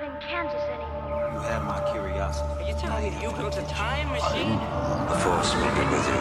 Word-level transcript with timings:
not 0.00 0.10
in 0.10 0.16
Kansas 0.20 0.62
anymore. 0.62 1.30
You 1.32 1.38
have 1.40 1.64
my 1.64 1.80
curiosity. 1.92 2.64
Are 2.64 2.68
you 2.68 2.74
telling 2.74 3.14
me 3.14 3.22
you 3.22 3.30
built 3.32 3.56
a 3.56 3.62
time 3.62 4.08
machine? 4.08 4.58
The 5.08 5.18
force 5.18 5.54
will 5.54 5.62
be 5.62 5.84
with 5.90 6.08
you. 6.08 6.14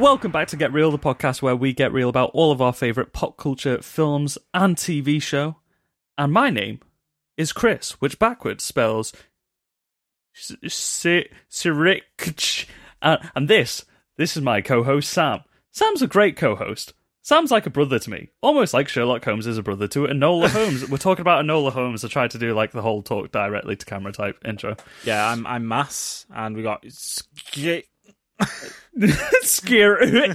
Welcome 0.00 0.30
back 0.30 0.46
to 0.48 0.56
Get 0.56 0.72
Real, 0.72 0.90
the 0.90 0.98
podcast 0.98 1.42
where 1.42 1.56
we 1.56 1.72
get 1.72 1.92
real 1.92 2.08
about 2.08 2.30
all 2.32 2.52
of 2.52 2.62
our 2.62 2.72
favourite 2.72 3.12
pop 3.12 3.36
culture 3.36 3.82
films 3.82 4.38
and 4.54 4.76
TV 4.76 5.20
show. 5.20 5.56
And 6.16 6.32
my 6.32 6.50
name 6.50 6.80
is 7.36 7.52
Chris, 7.52 8.00
which 8.00 8.18
backwards 8.18 8.64
spells 8.64 9.12
Sirikch. 10.34 12.66
And, 13.02 13.30
and 13.34 13.48
this, 13.48 13.84
this 14.16 14.36
is 14.36 14.42
my 14.42 14.60
co-host 14.60 15.10
Sam. 15.10 15.40
Sam's 15.72 16.02
a 16.02 16.06
great 16.06 16.36
co-host. 16.36 16.92
Sam's 17.22 17.50
like 17.50 17.66
a 17.66 17.70
brother 17.70 17.98
to 17.98 18.10
me, 18.10 18.28
almost 18.40 18.72
like 18.72 18.88
Sherlock 18.88 19.24
Holmes 19.24 19.46
is 19.46 19.58
a 19.58 19.62
brother 19.62 19.86
to 19.88 20.06
Enola 20.06 20.48
Holmes. 20.52 20.88
We're 20.88 20.96
talking 20.96 21.20
about 21.20 21.44
Enola 21.44 21.70
Holmes. 21.72 22.04
I 22.04 22.08
tried 22.08 22.30
to 22.32 22.38
do 22.38 22.54
like 22.54 22.72
the 22.72 22.82
whole 22.82 23.02
talk 23.02 23.30
directly 23.30 23.76
to 23.76 23.86
camera 23.86 24.12
type 24.12 24.38
intro. 24.44 24.76
Yeah, 25.04 25.28
I'm 25.28 25.46
I'm 25.46 25.68
Mass, 25.68 26.26
and 26.34 26.56
we 26.56 26.62
got 26.62 26.84
Sk- 26.88 27.84
Scary. 29.42 30.34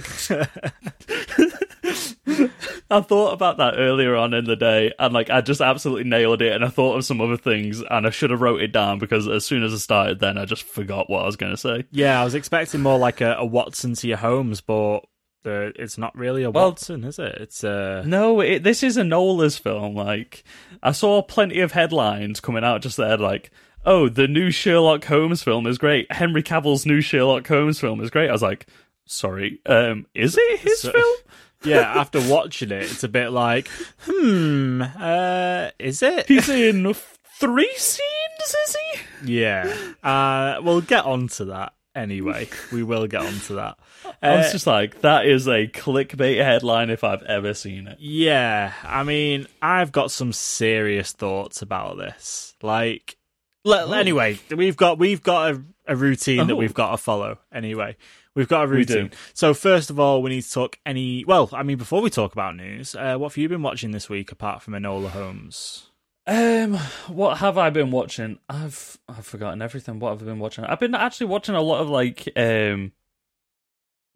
I 2.88 3.00
thought 3.00 3.32
about 3.32 3.58
that 3.58 3.74
earlier 3.76 4.14
on 4.14 4.32
in 4.32 4.44
the 4.44 4.56
day, 4.56 4.92
and 4.98 5.12
like 5.12 5.28
I 5.28 5.40
just 5.40 5.60
absolutely 5.60 6.04
nailed 6.04 6.40
it. 6.42 6.52
And 6.52 6.64
I 6.64 6.68
thought 6.68 6.96
of 6.96 7.04
some 7.04 7.20
other 7.20 7.36
things, 7.36 7.82
and 7.82 8.06
I 8.06 8.10
should 8.10 8.30
have 8.30 8.40
wrote 8.40 8.60
it 8.60 8.72
down 8.72 8.98
because 8.98 9.26
as 9.26 9.44
soon 9.44 9.62
as 9.64 9.72
I 9.74 9.78
started, 9.78 10.20
then 10.20 10.38
I 10.38 10.44
just 10.44 10.62
forgot 10.62 11.10
what 11.10 11.22
I 11.22 11.26
was 11.26 11.36
going 11.36 11.52
to 11.52 11.56
say. 11.56 11.84
Yeah, 11.90 12.20
I 12.20 12.24
was 12.24 12.34
expecting 12.34 12.80
more 12.82 12.98
like 12.98 13.20
a, 13.20 13.34
a 13.38 13.44
Watson 13.44 13.94
to 13.94 14.08
your 14.08 14.18
Holmes, 14.18 14.60
but 14.60 15.00
the, 15.46 15.72
it's 15.76 15.96
not 15.96 16.14
really 16.16 16.42
a 16.42 16.50
Well- 16.50 16.70
Watson, 16.70 17.04
is 17.04 17.18
it? 17.18 17.34
It's 17.40 17.64
a 17.64 18.02
No, 18.06 18.40
it, 18.40 18.62
this 18.62 18.82
is 18.82 18.96
Enola's 18.98 19.56
film. 19.56 19.94
Like 19.94 20.44
I 20.82 20.92
saw 20.92 21.22
plenty 21.22 21.60
of 21.60 21.72
headlines 21.72 22.40
coming 22.40 22.64
out 22.64 22.82
just 22.82 22.96
there, 22.98 23.16
like. 23.16 23.50
Oh, 23.88 24.08
the 24.08 24.26
new 24.26 24.50
Sherlock 24.50 25.04
Holmes 25.04 25.44
film 25.44 25.64
is 25.68 25.78
great. 25.78 26.10
Henry 26.10 26.42
Cavill's 26.42 26.84
new 26.86 27.00
Sherlock 27.00 27.46
Holmes 27.46 27.78
film 27.78 28.00
is 28.00 28.10
great. 28.10 28.28
I 28.28 28.32
was 28.32 28.42
like, 28.42 28.66
sorry, 29.04 29.60
um, 29.64 30.06
is 30.12 30.36
it 30.36 30.58
his 30.58 30.80
So- 30.80 30.90
film? 30.90 31.16
yeah. 31.64 31.92
After 31.94 32.20
watching 32.28 32.72
it, 32.72 32.82
it's 32.82 33.04
a 33.04 33.08
bit 33.08 33.28
like, 33.30 33.68
hmm, 34.00 34.82
uh, 34.82 35.68
is 35.78 36.02
it? 36.02 36.26
He's 36.26 36.48
in 36.48 36.92
three 37.38 37.72
scenes, 37.76 38.54
is 38.66 38.76
he? 39.22 39.34
Yeah. 39.38 39.72
Uh, 40.02 40.60
we'll 40.62 40.80
get 40.80 41.04
on 41.04 41.28
to 41.28 41.44
that 41.44 41.72
anyway. 41.94 42.48
We 42.72 42.82
will 42.82 43.06
get 43.06 43.20
on 43.22 43.34
to 43.46 43.52
that. 43.54 43.78
I 44.22 44.36
was 44.36 44.46
Uh, 44.46 44.52
just 44.52 44.66
like, 44.66 45.00
that 45.02 45.26
is 45.26 45.46
a 45.46 45.66
clickbait 45.68 46.42
headline 46.42 46.90
if 46.90 47.04
I've 47.04 47.22
ever 47.24 47.54
seen 47.54 47.86
it. 47.88 47.98
Yeah, 48.00 48.72
I 48.82 49.02
mean, 49.04 49.46
I've 49.62 49.92
got 49.92 50.10
some 50.10 50.32
serious 50.32 51.12
thoughts 51.12 51.62
about 51.62 51.98
this. 51.98 52.54
Like, 52.62 53.16
le- 53.64 53.96
anyway, 53.96 54.38
we've 54.54 54.76
got 54.76 54.98
we've 54.98 55.22
got 55.22 55.52
a, 55.54 55.62
a 55.88 55.96
routine 55.96 56.46
that 56.46 56.52
Oh. 56.54 56.56
we've 56.56 56.74
got 56.74 56.92
to 56.92 56.96
follow. 56.96 57.38
Anyway, 57.52 57.96
we've 58.34 58.48
got 58.48 58.64
a 58.64 58.66
routine. 58.68 59.10
So 59.34 59.54
first 59.54 59.90
of 59.90 60.00
all, 60.00 60.22
we 60.22 60.30
need 60.30 60.42
to 60.42 60.50
talk 60.50 60.78
any. 60.86 61.24
Well, 61.24 61.48
I 61.52 61.62
mean, 61.62 61.78
before 61.78 62.00
we 62.02 62.10
talk 62.10 62.32
about 62.32 62.56
news, 62.56 62.94
uh, 62.94 63.16
what 63.16 63.32
have 63.32 63.36
you 63.36 63.48
been 63.48 63.62
watching 63.62 63.90
this 63.90 64.08
week 64.08 64.32
apart 64.32 64.62
from 64.62 64.74
Enola 64.74 65.08
Holmes? 65.08 65.90
Um, 66.28 66.74
what 67.06 67.38
have 67.38 67.56
I 67.56 67.70
been 67.70 67.92
watching? 67.92 68.40
I've 68.48 68.98
I've 69.08 69.24
forgotten 69.26 69.62
everything. 69.62 70.00
What 70.00 70.10
have 70.10 70.22
I 70.22 70.24
been 70.24 70.40
watching? 70.40 70.64
I've 70.64 70.80
been 70.80 70.94
actually 70.96 71.28
watching 71.28 71.54
a 71.54 71.60
lot 71.62 71.80
of 71.80 71.88
like 71.88 72.28
um 72.34 72.90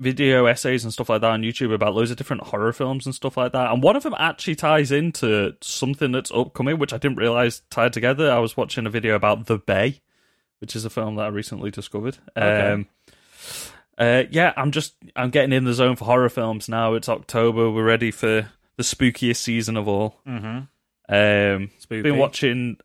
video 0.01 0.47
essays 0.47 0.83
and 0.83 0.93
stuff 0.93 1.11
like 1.11 1.21
that 1.21 1.31
on 1.31 1.43
YouTube 1.43 1.73
about 1.73 1.95
loads 1.95 2.11
of 2.11 2.17
different 2.17 2.43
horror 2.43 2.73
films 2.73 3.07
and 3.07 3.15
stuff 3.15 3.37
like 3.37 3.53
that. 3.53 3.71
And 3.71 3.83
one 3.83 3.97
of 3.97 4.03
them 4.03 4.15
actually 4.19 4.57
ties 4.57 4.91
into 4.91 5.55
something 5.61 6.11
that's 6.11 6.33
upcoming, 6.33 6.79
which 6.79 6.93
I 6.93 6.99
didn't 6.99 7.19
realize 7.19 7.63
tied 7.71 7.93
together. 7.93 8.33
I 8.33 8.39
was 8.39 8.57
watching 8.57 8.87
a 8.87 8.91
video 8.91 9.15
about 9.15 9.47
The 9.47 9.59
Bay, 9.59 10.01
which 10.59 10.75
is 10.75 10.85
a 10.85 10.91
film 10.91 11.17
that 11.17 11.25
I 11.25 11.29
recently 11.29 11.71
discovered. 11.71 12.19
Okay. 12.37 12.73
Um, 12.73 12.87
uh, 13.99 14.25
yeah, 14.31 14.55
I'm 14.57 14.71
just 14.71 14.95
I'm 15.15 15.29
getting 15.29 15.53
in 15.53 15.65
the 15.65 15.75
zone 15.75 15.97
for 15.97 16.07
horror 16.07 16.31
films 16.31 16.69
now. 16.69 16.95
It's 16.95 17.09
October. 17.09 17.71
We're 17.71 17.85
ready 17.85 18.11
for 18.11 18.49
the 18.77 18.83
spookiest 18.83 19.37
season 19.37 19.77
of 19.77 19.87
all. 19.87 20.17
Mm-hmm. 20.27 20.61
Um, 21.13 21.71
been 21.89 22.17
watching, 22.17 22.79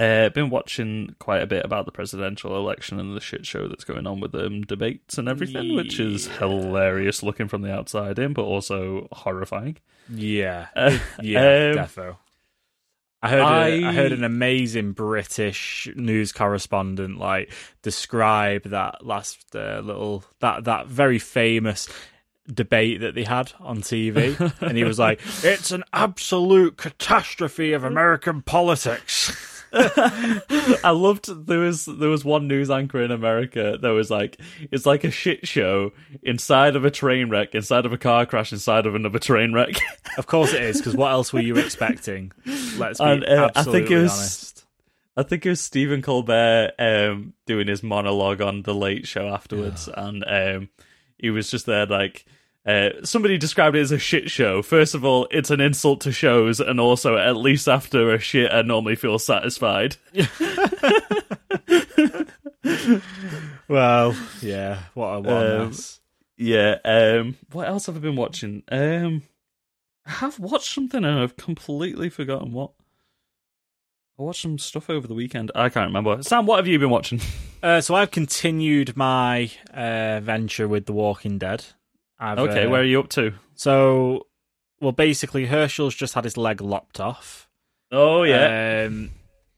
uh, 0.00 0.28
been 0.30 0.50
watching 0.50 1.14
quite 1.18 1.42
a 1.42 1.46
bit 1.46 1.64
about 1.64 1.84
the 1.84 1.92
presidential 1.92 2.56
election 2.56 2.98
and 2.98 3.14
the 3.16 3.20
shit 3.20 3.44
show 3.46 3.68
that's 3.68 3.84
going 3.84 4.06
on 4.06 4.20
with 4.20 4.32
them 4.32 4.62
debates 4.62 5.18
and 5.18 5.28
everything, 5.28 5.74
which 5.76 6.00
is 6.00 6.26
hilarious 6.38 7.22
looking 7.22 7.48
from 7.48 7.62
the 7.62 7.72
outside 7.72 8.18
in, 8.18 8.32
but 8.32 8.42
also 8.42 9.08
horrifying. 9.12 9.76
Yeah, 10.12 10.68
Uh, 10.76 10.98
yeah, 11.22 11.40
um, 11.40 11.76
defo. 11.76 12.16
I 13.22 13.28
heard 13.28 13.40
a- 13.40 13.44
I- 13.44 13.88
I 13.90 13.92
heard 13.92 14.12
an 14.12 14.24
amazing 14.24 14.92
British 14.92 15.88
news 15.94 16.32
correspondent 16.32 17.18
like 17.18 17.52
describe 17.82 18.62
that 18.70 19.04
last 19.06 19.54
uh, 19.54 19.80
little 19.84 20.24
that 20.40 20.64
that 20.64 20.86
very 20.86 21.18
famous 21.18 21.86
debate 22.50 23.00
that 23.02 23.14
they 23.14 23.24
had 23.24 23.52
on 23.60 23.82
TV, 23.82 24.34
and 24.62 24.76
he 24.76 24.84
was 24.84 24.98
like, 24.98 25.20
"It's 25.44 25.70
an 25.70 25.84
absolute 25.92 26.78
catastrophe 26.78 27.74
of 27.74 27.84
American 27.84 28.40
politics." 28.42 29.36
I 30.84 30.90
loved 30.90 31.46
there 31.46 31.58
was 31.60 31.84
there 31.84 32.08
was 32.08 32.24
one 32.24 32.48
news 32.48 32.70
anchor 32.70 33.00
in 33.02 33.10
America 33.10 33.78
that 33.80 33.90
was 33.90 34.10
like 34.10 34.40
it's 34.70 34.86
like 34.86 35.04
a 35.04 35.10
shit 35.10 35.46
show 35.46 35.92
inside 36.22 36.76
of 36.76 36.84
a 36.84 36.90
train 36.90 37.30
wreck, 37.30 37.54
inside 37.54 37.86
of 37.86 37.92
a 37.92 37.98
car 37.98 38.26
crash, 38.26 38.52
inside 38.52 38.86
of 38.86 38.94
another 38.94 39.18
train 39.18 39.52
wreck. 39.52 39.74
of 40.18 40.26
course 40.26 40.52
it 40.52 40.62
is, 40.62 40.78
because 40.78 40.96
what 40.96 41.12
else 41.12 41.32
were 41.32 41.40
you 41.40 41.56
expecting? 41.56 42.32
Let's 42.78 42.98
be 42.98 43.04
And, 43.04 43.24
uh, 43.24 43.50
I 43.54 43.58
absolutely 43.58 43.80
think 43.80 43.90
it 43.90 44.02
was- 44.02 44.12
honest. 44.12 44.66
I 45.16 45.22
think 45.24 45.44
it 45.44 45.50
was 45.50 45.60
Stephen 45.60 46.02
Colbert 46.02 46.72
um, 46.78 47.34
doing 47.44 47.66
his 47.66 47.82
monologue 47.82 48.40
on 48.40 48.62
the 48.62 48.72
Late 48.74 49.06
Show 49.06 49.28
afterwards, 49.28 49.88
and 49.94 50.24
um, 50.26 50.68
he 51.18 51.30
was 51.30 51.50
just 51.50 51.66
there 51.66 51.84
like. 51.86 52.24
Uh, 52.66 52.90
somebody 53.04 53.38
described 53.38 53.74
it 53.76 53.80
as 53.80 53.90
a 53.90 53.98
shit 53.98 54.30
show. 54.30 54.60
First 54.62 54.94
of 54.94 55.04
all, 55.04 55.26
it's 55.30 55.50
an 55.50 55.60
insult 55.60 56.02
to 56.02 56.12
shows, 56.12 56.60
and 56.60 56.78
also, 56.78 57.16
at 57.16 57.36
least 57.36 57.68
after 57.68 58.12
a 58.12 58.18
shit, 58.18 58.52
I 58.52 58.62
normally 58.62 58.96
feel 58.96 59.18
satisfied. 59.18 59.96
Well, 63.70 64.16
yeah, 64.42 64.80
what 64.94 65.06
a 65.06 65.20
what 65.20 65.46
Um. 65.60 65.72
Yeah. 66.36 66.78
Um, 66.84 67.36
what 67.52 67.68
else 67.68 67.86
have 67.86 67.96
I 67.96 68.00
been 68.00 68.16
watching? 68.16 68.64
Um, 68.68 69.22
I 70.04 70.10
have 70.10 70.40
watched 70.40 70.74
something 70.74 71.04
and 71.04 71.20
I've 71.20 71.36
completely 71.36 72.08
forgotten 72.08 72.52
what. 72.52 72.72
I 74.18 74.22
watched 74.22 74.42
some 74.42 74.58
stuff 74.58 74.90
over 74.90 75.06
the 75.06 75.14
weekend. 75.14 75.52
I 75.54 75.68
can't 75.68 75.86
remember. 75.86 76.20
Sam, 76.24 76.46
what 76.46 76.56
have 76.56 76.66
you 76.66 76.78
been 76.78 76.90
watching? 76.90 77.20
Uh, 77.62 77.78
so 77.78 77.94
I've 77.94 78.10
continued 78.10 78.96
my 78.96 79.50
uh, 79.74 80.20
venture 80.20 80.66
with 80.66 80.86
The 80.86 80.94
Walking 80.94 81.36
Dead. 81.36 81.62
I've, 82.20 82.38
okay, 82.38 82.66
uh, 82.66 82.70
where 82.70 82.82
are 82.82 82.84
you 82.84 83.00
up 83.00 83.08
to? 83.10 83.32
So, 83.54 84.26
well, 84.80 84.92
basically, 84.92 85.46
Hershel's 85.46 85.94
just 85.94 86.14
had 86.14 86.24
his 86.24 86.36
leg 86.36 86.60
lopped 86.60 87.00
off. 87.00 87.48
Oh 87.90 88.22
yeah. 88.22 88.84
Um, 88.86 89.10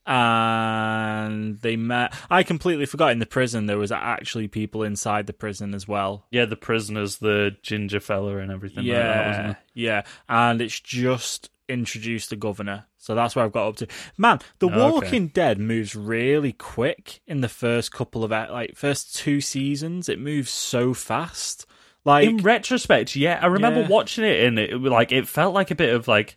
and 0.06 1.60
they 1.60 1.76
met. 1.76 2.14
I 2.30 2.42
completely 2.42 2.86
forgot 2.86 3.12
in 3.12 3.18
the 3.18 3.26
prison 3.26 3.66
there 3.66 3.78
was 3.78 3.92
actually 3.92 4.48
people 4.48 4.82
inside 4.82 5.26
the 5.26 5.32
prison 5.32 5.74
as 5.74 5.86
well. 5.86 6.26
Yeah, 6.30 6.44
the 6.46 6.56
prisoners, 6.56 7.18
the 7.18 7.56
ginger 7.62 8.00
fella, 8.00 8.38
and 8.38 8.50
everything. 8.50 8.84
like 8.86 8.96
that, 8.96 9.26
wasn't 9.26 9.46
Yeah, 9.46 9.50
it? 9.50 9.56
yeah, 9.74 10.02
and 10.28 10.60
it's 10.60 10.80
just 10.80 11.50
introduced 11.68 12.30
the 12.30 12.36
governor, 12.36 12.86
so 12.98 13.14
that's 13.14 13.36
where 13.36 13.44
I've 13.44 13.52
got 13.52 13.68
up 13.68 13.76
to. 13.76 13.86
Man, 14.16 14.40
The 14.58 14.66
Okay. 14.68 14.78
Walking 14.78 15.28
Dead 15.28 15.58
moves 15.58 15.94
really 15.94 16.52
quick 16.52 17.20
in 17.26 17.40
the 17.40 17.48
first 17.48 17.92
couple 17.92 18.24
of 18.24 18.30
like 18.30 18.76
first 18.76 19.14
two 19.16 19.40
seasons. 19.40 20.08
It 20.08 20.18
moves 20.18 20.50
so 20.50 20.94
fast. 20.94 21.66
Like 22.04 22.28
In 22.28 22.38
retrospect, 22.38 23.14
yeah, 23.16 23.38
I 23.40 23.46
remember 23.46 23.80
Yeah. 23.80 23.88
watching 23.88 24.24
it, 24.24 24.44
and 24.44 24.58
it 24.58 24.80
like 24.80 25.12
it 25.12 25.28
felt 25.28 25.54
like 25.54 25.70
a 25.70 25.75
bit 25.76 25.94
of 25.94 26.08
like 26.08 26.37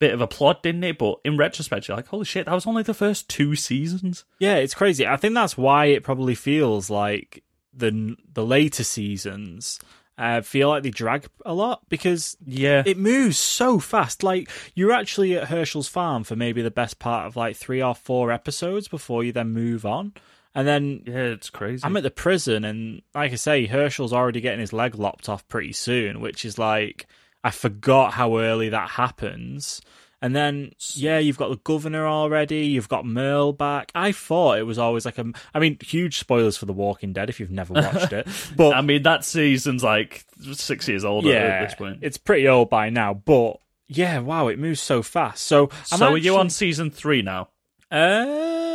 bit 0.00 0.12
of 0.12 0.20
a 0.20 0.26
plot, 0.26 0.62
didn't 0.62 0.82
it? 0.84 0.98
But 0.98 1.20
in 1.24 1.36
retrospect, 1.36 1.86
you're 1.86 1.96
like, 1.96 2.08
holy 2.08 2.24
shit, 2.24 2.46
that 2.46 2.54
was 2.54 2.66
only 2.66 2.82
the 2.82 2.94
first 2.94 3.28
two 3.28 3.54
seasons. 3.54 4.24
Yeah, 4.40 4.56
it's 4.56 4.74
crazy. 4.74 5.06
I 5.06 5.16
think 5.16 5.34
that's 5.34 5.56
why 5.56 5.86
it 5.86 6.02
probably 6.02 6.34
feels 6.34 6.90
like 6.90 7.44
the 7.72 8.16
the 8.32 8.44
later 8.44 8.82
seasons 8.84 9.78
uh, 10.18 10.40
feel 10.42 10.68
like 10.68 10.82
they 10.84 10.90
drag 10.90 11.26
a 11.44 11.52
lot 11.54 11.88
because 11.88 12.36
Yeah, 12.44 12.82
it 12.84 12.96
moves 12.98 13.36
so 13.38 13.78
fast. 13.78 14.22
Like 14.24 14.48
you're 14.74 14.92
actually 14.92 15.36
at 15.36 15.48
Hershel's 15.48 15.88
farm 15.88 16.24
for 16.24 16.34
maybe 16.36 16.60
the 16.62 16.70
best 16.70 16.98
part 16.98 17.26
of 17.26 17.36
like 17.36 17.56
three 17.56 17.82
or 17.82 17.94
four 17.94 18.30
episodes 18.32 18.88
before 18.88 19.22
you 19.24 19.30
then 19.32 19.50
move 19.50 19.84
on, 19.86 20.12
and 20.54 20.66
then 20.66 21.02
yeah, 21.06 21.14
it's 21.14 21.50
crazy. 21.50 21.82
I'm 21.84 21.96
at 21.96 22.02
the 22.02 22.10
prison, 22.10 22.64
and 22.64 23.02
like 23.14 23.32
I 23.32 23.36
say, 23.36 23.66
Hershel's 23.66 24.12
already 24.12 24.40
getting 24.40 24.60
his 24.60 24.72
leg 24.72 24.94
lopped 24.94 25.28
off 25.28 25.46
pretty 25.48 25.72
soon, 25.72 26.20
which 26.20 26.44
is 26.44 26.58
like 26.58 27.06
I 27.42 27.50
forgot 27.50 28.14
how 28.14 28.38
early 28.38 28.70
that 28.70 28.90
happens. 28.90 29.80
And 30.22 30.34
then, 30.34 30.72
yeah, 30.94 31.18
you've 31.18 31.36
got 31.36 31.50
the 31.50 31.58
governor 31.64 32.06
already. 32.06 32.64
You've 32.64 32.88
got 32.88 33.04
Merle 33.04 33.52
back. 33.52 33.92
I 33.94 34.12
thought 34.12 34.56
it 34.56 34.62
was 34.62 34.78
always 34.78 35.04
like 35.04 35.18
a. 35.18 35.30
I 35.52 35.58
mean, 35.58 35.76
huge 35.82 36.18
spoilers 36.18 36.56
for 36.56 36.64
The 36.64 36.72
Walking 36.72 37.12
Dead 37.12 37.28
if 37.28 37.40
you've 37.40 37.50
never 37.50 37.74
watched 37.74 38.14
it. 38.14 38.26
But 38.56 38.74
I 38.74 38.80
mean, 38.80 39.02
that 39.02 39.26
season's 39.26 39.84
like 39.84 40.24
six 40.54 40.88
years 40.88 41.04
old 41.04 41.26
yeah, 41.26 41.34
at 41.34 41.68
this 41.68 41.74
point. 41.74 41.98
it's 42.00 42.16
pretty 42.16 42.48
old 42.48 42.70
by 42.70 42.88
now. 42.88 43.12
But 43.12 43.58
yeah, 43.86 44.20
wow, 44.20 44.48
it 44.48 44.58
moves 44.58 44.80
so 44.80 45.02
fast. 45.02 45.44
So, 45.44 45.68
I'm 45.92 45.98
so 45.98 46.12
are 46.12 46.16
you 46.16 46.36
on 46.36 46.48
season 46.48 46.90
three 46.90 47.20
now? 47.20 47.50
Uh, 47.90 48.73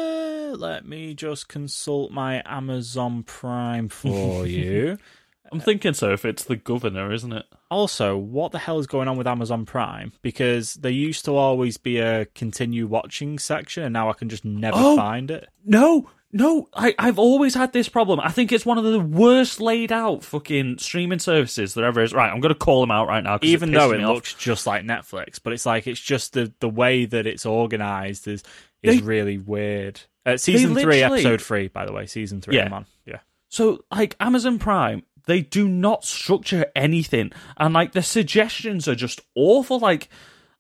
let 0.54 0.86
me 0.86 1.13
just 1.13 1.48
consult 1.48 2.12
my 2.12 2.42
Amazon 2.46 3.24
Prime 3.24 3.90
for 3.90 4.46
you. 4.48 4.98
I'm 5.51 5.60
thinking 5.60 5.94
so. 5.96 6.12
If 6.13 6.25
it's 6.25 6.44
the 6.44 6.56
governor, 6.56 7.12
isn't 7.12 7.34
it? 7.34 7.46
Also, 7.72 8.16
what 8.16 8.51
the 8.51 8.60
hell 8.60 8.78
is 8.78 8.86
going 8.86 9.07
on 9.07 9.18
with 9.18 9.25
Amazon 9.28 9.66
Prime? 9.66 10.13
Because 10.22 10.75
there 10.75 10.92
used 10.92 11.25
to 11.25 11.36
always 11.36 11.78
be 11.78 11.98
a 11.98 12.25
continue 12.36 12.86
watching 12.86 13.40
section, 13.40 13.84
and 13.84 13.94
now 13.94 14.10
I 14.10 14.13
can 14.13 14.30
just 14.30 14.46
never 14.46 14.78
Oh! 14.80 14.96
find 14.96 15.31
it. 15.31 15.48
No, 15.66 16.07
no. 16.31 16.68
I, 16.75 16.94
I've 17.00 17.18
always 17.18 17.56
had 17.56 17.74
this 17.74 17.90
problem. 17.90 18.19
I 18.19 18.30
think 18.30 18.51
it's 18.51 18.66
one 18.66 18.78
of 18.78 18.84
the 18.84 19.00
worst 19.00 19.60
laid 19.60 19.92
out 19.92 20.24
fucking 20.24 20.78
streaming 20.78 21.18
services 21.18 21.74
there 21.74 21.86
ever 21.86 22.04
is. 22.04 22.13
Right, 22.13 22.31
I'm 22.31 22.42
going 22.42 22.54
to 22.54 22.60
call 22.60 22.81
them 22.81 22.92
out 22.92 23.07
right 23.07 23.24
now. 23.24 23.40
Even 23.42 23.69
it 23.69 23.74
though 23.80 23.92
it 23.92 23.98
me 23.98 24.04
off. 24.04 24.13
looks 24.18 24.36
just 24.36 24.68
like 24.68 24.84
Netflix, 24.84 25.40
but 25.44 25.51
it's 25.54 25.66
like 25.66 25.88
it's 25.88 26.00
just 26.00 26.34
the 26.34 26.54
the 26.60 26.69
way 26.69 27.06
that 27.06 27.25
it's 27.25 27.48
organized 27.48 28.28
is 28.28 28.44
is 28.84 29.00
They- 29.00 29.06
really 29.06 29.40
weird. 29.40 30.01
Uh, 30.33 30.37
season 30.37 30.75
three, 30.75 31.01
episode 31.03 31.41
three, 31.41 31.67
by 31.67 31.85
the 31.85 31.91
way, 31.93 32.05
season 32.05 32.41
three. 32.41 32.55
Yeah. 32.57 32.69
On. 32.73 32.85
Yeah. 33.05 33.19
So, 33.49 33.83
like 33.91 34.15
Amazon 34.19 34.59
Prime, 34.59 35.03
they 35.25 35.41
do 35.41 35.67
not 35.67 36.03
structure 36.05 36.65
anything, 36.75 37.31
and 37.57 37.73
like 37.73 37.91
the 37.93 38.03
suggestions 38.03 38.87
are 38.87 38.95
just 38.95 39.21
awful. 39.35 39.79
Like, 39.79 40.09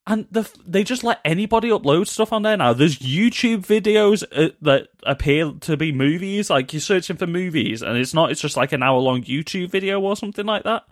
and 0.07 0.27
the 0.31 0.49
they 0.65 0.83
just 0.83 1.03
let 1.03 1.19
anybody 1.23 1.69
upload 1.69 2.07
stuff 2.07 2.33
on 2.33 2.41
there 2.41 2.57
now. 2.57 2.73
There's 2.73 2.97
YouTube 2.99 3.65
videos 3.65 4.23
uh, 4.31 4.53
that 4.61 4.87
appear 5.03 5.51
to 5.61 5.77
be 5.77 5.91
movies. 5.91 6.49
Like 6.49 6.73
you're 6.73 6.79
searching 6.79 7.17
for 7.17 7.27
movies, 7.27 7.81
and 7.81 7.97
it's 7.97 8.13
not. 8.13 8.31
It's 8.31 8.41
just 8.41 8.57
like 8.57 8.71
an 8.71 8.81
hour 8.83 8.99
long 8.99 9.23
YouTube 9.23 9.69
video 9.69 9.99
or 10.01 10.15
something 10.15 10.45
like 10.45 10.63
that. 10.63 10.83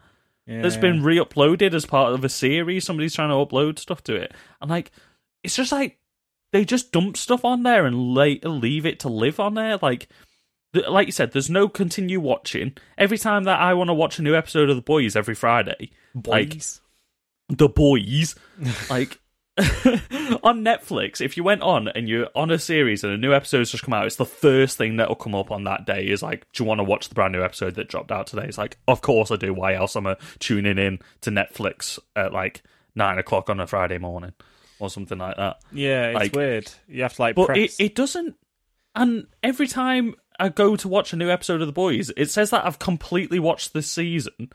That's 0.45 0.75
Yeah. 0.75 0.81
been 0.81 1.03
re-uploaded 1.03 1.73
as 1.73 1.85
part 1.85 2.13
of 2.13 2.23
a 2.23 2.29
series. 2.29 2.85
Somebody's 2.85 3.13
trying 3.13 3.29
to 3.29 3.35
upload 3.35 3.79
stuff 3.79 4.01
to 4.03 4.15
it, 4.15 4.33
and 4.61 4.69
like 4.69 4.91
it's 5.43 5.55
just 5.55 5.71
like 5.71 5.96
they 6.51 6.65
just 6.65 6.91
dump 6.91 7.17
stuff 7.17 7.43
on 7.43 7.63
there 7.63 7.85
and 7.85 8.13
lay, 8.13 8.39
leave 8.43 8.85
it 8.85 8.99
to 9.01 9.09
live 9.09 9.39
on 9.39 9.55
there. 9.55 9.77
Like, 9.81 10.07
th- 10.73 10.87
like 10.87 11.07
you 11.07 11.11
said, 11.11 11.31
there's 11.31 11.49
no 11.49 11.67
continue 11.67 12.19
watching. 12.19 12.75
Every 12.97 13.17
time 13.17 13.43
that 13.45 13.59
I 13.59 13.73
want 13.73 13.89
to 13.89 13.93
watch 13.93 14.19
a 14.19 14.23
new 14.23 14.35
episode 14.35 14.69
of 14.69 14.75
The 14.75 14.81
Boys 14.81 15.15
every 15.15 15.35
Friday, 15.35 15.91
like 16.25 16.49
The 17.49 17.69
Boys, 17.69 18.35
like 18.89 19.19
on 19.57 20.63
Netflix, 20.63 21.19
if 21.19 21.35
you 21.35 21.43
went 21.43 21.63
on 21.63 21.87
and 21.89 22.07
you're 22.07 22.29
on 22.35 22.51
a 22.51 22.59
series 22.59 23.03
and 23.03 23.11
a 23.11 23.17
new 23.17 23.33
episode's 23.33 23.71
just 23.71 23.83
come 23.83 23.93
out, 23.93 24.05
it's 24.05 24.15
the 24.15 24.25
first 24.25 24.77
thing 24.77 24.97
that'll 24.97 25.15
come 25.15 25.35
up 25.35 25.51
on 25.51 25.63
that 25.65 25.85
day 25.85 26.05
is 26.07 26.21
like, 26.21 26.45
do 26.53 26.63
you 26.63 26.67
want 26.67 26.79
to 26.79 26.83
watch 26.83 27.09
the 27.09 27.15
brand 27.15 27.33
new 27.33 27.43
episode 27.43 27.75
that 27.75 27.89
dropped 27.89 28.11
out 28.11 28.27
today? 28.27 28.45
It's 28.45 28.57
like, 28.57 28.77
of 28.87 29.01
course 29.01 29.31
I 29.31 29.35
do. 29.35 29.53
Why 29.53 29.73
else 29.73 29.95
am 29.95 30.07
I 30.07 30.15
tuning 30.39 30.77
in 30.77 30.99
to 31.21 31.31
Netflix 31.31 31.99
at 32.15 32.33
like 32.33 32.61
nine 32.95 33.17
o'clock 33.17 33.49
on 33.49 33.59
a 33.59 33.67
Friday 33.67 33.97
morning 33.97 34.33
or 34.79 34.89
something 34.89 35.17
like 35.17 35.37
that? 35.37 35.57
Yeah, 35.71 36.07
it's 36.09 36.15
like- 36.19 36.35
weird. 36.35 36.71
You 36.87 37.03
have 37.03 37.13
to 37.15 37.21
like 37.21 37.35
But 37.35 37.47
press. 37.47 37.79
it, 37.79 37.83
it 37.85 37.95
doesn't. 37.95 38.35
And 38.95 39.27
every 39.43 39.67
time 39.67 40.15
I 40.39 40.49
go 40.49 40.75
to 40.75 40.87
watch 40.87 41.13
a 41.13 41.17
new 41.17 41.29
episode 41.29 41.61
of 41.61 41.67
The 41.67 41.73
Boys, 41.73 42.11
it 42.17 42.29
says 42.29 42.49
that 42.49 42.65
I've 42.65 42.79
completely 42.79 43.39
watched 43.39 43.73
this 43.73 43.89
season. 43.89 44.51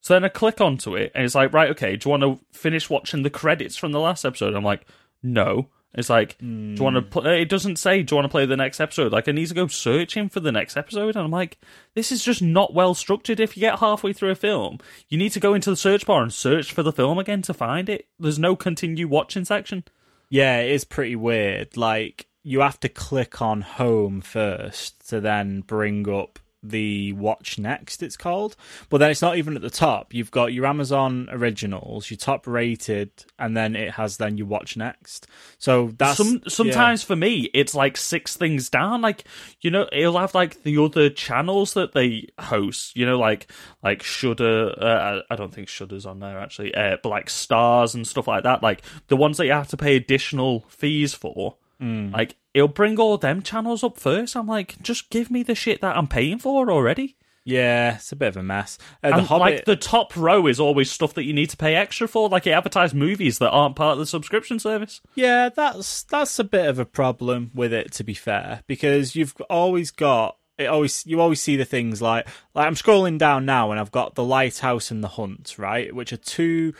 So 0.00 0.14
then 0.14 0.24
I 0.24 0.28
click 0.28 0.60
onto 0.60 0.94
it, 0.94 1.10
and 1.14 1.24
it's 1.24 1.34
like, 1.34 1.52
right, 1.52 1.70
okay, 1.70 1.96
do 1.96 2.08
you 2.08 2.10
want 2.10 2.22
to 2.22 2.38
finish 2.56 2.88
watching 2.88 3.22
the 3.22 3.30
credits 3.30 3.76
from 3.76 3.92
the 3.92 3.98
last 4.00 4.24
episode? 4.24 4.54
I'm 4.54 4.62
like, 4.64 4.86
no. 5.22 5.68
It's 5.94 6.10
like, 6.10 6.36
do 6.38 6.46
you 6.46 6.82
want 6.82 6.96
to 6.96 7.00
hmm. 7.02 7.08
play? 7.08 7.42
It 7.42 7.48
doesn't 7.48 7.76
say, 7.76 8.02
do 8.02 8.14
you 8.14 8.16
want 8.16 8.26
to 8.26 8.30
play 8.30 8.44
the 8.44 8.56
next 8.56 8.80
episode? 8.80 9.12
Like, 9.12 9.28
I 9.28 9.32
need 9.32 9.48
to 9.48 9.54
go 9.54 9.66
searching 9.66 10.28
for 10.28 10.40
the 10.40 10.52
next 10.52 10.76
episode. 10.76 11.16
And 11.16 11.24
I'm 11.24 11.30
like, 11.30 11.58
this 11.94 12.12
is 12.12 12.22
just 12.22 12.42
not 12.42 12.74
well 12.74 12.94
structured. 12.94 13.40
If 13.40 13.56
you 13.56 13.60
get 13.60 13.78
halfway 13.78 14.12
through 14.12 14.30
a 14.30 14.34
film, 14.34 14.78
you 15.08 15.16
need 15.16 15.32
to 15.32 15.40
go 15.40 15.54
into 15.54 15.70
the 15.70 15.76
search 15.76 16.04
bar 16.04 16.22
and 16.22 16.32
search 16.32 16.72
for 16.72 16.82
the 16.82 16.92
film 16.92 17.18
again 17.18 17.42
to 17.42 17.54
find 17.54 17.88
it. 17.88 18.08
There's 18.18 18.38
no 18.38 18.56
continue 18.56 19.08
watching 19.08 19.46
section. 19.46 19.84
Yeah, 20.28 20.60
it 20.60 20.72
is 20.72 20.84
pretty 20.84 21.16
weird. 21.16 21.76
Like 21.76 22.26
you 22.42 22.60
have 22.60 22.78
to 22.80 22.88
click 22.88 23.40
on 23.40 23.62
home 23.62 24.20
first 24.20 25.08
to 25.08 25.20
then 25.20 25.62
bring 25.62 26.08
up 26.08 26.38
the 26.62 27.12
watch 27.12 27.58
next 27.58 28.02
it's 28.02 28.16
called 28.16 28.56
but 28.88 28.98
then 28.98 29.10
it's 29.10 29.22
not 29.22 29.36
even 29.36 29.56
at 29.56 29.62
the 29.62 29.70
top 29.70 30.12
you've 30.12 30.30
got 30.30 30.52
your 30.52 30.66
amazon 30.66 31.28
originals 31.30 32.10
your 32.10 32.18
top 32.18 32.46
rated 32.46 33.10
and 33.38 33.56
then 33.56 33.76
it 33.76 33.92
has 33.92 34.16
then 34.16 34.36
your 34.36 34.46
watch 34.46 34.76
next 34.76 35.26
so 35.58 35.92
that's 35.96 36.16
Some 36.16 36.34
yeah. 36.34 36.48
sometimes 36.48 37.02
for 37.02 37.16
me, 37.16 37.50
it's 37.54 37.74
like 37.74 37.96
six 37.96 38.36
things 38.36 38.68
down. 38.68 39.00
Like 39.00 39.24
you 39.60 39.70
know, 39.70 39.88
it'll 39.92 40.18
have 40.18 40.34
like 40.34 40.62
the 40.62 40.78
other 40.78 41.10
channels 41.10 41.74
that 41.74 41.92
they 41.92 42.28
host. 42.38 42.96
You 42.96 43.06
know, 43.06 43.18
like 43.18 43.50
like 43.82 44.02
Shudder. 44.02 44.74
Uh, 44.80 45.22
I 45.28 45.34
I 45.34 45.36
don't 45.36 45.52
think 45.52 45.68
Shudder's 45.68 46.06
on 46.06 46.20
there 46.20 46.38
actually, 46.38 46.74
uh, 46.74 46.96
but 47.02 47.08
like 47.08 47.26
Starz 47.26 47.94
and 47.94 48.06
stuff 48.06 48.28
like 48.28 48.44
that. 48.44 48.62
Like 48.62 48.82
the 49.08 49.16
ones 49.16 49.38
that 49.38 49.46
you 49.46 49.52
have 49.52 49.68
to 49.68 49.76
pay 49.76 49.96
additional 49.96 50.64
fees 50.68 51.14
for. 51.14 51.56
Hmm. 51.80 52.10
Like 52.10 52.36
it'll 52.54 52.68
bring 52.68 52.98
all 52.98 53.18
them 53.18 53.42
channels 53.42 53.84
up 53.84 53.98
first. 53.98 54.34
I'm 54.36 54.46
like, 54.46 54.80
just 54.82 55.10
give 55.10 55.30
me 55.30 55.42
the 55.42 55.54
shit 55.54 55.80
that 55.82 55.96
I'm 55.96 56.06
paying 56.08 56.38
for 56.38 56.70
already. 56.70 57.16
yeah 57.44 57.94
it's 57.94 58.10
a 58.10 58.16
bit 58.16 58.28
of 58.28 58.36
a 58.36 58.42
mess 58.42 58.76
uh, 59.04 59.10
the 59.10 59.16
And 59.18 59.26
hobbit 59.26 59.40
like 59.40 59.64
the 59.66 59.76
top 59.76 60.16
row 60.16 60.48
is 60.48 60.58
always 60.58 60.90
stuff 60.90 61.14
that 61.14 61.22
you 61.24 61.32
need 61.32 61.50
to 61.50 61.56
pay 61.56 61.76
extra 61.76 62.08
for. 62.08 62.28
Like 62.28 62.46
it 62.46 62.50
advertised 62.50 62.94
movies 62.94 63.38
that 63.38 63.50
aren't 63.50 63.76
part 63.76 63.92
of 63.92 63.98
the 63.98 64.06
subscription 64.06 64.58
service. 64.58 65.00
Yeah, 65.14 65.50
that's 65.50 66.02
that's 66.04 66.38
a 66.38 66.44
bit 66.44 66.66
of 66.66 66.78
a 66.78 66.84
problem 66.84 67.50
with 67.54 67.72
it 67.72 67.92
to 67.92 68.04
be 68.04 68.14
fair, 68.14 68.62
because 68.66 69.14
you've 69.14 69.34
always 69.48 69.90
got 69.92 70.38
it 70.58 70.66
always 70.66 71.04
you 71.06 71.20
always 71.20 71.40
see 71.40 71.54
the 71.56 71.64
things 71.66 72.00
like 72.02 72.26
like 72.54 72.66
I'm 72.66 72.74
scrolling 72.74 73.18
down 73.18 73.44
now 73.44 73.70
and 73.70 73.78
I've 73.78 73.92
got 73.92 74.14
The 74.16 74.24
Lighthouse 74.24 74.90
and 74.90 75.04
The 75.04 75.08
Hunt, 75.08 75.54
right? 75.58 75.94
Which 75.94 76.12
are 76.12 76.16
two 76.16 76.72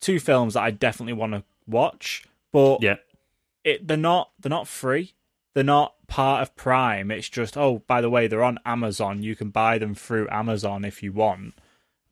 two 0.00 0.20
films 0.20 0.54
that 0.54 0.62
I 0.62 0.70
definitely 0.70 1.14
want 1.14 1.32
to 1.32 1.42
watch, 1.66 2.24
but 2.52 2.80
Yeah. 2.82 2.96
It 3.64 3.86
they're 3.88 3.96
not 3.96 4.30
they're 4.40 4.50
not 4.50 4.68
free. 4.68 5.14
They're 5.54 5.64
not 5.64 5.94
part 6.08 6.42
of 6.42 6.56
Prime. 6.56 7.10
It's 7.10 7.28
just 7.28 7.56
oh, 7.56 7.82
by 7.86 8.00
the 8.00 8.10
way, 8.10 8.26
they're 8.26 8.42
on 8.44 8.58
Amazon. 8.66 9.22
You 9.22 9.36
can 9.36 9.50
buy 9.50 9.78
them 9.78 9.94
through 9.94 10.28
Amazon 10.30 10.84
if 10.84 11.02
you 11.02 11.12
want. 11.12 11.54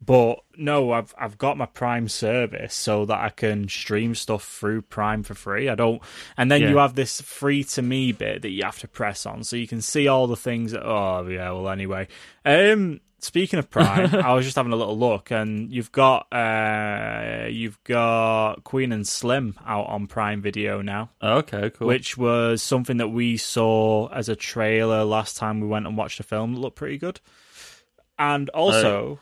But 0.04 0.40
no, 0.56 0.90
I've 0.92 1.14
I've 1.16 1.38
got 1.38 1.56
my 1.56 1.66
Prime 1.66 2.08
service 2.08 2.74
so 2.74 3.04
that 3.04 3.20
I 3.20 3.28
can 3.28 3.68
stream 3.68 4.14
stuff 4.16 4.44
through 4.44 4.82
Prime 4.82 5.22
for 5.22 5.34
free. 5.34 5.68
I 5.68 5.76
don't, 5.76 6.02
and 6.36 6.50
then 6.50 6.62
Yeah. 6.62 6.70
you 6.70 6.76
have 6.78 6.94
this 6.96 7.20
free 7.20 7.62
to 7.64 7.82
me 7.82 8.10
bit 8.10 8.42
that 8.42 8.50
you 8.50 8.64
have 8.64 8.80
to 8.80 8.88
press 8.88 9.26
on, 9.26 9.44
so 9.44 9.54
you 9.54 9.68
can 9.68 9.80
see 9.80 10.08
all 10.08 10.26
the 10.26 10.36
things. 10.36 10.72
That, 10.72 10.84
oh 10.84 11.26
yeah, 11.28 11.50
well 11.52 11.68
anyway. 11.68 12.08
Um, 12.44 13.00
speaking 13.22 13.58
of 13.58 13.70
Prime, 13.70 14.14
I 14.14 14.34
was 14.34 14.44
just 14.44 14.56
having 14.56 14.72
a 14.72 14.76
little 14.76 14.98
look, 14.98 15.30
and 15.30 15.72
you've 15.72 15.90
got 15.92 16.26
uh, 16.32 17.46
you've 17.48 17.82
got 17.84 18.64
Queen 18.64 18.92
and 18.92 19.06
Slim 19.08 19.56
out 19.66 19.86
on 19.86 20.06
Prime 20.06 20.42
Video 20.42 20.82
now 20.82 21.10
Okay, 21.22 21.70
cool. 21.70 21.88
which 21.88 22.18
was 22.18 22.62
something 22.62 22.98
that 22.98 23.08
we 23.08 23.36
saw 23.36 24.08
as 24.08 24.28
a 24.28 24.36
trailer 24.36 25.04
last 25.04 25.36
time 25.36 25.60
we 25.60 25.66
went 25.68 25.86
and 25.86 25.96
watched 25.96 26.20
a 26.20 26.24
film 26.24 26.54
that 26.54 26.60
looked 26.60 26.76
pretty 26.76 26.98
good. 26.98 27.20
And 28.18 28.48
also, 28.50 29.18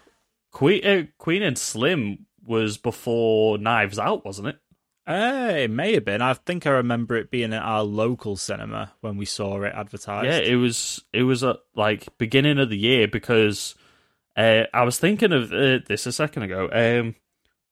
Queen, 0.50 0.84
uh, 0.84 1.02
Queen 1.18 1.42
and 1.42 1.56
Slim 1.56 2.26
was 2.44 2.76
before 2.76 3.56
Knives 3.58 3.98
Out, 3.98 4.24
wasn't 4.24 4.48
it? 4.48 4.58
uh, 5.06 5.52
it 5.56 5.70
may 5.70 5.94
have 5.94 6.04
been. 6.04 6.20
I 6.22 6.34
think 6.34 6.66
I 6.66 6.70
remember 6.70 7.16
it 7.16 7.30
being 7.30 7.52
at 7.52 7.62
our 7.62 7.82
local 7.82 8.36
cinema 8.36 8.92
when 9.00 9.16
we 9.16 9.24
saw 9.24 9.62
it 9.62 9.72
advertised. 9.74 10.26
Yeah, 10.26 10.38
it 10.38 10.56
was. 10.56 11.02
It 11.12 11.22
was 11.22 11.42
at 11.44 11.56
like 11.74 12.06
beginning 12.18 12.58
of 12.58 12.68
the 12.70 12.76
year 12.78 13.08
because 13.08 13.74
uh, 14.36 14.64
I 14.72 14.82
was 14.84 14.98
thinking 14.98 15.32
of 15.32 15.52
uh, 15.52 15.78
this 15.86 16.06
a 16.06 16.12
second 16.12 16.44
ago. 16.44 16.68
Um, 16.72 17.14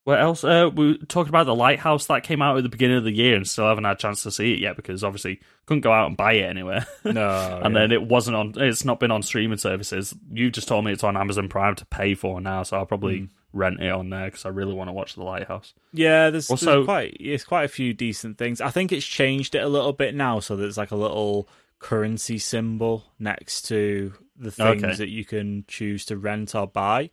what 0.05 0.21
else? 0.21 0.43
Uh, 0.43 0.71
we 0.75 0.93
were 0.93 0.95
talking 1.07 1.29
about 1.29 1.45
the 1.45 1.55
Lighthouse 1.55 2.07
that 2.07 2.23
came 2.23 2.41
out 2.41 2.57
at 2.57 2.62
the 2.62 2.71
beginning 2.71 2.97
of 2.97 3.05
the 3.05 3.12
year, 3.12 3.37
and 3.37 3.47
still 3.47 3.67
haven't 3.69 3.85
had 3.85 3.97
a 3.97 4.00
chance 4.00 4.23
to 4.23 4.31
see 4.31 4.55
it 4.55 4.59
yet 4.59 4.75
because 4.75 5.05
obviously 5.05 5.38
couldn't 5.67 5.83
go 5.83 5.93
out 5.93 6.07
and 6.07 6.17
buy 6.17 6.33
it 6.35 6.45
anywhere. 6.49 6.87
no, 7.05 7.61
and 7.62 7.75
yeah. 7.75 7.81
then 7.81 7.93
it 7.93 8.03
wasn't 8.03 8.37
on. 8.37 8.55
It's 8.57 8.85
not 8.87 9.00
been 9.00 9.11
on 9.11 9.23
streaming 9.23 9.59
services. 9.59 10.15
You 10.33 10.50
just 10.50 10.67
told 10.69 10.85
me 10.87 10.93
it's 10.93 11.05
on 11.05 11.17
Amazon 11.17 11.49
Prime 11.50 11.75
to 11.75 11.85
pay 11.87 12.15
for 12.15 12.41
now, 12.41 12.62
so 12.62 12.79
I'll 12.79 12.87
probably 12.87 13.19
Hmm. 13.19 13.27
rent 13.53 13.81
it 13.83 13.91
on 13.93 14.09
there 14.09 14.27
because 14.27 14.47
I 14.47 14.49
really 14.49 14.73
want 14.73 14.88
to 14.88 14.93
watch 14.95 15.15
the 15.15 15.25
Lighthouse. 15.25 15.75
yeah, 15.93 16.31
there's, 16.31 16.49
Also- 16.50 16.73
there's 16.77 16.85
quite 16.87 17.17
it's 17.21 17.45
quite 17.45 17.65
a 17.65 17.69
few 17.69 17.93
decent 17.93 18.38
things. 18.38 18.62
I 18.62 18.71
think 18.71 18.93
it's 18.93 19.07
changed 19.07 19.55
it 19.55 19.62
a 19.62 19.69
little 19.69 19.93
bit 19.93 20.15
now, 20.15 20.41
so 20.41 20.57
there's 20.57 20.79
like 20.79 20.91
a 20.91 20.97
little 20.97 21.49
currency 21.81 22.38
symbol 22.38 23.05
next 23.19 23.62
to 23.69 24.15
the 24.38 24.50
things 24.50 24.85
Okay. 24.85 24.95
that 24.97 25.09
you 25.09 25.25
can 25.25 25.64
choose 25.68 26.04
to 26.07 26.16
rent 26.16 26.54
or 26.54 26.66
buy. 26.66 27.11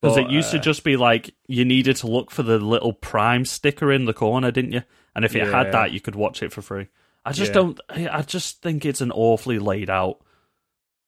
Because 0.00 0.16
it 0.18 0.28
used 0.28 0.52
to 0.52 0.58
uh, 0.58 0.60
just 0.60 0.84
be 0.84 0.96
like 0.96 1.34
you 1.48 1.64
needed 1.64 1.96
to 1.96 2.06
look 2.06 2.30
for 2.30 2.44
the 2.44 2.58
little 2.58 2.92
Prime 2.92 3.44
sticker 3.44 3.90
in 3.90 4.04
the 4.04 4.12
corner, 4.14 4.50
didn't 4.52 4.72
you? 4.72 4.82
And 5.16 5.24
if 5.24 5.34
you 5.34 5.40
Yeah. 5.40 5.50
had 5.50 5.72
that, 5.72 5.90
you 5.92 6.00
could 6.00 6.14
watch 6.14 6.40
it 6.42 6.52
for 6.52 6.62
free. 6.62 6.86
I 7.24 7.32
just 7.32 7.50
Yeah. 7.50 7.54
don't. 7.54 7.80
I 7.88 8.08
I 8.18 8.22
just 8.22 8.62
think 8.62 8.84
it's 8.84 9.00
an 9.00 9.10
awfully 9.10 9.58
laid 9.58 9.90
out 9.90 10.20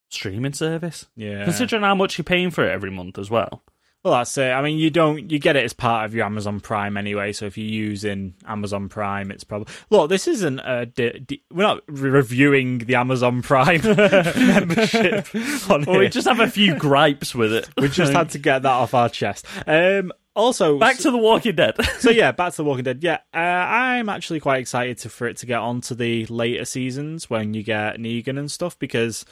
streaming 0.09 0.53
service. 0.55 1.07
yeah, 1.15 1.45
Considering 1.45 1.83
how 1.83 1.95
much 1.95 2.19
you're 2.19 2.25
paying 2.25 2.51
for 2.51 2.67
it 2.67 2.73
every 2.73 2.91
month 2.91 3.17
as 3.19 3.31
well. 3.31 3.63
Well, 4.03 4.15
that's 4.15 4.39
it. 4.39 4.51
I 4.51 4.63
mean, 4.63 4.79
you 4.79 4.89
don't 4.89 5.31
you 5.31 5.39
get 5.39 5.57
it 5.57 5.65
as 5.65 5.75
part 5.75 6.07
of 6.07 6.15
your 6.15 6.25
Amazon 6.25 6.59
Prime 6.61 6.97
anyway. 6.97 7.33
So 7.33 7.45
if 7.45 7.59
you're 7.59 7.67
using 7.69 8.35
Amazon 8.47 8.89
Prime, 8.89 9.31
it's 9.31 9.45
probably 9.45 9.73
look. 9.91 10.09
This 10.09 10.27
isn't 10.27 10.59
a 10.61 10.87
di- 10.87 11.19
di- 11.19 11.43
we're 11.53 11.65
not 11.65 11.83
re- 11.87 12.09
reviewing 12.09 12.79
the 12.79 12.95
Amazon 12.95 13.43
Prime 13.43 13.83
membership. 13.85 15.27
On 15.71 15.85
Well, 15.85 15.99
we 15.99 16.09
just 16.09 16.27
have 16.29 16.41
a 16.41 16.49
few 16.49 16.75
gripes 16.77 17.35
with 17.35 17.53
it. 17.53 17.69
we 17.77 17.89
just 17.89 18.13
had 18.13 18.31
to 18.31 18.39
get 18.39 18.63
that 18.63 18.71
off 18.73 18.95
our 18.95 19.09
chest. 19.09 19.45
Um, 19.67 20.13
also, 20.35 20.79
Back 20.79 20.99
to 20.99 21.11
The 21.11 21.19
Walking 21.19 21.57
Dead. 21.57 21.75
so 21.99 22.09
yeah, 22.11 22.33
back 22.33 22.53
to 22.53 22.59
the 22.59 22.65
Walking 22.65 22.85
Dead. 22.85 23.03
Yeah, 23.03 23.19
uh, 23.35 23.39
I'm 23.39 24.09
actually 24.09 24.41
quite 24.41 24.61
excited 24.61 24.99
to, 24.99 25.09
for 25.09 25.27
it 25.27 25.37
to 25.39 25.47
get 25.47 25.59
onto 25.59 25.95
the 25.95 26.25
later 26.27 26.65
seasons 26.65 27.29
when 27.29 27.53
you 27.53 27.63
get 27.63 27.97
Negan 27.99 28.39
and 28.39 28.51
stuff 28.51 28.79
because 28.79 29.25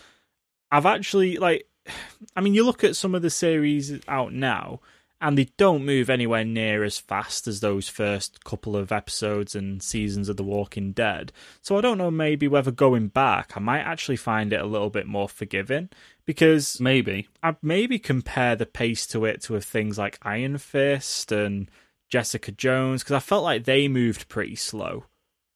I've 0.71 0.87
actually 0.87 1.37
like, 1.39 1.68
I 2.37 2.41
mean, 2.41 2.55
you 2.55 2.65
look 2.65 2.85
at 2.85 2.97
some 2.97 3.15
of 3.15 3.23
the 3.23 3.31
series 3.31 4.01
out 4.09 4.33
now, 4.33 4.81
and 5.21 5.37
they 5.37 5.49
don't 5.57 5.85
move 5.85 6.09
anywhere 6.09 6.45
near 6.45 6.85
as 6.85 6.99
fast 6.99 7.49
as 7.49 7.61
those 7.61 7.89
first 7.89 8.45
couple 8.45 8.77
of 8.77 8.93
episodes 8.93 9.55
and 9.55 9.83
seasons 9.83 10.29
of 10.29 10.37
The 10.37 10.45
Walking 10.45 10.93
Dead. 10.93 11.33
So 11.61 11.77
I 11.77 11.81
don't 11.81 11.99
know, 11.99 12.11
maybe 12.11 12.47
whether 12.47 12.71
going 12.71 13.09
back, 13.09 13.53
I 13.57 13.61
might 13.61 13.81
actually 13.81 14.17
find 14.17 14.53
it 14.53 14.61
a 14.61 14.67
little 14.67 14.91
bit 14.91 15.07
more 15.07 15.29
forgiving 15.29 15.89
because 16.25 16.79
Maybe. 16.81 17.27
I'd 17.43 17.57
maybe 17.63 17.99
compare 17.99 18.55
the 18.55 18.67
pace 18.67 19.07
to 19.09 19.25
it 19.25 19.43
to 19.45 19.61
things 19.61 19.99
like 19.99 20.19
Iron 20.23 20.59
Fist 20.59 21.33
and 21.33 21.71
Jessica 22.11 22.53
Jones 22.53 23.03
because 23.03 23.17
I 23.17 23.21
felt 23.21 23.45
like 23.45 23.65
they 23.65 23.89
moved 23.89 24.29
pretty 24.29 24.57
slow. 24.57 25.05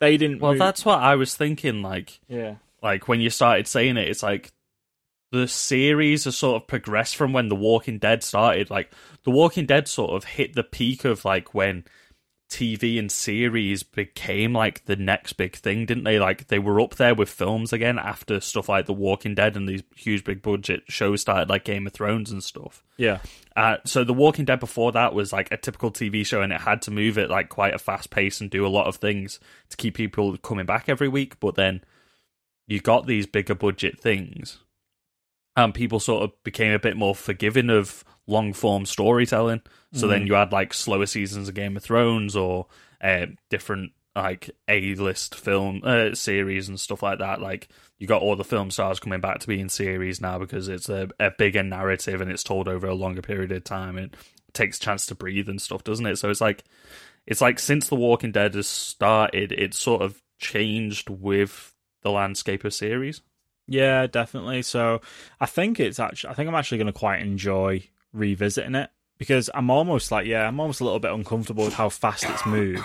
They 0.00 0.16
didn't. 0.16 0.40
Well, 0.40 0.52
move- 0.52 0.58
that's 0.58 0.84
what 0.84 0.98
I 0.98 1.14
was 1.14 1.34
thinking. 1.34 1.82
Like, 1.82 2.18
yeah, 2.26 2.56
like 2.82 3.06
when 3.06 3.20
you 3.20 3.30
started 3.30 3.68
saying 3.68 3.96
it, 3.96 4.08
it's 4.08 4.22
like 4.22 4.50
the 5.32 5.48
series 5.48 6.24
has 6.24 6.36
sort 6.36 6.62
of 6.62 6.68
progressed 6.68 7.16
from 7.16 7.32
when 7.32 7.48
The 7.48 7.56
Walking 7.56 7.98
Dead 7.98 8.22
started. 8.22 8.70
Like, 8.70 8.92
The 9.24 9.30
Walking 9.30 9.66
Dead 9.66 9.88
sort 9.88 10.12
of 10.12 10.24
hit 10.24 10.54
the 10.54 10.62
peak 10.62 11.04
of 11.04 11.24
like 11.24 11.54
when 11.54 11.84
TV 12.50 12.98
and 12.98 13.10
series 13.10 13.82
became 13.82 14.52
like 14.52 14.84
the 14.84 14.94
next 14.94 15.32
big 15.32 15.56
thing, 15.56 15.86
didn't 15.86 16.04
they? 16.04 16.18
Like, 16.18 16.48
they 16.48 16.58
were 16.58 16.80
up 16.82 16.96
there 16.96 17.14
with 17.14 17.30
films 17.30 17.72
again 17.72 17.98
after 17.98 18.40
stuff 18.40 18.68
like 18.68 18.84
The 18.84 18.92
Walking 18.92 19.34
Dead 19.34 19.56
and 19.56 19.66
these 19.66 19.82
huge 19.96 20.22
big 20.22 20.42
budget 20.42 20.82
shows 20.86 21.22
started, 21.22 21.48
like 21.48 21.64
Game 21.64 21.86
of 21.86 21.94
Thrones 21.94 22.30
and 22.30 22.44
stuff. 22.44 22.84
yeah, 22.98 23.20
Uh, 23.56 23.78
so 23.86 24.04
The 24.04 24.12
Walking 24.12 24.44
Dead 24.44 24.60
before 24.60 24.92
that 24.92 25.14
was 25.14 25.32
like 25.32 25.50
a 25.50 25.56
typical 25.56 25.90
TV 25.90 26.26
show, 26.26 26.42
and 26.42 26.52
it 26.52 26.60
had 26.60 26.82
to 26.82 26.90
move 26.90 27.16
at 27.16 27.30
like 27.30 27.48
quite 27.48 27.74
a 27.74 27.78
fast 27.78 28.10
pace 28.10 28.38
and 28.42 28.50
do 28.50 28.66
a 28.66 28.68
lot 28.68 28.86
of 28.86 28.96
things 28.96 29.40
to 29.70 29.78
keep 29.78 29.94
people 29.94 30.36
coming 30.36 30.66
back 30.66 30.90
every 30.90 31.08
week. 31.08 31.40
But 31.40 31.54
then 31.54 31.82
you 32.66 32.80
got 32.80 33.06
these 33.06 33.26
bigger 33.26 33.54
budget 33.54 33.98
things, 33.98 34.58
and 35.56 35.74
people 35.74 36.00
sort 36.00 36.22
of 36.22 36.32
became 36.44 36.72
a 36.72 36.78
bit 36.78 36.96
more 36.96 37.14
forgiving 37.14 37.70
of 37.70 38.04
long 38.26 38.52
form 38.52 38.86
storytelling. 38.86 39.62
So 39.94 40.06
then 40.06 40.26
you 40.26 40.34
had 40.34 40.52
like 40.52 40.72
slower 40.72 41.06
seasons 41.06 41.48
of 41.48 41.54
Game 41.54 41.76
of 41.76 41.82
Thrones 41.82 42.34
or 42.34 42.66
uh, 43.02 43.26
different 43.50 43.92
like 44.14 44.50
A 44.68 44.94
list 44.94 45.34
film 45.34 45.82
uh, 45.84 46.14
series 46.14 46.68
and 46.68 46.80
stuff 46.80 47.02
like 47.02 47.18
that. 47.18 47.40
Like 47.40 47.68
you 47.98 48.06
got 48.06 48.22
all 48.22 48.36
the 48.36 48.44
film 48.44 48.70
stars 48.70 49.00
coming 49.00 49.20
back 49.20 49.40
to 49.40 49.46
be 49.46 49.60
in 49.60 49.68
series 49.68 50.20
now 50.20 50.38
because 50.38 50.68
it's 50.68 50.88
a, 50.88 51.08
a 51.18 51.30
bigger 51.36 51.62
narrative 51.62 52.20
and 52.20 52.30
it's 52.30 52.42
told 52.42 52.68
over 52.68 52.86
a 52.86 52.94
longer 52.94 53.22
period 53.22 53.52
of 53.52 53.64
time 53.64 53.96
and 53.96 54.16
takes 54.52 54.78
a 54.78 54.80
chance 54.80 55.06
to 55.06 55.14
breathe 55.14 55.48
and 55.48 55.60
stuff, 55.60 55.84
doesn't 55.84 56.06
it? 56.06 56.16
So 56.16 56.30
it's 56.30 56.40
like 56.40 56.64
it's 57.26 57.40
like 57.40 57.58
since 57.58 57.88
The 57.88 57.94
Walking 57.94 58.32
Dead 58.32 58.54
has 58.54 58.68
started, 58.68 59.52
it's 59.52 59.78
sort 59.78 60.02
of 60.02 60.22
changed 60.38 61.08
with 61.08 61.74
the 62.02 62.10
landscape 62.10 62.64
of 62.64 62.74
series. 62.74 63.22
Yeah, 63.72 64.06
definitely. 64.06 64.62
So 64.62 65.00
I 65.40 65.46
think 65.46 65.80
it's 65.80 65.98
actually. 65.98 66.30
I 66.30 66.34
think 66.34 66.48
I'm 66.48 66.54
actually 66.54 66.78
going 66.78 66.86
to 66.92 66.98
quite 66.98 67.20
enjoy 67.22 67.88
revisiting 68.12 68.74
it 68.74 68.90
because 69.18 69.48
I'm 69.54 69.70
almost 69.70 70.10
like, 70.10 70.26
yeah, 70.26 70.46
I'm 70.46 70.60
almost 70.60 70.80
a 70.80 70.84
little 70.84 71.00
bit 71.00 71.12
uncomfortable 71.12 71.64
with 71.64 71.74
how 71.74 71.88
fast 71.88 72.24
it's 72.24 72.46
moved, 72.46 72.84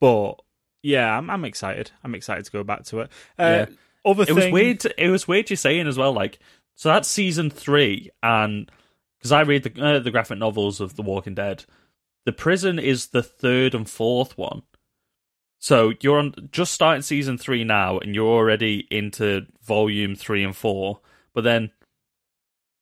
but. 0.00 0.34
Yeah, 0.82 1.18
I'm, 1.18 1.28
I'm 1.30 1.44
excited. 1.44 1.90
I'm 2.04 2.14
excited 2.14 2.44
to 2.44 2.52
go 2.52 2.62
back 2.62 2.84
to 2.84 3.00
it. 3.00 3.10
Uh, 3.36 3.42
Yeah. 3.42 3.66
Other 4.04 4.22
It 4.22 4.32
was 4.34 4.44
thing- 4.44 4.52
weird. 4.52 4.86
It 4.96 5.08
was 5.08 5.26
weird 5.26 5.50
you 5.50 5.56
saying 5.56 5.88
as 5.88 5.98
well. 5.98 6.12
Like, 6.12 6.38
so 6.76 6.90
that's 6.90 7.08
season 7.08 7.50
three, 7.50 8.10
and 8.22 8.70
because 9.18 9.32
I 9.32 9.40
read 9.40 9.64
the 9.64 9.82
uh, 9.84 9.98
the 9.98 10.12
graphic 10.12 10.38
novels 10.38 10.80
of 10.80 10.94
The 10.94 11.02
Walking 11.02 11.34
Dead, 11.34 11.64
the 12.24 12.30
prison 12.32 12.78
is 12.78 13.08
the 13.08 13.22
third 13.24 13.74
and 13.74 13.90
fourth 13.90 14.38
one. 14.38 14.62
So 15.58 15.92
you're 16.00 16.18
on 16.18 16.34
just 16.52 16.72
starting 16.72 17.02
season 17.02 17.38
three 17.38 17.64
now, 17.64 17.98
and 17.98 18.14
you're 18.14 18.26
already 18.26 18.86
into 18.90 19.46
volume 19.62 20.14
three 20.14 20.44
and 20.44 20.54
four. 20.54 21.00
But 21.32 21.44
then 21.44 21.70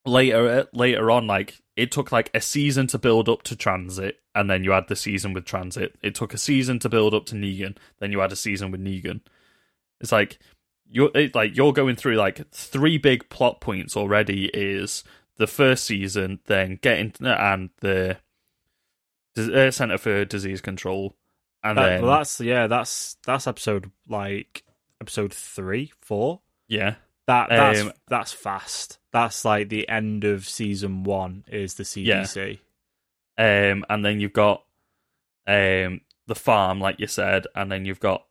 later, 0.05 0.49
uh, 0.49 0.65
later 0.73 1.11
on, 1.11 1.27
like 1.27 1.61
it 1.77 1.91
took 1.91 2.13
like 2.13 2.31
a 2.35 2.41
season 2.41 2.87
to 2.89 2.99
build 2.99 3.29
up 3.29 3.43
to 3.45 3.57
Transit, 3.57 4.21
and 4.35 4.51
then 4.51 4.65
you 4.65 4.73
had 4.73 4.89
the 4.89 4.97
season 4.97 5.33
with 5.33 5.45
Transit. 5.45 5.97
It 6.03 6.15
took 6.15 6.35
a 6.35 6.39
season 6.39 6.79
to 6.81 6.89
build 6.89 7.15
up 7.15 7.27
to 7.27 7.35
Negan, 7.35 7.77
then 7.99 8.13
you 8.13 8.21
had 8.21 8.33
a 8.33 8.37
season 8.37 8.71
with 8.71 8.85
Negan. 8.85 9.21
It's 10.01 10.13
like 10.13 10.39
you're 10.91 11.11
it, 11.15 11.35
like 11.35 11.57
you're 11.57 11.73
going 11.73 11.97
through 11.97 12.17
like 12.17 12.51
three 12.51 12.99
big 12.99 13.29
plot 13.29 13.61
points 13.61 13.97
already. 13.97 14.47
Is 14.53 15.05
the 15.37 15.47
first 15.47 15.85
season, 15.85 16.41
then 16.47 16.79
getting 16.81 17.13
and 17.21 17.71
the 17.81 18.19
uh, 19.37 19.71
Center 19.71 19.99
for 19.99 20.25
Disease 20.25 20.61
Control, 20.61 21.17
and 21.65 21.77
That- 21.79 21.85
then 21.89 22.03
well, 22.03 22.19
that's 22.19 22.41
yeah, 22.41 22.67
that's 22.69 23.17
that's 23.27 23.47
episode 23.49 23.91
like 24.09 24.63
episode 25.01 25.33
three, 25.35 25.93
four. 26.01 26.41
yeah, 26.69 26.95
That 27.27 27.49
that's 27.49 27.81
Um, 27.81 27.93
that's 28.07 28.33
fast. 28.33 28.99
That's 29.13 29.45
like 29.45 29.69
the 29.71 29.89
end 29.89 30.25
of 30.25 30.47
season 30.49 31.03
one 31.05 31.45
is 31.49 31.75
the 31.75 31.85
CDC. 31.85 32.59
um, 33.39 33.85
and 33.89 34.05
then 34.05 34.21
you've 34.21 34.33
got 34.33 34.65
um 35.47 36.01
the 36.27 36.35
farm, 36.35 36.81
like 36.81 36.99
you 37.01 37.07
said, 37.07 37.47
and 37.55 37.71
then 37.71 37.85
you've 37.85 38.01
got 38.01 38.25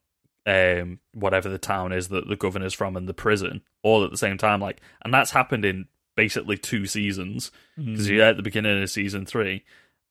um 0.46 1.00
whatever 1.14 1.48
the 1.48 1.58
town 1.58 1.94
is 1.94 2.10
that 2.10 2.28
the 2.28 2.36
governor's 2.36 2.74
from 2.74 2.98
and 2.98 3.08
the 3.08 3.14
prison 3.14 3.62
all 3.82 4.04
at 4.04 4.12
the 4.12 4.18
same 4.18 4.38
time. 4.38 4.60
Like, 4.62 4.82
and 5.04 5.14
that's 5.14 5.32
happened 5.32 5.64
in 5.66 5.88
basically 6.16 6.58
two 6.58 6.86
seasons 6.86 7.50
because 7.78 8.10
you're 8.10 8.26
at 8.26 8.38
the 8.38 8.44
beginning 8.44 8.82
of 8.82 8.90
season 8.90 9.26
three, 9.26 9.64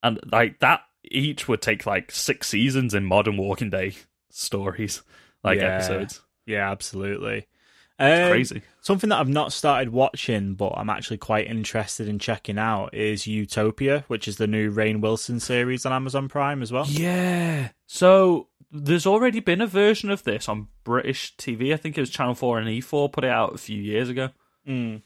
and 0.03 0.19
like 0.31 0.59
that 0.61 0.83
each 1.05 1.49
would 1.49 1.63
take 1.63 1.87
like 1.87 2.11
six 2.11 2.49
seasons 2.49 2.95
in 2.95 3.05
modern 3.05 3.37
Walking 3.37 3.71
Day 3.71 3.95
stories, 4.31 5.03
like 5.45 5.59
Yeah. 5.59 5.77
episodes. 5.77 6.23
Yeah, 6.47 6.71
absolutely. 6.71 7.47
It's 7.99 8.21
Um, 8.27 8.31
crazy. 8.31 8.63
Something 8.81 9.11
that 9.11 9.21
I've 9.21 9.29
not 9.29 9.53
started 9.53 9.91
watching, 9.93 10.55
but 10.55 10.73
I'm 10.77 10.91
actually 10.91 11.19
quite 11.19 11.47
interested 11.47 12.09
in 12.09 12.19
checking 12.19 12.59
out 12.59 12.95
is 12.95 13.27
Utopia, 13.27 14.05
which 14.09 14.27
is 14.27 14.39
the 14.39 14.47
new 14.47 14.73
Rainn 14.73 15.01
Wilson 15.01 15.39
series 15.39 15.87
on 15.87 15.93
Amazon 15.93 16.29
Prime 16.29 16.63
as 16.63 16.73
well. 16.73 16.87
Yeah. 16.89 17.69
So 17.87 18.49
there's 18.73 19.07
already 19.07 19.39
been 19.41 19.61
a 19.61 19.67
version 19.67 20.11
of 20.11 20.25
this 20.25 20.49
on 20.49 20.69
British 20.83 21.37
TV. 21.37 21.73
I 21.73 21.77
think 21.77 21.97
it 21.97 22.01
was 22.01 22.11
Channel 22.11 22.35
4 22.35 22.59
and 22.59 22.69
E4 22.69 23.13
put 23.13 23.23
it 23.25 23.31
out 23.31 23.55
a 23.55 23.59
few 23.59 23.81
years 23.81 24.09
ago. 24.09 24.31
Mm. 24.67 25.03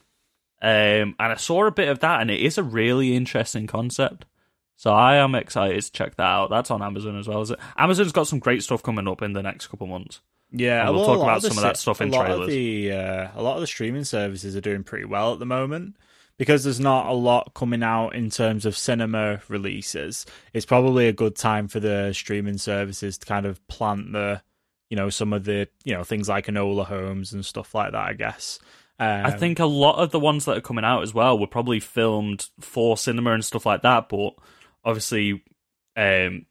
Um, 0.59 0.67
and 0.69 1.15
I 1.19 1.35
saw 1.35 1.67
a 1.67 1.71
bit 1.71 1.89
of 1.89 1.99
that, 1.99 2.21
and 2.21 2.31
it 2.31 2.39
is 2.41 2.57
a 2.57 2.63
really 2.63 3.15
interesting 3.15 3.67
concept. 3.67 4.25
So 4.77 4.91
I 4.91 5.15
am 5.15 5.35
excited 5.35 5.81
to 5.81 5.91
check 5.91 6.15
that 6.15 6.23
out. 6.23 6.49
That's 6.49 6.71
on 6.71 6.83
Amazon 6.83 7.17
as 7.17 7.27
well. 7.27 7.41
Is 7.41 7.51
it? 7.51 7.59
Amazon's 7.75 8.11
got 8.11 8.27
some 8.27 8.39
great 8.39 8.63
stuff 8.63 8.83
coming 8.83 9.07
up 9.07 9.23
in 9.23 9.33
the 9.33 9.41
next 9.41 9.67
couple 9.67 9.87
months. 9.87 10.21
Yeah, 10.51 10.85
And 10.85 10.95
we'll 10.95 11.05
well, 11.05 11.15
talk 11.15 11.23
about 11.23 11.41
the 11.41 11.49
some 11.49 11.57
of 11.57 11.63
that 11.63 11.77
stuff 11.77 11.99
in 11.99 12.09
a 12.09 12.11
lot 12.11 12.25
trailers. 12.25 12.47
Of 12.47 12.47
the, 12.49 12.91
uh, 12.93 13.27
a 13.35 13.41
lot 13.41 13.55
of 13.55 13.61
the 13.61 13.67
streaming 13.67 14.05
services 14.05 14.55
are 14.55 14.61
doing 14.61 14.83
pretty 14.83 15.05
well 15.05 15.33
at 15.33 15.39
the 15.39 15.45
moment 15.45 15.97
because 16.37 16.63
there's 16.63 16.79
not 16.79 17.07
a 17.07 17.13
lot 17.13 17.53
coming 17.53 17.83
out 17.83 18.15
in 18.15 18.29
terms 18.29 18.65
of 18.65 18.77
cinema 18.77 19.41
releases. 19.49 20.25
It's 20.53 20.65
probably 20.65 21.07
a 21.07 21.13
good 21.13 21.35
time 21.35 21.67
for 21.67 21.79
the 21.79 22.13
streaming 22.13 22.59
services 22.59 23.17
to 23.17 23.25
kind 23.25 23.45
of 23.45 23.65
plant 23.67 24.13
the, 24.13 24.41
you 24.89 24.95
know, 24.95 25.09
some 25.09 25.33
of 25.33 25.43
the, 25.43 25.67
you 25.83 25.93
know, 25.95 26.03
things 26.03 26.29
like 26.29 26.45
Enola 26.45 26.85
Holmes 26.85 27.33
and 27.33 27.45
stuff 27.45 27.75
like 27.75 27.91
that. 27.91 28.05
I 28.05 28.13
guess. 28.13 28.59
Um, 28.99 29.25
I 29.25 29.31
think 29.31 29.59
a 29.59 29.65
lot 29.65 29.97
of 29.97 30.11
the 30.11 30.19
ones 30.19 30.45
that 30.45 30.57
are 30.57 30.61
coming 30.61 30.85
out 30.85 31.03
as 31.03 31.13
well 31.13 31.37
were 31.37 31.45
probably 31.47 31.79
filmed 31.79 32.49
for 32.59 32.97
cinema 32.97 33.33
and 33.33 33.45
stuff 33.45 33.65
like 33.65 33.81
that, 33.83 34.09
but 34.09 34.33
obviously, 34.87 35.43
um, 35.95 36.45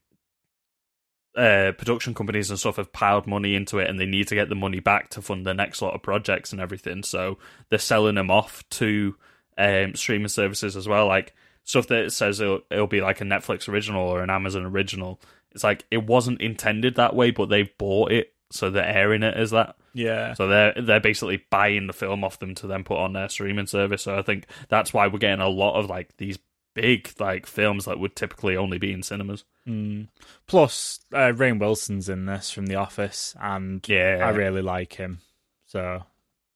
uh, 1.37 1.73
production 1.73 2.14
companies 2.14 2.50
and 2.50 2.59
stuff 2.59 2.76
have 2.76 2.93
piled 2.93 3.26
money 3.26 3.55
into 3.55 3.78
it, 3.78 3.90
and 3.90 3.99
they 3.99 4.07
need 4.07 4.28
to 4.28 4.35
get 4.35 4.49
the 4.49 4.55
money 4.55 4.81
back 4.81 5.11
to 5.11 5.23
fund 5.23 5.45
the 5.45 5.55
next 5.55 5.83
lot 5.83 5.95
of 5.95 6.02
projects 6.02 6.52
and 6.52 6.61
everything. 6.61 7.02
So 7.02 7.38
they're 7.69 7.78
selling 7.78 8.14
them 8.14 8.31
off 8.31 8.62
to 8.71 9.16
um, 9.59 9.95
streaming 9.95 10.28
services 10.28 10.76
as 10.76 10.87
well, 10.87 11.07
like 11.07 11.35
stuff 11.64 11.88
that 11.88 12.12
says 12.12 12.40
it'll, 12.40 12.61
it'll 12.71 12.87
be 12.87 13.00
like 13.00 13.21
a 13.21 13.25
Netflix 13.25 13.69
original 13.69 14.09
or 14.09 14.23
an 14.23 14.31
Amazon 14.31 14.64
original. 14.64 15.21
It's 15.52 15.64
like 15.64 15.85
it 15.90 16.07
wasn't 16.07 16.40
intended 16.40 16.95
that 16.97 17.14
way, 17.14 17.31
but 17.31 17.49
they've 17.49 17.76
bought 17.78 18.12
it, 18.12 18.35
so 18.50 18.71
they're 18.71 18.85
airing 18.85 19.23
it 19.23 19.37
as 19.37 19.50
that. 19.50 19.76
yeah, 19.95 20.35
So 20.35 20.49
they're 20.49 20.75
they're 20.81 21.00
basically 21.00 21.45
buying 21.50 21.87
the 21.87 21.93
film 21.93 22.25
off 22.25 22.38
them 22.38 22.55
to 22.57 22.66
then 22.66 22.85
put 22.85 22.99
on 22.99 23.12
their 23.12 23.28
streaming 23.28 23.66
service. 23.66 24.02
So 24.02 24.16
I 24.16 24.23
think 24.23 24.47
that's 24.69 24.93
why 24.93 25.07
we're 25.07 25.19
getting 25.19 25.45
a 25.45 25.49
lot 25.49 25.78
of 25.78 25.88
like 25.90 26.16
these 26.19 26.38
big 26.76 27.11
like 27.18 27.47
films 27.47 27.87
that 27.87 27.99
would 27.99 28.14
typically 28.14 28.56
only 28.56 28.78
be 28.78 28.92
in 28.92 29.02
cinemas. 29.02 29.45
Mm. 29.66 30.06
Plus, 30.47 31.00
uh, 31.12 31.33
Rainn 31.35 31.59
Wilson's 31.59 32.09
in 32.09 32.26
this 32.26 32.50
from 32.52 32.66
The 32.66 32.76
Office, 32.76 33.35
and 33.40 33.85
Yeah. 33.88 34.21
I 34.25 34.30
really 34.30 34.62
like 34.62 34.92
him. 34.92 35.18
So 35.66 36.04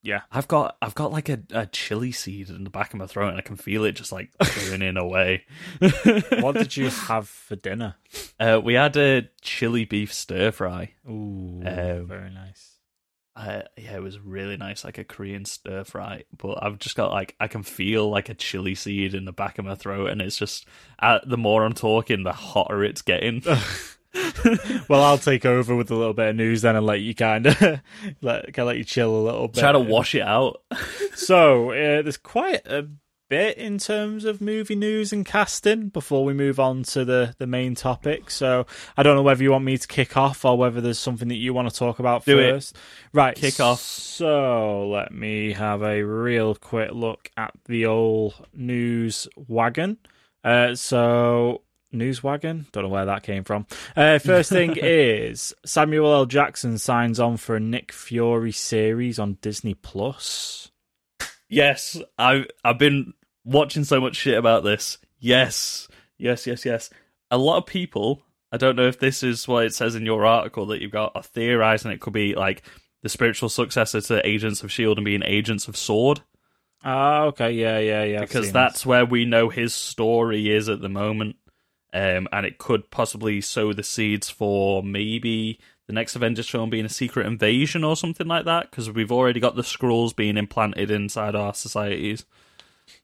Yeah. 0.03 0.21
I've 0.31 0.47
got 0.47 0.77
I've 0.81 0.95
got 0.95 1.11
like 1.11 1.29
a, 1.29 1.41
a 1.53 1.67
chili 1.67 2.12
seed 2.12 2.50
in 2.50 2.62
the 2.65 2.71
back 2.71 2.93
of 2.93 2.99
my 3.00 3.07
throat, 3.07 3.31
and 3.31 3.39
I 3.39 3.43
can 3.43 3.57
feel 3.57 3.85
it 3.85 3.93
just 3.93 4.12
like 4.12 4.31
turning 4.45 4.97
away. 4.97 5.45
What 6.41 6.55
did 6.57 6.77
you 6.77 6.89
have 6.91 7.29
for 7.29 7.57
dinner? 7.57 7.97
Uh, 8.39 8.61
we 8.62 8.75
had 8.75 8.97
a 8.97 9.29
chili 9.43 9.85
beef 9.87 10.12
stir 10.12 10.53
fry. 10.53 10.93
Ooh, 11.09 11.62
Um, 11.65 12.07
very 12.07 12.31
nice. 12.31 12.77
Uh, 13.37 13.63
yeah, 13.77 13.95
it 13.95 14.03
was 14.03 14.19
really 14.19 14.57
nice, 14.57 14.85
like 14.85 14.99
a 14.99 15.05
Korean 15.05 15.45
stir 15.45 15.85
fry. 15.85 16.25
But 16.37 16.63
I've 16.63 16.79
just 16.79 16.97
got 16.97 17.11
like 17.11 17.37
I 17.41 17.49
can 17.49 17.63
feel 17.63 18.09
like 18.11 18.29
a 18.29 18.35
chili 18.35 18.75
seed 18.75 19.15
in 19.15 19.25
the 19.25 19.33
back 19.33 19.59
of 19.59 19.65
my 19.65 19.75
throat, 19.75 20.11
and 20.11 20.21
it's 20.21 20.37
just 20.37 20.67
uh, 20.99 21.21
the 21.25 21.39
more 21.39 21.65
I'm 21.65 21.73
talking, 21.73 22.23
the 22.25 22.33
hotter 22.33 22.85
it's 22.85 23.03
getting. 23.03 23.43
Well, 24.89 25.03
I'll 25.05 25.19
take 25.19 25.47
over 25.47 25.77
with 25.77 25.91
a 25.93 25.95
little 25.95 26.15
bit 26.15 26.31
of 26.31 26.37
news 26.37 26.63
then 26.63 26.75
and 26.75 26.85
let 26.85 27.01
you 27.01 27.15
kind 27.15 27.47
of 27.47 27.81
let, 28.21 28.53
can 28.53 28.67
let 28.67 28.77
you 28.77 28.83
chill 28.83 29.15
a 29.15 29.23
little 29.23 29.47
bit. 29.47 29.61
Try 29.61 29.71
to 29.71 29.79
wash 29.79 30.15
it 30.17 30.23
out. 30.23 30.63
So 31.15 31.71
uh, 31.71 32.03
there's 32.03 32.17
quite 32.17 32.67
a 32.67 32.89
bit 33.31 33.57
in 33.57 33.79
terms 33.79 34.27
of 34.27 34.41
movie 34.43 34.75
news 34.75 35.13
and 35.13 35.25
casting 35.25 35.89
before 35.89 36.25
we 36.25 36.35
move 36.35 36.61
on 36.61 36.83
to 36.83 37.05
the, 37.05 37.35
the 37.39 37.47
main 37.47 37.75
topic. 37.75 38.31
So 38.31 38.67
I 38.97 39.03
don't 39.03 39.17
know 39.17 39.23
whether 39.23 39.43
you 39.43 39.53
want 39.53 39.65
me 39.65 39.79
to 39.79 39.89
kick 39.89 40.17
off 40.17 40.45
or 40.45 40.59
whether 40.59 40.81
there's 40.83 40.99
something 40.99 41.29
that 41.29 41.37
you 41.37 41.55
want 41.55 41.71
to 41.71 41.75
talk 41.75 41.99
about 42.01 42.25
Do 42.27 42.39
it. 42.39 42.51
first. 42.53 42.77
Right, 43.15 43.35
Kick 43.37 43.61
off. 43.61 43.81
So 43.81 44.89
let 44.89 45.13
me 45.13 45.53
have 45.53 45.83
a 45.83 46.03
real 46.03 46.55
quick 46.57 46.91
look 46.93 47.31
at 47.37 47.53
the 47.67 47.87
old 47.87 48.35
news 48.53 49.29
wagon. 49.37 49.97
Uh, 50.43 50.75
so 50.75 51.63
news 51.93 52.23
wagon, 52.23 52.67
don't 52.73 52.83
know 52.83 52.89
where 52.91 53.07
that 53.07 53.23
came 53.23 53.45
from. 53.45 53.67
Uh, 53.97 54.19
first 54.19 54.51
thing 54.51 54.75
is 54.83 55.55
Samuel 55.65 56.13
L. 56.13 56.27
Jackson 56.27 56.79
signs 56.79 57.21
on 57.21 57.37
for 57.37 57.57
a 57.57 57.61
Nick 57.61 57.93
Fury 57.93 58.53
series 58.53 59.19
on 59.19 59.39
Disney 59.41 59.75
Plus. 59.75 60.71
Yes, 61.49 62.01
I 62.19 62.47
I've 62.65 62.79
been 62.79 63.13
watching 63.50 63.85
so 63.85 64.00
much 64.00 64.16
shit 64.16 64.38
about 64.38 64.64
this. 64.64 64.99
Yes, 65.19 65.88
yes, 66.19 66.47
yes, 66.47 66.64
yes. 66.64 66.90
A 67.30 67.38
lot 67.38 67.59
of 67.59 67.66
people. 67.66 68.23
I 68.52 68.57
don't 68.57 68.75
know 68.75 68.88
if 68.88 68.99
this 68.99 69.23
is 69.23 69.47
what 69.47 69.64
it 69.64 69.75
says 69.75 69.95
in 69.95 70.04
your 70.04 70.26
article 70.26 70.66
that 70.66 70.80
you've 70.83 70.90
got 70.90 71.12
are 71.14 71.23
theorizing 71.23 71.92
it 71.92 72.00
could 72.00 72.12
be 72.12 72.35
like 72.35 72.62
the 73.02 73.09
spiritual 73.09 73.49
successor 73.49 74.00
to 74.00 74.26
Agents 74.26 74.64
of 74.64 74.73
Shield 74.73 74.99
and 74.99 75.04
being 75.04 75.23
Agents 75.23 75.69
of 75.69 75.76
Sword 75.76 76.21
Ah, 76.83 77.25
okay, 77.25 77.52
yeah, 77.52 77.78
yeah, 77.78 78.04
yeah. 78.04 78.23
I've 78.23 78.28
because 78.28 78.52
that's 78.52 78.87
where 78.87 79.04
we 79.04 79.25
know 79.25 79.49
his 79.49 79.75
story 79.75 80.50
is 80.50 80.69
at 80.69 80.80
the 80.80 80.88
moment. 80.88 81.37
Um, 81.92 82.28
and 82.33 82.47
it 82.47 82.59
could 82.59 82.90
possibly 82.90 83.40
sow 83.40 83.73
the 83.73 83.83
seeds 83.83 84.30
for 84.30 84.83
maybe 84.83 85.59
the 85.88 85.92
next 85.92 86.14
Avengers 86.14 86.49
film 86.49 86.71
being 86.71 86.85
a 86.85 86.90
secret 86.90 87.26
invasion 87.26 87.83
or 87.83 87.97
something 87.97 88.28
like 88.28 88.45
that 88.45 88.71
because 88.71 88.88
we've 88.90 89.11
already 89.11 89.40
got 89.40 89.57
the 89.57 89.62
Skrulls 89.62 90.14
being 90.14 90.37
implanted 90.37 90.90
inside 90.90 91.35
our 91.35 91.52
societies. 91.52 92.25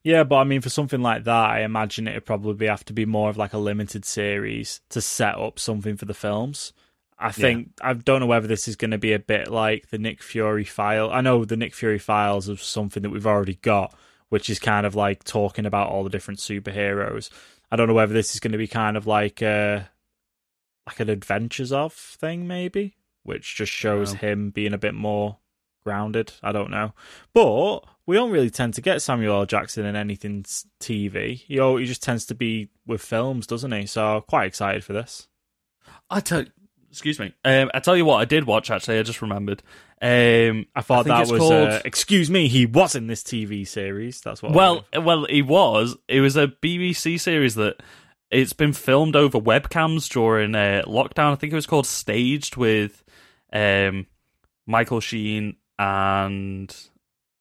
Yeah, 0.07 0.23
but 0.23 0.37
I 0.37 0.45
mean, 0.45 0.61
for 0.61 0.69
something 0.69 1.03
like 1.03 1.25
that, 1.25 1.51
I 1.51 1.63
imagine 1.63 2.07
it'd 2.07 2.25
probably 2.25 2.69
have 2.69 2.85
to 2.85 2.93
be 2.93 3.05
more 3.05 3.29
of 3.29 3.37
like 3.37 3.55
a 3.55 3.59
limited 3.59 4.05
series 4.05 4.81
to 4.91 5.01
set 5.01 5.37
up 5.37 5.59
something 5.59 5.97
for 5.97 6.05
the 6.05 6.15
films. 6.15 6.73
I 7.19 7.33
think 7.33 7.71
I 7.81 7.93
don't 7.93 8.21
know 8.21 8.27
whether 8.27 8.47
this 8.47 8.69
is 8.69 8.77
going 8.77 8.93
to 8.93 8.99
be 8.99 9.15
a 9.15 9.19
bit 9.19 9.51
like 9.51 9.89
the 9.89 9.99
Nick 9.99 10.23
Fury 10.23 10.63
file. 10.63 11.11
I 11.11 11.23
know 11.23 11.45
the 11.45 11.57
Nick 11.57 11.75
Fury 11.75 11.99
files 11.99 12.49
is 12.49 12.61
something 12.61 13.03
that 13.03 13.11
we've 13.11 13.27
already 13.27 13.57
got, 13.57 13.97
which 14.29 14.49
is 14.49 14.61
kind 14.61 14.87
of 14.87 14.95
like 14.95 15.25
talking 15.25 15.67
about 15.67 15.89
all 15.89 16.05
the 16.05 16.11
different 16.11 16.39
superheroes. 16.39 17.29
I 17.73 17.75
don't 17.75 17.89
know 17.89 17.95
whether 17.95 18.15
this 18.15 18.33
is 18.33 18.39
going 18.39 18.53
to 18.53 18.59
be 18.59 18.69
kind 18.69 18.97
of 18.97 19.09
like 19.09 19.43
a 19.43 19.91
like 20.87 21.01
an 21.01 21.11
adventures 21.11 21.73
of 21.73 21.93
thing, 21.93 22.47
maybe, 22.47 22.95
which 23.25 23.57
just 23.57 23.73
shows 23.73 24.13
him 24.13 24.51
being 24.51 24.73
a 24.73 24.79
bit 24.79 24.95
more 24.95 25.39
grounded. 25.87 26.33
I 26.43 26.51
don't 26.53 26.71
know, 26.73 26.93
but 27.33 27.85
we 28.07 28.17
don't 28.17 28.33
really 28.33 28.51
tend 28.51 28.75
to 28.75 28.81
get 28.81 29.01
Samuel 29.03 29.39
L. 29.39 29.47
Jackson 29.47 29.87
in 29.87 29.95
anything 29.97 30.43
TV. 30.81 31.37
He 31.37 31.59
al- 31.61 31.77
he 31.77 31.87
just 31.87 32.03
tends 32.03 32.27
to 32.27 32.35
be 32.35 32.69
with 32.87 33.01
films, 33.01 33.47
doesn't 33.47 33.71
he? 33.73 33.87
So 33.87 34.23
quite 34.29 34.47
excited 34.47 34.83
for 34.85 34.93
this. 34.93 35.29
I 36.11 36.19
tell, 36.21 36.45
excuse 36.91 37.19
me. 37.21 37.33
Um, 37.45 37.71
I 37.73 37.79
tell 37.81 37.97
you 37.97 38.05
what, 38.05 38.17
I 38.17 38.25
did 38.25 38.45
watch 38.45 38.71
actually. 38.71 38.99
I 38.99 39.03
just 39.05 39.23
remembered. 39.23 39.63
Um, 40.03 40.67
I 40.75 40.83
thought 40.83 41.05
think 41.07 41.17
that 41.17 41.31
was. 41.33 41.39
called- 41.41 41.69
Uh, 41.71 41.81
excuse 41.85 42.29
me, 42.31 42.49
he 42.49 42.67
was 42.67 42.95
in 42.97 43.07
this 43.07 43.23
TV 43.23 43.67
series. 43.67 44.21
That's 44.21 44.43
what. 44.43 44.53
Well, 44.53 44.85
well, 45.01 45.25
he 45.31 45.43
was. 45.43 45.97
It 46.09 46.21
was 46.21 46.37
a 46.37 46.49
BBC 46.49 47.19
series 47.21 47.55
that 47.55 47.77
it's 48.31 48.53
been 48.53 48.73
filmed 48.73 49.15
over 49.17 49.41
webcams 49.41 50.09
during 50.13 50.55
uh, 50.57 50.83
lockdown. 50.87 51.33
I 51.33 51.37
think 51.37 51.53
it 51.53 51.57
was 51.57 51.67
called 51.67 51.87
Staged 51.87 52.57
with 52.57 53.05
um, 53.53 54.07
Michael 54.67 55.01
Sheen 55.01 55.57
and 55.79 56.75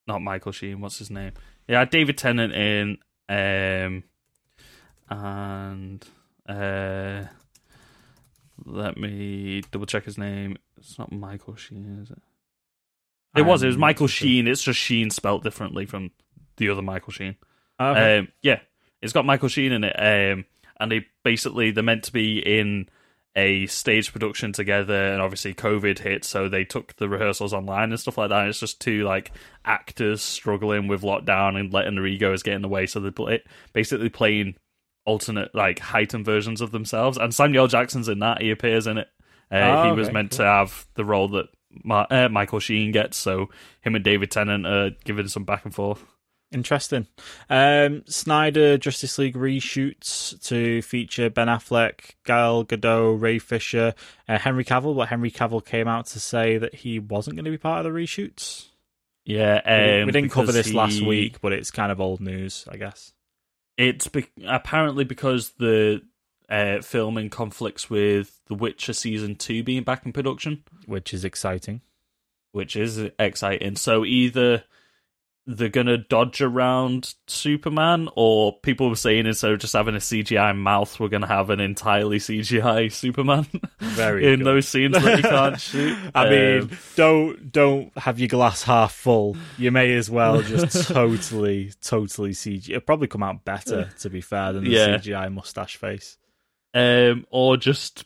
not 0.07 0.21
Michael 0.21 0.51
Sheen. 0.51 0.81
What's 0.81 0.97
his 0.97 1.09
name? 1.09 1.31
Yeah, 1.67 1.85
David 1.85 2.17
Tennant 2.17 2.53
in 2.53 2.97
um, 3.27 4.03
and 5.09 6.05
uh, 6.47 7.23
let 8.63 8.97
me 8.97 9.61
double 9.71 9.85
check 9.85 10.05
his 10.05 10.17
name. 10.17 10.57
It's 10.77 10.99
not 10.99 11.11
Michael 11.11 11.55
Sheen, 11.55 11.99
is 12.03 12.11
it? 12.11 12.21
It 13.35 13.41
was. 13.41 13.63
It 13.63 13.67
was 13.67 13.77
Michael. 13.77 14.07
Sheen. 14.07 14.47
It's 14.47 14.61
just 14.61 14.79
Sheen 14.79 15.09
spelt 15.09 15.43
differently 15.43 15.85
from 15.85 16.11
the 16.57 16.69
other 16.69 16.81
Michael 16.81 17.11
Sheen. 17.11 17.35
Okay. 17.79 18.19
Um, 18.19 18.29
yeah, 18.41 18.59
it's 19.01 19.13
got 19.13 19.25
Michael 19.25 19.49
Sheen 19.49 19.71
in 19.71 19.83
it, 19.83 19.95
um, 19.97 20.45
and 20.79 20.91
they 20.91 21.05
basically 21.23 21.71
they're 21.71 21.83
meant 21.83 22.03
to 22.03 22.13
be 22.13 22.39
in 22.39 22.87
a 23.35 23.65
stage 23.67 24.13
production 24.13 24.51
together, 24.53 25.11
and 25.11 25.21
obviously 25.21 25.53
COVID 25.53 25.99
hit, 25.99 26.23
so 26.23 26.47
they 26.47 26.63
took 26.63 26.95
the 26.95 27.09
rehearsals 27.09 27.53
online 27.53 27.91
and 27.91 27.99
stuff 27.99 28.17
like 28.17 28.29
that. 28.29 28.39
And 28.41 28.49
it's 28.49 28.59
just 28.61 28.79
two 28.79 29.03
like 29.03 29.31
actors 29.65 30.21
struggling 30.21 30.87
with 30.87 31.01
lockdown 31.01 31.59
and 31.59 31.73
letting 31.73 31.95
their 31.95 32.05
egos 32.05 32.43
get 32.43 32.53
in 32.55 32.61
the 32.61 32.67
way, 32.69 32.85
so 32.85 32.99
they're 32.99 33.11
play- 33.11 33.43
basically 33.73 34.09
playing 34.09 34.55
alternate 35.05 35.53
like 35.53 35.79
heightened 35.79 36.25
versions 36.25 36.61
of 36.61 36.71
themselves. 36.71 37.17
And 37.17 37.33
Samuel 37.33 37.67
Jackson's 37.67 38.07
in 38.07 38.19
that; 38.19 38.41
he 38.41 38.51
appears 38.51 38.87
in 38.87 38.97
it. 38.97 39.07
Uh, 39.51 39.55
Oh, 39.57 39.83
he 39.85 39.91
was 39.91 40.11
meant 40.11 40.31
cool. 40.31 40.37
to 40.37 40.43
have 40.45 40.87
the 40.95 41.05
role 41.05 41.27
that 41.29 41.47
Ma- 41.83 42.07
uh, 42.09 42.29
Michael 42.29 42.59
Sheen 42.59 42.91
gets, 42.91 43.17
so 43.17 43.49
him 43.81 43.95
and 43.95 44.03
David 44.03 44.31
Tennant 44.31 44.65
are 44.65 44.91
giving 45.03 45.27
some 45.27 45.43
back 45.43 45.65
and 45.65 45.75
forth. 45.75 46.03
Interesting. 46.55 47.05
Um, 47.49 48.03
Snyder 48.07 48.77
Justice 48.77 49.17
League 49.17 49.35
reshoots 49.35 50.41
to 50.47 50.81
feature 50.81 51.29
Ben 51.29 51.47
Affleck, 51.47 52.11
Gal 52.23 52.63
Gadot, 52.63 53.19
Ray 53.21 53.39
Fisher, 53.39 53.93
uh, 54.29 54.37
Henry 54.37 54.63
Cavill. 54.63 54.95
But 54.95 55.09
Henry 55.09 55.29
Cavill 55.31 55.63
came 55.63 55.87
out 55.89 56.05
to 56.07 56.19
say 56.19 56.57
that 56.57 56.73
he 56.73 56.97
wasn't 56.97 57.35
going 57.35 57.43
to 57.43 57.51
be 57.51 57.57
part 57.57 57.85
of 57.85 57.91
the 57.93 57.99
reshoots. 57.99 58.67
Yeah, 59.25 59.55
We 59.65 59.71
didn't- 59.71 59.99
um, 60.01 60.05
we 60.05 60.11
didn't 60.13 60.31
cover 60.31 60.51
this 60.53 60.73
last 60.73 61.01
week, 61.01 61.41
but 61.41 61.51
it's 61.51 61.71
kind 61.71 61.91
of 61.91 61.99
old 61.99 62.21
news, 62.21 62.65
I 62.69 62.77
guess. 62.77 63.11
It's 63.77 64.07
be- 64.07 64.27
apparently 64.47 65.03
because 65.03 65.49
the 65.57 66.03
uh, 66.47 66.79
filming 66.81 67.29
conflicts 67.29 67.89
with 67.89 68.39
The 68.47 68.53
Witcher 68.55 68.93
season 68.93 69.35
two 69.35 69.61
being 69.63 69.83
back 69.83 70.05
in 70.05 70.13
production, 70.13 70.63
Which 70.85 71.13
is 71.13 71.25
exciting. 71.25 71.81
which 72.53 72.77
is 72.77 72.97
exciting. 73.19 73.75
So 73.75 74.05
either 74.05 74.63
they're 75.47 75.69
gonna 75.69 75.97
dodge 75.99 76.41
around 76.41 77.13
Superman, 77.27 78.09
or 78.15 78.59
people 78.61 78.89
were 78.89 78.95
saying 78.95 79.27
instead 79.27 79.51
of 79.51 79.59
just 79.59 79.73
having 79.73 79.93
a 79.95 79.99
CGI 79.99 80.55
mouth, 80.57 80.99
we're 80.99 81.07
gonna 81.09 81.27
have 81.27 81.49
an 81.51 81.59
entirely 81.59 82.17
CGI 82.17 82.91
Superman 82.91 83.45
Very 83.79 84.25
in 84.33 84.39
good. 84.39 84.45
those 84.47 84.67
scenes 84.67 84.93
that 84.93 85.17
you 85.17 85.23
can't 85.23 85.59
shoot. 85.61 85.97
I 86.15 86.29
mean, 86.29 86.61
Um, 86.63 86.71
don't 86.95 87.51
don't 87.51 87.97
have 87.97 88.17
your 88.19 88.27
glass 88.27 88.63
half 88.63 88.93
full. 88.93 89.37
You 89.57 89.71
may 89.71 89.93
as 89.93 90.09
well 90.09 90.41
just 90.43 90.87
totally, 90.87 91.71
totally 91.81 92.31
CGI. 92.31 92.69
It'll 92.69 92.81
probably 92.81 93.07
come 93.07 93.21
out 93.23 93.45
better, 93.45 93.91
to 93.99 94.09
be 94.09 94.21
fair, 94.21 94.51
than 94.53 94.63
the 94.63 94.71
Yeah. 94.71 94.97
CGI 94.97 95.31
mustache 95.31 95.77
face. 95.77 96.17
um, 96.73 97.25
or 97.29 97.55
just 97.55 98.03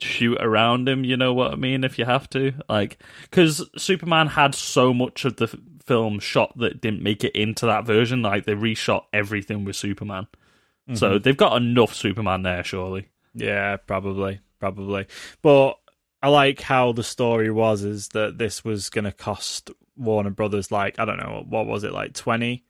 shoot 0.00 0.38
around 0.40 0.88
him. 0.88 1.02
You 1.04 1.16
know 1.16 1.34
what 1.34 1.52
I 1.52 1.56
mean? 1.56 1.82
If 1.82 1.98
you 1.98 2.04
have 2.04 2.30
to, 2.30 2.52
like, 2.68 3.02
because 3.22 3.68
Superman 3.76 4.28
had 4.28 4.54
so 4.54 4.94
much 4.94 5.24
of 5.24 5.36
the 5.36 5.58
film 5.88 6.20
shot 6.20 6.56
that 6.58 6.80
didn't 6.80 7.02
make 7.02 7.24
it 7.24 7.34
into 7.34 7.66
that 7.66 7.84
version. 7.84 8.22
Like 8.22 8.44
they 8.44 8.54
reshot 8.54 9.04
everything 9.12 9.64
with 9.64 9.74
Superman, 9.74 10.28
so 10.94 11.18
they've 11.18 11.36
got 11.36 11.56
enough 11.60 11.94
Superman 11.94 12.42
there, 12.42 12.62
surely. 12.62 13.08
Yeah, 13.34 13.76
probably, 13.76 14.40
probably. 14.60 15.06
But 15.42 15.78
I 16.22 16.28
like 16.28 16.60
how 16.60 16.92
the 16.92 17.02
story 17.02 17.50
was 17.50 17.82
is 17.82 18.08
that 18.08 18.38
this 18.38 18.64
was 18.64 18.90
going 18.90 19.04
to 19.04 19.12
cost 19.12 19.70
Warner 19.96 20.30
Brothers 20.30 20.70
like 20.70 20.98
I 20.98 21.04
don't 21.04 21.18
know 21.18 21.44
what 21.48 21.66
was 21.66 21.84
it 21.84 21.92
like 21.92 22.14
20, 22.14 22.64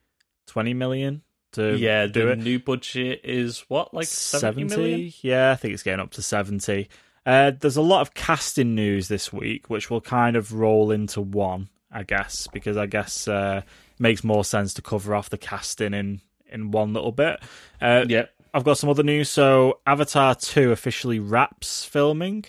20 0.47 0.75
million 0.75 1.23
to 1.53 1.77
yeah, 1.77 2.07
do 2.07 2.27
the 2.27 2.33
it. 2.33 2.39
new 2.39 2.59
budget 2.59 3.23
is 3.25 3.65
what 3.69 3.95
like 3.95 4.07
seventy? 4.07 5.15
Yeah, 5.23 5.53
I 5.53 5.57
think 5.57 5.75
it's 5.75 5.83
getting 5.83 6.01
up 6.01 6.11
to 6.13 6.23
70. 6.23 6.89
Uh, 7.25 7.53
there's 7.59 7.77
a 7.77 7.83
lot 7.83 8.01
of 8.01 8.15
casting 8.15 8.75
news 8.75 9.09
this 9.09 9.33
week, 9.33 9.69
which 9.69 9.91
will 9.91 10.01
kind 10.01 10.37
of 10.37 10.55
roll 10.55 10.91
into 10.91 11.21
one, 11.21 11.69
I 11.90 12.03
guess, 12.03 12.46
because 12.53 12.77
I 12.77 12.87
guess 12.87 13.27
uh, 13.29 13.62
it 13.64 14.01
makes 14.01 14.22
more 14.24 14.44
sense 14.44 14.74
to 14.74 14.83
cover 14.83 15.14
off 15.14 15.31
the 15.31 15.38
casting 15.38 15.94
in, 15.94 16.20
in 16.51 16.70
one 16.70 16.92
little 16.92 17.12
bit. 17.12 17.40
Uh, 17.81 18.05
Yeah, 18.09 18.27
I've 18.53 18.64
got 18.64 18.79
some 18.79 18.90
other 18.90 19.03
news. 19.03 19.29
So, 19.31 19.81
Avatar 19.87 20.35
2 20.35 20.70
officially 20.72 21.18
wraps 21.18 21.85
filming. 21.85 22.44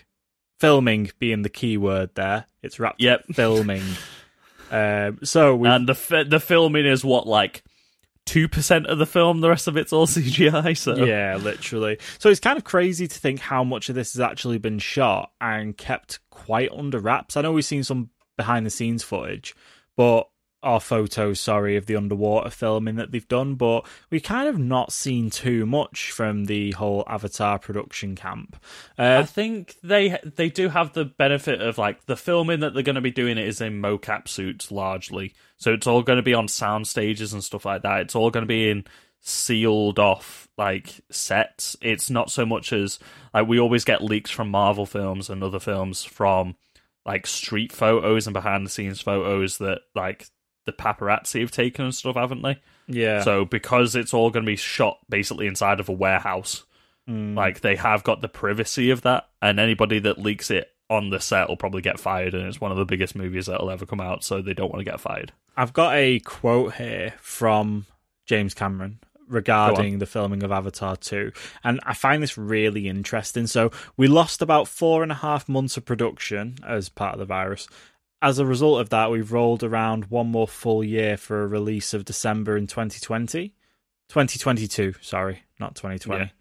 Filming 0.59 1.09
being 1.19 1.41
the 1.43 1.49
key 1.49 1.77
word 1.77 2.09
there. 2.15 2.45
It's 2.61 2.79
wrapped 2.79 3.01
Yep. 3.01 3.25
filming. 3.33 3.83
Um, 4.71 5.17
so 5.23 5.55
we 5.55 5.67
and 5.67 5.89
the 5.89 5.95
fi- 5.95 6.25
the 6.25 6.39
filming 6.39 6.85
is 6.85 7.03
what 7.03 7.25
like 7.25 7.63
two 8.27 8.47
percent 8.47 8.85
of 8.85 8.99
the 8.99 9.07
film. 9.07 9.41
The 9.41 9.49
rest 9.49 9.67
of 9.67 9.75
it's 9.77 9.91
all 9.91 10.05
CGI. 10.05 10.77
So 10.77 10.95
Yeah, 11.05 11.37
literally. 11.41 11.97
So 12.19 12.29
it's 12.29 12.39
kind 12.39 12.55
of 12.55 12.63
crazy 12.63 13.07
to 13.07 13.19
think 13.19 13.39
how 13.39 13.63
much 13.63 13.89
of 13.89 13.95
this 13.95 14.13
has 14.13 14.19
actually 14.19 14.59
been 14.59 14.77
shot 14.77 15.31
and 15.41 15.75
kept 15.75 16.19
quite 16.29 16.71
under 16.71 16.99
wraps. 16.99 17.35
I 17.35 17.41
know 17.41 17.51
we've 17.51 17.65
seen 17.65 17.83
some 17.83 18.11
behind 18.39 18.65
the 18.65 18.69
scenes 18.69 19.03
footage, 19.03 19.53
but 19.97 20.29
or 20.61 20.81
photos, 20.81 21.39
sorry, 21.39 21.77
of 21.77 21.85
the 21.85 21.95
underwater 21.95 22.49
filming 22.49 22.95
that 22.97 23.11
they've 23.11 23.27
done, 23.29 23.55
but 23.55 23.85
we 24.09 24.19
kind 24.19 24.49
of 24.49 24.57
not 24.57 24.91
seen 24.91 25.29
too 25.29 25.65
much 25.65 26.11
from 26.11 26.45
the 26.45 26.71
whole 26.71 27.05
Avatar 27.07 27.57
production 27.59 28.13
camp. 28.15 28.57
I 28.97 29.05
Uh, 29.05 29.23
think 29.25 29.75
they 29.81 30.17
they 30.35 30.49
do 30.49 30.67
have 30.67 30.91
the 30.91 31.05
benefit 31.05 31.61
of 31.61 31.77
like 31.77 32.05
the 32.07 32.17
filming 32.17 32.59
that 32.59 32.73
they're 32.73 32.83
going 32.83 32.95
to 32.95 33.01
be 33.01 33.11
doing 33.11 33.37
it 33.37 33.47
is 33.47 33.61
in 33.61 33.81
mocap 33.81 34.27
suits 34.27 34.69
largely, 34.69 35.33
so 35.57 35.71
it's 35.73 35.87
all 35.87 36.03
going 36.03 36.17
to 36.17 36.23
be 36.23 36.33
on 36.33 36.47
sound 36.49 36.87
stages 36.87 37.31
and 37.31 37.43
stuff 37.43 37.65
like 37.65 37.83
that. 37.83 38.01
It's 38.01 38.15
all 38.15 38.29
going 38.29 38.43
to 38.43 38.47
be 38.47 38.69
in 38.69 38.83
sealed 39.21 39.99
off 39.99 40.49
like 40.57 40.89
sets. 41.09 41.77
It's 41.81 42.09
not 42.09 42.31
so 42.31 42.45
much 42.45 42.73
as 42.73 42.99
like 43.33 43.47
we 43.47 43.59
always 43.61 43.85
get 43.85 44.03
leaks 44.03 44.31
from 44.31 44.49
Marvel 44.49 44.85
films 44.85 45.29
and 45.29 45.41
other 45.41 45.59
films 45.59 46.03
from 46.03 46.55
like 47.05 47.25
street 47.27 47.71
photos 47.71 48.27
and 48.27 48.33
behind 48.33 48.65
the 48.65 48.69
scenes 48.69 49.01
photos 49.01 49.57
that 49.59 49.81
like 49.95 50.27
the 50.65 50.73
paparazzi 50.73 51.41
have 51.41 51.51
taken 51.51 51.85
and 51.85 51.95
stuff, 51.95 52.15
haven't 52.15 52.41
they? 52.43 52.59
yeah. 52.87 53.21
So 53.23 53.45
because 53.45 53.95
it's 53.95 54.13
all 54.13 54.29
going 54.31 54.45
to 54.45 54.49
be 54.51 54.55
shot 54.55 54.97
basically 55.09 55.47
inside 55.47 55.79
of 55.79 55.89
a 55.89 55.93
warehouse, 55.93 56.63
Mm. 57.09 57.35
like 57.35 57.61
they 57.61 57.75
have 57.75 58.03
got 58.03 58.21
the 58.21 58.27
privacy 58.27 58.91
of 58.91 59.01
that, 59.01 59.29
and 59.41 59.59
anybody 59.59 59.97
that 59.99 60.19
leaks 60.19 60.51
it 60.51 60.69
on 60.91 61.09
the 61.09 61.19
set 61.19 61.49
will 61.49 61.57
probably 61.57 61.81
get 61.81 61.99
fired, 61.99 62.35
and 62.35 62.45
it's 62.45 62.61
one 62.61 62.71
of 62.71 62.77
the 62.77 62.85
biggest 62.85 63.15
movies 63.15 63.47
that'll 63.47 63.71
ever 63.71 63.85
come 63.87 63.99
out, 64.01 64.23
so 64.23 64.43
they 64.43 64.53
don't 64.53 64.71
want 64.71 64.79
to 64.85 64.91
get 64.91 64.99
fired. 64.99 65.31
I've 65.57 65.73
got 65.73 65.95
a 65.95 66.19
quote 66.19 66.75
here 66.75 67.15
from 67.19 67.87
James 68.27 68.53
Cameron 68.53 68.99
regarding 69.29 69.99
the 69.99 70.05
filming 70.05 70.43
of 70.43 70.51
Avatar 70.51 70.95
2, 70.97 71.31
and 71.63 71.79
I 71.83 71.93
find 71.93 72.21
this 72.21 72.37
really 72.37 72.87
interesting. 72.87 73.47
So, 73.47 73.71
we 73.95 74.07
lost 74.07 74.41
about 74.41 74.67
four 74.67 75.03
and 75.03 75.11
a 75.11 75.15
half 75.15 75.47
months 75.47 75.77
of 75.77 75.85
production 75.85 76.55
as 76.67 76.89
part 76.89 77.13
of 77.13 77.19
the 77.19 77.25
virus. 77.25 77.67
As 78.21 78.37
a 78.39 78.45
result 78.45 78.81
of 78.81 78.89
that, 78.89 79.11
we've 79.11 79.31
rolled 79.31 79.63
around 79.63 80.05
one 80.05 80.27
more 80.27 80.47
full 80.47 80.83
year 80.83 81.15
for 81.15 81.43
a 81.43 81.47
release 81.47 81.93
of 81.93 82.03
December 82.03 82.57
in 82.57 82.67
2020. 82.67 83.53
2022, 84.09 84.95
sorry, 85.01 85.43
not 85.59 85.75
2020. 85.75 86.31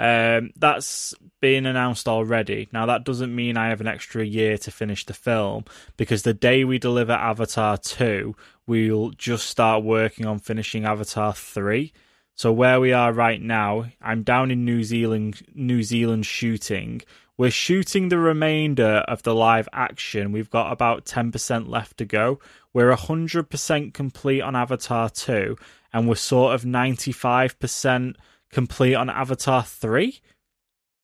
Um, 0.00 0.52
that's 0.56 1.14
been 1.40 1.66
announced 1.66 2.08
already. 2.08 2.68
Now, 2.72 2.86
that 2.86 3.04
doesn't 3.04 3.34
mean 3.34 3.56
I 3.56 3.68
have 3.68 3.80
an 3.80 3.88
extra 3.88 4.24
year 4.24 4.56
to 4.58 4.70
finish 4.70 5.04
the 5.04 5.14
film 5.14 5.64
because 5.96 6.22
the 6.22 6.34
day 6.34 6.64
we 6.64 6.78
deliver 6.78 7.12
Avatar 7.12 7.76
2, 7.76 8.34
we'll 8.66 9.10
just 9.10 9.48
start 9.48 9.82
working 9.82 10.24
on 10.26 10.38
finishing 10.38 10.84
Avatar 10.84 11.34
3. 11.34 11.92
So 12.38 12.52
where 12.52 12.78
we 12.78 12.92
are 12.92 13.12
right 13.12 13.42
now, 13.42 13.86
I'm 14.00 14.22
down 14.22 14.52
in 14.52 14.64
New 14.64 14.84
Zealand 14.84 15.42
New 15.56 15.82
Zealand 15.82 16.24
shooting. 16.24 17.02
We're 17.36 17.50
shooting 17.50 18.10
the 18.10 18.18
remainder 18.18 19.02
of 19.08 19.24
the 19.24 19.34
live 19.34 19.68
action. 19.72 20.30
We've 20.30 20.48
got 20.48 20.70
about 20.70 21.04
10% 21.04 21.68
left 21.68 21.96
to 21.96 22.04
go. 22.04 22.38
We're 22.72 22.94
100% 22.94 23.92
complete 23.92 24.40
on 24.40 24.54
Avatar 24.54 25.10
2 25.10 25.56
and 25.92 26.08
we're 26.08 26.14
sort 26.14 26.54
of 26.54 26.62
95% 26.62 28.14
complete 28.52 28.94
on 28.94 29.10
Avatar 29.10 29.64
3. 29.64 30.20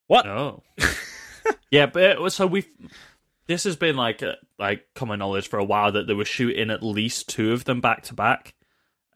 What? 0.06 0.26
Oh, 0.28 0.62
yeah, 1.72 1.86
but 1.86 2.30
so 2.30 2.46
we've. 2.46 2.68
This 3.48 3.64
has 3.64 3.74
been 3.74 3.96
like 3.96 4.22
a, 4.22 4.36
like 4.56 4.86
common 4.94 5.18
knowledge 5.18 5.48
for 5.48 5.58
a 5.58 5.64
while 5.64 5.90
that 5.90 6.06
they 6.06 6.14
were 6.14 6.24
shooting 6.24 6.70
at 6.70 6.84
least 6.84 7.28
two 7.28 7.52
of 7.52 7.64
them 7.64 7.80
back 7.80 8.04
to 8.04 8.14
back. 8.14 8.54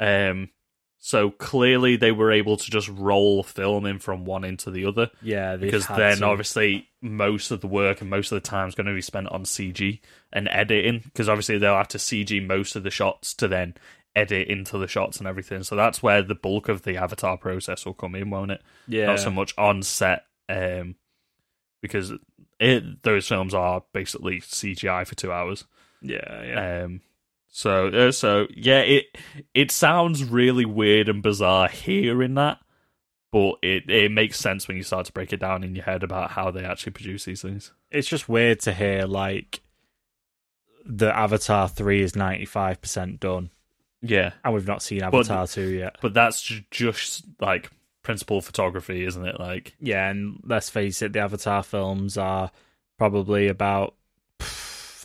Um, 0.01 0.51
so 0.99 1.31
clearly 1.31 1.97
they 1.97 2.11
were 2.13 2.33
able 2.33 2.57
to 2.57 2.71
just 2.71 2.89
roll 2.89 3.43
filming 3.43 3.99
from 3.99 4.25
one 4.25 4.45
into 4.45 4.71
the 4.71 4.85
other. 4.85 5.11
Yeah, 5.23 5.57
because 5.57 5.87
then 5.87 6.19
to. 6.19 6.25
obviously 6.25 6.89
most 7.01 7.51
of 7.51 7.61
the 7.61 7.69
work 7.69 8.01
and 8.01 8.11
most 8.11 8.33
of 8.33 8.37
the 8.37 8.49
time 8.49 8.69
is 8.69 8.75
going 8.75 8.89
to 8.89 8.95
be 8.95 9.01
spent 9.01 9.29
on 9.29 9.45
CG 9.45 10.01
and 10.33 10.49
editing 10.49 11.01
because 11.05 11.29
obviously 11.29 11.59
they'll 11.59 11.77
have 11.77 11.89
to 11.89 11.99
CG 11.99 12.45
most 12.45 12.75
of 12.75 12.83
the 12.83 12.91
shots 12.91 13.33
to 13.35 13.47
then 13.47 13.75
edit 14.17 14.49
into 14.49 14.77
the 14.79 14.89
shots 14.89 15.19
and 15.19 15.29
everything. 15.29 15.63
So 15.63 15.77
that's 15.77 16.03
where 16.03 16.23
the 16.23 16.35
bulk 16.35 16.69
of 16.69 16.83
the 16.83 16.97
avatar 16.97 17.37
process 17.37 17.87
will 17.87 17.95
come 17.95 18.17
in, 18.17 18.31
won't 18.31 18.51
it? 18.51 18.63
yeah. 18.89 19.07
Not 19.07 19.21
so 19.21 19.31
much 19.31 19.55
on 19.57 19.83
set, 19.83 20.25
um, 20.49 20.97
because 21.81 22.13
it, 22.59 23.03
those 23.05 23.29
films 23.29 23.55
are 23.55 23.85
basically 23.93 24.41
CGI 24.41 25.07
for 25.07 25.15
two 25.15 25.31
hours. 25.31 25.65
Yeah, 26.03 26.43
yeah. 26.43 26.85
Um, 26.85 27.01
so 27.51 27.89
uh, 27.89 28.13
so 28.13 28.47
yeah, 28.55 28.81
it 28.81 29.07
it 29.55 29.71
sounds 29.71 30.25
really 30.25 30.65
weird 30.65 31.09
and 31.09 31.23
bizarre 31.23 31.69
hearing 31.69 32.35
that, 32.35 32.59
but 33.33 33.55
it 33.63 33.89
it 33.91 34.13
makes 34.13 34.39
sense 34.39 34.69
when 34.69 34.77
you 34.77 34.83
start 34.83 35.07
to 35.07 35.13
break 35.13 35.33
it 35.33 35.41
down 35.41 35.65
in 35.65 35.75
your 35.75 35.85
head 35.85 36.03
about 36.03 36.31
how 36.33 36.51
they 36.51 36.65
actually 36.65 36.93
produce 36.93 37.25
these 37.25 37.43
things. 37.43 37.73
it's 37.91 38.09
just 38.09 38.29
weird 38.29 38.61
to 38.61 38.73
hear 38.73 39.07
like 39.07 39.61
the 40.85 41.15
Avatar 41.15 41.69
3 41.69 42.03
is 42.03 42.13
95% 42.13 43.21
done 43.21 43.51
Yeah, 44.01 44.33
and 44.45 44.55
we've 44.55 44.67
not 44.67 44.83
seen 44.83 45.01
But- 45.01 45.15
Avatar 45.31 45.47
2 45.47 45.69
yet. 45.71 45.97
but 46.01 46.15
that's 46.15 46.41
just 46.71 47.25
like 47.41 47.71
principal 48.03 48.41
photography, 48.41 49.05
isn't 49.05 49.27
it? 49.27 49.39
Like 49.39 49.75
Yeah, 49.81 50.09
and 50.09 50.41
let's 50.45 50.71
face 50.71 51.03
it, 51.03 51.13
the 51.13 51.19
Avatar 51.21 51.63
films 51.63 52.17
are 52.17 52.51
probably 52.99 53.49
about 53.49 53.95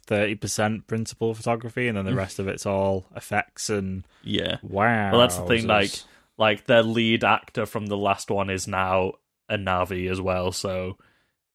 thirty 0.05 0.35
percent 0.35 0.87
principal 0.87 1.33
photography, 1.33 1.87
and 1.87 1.97
then 1.97 2.05
the 2.05 2.11
mm. 2.11 2.17
rest 2.17 2.39
of 2.39 2.47
it's 2.47 2.65
all 2.65 3.05
effects 3.15 3.69
and 3.69 4.03
yeah. 4.23 4.57
wow. 4.61 5.11
Well, 5.11 5.21
that's 5.21 5.37
the 5.37 5.45
thing. 5.45 5.67
Like 5.67 5.91
like 6.37 6.65
their 6.65 6.83
lead 6.83 7.23
actor 7.23 7.65
from 7.65 7.85
the 7.87 7.97
last 7.97 8.29
one 8.29 8.49
is 8.49 8.67
now 8.67 9.13
a 9.49 9.57
Na'vi 9.57 10.09
as 10.09 10.19
well, 10.19 10.51
so 10.51 10.97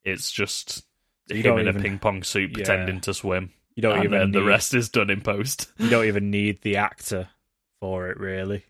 it's 0.05 0.31
just 0.31 0.85
You 1.29 1.37
him 1.37 1.43
don't 1.43 1.61
in 1.61 1.69
even- 1.69 1.81
a 1.81 1.83
ping 1.83 1.99
pong 1.99 2.23
suit 2.23 2.51
Yeah. 2.51 2.65
pretending 2.65 3.01
to 3.03 3.15
swim. 3.15 3.53
you 3.75 3.83
don't 3.83 3.99
even 3.99 4.11
then 4.13 4.31
need, 4.31 4.35
the 4.35 4.45
rest 4.45 4.75
is 4.75 4.89
done 4.89 5.11
in 5.11 5.21
post. 5.21 5.71
you 5.79 5.89
don't 5.91 6.07
even 6.07 6.31
need 6.31 6.63
the 6.63 6.77
actor 6.77 7.29
for 7.81 8.09
it, 8.11 8.19
really. 8.19 8.65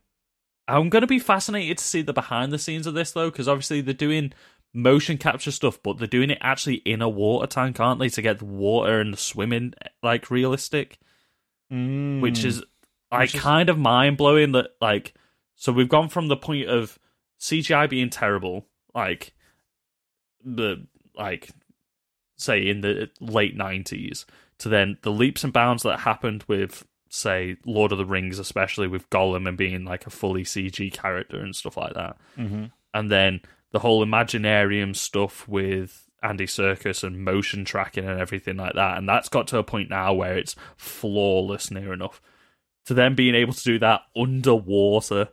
I'm 0.66 0.90
going 0.90 1.00
to 1.00 1.06
be 1.06 1.18
fascinated 1.18 1.78
to 1.78 1.84
see 1.84 2.02
the 2.02 2.12
behind 2.12 2.52
the 2.52 2.58
scenes 2.58 2.86
of 2.86 2.94
this 2.94 3.12
though, 3.12 3.30
because 3.30 3.48
obviously 3.48 3.80
they're 3.80 3.94
doing 3.94 4.32
motion 4.74 5.18
capture 5.18 5.50
stuff, 5.50 5.78
but 5.83 5.98
they're 5.98 6.07
doing 6.07 6.31
it 6.31 6.38
actually 6.40 6.76
in 6.76 7.02
a 7.02 7.09
water 7.09 7.46
tank, 7.46 7.81
aren't 7.81 8.00
they, 8.00 8.09
to 8.11 8.22
get 8.22 8.38
the 8.38 8.44
water 8.44 9.00
and 9.00 9.12
the 9.12 9.16
swimming 9.18 9.74
like 10.02 10.31
realistic, 10.31 10.98
which 11.70 12.44
is 12.44 12.62
like 13.11 13.20
Which 13.22 13.35
is- 13.37 13.40
kind 13.40 13.68
of 13.68 13.78
mind 13.78 14.16
blowing. 14.16 14.52
That 14.52 14.70
like, 14.81 15.14
so 15.57 15.72
we've 15.72 15.88
gone 15.88 16.09
from 16.09 16.28
the 16.28 16.37
point 16.37 16.68
of 16.68 16.98
CGI 17.40 17.88
being 17.88 18.11
terrible, 18.11 18.66
like 18.94 19.35
the 20.44 20.87
like 21.14 21.50
say 22.37 22.66
in 22.68 22.81
the 22.83 23.11
late 23.20 23.57
nineties, 23.57 24.26
to 24.59 24.68
then 24.68 24.98
the 25.02 25.11
leaps 25.11 25.44
and 25.44 25.52
bounds 25.52 25.83
that 25.83 26.00
happened 26.00 26.44
with 26.46 26.87
say 27.11 27.57
Lord 27.64 27.90
of 27.92 27.98
the 27.98 28.04
Rings, 28.04 28.38
especially 28.38 28.87
with 28.87 29.09
Gollum 29.11 29.48
and 29.48 29.57
being 29.57 29.85
like 29.85 30.07
a 30.07 30.11
fully 30.11 30.44
CG 30.44 30.92
character 30.92 31.40
and 31.40 31.57
stuff 31.57 31.76
like 31.76 31.94
that. 31.94 32.16
hmm 32.37 32.66
And 32.94 33.11
then 33.11 33.40
the 33.72 33.78
whole 33.81 34.04
Imaginarium 34.04 34.94
stuff 34.96 35.46
with 35.48 36.09
Andy 36.22 36.46
Serkis 36.46 37.04
and 37.04 37.22
motion 37.24 37.64
tracking 37.64 38.04
and 38.09 38.20
everything 38.20 38.57
like 38.57 38.74
that. 38.74 38.98
And 38.98 39.09
that's 39.09 39.28
got 39.28 39.46
to 39.48 39.59
a 39.59 39.64
point 39.64 39.90
now 39.90 40.12
where 40.14 40.37
it's 40.37 40.57
flawless 40.76 41.70
near 41.70 41.92
enough. 41.92 42.20
To 42.87 42.94
then 42.94 43.14
being 43.14 43.35
able 43.35 43.52
to 43.52 43.64
do 43.64 43.78
that 43.81 44.02
underwater. 44.16 45.28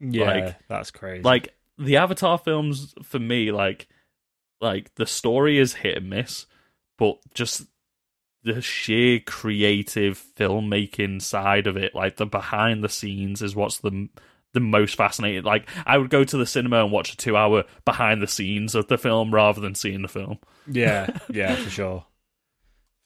yeah, 0.00 0.24
like- 0.24 0.68
that's 0.68 0.90
crazy. 0.90 1.22
Like 1.22 1.54
the 1.78 1.96
Avatar 1.96 2.38
films 2.38 2.94
for 3.02 3.18
me, 3.18 3.52
like 3.52 3.86
like 4.60 4.94
the 4.96 5.06
story 5.06 5.58
is 5.58 5.74
hit 5.74 5.98
and 5.98 6.10
miss, 6.10 6.46
but 6.98 7.18
just 7.34 7.66
the 8.42 8.60
sheer 8.62 9.20
creative 9.20 10.22
filmmaking 10.36 11.20
side 11.20 11.66
of 11.66 11.76
it, 11.76 11.94
like 11.94 12.16
the 12.16 12.26
behind 12.26 12.82
the 12.82 12.88
scenes, 12.88 13.42
is 13.42 13.54
what's 13.54 13.78
the 13.78 14.08
the 14.56 14.60
most 14.60 14.96
fascinated. 14.96 15.44
Like 15.44 15.68
I 15.86 15.96
would 15.98 16.10
go 16.10 16.24
to 16.24 16.36
the 16.36 16.46
cinema 16.46 16.82
and 16.82 16.90
watch 16.92 17.12
a 17.12 17.16
two 17.16 17.36
hour 17.36 17.62
behind 17.84 18.20
the 18.20 18.26
scenes 18.26 18.74
of 18.74 18.88
the 18.88 18.98
film 18.98 19.32
rather 19.32 19.60
than 19.60 19.74
seeing 19.76 20.02
the 20.02 20.08
film. 20.08 20.38
yeah, 20.66 21.16
yeah, 21.30 21.54
for 21.54 21.70
sure, 21.70 22.04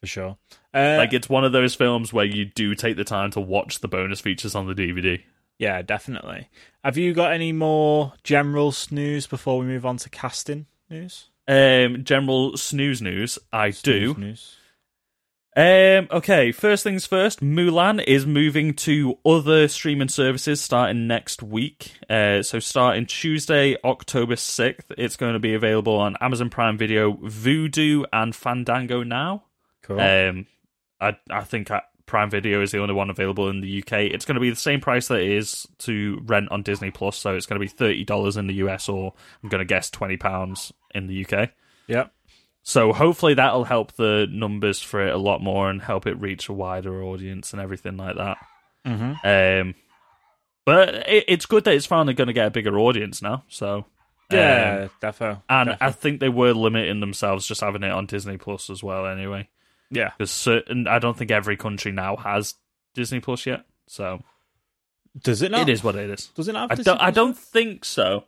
for 0.00 0.06
sure. 0.06 0.38
Uh, 0.72 0.96
Like 0.98 1.12
it's 1.12 1.28
one 1.28 1.44
of 1.44 1.52
those 1.52 1.74
films 1.74 2.12
where 2.12 2.24
you 2.24 2.44
do 2.46 2.74
take 2.74 2.96
the 2.96 3.04
time 3.04 3.30
to 3.32 3.40
watch 3.40 3.80
the 3.80 3.88
bonus 3.88 4.20
features 4.20 4.54
on 4.54 4.66
the 4.66 4.74
DVD. 4.74 5.20
yeah, 5.58 5.82
definitely. 5.82 6.48
Have 6.84 6.96
you 6.96 7.12
got 7.12 7.32
any 7.32 7.52
more 7.52 8.14
general 8.24 8.72
snooze 8.72 9.26
before 9.26 9.58
we 9.58 9.66
move 9.66 9.84
on 9.84 9.98
to 9.98 10.08
casting 10.08 10.66
news? 10.88 11.26
Um, 11.48 12.04
general 12.04 12.56
snooze 12.56 13.02
news, 13.02 13.38
I 13.52 13.70
do. 13.70 14.14
News. 14.16 14.56
Um, 15.56 16.06
okay, 16.12 16.52
first 16.52 16.84
things 16.84 17.06
first, 17.06 17.40
Mulan 17.40 18.02
is 18.04 18.24
moving 18.24 18.72
to 18.74 19.18
other 19.26 19.66
streaming 19.66 20.08
services 20.08 20.60
starting 20.60 21.08
next 21.08 21.42
week. 21.42 21.94
Uh, 22.08 22.42
so 22.42 22.60
starting 22.60 23.06
Tuesday, 23.06 23.76
October 23.82 24.36
6th, 24.36 24.84
it's 24.96 25.16
going 25.16 25.32
to 25.32 25.40
be 25.40 25.54
available 25.54 25.96
on 25.96 26.16
Amazon 26.20 26.50
Prime 26.50 26.78
Video, 26.78 27.14
Vudu, 27.14 28.04
and 28.12 28.34
Fandango 28.34 29.02
now. 29.02 29.44
Cool. 29.82 30.00
Um, 30.00 30.46
I 31.00 31.16
I 31.28 31.42
think 31.42 31.70
I, 31.70 31.82
Prime 32.06 32.30
Video 32.30 32.62
is 32.62 32.70
the 32.70 32.78
only 32.78 32.94
one 32.94 33.10
available 33.10 33.48
in 33.48 33.60
the 33.60 33.82
UK. 33.82 33.92
It's 34.12 34.24
going 34.24 34.34
to 34.34 34.40
be 34.40 34.50
the 34.50 34.56
same 34.56 34.80
price 34.80 35.08
that 35.08 35.20
it 35.20 35.30
is 35.30 35.66
to 35.78 36.20
rent 36.26 36.50
on 36.52 36.62
Disney 36.62 36.92
Plus, 36.92 37.16
so 37.16 37.34
it's 37.34 37.46
going 37.46 37.60
to 37.60 37.64
be 37.64 37.68
thirty 37.68 38.04
dollars 38.04 38.36
in 38.36 38.46
the 38.46 38.54
US, 38.54 38.88
or 38.88 39.14
I'm 39.42 39.48
going 39.48 39.60
to 39.60 39.64
guess 39.64 39.90
twenty 39.90 40.16
pounds 40.16 40.72
in 40.94 41.08
the 41.08 41.24
UK. 41.24 41.50
Yep. 41.88 42.12
So 42.62 42.92
hopefully 42.92 43.34
that'll 43.34 43.64
help 43.64 43.92
the 43.92 44.26
numbers 44.30 44.80
for 44.82 45.06
it 45.06 45.14
a 45.14 45.18
lot 45.18 45.42
more 45.42 45.70
and 45.70 45.80
help 45.80 46.06
it 46.06 46.20
reach 46.20 46.48
a 46.48 46.52
wider 46.52 47.02
audience 47.02 47.52
and 47.52 47.60
everything 47.62 47.96
like 47.96 48.16
that. 48.16 48.38
Mm-hmm. 48.86 49.26
Um, 49.68 49.74
but 50.64 50.94
it, 51.08 51.24
it's 51.26 51.46
good 51.46 51.64
that 51.64 51.74
it's 51.74 51.86
finally 51.86 52.14
going 52.14 52.26
to 52.28 52.32
get 52.34 52.46
a 52.46 52.50
bigger 52.50 52.78
audience 52.78 53.22
now. 53.22 53.44
So 53.48 53.86
Yeah, 54.30 54.82
um, 54.84 54.90
defo. 55.02 55.42
and 55.48 55.70
defo. 55.70 55.76
I 55.80 55.90
think 55.90 56.20
they 56.20 56.28
were 56.28 56.52
limiting 56.52 57.00
themselves 57.00 57.46
just 57.46 57.62
having 57.62 57.82
it 57.82 57.90
on 57.90 58.06
Disney 58.06 58.36
Plus 58.36 58.68
as 58.70 58.82
well. 58.82 59.06
Anyway, 59.06 59.48
yeah. 59.90 60.10
because 60.16 60.30
certain 60.30 60.86
I 60.86 60.98
don't 60.98 61.16
think 61.16 61.30
every 61.30 61.56
country 61.56 61.92
now 61.92 62.16
has 62.16 62.54
Disney 62.94 63.20
Plus 63.20 63.46
yet. 63.46 63.64
So 63.86 64.22
Does 65.20 65.42
it 65.42 65.50
not? 65.50 65.68
it 65.68 65.72
is 65.72 65.82
what 65.82 65.96
it 65.96 66.10
is. 66.10 66.26
Does 66.28 66.46
it 66.46 66.52
not? 66.52 66.70
I 66.70 66.74
Have 66.76 66.84
don't. 66.84 67.00
I 67.00 67.10
don't 67.10 67.36
think 67.36 67.84
so. 67.84 68.24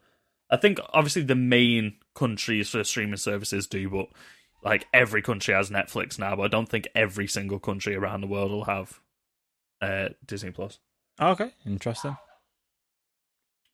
I 0.52 0.56
think 0.58 0.78
obviously 0.92 1.22
the 1.22 1.34
main 1.34 1.94
countries 2.14 2.68
for 2.68 2.84
streaming 2.84 3.16
services 3.16 3.66
do, 3.66 3.88
but 3.90 4.08
like 4.62 4.86
every 4.92 5.22
country 5.22 5.54
has 5.54 5.70
Netflix 5.70 6.18
now. 6.18 6.36
But 6.36 6.42
I 6.42 6.48
don't 6.48 6.68
think 6.68 6.86
every 6.94 7.26
single 7.26 7.58
country 7.58 7.96
around 7.96 8.20
the 8.20 8.26
world 8.28 8.50
will 8.52 8.64
have 8.66 9.00
uh, 9.80 10.10
Disney 10.24 10.50
Plus, 10.52 10.78
Plus? 11.18 11.40
Okay, 11.40 11.52
interesting. 11.66 12.16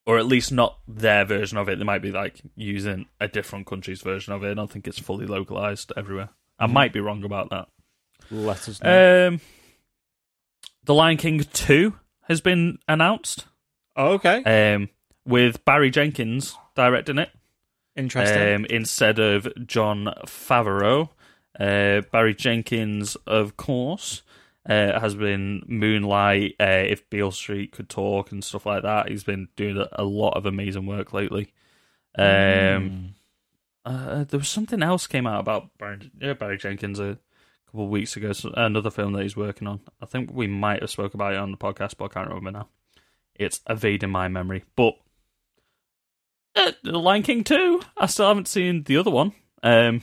or 0.07 0.19
at 0.19 0.25
least 0.27 0.51
not 0.53 0.79
their 0.89 1.25
version 1.27 1.59
of 1.59 1.69
it. 1.69 1.79
They 1.79 1.85
might 1.85 2.01
be 2.01 2.13
like 2.13 2.41
using 2.57 3.07
a 3.21 3.29
different 3.29 3.67
country's 3.67 4.01
version 4.01 4.33
of 4.33 4.43
it. 4.45 4.53
I 4.53 4.55
don't 4.55 4.71
think 4.71 4.87
it's 4.89 4.99
fully 4.99 5.27
localized 5.27 5.93
everywhere. 5.99 6.31
I 6.59 6.67
Mhm. 6.67 6.73
might 6.73 6.93
be 6.95 7.01
wrong 7.01 7.25
about 7.25 7.51
that. 7.51 7.69
Let 8.31 8.69
us 8.69 8.81
know. 8.83 9.29
Um, 9.29 9.41
the 10.85 10.95
Lion 10.95 11.19
King 11.19 11.41
two 11.53 11.99
has 12.23 12.41
been 12.41 12.79
announced. 12.89 13.47
okay, 13.97 14.43
Um, 14.75 14.89
with 15.27 15.63
Barry 15.67 15.91
Jenkins 15.91 16.57
directing 16.79 17.19
it. 17.19 17.31
interesting. 17.97 18.55
um, 18.55 18.65
instead 18.67 19.19
of 19.19 19.49
Jon 19.67 20.15
Favreau. 20.25 21.11
Uh, 21.59 22.03
Barry 22.13 22.35
Jenkins, 22.35 23.17
of 23.27 23.57
course, 23.57 24.23
uh, 24.69 25.01
has 25.01 25.17
been 25.17 25.65
Moonlight, 25.67 26.55
uh, 26.61 26.85
If 26.87 27.11
Beale 27.11 27.33
Street 27.33 27.73
Could 27.73 27.89
Talk, 27.89 28.31
and 28.31 28.45
stuff 28.45 28.65
like 28.65 28.85
that. 28.85 29.09
He's 29.09 29.25
been 29.25 29.49
doing 29.57 29.85
a, 29.93 30.05
lot 30.05 30.37
of 30.37 30.47
amazing 30.47 30.87
work 30.87 31.13
lately. 31.13 31.53
Um, 32.17 33.15
uh, 33.85 34.23
there 34.25 34.39
was 34.39 34.49
something 34.49 34.83
else 34.85 35.09
came 35.09 35.27
out 35.27 35.41
about 35.41 35.77
Barry, 35.79 36.13
yeah, 36.21 36.35
Barry 36.35 36.59
Jenkins 36.59 37.01
a 37.01 37.19
couple 37.67 37.85
of 37.85 37.91
weeks 37.91 38.17
ago. 38.17 38.33
So 38.33 38.53
another 38.57 38.91
film 38.91 39.15
that 39.15 39.23
he's 39.23 39.37
working 39.37 39.67
on. 39.67 39.81
I 40.01 40.07
think 40.07 40.31
we 40.33 40.47
might 40.47 40.81
have 40.81 40.91
spoke 40.91 41.15
about 41.15 41.33
it 41.33 41.39
on 41.39 41.51
the 41.51 41.59
podcast, 41.59 41.97
but 41.99 42.05
I 42.05 42.15
can't 42.15 42.29
remember 42.29 42.53
now. 42.53 42.69
It's 43.35 43.61
evading 43.69 44.11
my 44.11 44.29
memory, 44.29 44.65
but 44.77 44.95
uh, 46.59 46.73
The 46.83 46.99
Lion 46.99 47.23
King 47.23 47.45
two. 47.45 47.81
I 47.97 48.07
still 48.07 48.29
haven't 48.29 48.49
seen 48.49 48.83
the 48.85 48.97
other 48.99 49.11
one. 49.11 49.33
Um, 49.63 50.03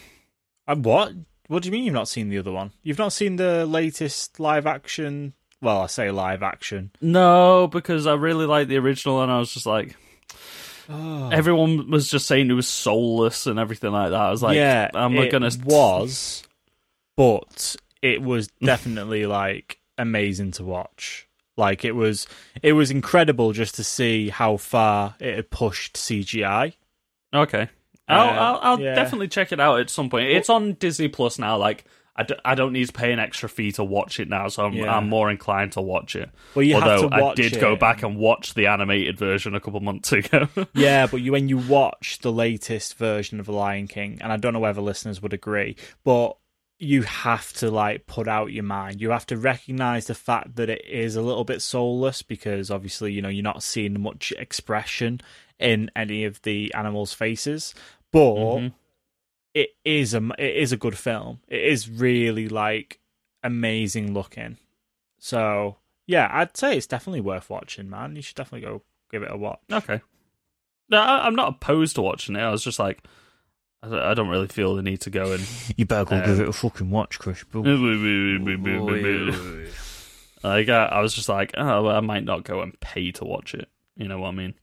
Uh, 0.68 0.76
what? 0.76 1.14
What 1.48 1.62
do 1.62 1.68
you 1.68 1.72
mean 1.74 1.84
you've 1.84 1.94
not 1.94 2.08
seen 2.08 2.30
the 2.30 2.40
other 2.40 2.52
one? 2.52 2.72
You've 2.82 2.98
not 2.98 3.14
seen 3.14 3.36
the 3.36 3.66
latest 3.68 4.40
live 4.40 4.66
action? 4.66 5.34
Well, 5.62 5.82
I 5.82 5.88
say 5.88 6.10
live 6.12 6.42
action. 6.44 6.92
no, 7.02 7.68
because 7.68 8.08
I 8.08 8.14
really 8.16 8.46
liked 8.46 8.70
the 8.70 8.78
original, 8.78 9.22
and 9.22 9.32
I 9.32 9.38
was 9.40 9.54
just 9.54 9.66
like, 9.66 9.96
Oh. 10.88 11.30
everyone 11.30 11.90
was 11.90 12.10
just 12.12 12.28
saying 12.28 12.50
it 12.52 12.54
was 12.54 12.68
soulless 12.68 13.48
and 13.48 13.58
everything 13.58 13.92
like 13.92 14.12
that. 14.12 14.20
I 14.20 14.30
was 14.30 14.44
like, 14.44 14.56
yeah, 14.56 14.90
I'm 14.94 15.16
not 15.16 15.32
gonna 15.32 15.50
was, 15.64 16.44
but 17.18 17.76
it 18.04 18.22
was 18.22 18.50
definitely 18.62 19.26
like 19.26 19.80
amazing 19.98 20.52
to 20.54 20.64
watch. 20.64 21.28
Like 21.58 21.86
it 21.86 21.94
was, 21.94 22.28
it 22.62 22.74
was 22.74 22.92
incredible 22.92 23.52
just 23.54 23.76
to 23.76 23.84
see 23.84 24.30
how 24.30 24.58
far 24.58 25.16
it 25.20 25.36
had 25.36 25.50
pushed 25.50 25.96
CGI. 25.96 26.74
Okay. 27.34 27.70
I'll, 28.08 28.20
Uh, 28.20 28.32
I'll, 28.34 28.60
I'll 28.62 28.80
yeah. 28.82 28.96
definitely 28.96 29.28
check 29.30 29.52
it 29.52 29.60
out 29.60 29.80
at 29.80 29.90
some 29.90 30.10
point. 30.10 30.30
It's 30.30 30.50
on 30.50 30.74
Disney 30.74 31.08
Plus 31.08 31.40
now. 31.40 31.58
Like, 31.58 31.86
I, 32.18 32.24
d- 32.24 32.36
I 32.46 32.56
don't 32.56 32.72
need 32.72 32.86
to 32.88 32.94
pay 32.94 33.12
an 33.12 33.20
extra 33.20 33.50
fee 33.50 33.72
to 33.74 33.84
watch 33.84 34.20
it 34.22 34.30
now, 34.30 34.48
so 34.48 34.66
I'm, 34.66 34.74
Yeah. 34.74 34.96
I'm 34.96 35.10
more 35.10 35.30
inclined 35.30 35.74
to 35.74 35.82
watch 35.82 36.16
it. 36.16 36.30
Well, 36.54 36.64
you 36.64 36.76
Although 36.76 37.02
have 37.10 37.12
to 37.12 37.22
watch 37.22 37.40
I 37.40 37.44
did 37.50 37.60
go 37.60 37.76
back 37.76 38.04
and 38.04 38.16
watch 38.18 38.54
the 38.54 38.68
animated 38.68 39.18
version 39.18 39.54
a 39.56 39.60
couple 39.60 39.80
months 39.82 40.12
ago. 40.14 40.48
Yeah, 40.74 41.08
but 41.08 41.18
you, 41.18 41.32
when 41.34 41.50
you 41.50 41.58
watch 41.58 42.20
the 42.20 42.32
latest 42.32 42.98
version 42.98 43.40
of 43.42 43.48
The 43.48 43.54
Lion 43.54 43.88
King, 43.88 44.20
and 44.22 44.32
I 44.32 44.38
don't 44.38 44.54
know 44.54 44.60
whether 44.62 44.82
listeners 44.82 45.22
would 45.22 45.34
agree, 45.34 45.76
but 46.06 46.38
you 46.78 47.04
have 47.04 47.54
to 47.54 47.72
like 47.72 48.06
put 48.06 48.28
out 48.28 48.52
your 48.52 48.64
mind. 48.64 49.00
You 49.02 49.12
have 49.12 49.26
to 49.28 49.38
recognize 49.38 50.08
the 50.08 50.14
fact 50.16 50.56
that 50.58 50.70
it 50.70 50.86
is 50.86 51.16
a 51.16 51.22
little 51.22 51.44
bit 51.46 51.62
soulless 51.62 52.22
because 52.22 52.70
obviously, 52.70 53.14
you 53.14 53.22
know, 53.22 53.30
you're 53.30 53.44
not 53.44 53.64
seeing 53.64 54.02
much 54.02 54.34
expression 54.38 55.22
in 55.60 55.90
any 55.96 56.26
of 56.26 56.42
the 56.42 56.74
animals' 56.74 57.14
faces. 57.14 57.74
But 58.12 58.36
Mhm. 58.36 58.74
it 59.54 59.70
is 59.86 60.14
a 60.14 60.22
it 60.38 60.56
is 60.58 60.72
a 60.74 60.78
good 60.78 60.98
film. 60.98 61.40
It 61.48 61.62
is 61.62 61.90
really 61.90 62.50
like 62.50 63.00
amazing 63.44 64.14
looking. 64.14 64.58
So 65.18 65.78
yeah, 66.08 66.30
I'd 66.32 66.58
say 66.58 66.78
it's 66.78 66.88
definitely 66.88 67.22
worth 67.22 67.50
watching, 67.50 67.90
man. 67.90 68.16
You 68.16 68.22
should 68.22 68.36
definitely 68.36 68.68
go 68.68 68.82
give 69.12 69.24
it 69.24 69.32
a 69.32 69.38
watch. 69.38 69.60
Okay. 69.72 70.02
No, 70.90 71.00
I'm 71.00 71.36
not 71.36 71.56
opposed 71.56 71.96
to 71.96 72.02
watching 72.02 72.36
it. 72.36 72.42
I 72.42 72.52
was 72.52 72.64
just 72.64 72.78
like, 72.80 73.04
I 73.92 74.14
don't, 74.14 74.30
really 74.30 74.48
feel 74.48 74.76
the 74.76 74.82
need 74.82 75.02
to 75.02 75.10
go 75.10 75.34
and. 75.34 75.46
You 75.78 75.86
better 75.86 76.06
go 76.06 76.16
Um, 76.18 76.26
give 76.26 76.40
it 76.40 76.48
a 76.50 76.54
fucking 76.54 76.90
watch, 76.90 77.20
Chris. 77.20 77.44
like, 77.54 77.66
I, 80.70 80.86
I 80.86 81.00
was 81.02 81.14
just 81.14 81.30
like, 81.30 81.52
oh, 81.58 81.84
well, 81.84 81.96
I 81.96 82.00
might 82.02 82.24
not 82.24 82.44
go 82.44 82.62
and 82.62 82.80
pay 82.80 83.12
to 83.14 83.26
watch 83.26 83.54
it. 83.54 83.68
You 83.98 84.08
know 84.08 84.20
what 84.20 84.30
I 84.30 84.32
mean? 84.32 84.54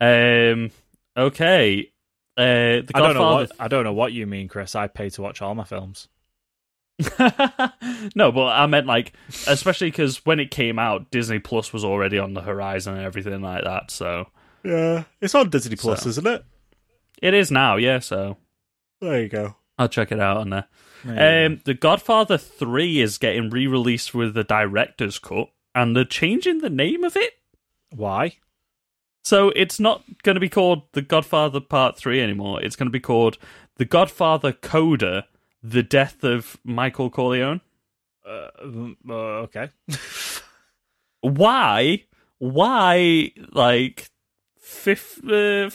Um. 0.00 0.70
Okay. 1.16 1.90
Uh, 2.36 2.86
the 2.86 2.92
I 2.94 3.00
don't 3.00 3.14
know 3.14 3.20
Godfather. 3.20 3.48
what 3.48 3.52
I 3.58 3.68
don't 3.68 3.84
know 3.84 3.92
what 3.92 4.12
you 4.12 4.26
mean, 4.26 4.48
Chris. 4.48 4.74
I 4.76 4.86
pay 4.86 5.10
to 5.10 5.22
watch 5.22 5.42
all 5.42 5.54
my 5.54 5.64
films. 5.64 6.08
no, 8.14 8.32
but 8.32 8.46
I 8.46 8.66
meant 8.66 8.86
like, 8.86 9.12
especially 9.46 9.90
because 9.90 10.24
when 10.24 10.40
it 10.40 10.50
came 10.50 10.78
out, 10.78 11.10
Disney 11.10 11.38
Plus 11.38 11.72
was 11.72 11.84
already 11.84 12.18
on 12.18 12.34
the 12.34 12.40
horizon 12.40 12.94
and 12.96 13.04
everything 13.04 13.40
like 13.42 13.64
that. 13.64 13.90
So 13.90 14.28
Yeah, 14.64 15.04
it's 15.20 15.34
on 15.34 15.50
Disney 15.50 15.76
Plus, 15.76 16.02
So- 16.02 16.08
isn't 16.10 16.26
it? 16.26 16.44
It 17.22 17.34
is 17.34 17.50
now, 17.50 17.76
yeah. 17.76 17.98
So 17.98 18.36
There 19.00 19.22
you 19.22 19.28
go. 19.28 19.56
I'll 19.78 19.88
check 19.88 20.10
it 20.10 20.20
out 20.20 20.38
on 20.38 20.50
there. 20.50 20.64
There 21.04 21.46
Um, 21.46 21.60
the 21.64 21.74
Godfather 21.74 22.36
Three 22.36 23.00
is 23.00 23.18
getting 23.18 23.50
re-released 23.50 24.14
with 24.14 24.34
the 24.34 24.42
director's 24.44 25.18
cut, 25.18 25.50
and 25.74 25.94
they're 25.94 26.04
changing 26.04 26.58
the 26.58 26.70
name 26.70 27.04
of 27.04 27.16
it. 27.16 27.34
Why? 27.94 28.38
So 29.22 29.50
it's 29.50 29.78
not 29.78 30.04
going 30.22 30.36
to 30.36 30.40
be 30.40 30.48
called 30.48 30.82
The 30.92 31.02
Godfather 31.02 31.60
Part 31.60 31.96
3 31.96 32.20
anymore. 32.20 32.62
It's 32.62 32.76
going 32.76 32.86
to 32.86 32.92
be 32.92 33.00
called 33.00 33.36
The 33.76 33.84
Godfather 33.84 34.52
Coda 34.52 35.26
The 35.62 35.82
Death 35.82 36.24
of 36.24 36.58
Michael 36.64 37.10
Corleone. 37.10 37.60
Uh, 38.26 38.48
uh, 39.08 39.12
okay. 39.12 39.70
Why? 41.20 42.04
Why, 42.38 43.32
like, 43.52 44.08
fif- 44.60 45.24
uh, 45.28 45.70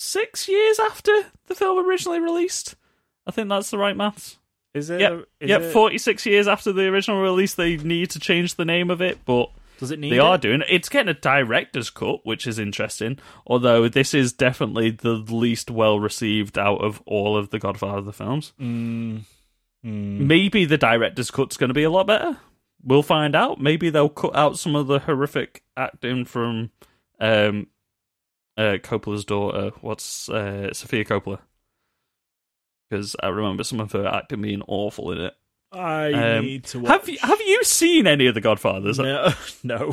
46 0.00 0.48
years 0.48 0.78
after 0.80 1.12
the 1.46 1.54
film 1.54 1.86
originally 1.86 2.20
released? 2.20 2.74
I 3.26 3.32
think 3.32 3.50
that's 3.50 3.70
the 3.70 3.76
right 3.78 3.96
maths. 3.96 4.38
Is 4.72 4.88
it? 4.88 5.00
Yep, 5.00 5.24
is 5.40 5.48
yep, 5.50 5.60
it- 5.62 5.72
46 5.72 6.24
years 6.26 6.48
after 6.48 6.72
the 6.72 6.86
original 6.86 7.20
release, 7.20 7.54
they 7.54 7.76
need 7.76 8.10
to 8.10 8.18
change 8.18 8.54
the 8.54 8.64
name 8.64 8.90
of 8.90 9.02
it, 9.02 9.18
but 9.26 9.50
Does 9.78 9.90
it 9.90 9.98
need? 9.98 10.10
they 10.12 10.18
are 10.18 10.38
doing 10.38 10.62
it. 10.62 10.68
It's 10.70 10.88
getting 10.88 11.10
a 11.10 11.18
director's 11.18 11.90
cut, 11.90 12.24
which 12.24 12.46
is 12.46 12.58
interesting. 12.58 13.18
Although 13.46 13.88
this 13.88 14.14
is 14.14 14.32
definitely 14.32 14.90
the 14.90 15.12
least 15.12 15.70
well 15.70 16.00
received 16.00 16.56
out 16.58 16.80
of 16.82 17.02
all 17.04 17.36
of 17.36 17.50
the 17.50 17.58
Godfather 17.58 18.12
films. 18.12 18.52
Mm, 18.58 19.22
mm. 19.84 20.18
Maybe 20.18 20.64
the 20.64 20.78
director's 20.78 21.30
cut's 21.30 21.58
going 21.58 21.68
to 21.68 21.74
be 21.74 21.82
a 21.84 21.90
lot 21.90 22.06
better. 22.06 22.38
We'll 22.82 23.02
find 23.02 23.34
out. 23.34 23.60
Maybe 23.60 23.90
they'll 23.90 24.08
cut 24.08 24.34
out 24.34 24.58
some 24.58 24.74
of 24.76 24.86
the 24.86 25.00
horrific 25.00 25.62
acting 25.76 26.24
from 26.24 26.70
um, 27.20 27.66
uh, 28.60 28.78
Coppola's 28.78 29.24
daughter. 29.24 29.70
What's 29.80 30.28
uh, 30.28 30.72
Sofia 30.72 31.04
Coppola? 31.04 31.38
Because 32.88 33.14
I 33.22 33.28
remember 33.28 33.64
some 33.64 33.80
of 33.80 33.92
her 33.92 34.06
acting 34.06 34.42
being 34.42 34.62
awful 34.66 35.12
in 35.12 35.20
it. 35.20 35.34
I 35.72 36.12
Um, 36.12 36.44
need 36.44 36.64
to. 36.64 36.80
Watch. 36.80 36.90
Have 36.90 37.08
you 37.08 37.18
have 37.22 37.40
you 37.40 37.62
seen 37.62 38.06
any 38.08 38.26
of 38.26 38.34
the 38.34 38.40
Godfathers? 38.40 38.98
No, 38.98 39.32
no. 39.62 39.92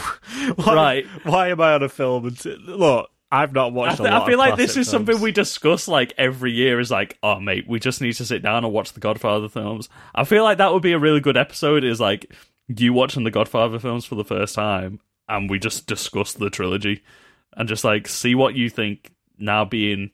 Why, 0.55 0.73
Right. 0.73 1.05
Why 1.23 1.49
am 1.49 1.61
I 1.61 1.73
on 1.73 1.83
a 1.83 1.89
film? 1.89 2.25
And 2.25 2.39
t- 2.39 2.55
look, 2.65 3.11
I've 3.31 3.53
not 3.53 3.67
I, 3.67 3.71
watched. 3.75 3.97
th- 3.97 4.09
a 4.09 4.11
lot 4.11 4.23
I 4.23 4.25
feel 4.25 4.39
like 4.39 4.55
this 4.55 4.75
is 4.75 4.89
something 4.89 5.21
we 5.21 5.31
discuss 5.31 5.87
like 5.87 6.13
every 6.17 6.51
year. 6.51 6.79
Is 6.79 6.89
like, 6.89 7.19
oh 7.21 7.39
mate, 7.39 7.65
we 7.67 7.79
just 7.79 8.01
need 8.01 8.13
to 8.13 8.25
sit 8.25 8.41
down 8.41 8.63
and 8.65 8.73
watch 8.73 8.93
the 8.93 8.99
Godfather 8.99 9.49
films. 9.49 9.87
I 10.15 10.23
feel 10.23 10.43
like 10.43 10.57
that 10.57 10.73
would 10.73 10.81
be 10.81 10.93
a 10.93 10.99
really 10.99 11.19
good 11.19 11.37
episode. 11.37 11.83
Is 11.83 11.99
like 12.01 12.33
you 12.67 12.91
watching 12.91 13.23
the 13.23 13.31
Godfather 13.31 13.77
films 13.77 14.03
for 14.05 14.15
the 14.15 14.25
first 14.25 14.55
time, 14.55 14.99
and 15.29 15.47
we 15.47 15.59
just 15.59 15.85
discuss 15.85 16.33
the 16.33 16.49
trilogy, 16.49 17.03
and 17.55 17.67
just 17.69 17.83
like 17.83 18.07
see 18.07 18.35
what 18.35 18.55
you 18.55 18.69
think. 18.69 19.11
Now 19.39 19.65
being, 19.65 20.11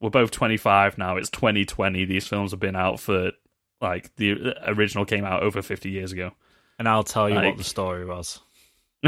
we're 0.00 0.10
both 0.10 0.30
twenty 0.30 0.56
five 0.58 0.98
now. 0.98 1.16
It's 1.16 1.30
twenty 1.30 1.64
twenty. 1.64 2.04
These 2.04 2.26
films 2.26 2.50
have 2.50 2.60
been 2.60 2.76
out 2.76 3.00
for 3.00 3.32
like 3.80 4.14
the 4.16 4.54
original 4.66 5.04
came 5.06 5.24
out 5.24 5.42
over 5.42 5.62
fifty 5.62 5.90
years 5.90 6.12
ago. 6.12 6.32
and 6.78 6.86
I'll 6.88 7.02
tell 7.02 7.28
you 7.28 7.36
Like- 7.36 7.46
what 7.46 7.56
the 7.58 7.64
story 7.64 8.04
was. 8.04 8.40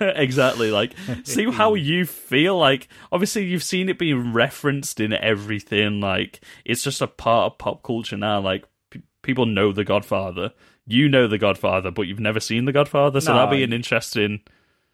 exactly. 0.00 0.70
Like, 0.70 0.94
see 1.24 1.44
how 1.50 1.74
you 1.74 2.06
feel. 2.06 2.56
Like, 2.58 2.88
obviously, 3.12 3.44
you've 3.44 3.62
seen 3.62 3.88
it 3.88 3.98
being 3.98 4.32
referenced 4.32 5.00
in 5.00 5.12
everything. 5.12 6.00
Like, 6.00 6.40
it's 6.64 6.82
just 6.82 7.02
a 7.02 7.06
part 7.06 7.52
of 7.52 7.58
pop 7.58 7.82
culture 7.82 8.16
now. 8.16 8.40
Like, 8.40 8.64
p- 8.90 9.02
people 9.22 9.46
know 9.46 9.72
The 9.72 9.84
Godfather. 9.84 10.52
You 10.86 11.08
know 11.08 11.26
The 11.28 11.38
Godfather, 11.38 11.90
but 11.90 12.02
you've 12.06 12.20
never 12.20 12.40
seen 12.40 12.64
The 12.64 12.72
Godfather. 12.72 13.20
So 13.20 13.32
No, 13.32 13.38
that'd 13.40 13.50
be 13.58 13.62
an 13.62 13.72
interesting. 13.72 14.40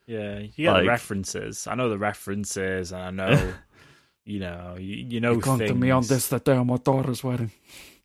Yeah, 0.07 0.39
you 0.39 0.51
get 0.57 0.73
Like- 0.73 0.83
the 0.85 0.89
references. 0.89 1.67
I 1.67 1.75
know 1.75 1.89
the 1.89 1.99
references, 1.99 2.93
and 2.93 3.03
I 3.03 3.11
know, 3.35 3.53
you 4.25 4.39
know, 4.41 4.77
you, 4.79 5.21
know, 5.21 5.33
you 5.33 5.41
know 5.41 5.41
things. 6.03 6.29
the 6.29 6.39
day 6.39 6.57
of 6.57 6.67
my 6.67 6.77
daughter's 6.77 7.23
wedding. 7.25 7.51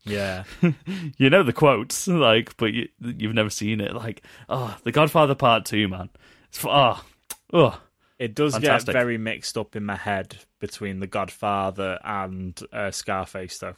Yeah, 0.04 0.42
You 1.16 1.30
know 1.30 1.44
the 1.44 1.52
quotes, 1.52 2.08
like, 2.08 2.56
but 2.56 2.72
you, 2.72 2.88
you've 3.00 3.34
never 3.34 3.50
seen 3.50 3.80
it. 3.80 3.94
Like, 3.94 4.22
oh, 4.48 4.76
The 4.82 4.90
Godfather 4.90 5.36
Part 5.36 5.64
Two, 5.64 5.86
man. 5.86 6.10
It's 6.48 6.58
f- 6.64 6.70
oh, 6.70 7.04
oh. 7.52 7.80
it 8.18 8.34
does 8.34 8.54
Fantastic. 8.54 8.86
get 8.92 8.98
very 8.98 9.16
mixed 9.16 9.56
up 9.56 9.76
in 9.76 9.84
my 9.84 9.94
head 9.94 10.36
between 10.58 10.98
The 10.98 11.06
Godfather 11.06 12.00
and 12.04 12.60
uh, 12.72 12.90
Scarface, 12.90 13.58
though. 13.58 13.74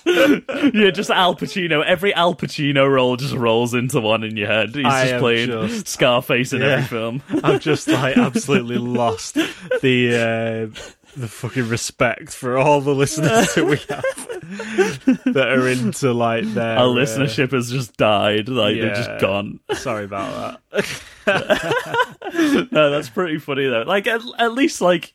yeah, 0.05 0.91
just 0.91 1.11
Al 1.11 1.35
Pacino. 1.37 1.85
Every 1.85 2.15
Al 2.15 2.35
Pacino 2.35 2.91
role 2.91 3.17
just 3.17 3.35
rolls 3.35 3.75
into 3.75 4.01
one 4.01 4.25
in 4.25 4.37
your 4.37 4.49
head. 4.49 4.75
He's 4.75 4.85
I 4.85 5.09
just 5.09 5.21
playing 5.21 5.49
just- 5.49 5.89
Scarface 5.89 6.53
in 6.53 6.61
Yeah. 6.63 6.67
every 6.69 6.85
film. 6.87 7.23
I've 7.45 7.61
just 7.61 7.89
like 7.89 8.17
absolutely 8.19 8.79
lost 8.79 9.35
the 9.35 10.15
uh, 10.15 10.81
the 11.17 11.29
fucking 11.29 11.69
respect 11.69 12.33
for 12.33 12.57
all 12.57 12.81
the 12.81 12.95
listeners 12.95 13.55
that 13.55 13.65
we 13.67 13.77
have 13.95 14.05
that 15.35 15.49
are 15.49 15.69
into 15.69 16.13
like 16.13 16.45
their 16.55 16.79
Our 16.79 16.87
uh, 16.91 16.95
listenership 16.95 17.53
has 17.53 17.71
just 17.71 17.97
died. 17.97 18.49
Like 18.49 18.77
they're 18.77 18.95
just 18.95 19.21
gone. 19.21 19.61
sorry 19.75 20.05
about 20.05 20.61
that. 20.71 22.69
no, 22.73 22.91
that's 22.91 23.09
pretty 23.11 23.39
funny 23.39 23.67
though. 23.69 23.83
Like 23.87 24.07
at, 24.07 24.21
at 24.39 24.53
least 24.53 24.81
like. 24.81 25.15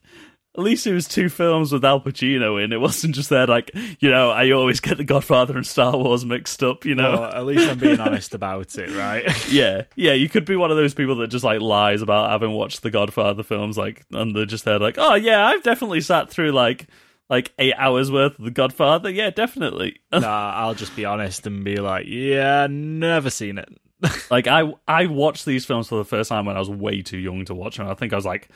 At 0.57 0.63
least 0.63 0.87
it 0.87 0.93
was 0.93 1.07
two 1.07 1.29
films 1.29 1.71
with 1.71 1.85
Al 1.85 2.01
Pacino 2.01 2.63
in. 2.63 2.73
It 2.73 2.81
wasn't 2.81 3.13
just 3.13 3.29
there, 3.29 3.45
like 3.45 3.69
you 3.99 4.09
know. 4.09 4.31
I 4.31 4.49
always 4.51 4.79
get 4.79 4.97
The 4.97 5.03
Godfather 5.03 5.55
and 5.55 5.65
Star 5.65 5.95
Wars 5.95 6.25
mixed 6.25 6.63
up. 6.63 6.83
You 6.83 6.95
know, 6.95 7.11
Well, 7.11 7.23
at 7.25 7.45
least 7.45 7.69
I'm 7.69 7.77
being 7.77 7.99
honest 7.99 8.33
about 8.33 8.75
it, 8.75 8.89
right? 8.97 9.23
yeah, 9.51 9.83
yeah. 9.95 10.13
You 10.13 10.27
could 10.27 10.45
be 10.45 10.55
one 10.55 10.71
of 10.71 10.77
those 10.77 10.95
people 10.95 11.17
that 11.17 11.27
just 11.27 11.45
like 11.45 11.61
lies 11.61 12.01
about 12.01 12.31
having 12.31 12.51
watched 12.51 12.81
the 12.81 12.89
Godfather 12.89 13.43
films, 13.43 13.77
like, 13.77 14.03
and 14.11 14.35
they're 14.35 14.45
just 14.45 14.65
there, 14.65 14.79
like, 14.79 14.95
oh 14.97 15.13
yeah, 15.13 15.45
I've 15.45 15.61
definitely 15.61 16.01
sat 16.01 16.31
through 16.31 16.53
like 16.53 16.87
like 17.29 17.53
eight 17.59 17.75
hours 17.77 18.11
worth 18.11 18.39
of 18.39 18.45
the 18.45 18.51
Godfather. 18.51 19.09
Yeah, 19.09 19.29
definitely. 19.29 19.99
nah, 20.11 20.53
I'll 20.55 20.75
just 20.75 20.95
be 20.95 21.05
honest 21.05 21.45
and 21.45 21.63
be 21.63 21.75
like, 21.77 22.05
yeah, 22.07 22.67
never 22.69 23.29
seen 23.29 23.57
it. 23.57 23.69
like 24.31 24.47
I 24.47 24.73
I 24.87 25.07
watched 25.07 25.45
these 25.45 25.65
films 25.65 25.87
for 25.87 25.97
the 25.97 26.05
first 26.05 26.29
time 26.29 26.45
when 26.45 26.55
I 26.55 26.59
was 26.59 26.69
way 26.69 27.01
too 27.01 27.17
young 27.17 27.45
to 27.45 27.55
watch 27.55 27.77
them. 27.77 27.87
I 27.87 27.93
think 27.95 28.13
I 28.13 28.15
was 28.15 28.25
like 28.25 28.49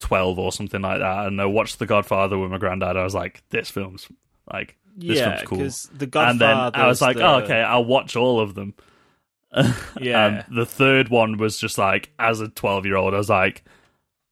twelve 0.00 0.38
or 0.38 0.52
something 0.52 0.82
like 0.82 1.00
that, 1.00 1.26
and 1.26 1.40
I 1.40 1.46
watched 1.46 1.78
the 1.78 1.86
Godfather 1.86 2.38
with 2.38 2.50
my 2.50 2.58
granddad. 2.58 2.96
I 2.96 3.04
was 3.04 3.14
like, 3.14 3.42
this 3.50 3.70
film's 3.70 4.08
like 4.52 4.76
this 4.96 5.18
yeah, 5.18 5.36
film's 5.36 5.48
cool. 5.48 5.58
because 5.58 5.82
the 5.94 6.20
And 6.20 6.40
then 6.40 6.56
I 6.56 6.86
was 6.86 7.00
like, 7.00 7.16
oh, 7.16 7.36
okay, 7.42 7.60
I'll 7.60 7.84
watch 7.84 8.16
all 8.16 8.40
of 8.40 8.54
them. 8.54 8.74
Yeah. 10.00 10.26
And 10.26 10.56
the 10.56 10.66
third 10.66 11.08
one 11.10 11.36
was 11.38 11.58
just 11.58 11.78
like, 11.78 12.10
as 12.18 12.40
a 12.40 12.48
12 12.48 12.86
year 12.86 12.96
old, 12.96 13.14
I 13.14 13.18
was 13.18 13.30
like, 13.30 13.62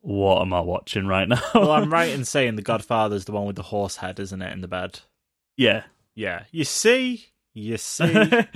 what 0.01 0.43
am 0.43 0.53
I 0.53 0.61
watching 0.61 1.07
right 1.07 1.29
now? 1.29 1.41
well, 1.55 1.71
I'm 1.71 1.93
right 1.93 2.11
in 2.11 2.25
saying 2.25 2.57
the 2.57 2.63
Godfather's 2.63 3.25
the 3.27 3.33
one 3.33 3.45
with 3.47 3.55
the 3.55 3.63
horse 3.63 3.97
head, 3.97 4.19
isn't 4.19 4.43
it, 4.43 4.53
in 4.53 4.61
the 4.63 4.69
bed? 4.69 5.01
yeah. 5.57 5.85
Yeah. 6.17 6.43
You 6.51 6.65
see, 6.65 7.27
you 7.55 7.79
see, 7.79 8.13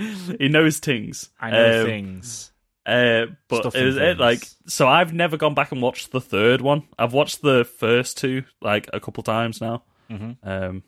he 0.39 0.47
knows 0.49 0.77
things. 0.79 1.29
I 1.39 1.49
know 1.51 1.79
Um, 1.81 1.85
things. 1.87 2.51
Uh, 2.87 3.25
but 3.49 3.63
Stuff 3.63 3.75
it 3.75 3.83
was 3.83 3.97
it, 3.97 4.17
like 4.17 4.47
so. 4.65 4.87
I've 4.87 5.13
never 5.13 5.35
gone 5.35 5.53
back 5.53 5.73
and 5.73 5.81
watched 5.81 6.11
the 6.13 6.21
third 6.21 6.61
one. 6.61 6.83
I've 6.97 7.11
watched 7.11 7.41
the 7.41 7.65
first 7.65 8.17
two 8.17 8.45
like 8.61 8.89
a 8.93 9.01
couple 9.01 9.23
times 9.23 9.59
now. 9.59 9.83
Mhm. 10.09 10.37
Um, 10.41 10.83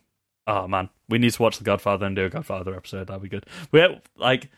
oh 0.48 0.66
man, 0.66 0.90
we 1.10 1.18
need 1.18 1.34
to 1.34 1.42
watch 1.42 1.58
the 1.58 1.66
Godfather 1.66 2.06
and 2.06 2.16
do 2.16 2.24
a 2.24 2.30
Godfather 2.30 2.74
episode. 2.74 3.08
That'd 3.08 3.22
be 3.22 3.28
good. 3.28 3.46
We 3.74 3.86
like 4.16 4.50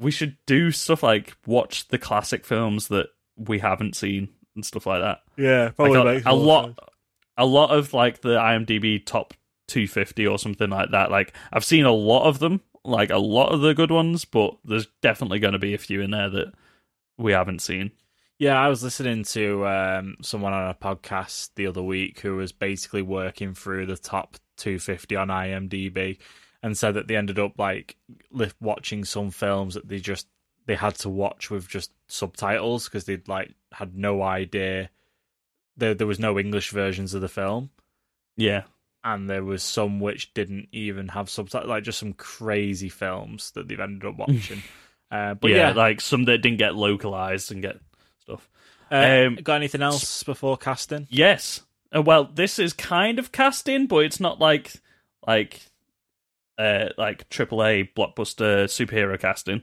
we 0.00 0.10
should 0.10 0.36
do 0.46 0.72
stuff 0.72 1.04
like 1.04 1.36
watch 1.46 1.86
the 1.88 1.98
classic 1.98 2.44
films 2.44 2.88
that 2.88 3.06
we 3.36 3.60
haven't 3.60 3.94
seen 3.94 4.30
and 4.56 4.64
stuff 4.64 4.86
like 4.86 5.00
that. 5.00 5.20
Yeah, 5.36 5.70
Like, 5.78 6.24
a, 6.26 6.30
a 6.30 6.34
lot, 6.34 6.78
a 7.36 7.46
lot 7.46 7.70
of 7.70 7.92
like 7.94 8.20
the 8.20 8.36
IMDb 8.36 9.04
top 9.04 9.34
250 9.68 10.26
or 10.26 10.38
something 10.38 10.70
like 10.70 10.90
that. 10.90 11.10
Like 11.10 11.34
I've 11.52 11.64
seen 11.64 11.84
a 11.84 11.92
lot 11.92 12.26
of 12.26 12.38
them, 12.38 12.62
like 12.84 13.10
a 13.10 13.18
lot 13.18 13.52
of 13.52 13.60
the 13.60 13.74
good 13.74 13.90
ones, 13.90 14.24
but 14.24 14.56
there's 14.64 14.88
definitely 15.02 15.38
going 15.38 15.52
to 15.52 15.58
be 15.58 15.74
a 15.74 15.78
few 15.78 16.00
in 16.00 16.10
there 16.10 16.30
that 16.30 16.52
we 17.20 17.32
haven't 17.32 17.60
seen. 17.60 17.92
Yeah, 18.38 18.58
I 18.58 18.68
was 18.68 18.82
listening 18.82 19.24
to 19.24 19.66
um, 19.66 20.16
someone 20.22 20.54
on 20.54 20.70
a 20.70 20.74
podcast 20.74 21.50
the 21.56 21.66
other 21.66 21.82
week 21.82 22.20
who 22.20 22.36
was 22.36 22.52
basically 22.52 23.02
working 23.02 23.52
through 23.52 23.84
the 23.84 23.98
top 23.98 24.38
250 24.56 25.14
on 25.16 25.28
IMDb 25.28 26.16
and 26.62 26.76
said 26.76 26.94
that 26.94 27.06
they 27.06 27.16
ended 27.16 27.38
up 27.38 27.58
like 27.58 27.96
watching 28.60 29.04
some 29.04 29.30
films 29.30 29.74
that 29.74 29.88
they 29.88 29.98
just 29.98 30.26
they 30.66 30.74
had 30.74 30.94
to 30.94 31.08
watch 31.08 31.50
with 31.50 31.68
just 31.68 31.92
subtitles 32.08 32.84
because 32.84 33.04
they'd 33.04 33.28
like 33.28 33.54
had 33.72 33.94
no 33.94 34.22
idea 34.22 34.90
there 35.76 35.94
there 35.94 36.06
was 36.06 36.18
no 36.18 36.38
English 36.38 36.70
versions 36.70 37.14
of 37.14 37.20
the 37.20 37.28
film 37.28 37.70
Yeah, 38.36 38.64
and 39.04 39.28
there 39.28 39.44
was 39.44 39.62
some 39.62 40.00
which 40.00 40.32
didn't 40.34 40.68
even 40.72 41.08
have 41.08 41.30
subtitles 41.30 41.68
like 41.68 41.84
just 41.84 41.98
some 41.98 42.12
crazy 42.14 42.88
films 42.88 43.50
that 43.52 43.68
they've 43.68 43.80
ended 43.80 44.08
up 44.08 44.16
watching. 44.18 44.62
Uh, 45.10 45.34
but 45.34 45.50
yeah, 45.50 45.68
yeah, 45.68 45.72
like 45.72 46.00
some 46.00 46.24
that 46.24 46.38
didn't 46.38 46.58
get 46.58 46.74
localized 46.74 47.50
and 47.52 47.62
get 47.62 47.78
stuff. 48.20 48.48
uh, 48.90 49.26
um, 49.26 49.36
got 49.36 49.56
anything 49.56 49.82
else 49.82 50.22
before 50.22 50.56
casting? 50.56 51.06
Yes. 51.10 51.62
Uh, 51.94 52.02
well, 52.02 52.24
this 52.24 52.58
is 52.58 52.72
kind 52.72 53.18
of 53.18 53.32
casting, 53.32 53.86
but 53.86 54.04
it's 54.04 54.20
not 54.20 54.38
like 54.38 54.72
like 55.26 55.60
uh 56.58 56.86
like 56.96 57.28
AAA 57.30 57.94
blockbuster 57.94 58.64
superhero 58.66 59.18
casting. 59.18 59.62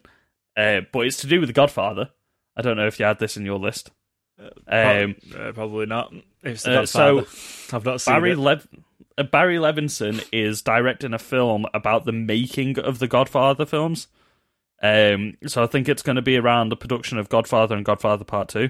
Uh, 0.55 0.81
but 0.91 1.01
it's 1.01 1.17
to 1.17 1.27
do 1.27 1.39
with 1.39 1.49
The 1.49 1.53
Godfather. 1.53 2.09
I 2.55 2.61
don't 2.63 2.77
know 2.77 2.87
if 2.87 2.99
you 2.99 3.05
had 3.05 3.19
this 3.19 3.37
in 3.37 3.45
your 3.45 3.59
list. 3.59 3.91
Um, 4.67 5.15
uh, 5.37 5.51
probably 5.53 5.85
not. 5.85 6.11
It's 6.43 6.63
the 6.63 6.71
uh, 6.71 6.81
Godfather. 6.81 7.25
so 7.25 7.75
I've 7.77 7.85
not 7.85 8.01
seen 8.01 8.13
Barry 8.15 8.31
it. 8.31 8.37
Lev- 8.39 8.67
uh, 9.17 9.23
Barry 9.23 9.57
Levinson 9.57 10.23
is 10.31 10.61
directing 10.61 11.13
a 11.13 11.19
film 11.19 11.65
about 11.73 12.05
the 12.05 12.11
making 12.11 12.79
of 12.79 12.99
the 12.99 13.07
Godfather 13.07 13.65
films. 13.65 14.07
Um, 14.81 15.37
so 15.47 15.63
I 15.63 15.67
think 15.67 15.89
it's 15.89 16.03
going 16.03 16.17
to 16.17 16.21
be 16.21 16.37
around 16.37 16.69
the 16.69 16.77
production 16.77 17.17
of 17.17 17.29
Godfather 17.29 17.75
and 17.75 17.85
Godfather 17.85 18.23
Part 18.25 18.49
Two. 18.49 18.69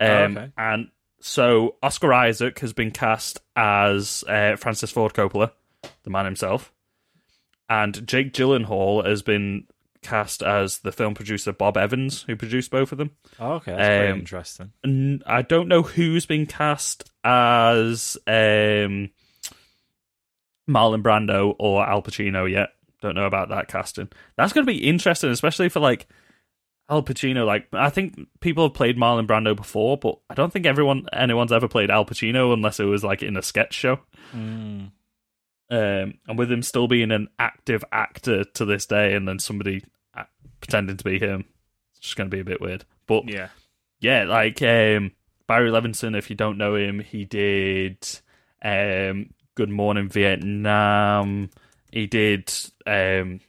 Um, 0.00 0.08
Oh, 0.08 0.40
okay. 0.40 0.52
And 0.58 0.88
so 1.20 1.76
Oscar 1.82 2.12
Isaac 2.12 2.58
has 2.60 2.72
been 2.72 2.90
cast 2.90 3.40
as 3.54 4.24
uh, 4.28 4.56
Francis 4.56 4.90
Ford 4.90 5.14
Coppola, 5.14 5.52
the 6.02 6.10
man 6.10 6.24
himself, 6.24 6.72
and 7.68 8.06
Jake 8.06 8.32
Gyllenhaal 8.32 9.06
has 9.06 9.22
been 9.22 9.66
cast 10.02 10.42
as 10.42 10.78
the 10.80 10.92
film 10.92 11.14
producer 11.14 11.52
Bob 11.52 11.76
Evans, 11.76 12.22
who 12.22 12.36
produced 12.36 12.70
both 12.70 12.92
of 12.92 12.98
them. 12.98 13.10
Oh, 13.40 13.54
okay, 13.54 13.72
that's 13.72 13.88
very 13.88 14.10
um, 14.10 14.18
interesting. 14.20 14.72
N- 14.84 15.22
I 15.26 15.42
don't 15.42 15.68
know 15.68 15.82
who's 15.82 16.26
been 16.26 16.46
cast 16.46 17.10
as 17.24 18.16
um, 18.26 19.10
Marlon 20.68 21.02
Brando 21.02 21.54
or 21.58 21.84
Al 21.84 22.02
Pacino 22.02 22.48
yet. 22.50 22.70
Don't 23.02 23.14
know 23.14 23.26
about 23.26 23.50
that 23.50 23.68
casting. 23.68 24.08
That's 24.36 24.52
going 24.52 24.66
to 24.66 24.72
be 24.72 24.86
interesting, 24.88 25.30
especially 25.30 25.68
for 25.68 25.80
like 25.80 26.06
Al 26.88 27.02
Pacino. 27.02 27.44
Like, 27.44 27.68
I 27.72 27.90
think 27.90 28.18
people 28.40 28.64
have 28.64 28.74
played 28.74 28.96
Marlon 28.96 29.26
Brando 29.26 29.54
before, 29.54 29.96
but 29.98 30.18
I 30.30 30.34
don't 30.34 30.52
think 30.52 30.66
everyone 30.66 31.06
anyone's 31.12 31.52
ever 31.52 31.68
played 31.68 31.90
Al 31.90 32.06
Pacino 32.06 32.52
unless 32.54 32.80
it 32.80 32.84
was 32.84 33.04
like 33.04 33.22
in 33.22 33.36
a 33.36 33.42
sketch 33.42 33.74
show. 33.74 33.98
Mm. 34.34 34.90
Um, 35.68 36.14
and 36.28 36.38
with 36.38 36.50
him 36.50 36.62
still 36.62 36.86
being 36.86 37.10
an 37.10 37.28
active 37.38 37.84
actor 37.92 38.44
to 38.44 38.64
this 38.64 38.86
day, 38.86 39.14
and 39.14 39.26
then 39.26 39.38
somebody 39.38 39.84
uh, 40.16 40.24
pretending 40.60 40.96
to 40.96 41.04
be 41.04 41.18
him, 41.18 41.44
it's 41.90 42.00
just 42.00 42.16
going 42.16 42.30
to 42.30 42.34
be 42.34 42.40
a 42.40 42.44
bit 42.44 42.60
weird. 42.60 42.84
But 43.06 43.28
Yeah. 43.28 43.48
yeah, 44.00 44.24
like 44.24 44.62
um, 44.62 45.12
Barry 45.48 45.70
Levinson. 45.70 46.16
If 46.16 46.30
you 46.30 46.36
don't 46.36 46.56
know 46.58 46.76
him, 46.76 47.00
he 47.00 47.24
did 47.24 48.06
um, 48.62 49.30
Good 49.56 49.70
Morning 49.70 50.08
Vietnam. 50.08 51.50
He 51.92 52.06
did 52.06 52.52
um, 52.86 53.40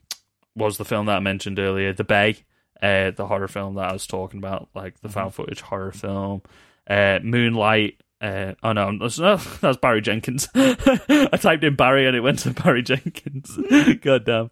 was 0.56 0.78
the 0.78 0.86
film 0.86 1.06
that 1.08 1.18
I 1.18 1.20
mentioned 1.20 1.60
earlier, 1.60 1.94
The 1.94 2.04
Bay, 2.04 2.38
uh, 2.82 3.12
the 3.12 3.26
horror 3.28 3.48
film 3.48 3.76
that 3.76 3.90
I 3.90 3.94
was 3.94 4.08
talking 4.08 4.38
about, 4.40 4.70
like 4.74 5.00
the 5.02 5.10
found 5.10 5.34
footage 5.34 5.62
horror 5.62 5.92
film. 5.92 6.42
Uh, 6.90 7.20
Moonlight. 7.24 8.02
Uh, 8.20 8.54
oh 8.64 8.74
no, 8.74 8.98
that's, 9.00 9.20
no, 9.20 9.36
that's 9.38 9.78
Barry 9.78 10.02
Jenkins. 10.02 10.48
I 10.56 11.38
typed 11.40 11.64
in 11.64 11.76
Barry 11.76 12.08
and 12.08 12.16
it 12.16 12.22
went 12.22 12.40
to 12.40 12.52
Barry 12.52 12.82
Jenkins. 12.84 13.56
God 14.02 14.26
damn. 14.26 14.50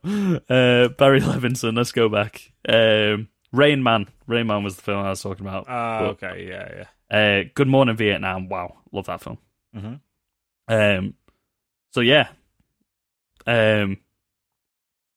Uh, 0.50 0.90
Barry 0.90 1.20
Levinson. 1.22 1.76
Let's 1.76 1.92
go 1.92 2.08
back. 2.10 2.52
Um, 2.70 3.30
Rain 3.52 3.82
Man. 3.82 4.08
Rain 4.28 4.46
Man 4.48 4.64
was 4.64 4.76
the 4.76 4.82
film 4.84 5.00
I 5.04 5.10
was 5.10 5.22
talking 5.22 5.46
about. 5.48 5.66
But- 5.66 6.24
okay, 6.24 6.48
yeah, 6.48 6.84
yeah. 7.12 7.18
uh, 7.18 7.44
Good 7.56 7.68
Morning 7.68 7.96
Vietnam. 7.96 8.50
Wow, 8.50 8.76
love 8.92 9.06
that 9.08 9.22
film. 9.22 9.38
Mhm. 9.76 10.00
Um, 10.68 11.14
so 11.92 12.02
yeah, 12.02 12.28
um, 13.46 13.98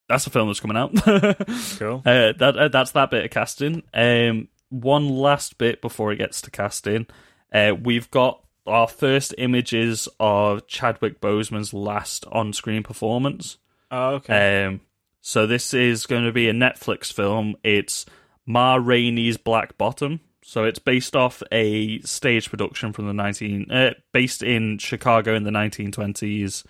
that's 0.09 0.27
a 0.27 0.31
film 0.31 0.49
that's 0.49 0.61
coming 0.61 0.77
out. 0.77 0.95
Cool. 1.79 2.03
Uh, 2.05 2.33
that 2.39 2.57
uh, 2.57 2.69
that's 2.69 2.93
that 2.93 3.11
bit 3.11 3.25
of 3.25 3.31
casting. 3.31 3.83
Um, 3.95 4.49
one 4.71 5.09
last 5.09 5.59
bit 5.59 5.81
before 5.81 6.13
it 6.13 6.17
gets 6.17 6.41
to 6.43 6.51
casting. 6.51 7.07
Uh, 7.53 7.73
we've 7.81 8.11
got 8.11 8.45
our 8.67 8.89
first 8.89 9.35
images 9.39 10.09
of 10.21 10.67
Chadwick 10.67 11.21
Boseman's 11.21 11.73
last 11.73 12.27
on-screen 12.27 12.83
performance. 12.83 13.57
Oh, 13.91 14.17
okay. 14.17 14.67
Um, 14.67 14.81
so 15.21 15.47
this 15.47 15.73
is 15.73 16.07
going 16.07 16.25
to 16.25 16.33
be 16.33 16.49
a 16.49 16.53
Netflix 16.53 17.13
film. 17.13 17.57
It's 17.63 18.05
Ma 18.45 18.75
Rainey's 18.75 19.37
Black 19.37 19.79
Bottom. 19.79 20.21
So 20.43 20.65
it's 20.65 20.79
based 20.79 21.15
off 21.15 21.43
a 21.53 22.01
stage 22.01 22.49
production 22.49 22.93
from 22.93 23.07
the 23.07 23.13
nineteen, 23.13 23.71
uh, 23.71 23.93
based 24.13 24.43
in 24.43 24.79
Chicago 24.79 25.35
in 25.35 25.45
the 25.45 25.51
nineteen 25.51 25.93
twenties. 25.93 26.65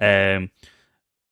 Um, 0.00 0.50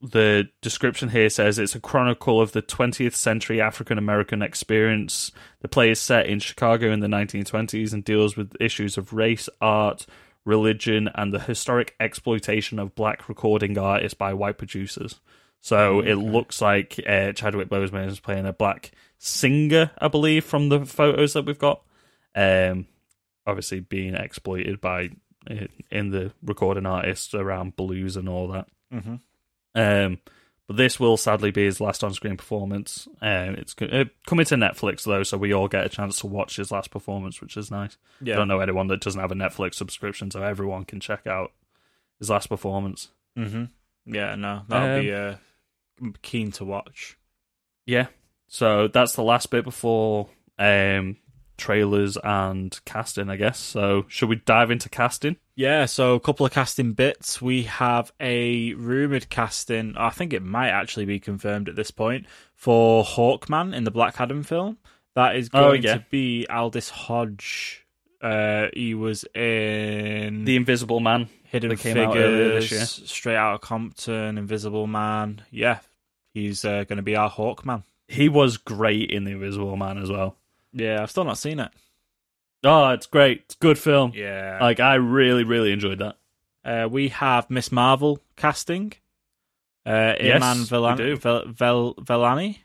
the 0.01 0.49
description 0.61 1.09
here 1.09 1.31
says 1.31 1.59
it's 1.59 1.75
a 1.75 1.81
chronicle 1.81 2.41
of 2.41 2.53
the 2.53 2.63
20th 2.63 3.15
century 3.15 3.61
African 3.61 3.99
American 3.99 4.43
experience. 4.43 5.33
The 5.61 5.69
play 5.69 5.91
is 5.91 6.01
set 6.01 6.27
in 6.27 6.39
Chicago 6.41 6.93
in 6.93 7.01
the 7.01 7.07
1920s 7.07 7.93
and 7.93 8.05
deals 8.05 8.37
with 8.37 8.55
issues 8.61 8.99
of 8.99 9.13
race, 9.13 9.49
art, 9.61 10.07
religion, 10.45 11.09
and 11.15 11.33
the 11.33 11.41
historic 11.41 11.95
exploitation 11.99 12.79
of 12.79 12.95
black 12.95 13.29
recording 13.29 13.77
artists 13.79 14.15
by 14.15 14.33
white 14.35 14.59
producers. 14.59 15.21
So 15.61 16.01
it 16.01 16.15
looks 16.15 16.61
like 16.61 17.01
uh, 17.09 17.33
Chadwick 17.33 17.69
Boseman 17.69 18.07
is 18.07 18.21
playing 18.21 18.47
a 18.47 18.53
black 18.53 18.93
singer, 19.19 19.91
I 19.99 20.09
believe, 20.09 20.45
from 20.45 20.69
the 20.69 20.85
photos 20.85 21.33
that 21.33 21.47
we've 21.47 21.59
got. 21.59 21.83
Um, 22.35 22.87
obviously 23.47 23.81
being 23.81 24.15
exploited 24.15 24.81
by 24.81 25.11
uh, 25.51 25.67
in 25.91 26.11
the 26.11 26.33
recording 26.45 26.87
artists 26.87 27.33
around 27.35 27.77
blues 27.77 28.17
and 28.17 28.29
all 28.29 28.49
that. 28.49 28.69
Mhm. 28.93 29.21
Um, 29.77 30.19
but 30.67 30.77
this 30.79 30.99
will 30.99 31.17
sadly 31.17 31.53
be 31.53 31.65
his 31.65 31.81
last 31.81 32.03
on-screen 32.03 32.37
performance. 32.37 33.07
Um, 33.23 33.55
it's 33.55 33.75
uh, 33.81 34.07
coming 34.27 34.47
to 34.47 34.57
Netflix 34.57 35.05
though, 35.05 35.23
so 35.23 35.39
we 35.39 35.53
all 35.53 35.69
get 35.69 35.87
a 35.87 35.89
chance 35.89 36.19
to 36.21 36.27
watch 36.27 36.57
his 36.57 36.73
last 36.73 36.91
performance, 36.91 37.41
which 37.41 37.57
is 37.57 37.71
nice. 37.71 37.97
yeah. 38.21 38.35
I 38.35 38.39
don't 38.39 38.49
know 38.49 38.59
anyone 38.59 38.89
that 38.89 39.01
doesn't 39.01 39.21
have 39.21 39.31
a 39.31 39.37
Netflix 39.37 39.75
subscription, 39.75 40.31
so 40.33 40.43
everyone 40.43 40.85
can 40.85 40.99
check 40.99 41.27
out 41.29 41.53
his 42.19 42.31
last 42.31 42.49
performance. 42.49 43.11
Mm-hmm. 43.39 43.65
Yeah, 44.13 44.35
no, 44.35 44.63
that'll 44.69 44.97
Um, 44.97 45.01
be 45.03 45.13
uh, 45.13 45.35
keen 46.23 46.51
to 46.53 46.65
watch. 46.65 47.17
Yeah. 47.85 48.07
So 48.49 48.89
that's 48.89 49.13
the 49.15 49.23
last 49.23 49.51
bit 49.51 49.63
before 49.65 50.29
um, 50.59 51.17
trailers 51.57 52.17
and 52.23 52.79
casting, 52.85 53.29
I 53.31 53.37
guess. 53.37 53.59
So 53.59 54.05
should 54.09 54.29
we 54.29 54.37
dive 54.37 54.71
into 54.71 54.89
casting? 54.89 55.37
Yeah, 55.55 55.87
so 55.87 56.15
a 56.15 56.21
couple 56.21 56.45
of 56.45 56.53
casting 56.53 56.93
bits. 56.93 57.41
We 57.41 57.63
have 57.65 58.13
a 58.21 58.75
rumored 58.75 59.29
casting. 59.31 59.97
I 59.97 60.11
think 60.11 60.33
it 60.33 60.43
might 60.43 60.69
actually 60.69 61.07
be 61.07 61.19
confirmed 61.19 61.69
at 61.69 61.77
this 61.77 61.91
point 61.91 62.27
for 62.55 63.05
Hawkman 63.05 63.75
in 63.75 63.85
the 63.85 63.91
Black 63.91 64.21
Adam 64.21 64.43
film. 64.43 64.79
That 65.15 65.37
is 65.37 65.49
Oh, 65.55 65.61
going 65.71 65.83
yeah. 65.83 65.95
to 65.95 66.05
be 66.11 66.47
Aldis 66.51 66.91
Hodge. 66.91 67.87
Uh, 68.21 68.67
he 68.75 68.95
was 68.95 69.25
in 69.35 70.45
The 70.45 70.57
Invisible 70.57 71.01
Man. 71.01 71.29
Hidden 71.45 71.77
came 71.77 71.97
out 71.97 72.17
earlier 72.17 72.55
this 72.61 72.71
year. 72.71 72.81
Figures, 72.81 73.11
Straight 73.11 73.37
Outta 73.37 73.59
Compton, 73.61 74.37
Invisible 74.37 74.87
Man. 74.87 75.43
Yeah, 75.51 75.79
he's 76.35 76.65
uh, 76.65 76.85
going 76.85 76.97
to 76.97 77.03
be 77.03 77.17
our 77.17 77.31
Hawkman. 77.31 77.85
He 78.09 78.29
was 78.29 78.57
great 78.57 79.11
in 79.11 79.25
The 79.25 79.33
Invisible 79.33 79.77
Man 79.77 79.97
as 79.99 80.11
well. 80.11 80.37
Yeah, 80.77 81.03
I've 81.03 81.11
still 81.11 81.25
not 81.25 81.39
seen 81.39 81.59
it. 81.59 81.71
Oh, 82.65 82.91
it's 82.91 83.07
great. 83.07 83.43
It's 83.47 83.55
a 83.55 83.59
good 83.59 83.79
film. 83.79 84.13
Yeah. 84.15 84.59
Like 84.61 84.79
I 84.81 84.95
really, 84.97 85.43
really 85.45 85.73
enjoyed 85.73 85.99
that. 86.01 86.17
Uh, 86.65 86.89
we 86.89 87.09
have 87.09 87.49
Miss 87.51 87.71
Marvel 87.73 88.21
casting. 88.37 88.93
Uh, 89.87 90.15
Yes, 90.21 90.43
Iman 90.43 90.59
we 90.59 90.65
Villan- 90.65 90.97
do. 90.97 91.17
Vel- 91.17 91.45
Vel- 91.47 91.95
Vellani? 91.95 92.59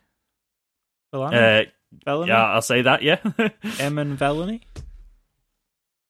Vellani? 1.14 1.68
Uh, 2.08 2.24
yeah, 2.26 2.46
I'll 2.46 2.62
say 2.62 2.82
that. 2.82 3.02
Yeah, 3.04 3.18
Emin 3.80 4.18
Vellani? 4.18 4.62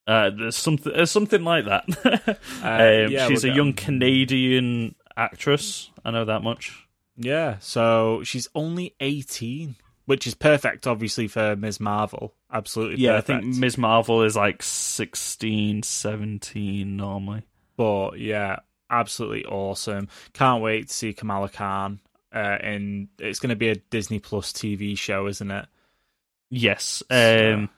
uh, 0.07 0.29
there's 0.29 0.55
something, 0.55 0.93
uh, 0.93 1.05
something 1.05 1.43
like 1.43 1.65
that. 1.65 1.85
Uh, 2.63 3.05
um, 3.05 3.11
yeah, 3.11 3.27
she's 3.27 3.43
a 3.43 3.49
young. 3.49 3.73
Canadian 3.73 4.95
actress. 5.17 5.89
I 6.05 6.11
know 6.11 6.25
that 6.25 6.43
much. 6.43 6.87
Yeah, 7.17 7.57
so 7.59 8.21
she's 8.23 8.47
only 8.55 8.95
18, 8.99 9.75
which 10.05 10.25
is 10.27 10.33
perfect, 10.35 10.87
obviously, 10.87 11.27
for 11.27 11.55
Ms. 11.55 11.79
Marvel. 11.79 12.33
Absolutely 12.51 12.97
Yeah, 13.03 13.17
perfect. 13.21 13.29
I 13.29 13.41
think 13.41 13.55
Ms. 13.57 13.77
Marvel 13.77 14.23
is 14.23 14.35
like 14.35 14.61
16, 14.63 15.83
17 15.83 16.95
normally. 16.97 17.43
But 17.77 18.19
yeah, 18.19 18.57
absolutely 18.89 19.45
awesome. 19.45 20.07
Can't 20.33 20.61
wait 20.61 20.87
to 20.89 20.93
see 20.93 21.13
Kamala 21.13 21.49
Khan. 21.49 21.99
Uh, 22.33 22.37
and 22.37 23.07
it's 23.19 23.39
going 23.39 23.49
to 23.49 23.55
be 23.55 23.69
a 23.69 23.75
Disney 23.75 24.19
Plus 24.19 24.51
TV 24.53 24.97
show, 24.97 25.27
isn't 25.27 25.51
it? 25.51 25.65
Yes. 26.49 27.03
So- 27.09 27.53
Um, 27.55 27.69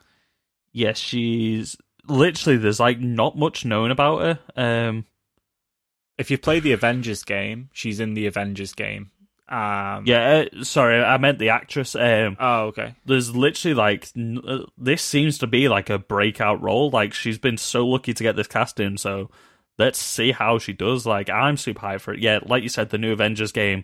yes, 0.71 0.97
she's 0.97 1.75
literally 2.07 2.57
there's 2.57 2.79
like 2.79 2.99
not 2.99 3.37
much 3.37 3.65
known 3.65 3.91
about 3.91 4.21
her. 4.21 4.39
Um, 4.89 5.05
If 6.17 6.29
you 6.29 6.37
play 6.37 6.59
the 6.59 6.73
Avengers 6.73 7.23
game, 7.23 7.69
she's 7.73 7.99
in 7.99 8.13
the 8.13 8.27
Avengers 8.27 8.73
game. 8.73 9.09
Um, 9.49 10.05
yeah, 10.05 10.45
uh, 10.59 10.63
sorry, 10.63 11.03
I 11.03 11.17
meant 11.17 11.37
the 11.37 11.49
actress. 11.49 11.95
Um, 11.95 12.37
Oh, 12.39 12.67
okay. 12.67 12.95
there's 13.05 13.35
literally 13.35 13.75
like 13.75 14.07
n- 14.15 14.41
uh, 14.47 14.59
this 14.77 15.01
seems 15.01 15.37
to 15.39 15.47
be 15.47 15.67
like 15.67 15.89
a 15.89 15.99
breakout 15.99 16.61
role. 16.61 16.89
Like 16.89 17.13
she's 17.13 17.37
been 17.37 17.57
so 17.57 17.85
lucky 17.85 18.13
to 18.13 18.23
get 18.23 18.35
this 18.35 18.47
casting, 18.47 18.97
so 18.97 19.29
let's 19.77 19.99
see 19.99 20.31
how 20.31 20.59
she 20.59 20.71
does. 20.73 21.05
Like 21.05 21.29
I'm 21.29 21.57
super 21.57 21.81
hyped 21.81 22.01
for 22.01 22.13
it. 22.13 22.21
Yeah, 22.21 22.39
like 22.45 22.63
you 22.63 22.69
said, 22.69 22.89
the 22.89 22.97
new 22.97 23.11
Avengers 23.11 23.51
game. 23.51 23.83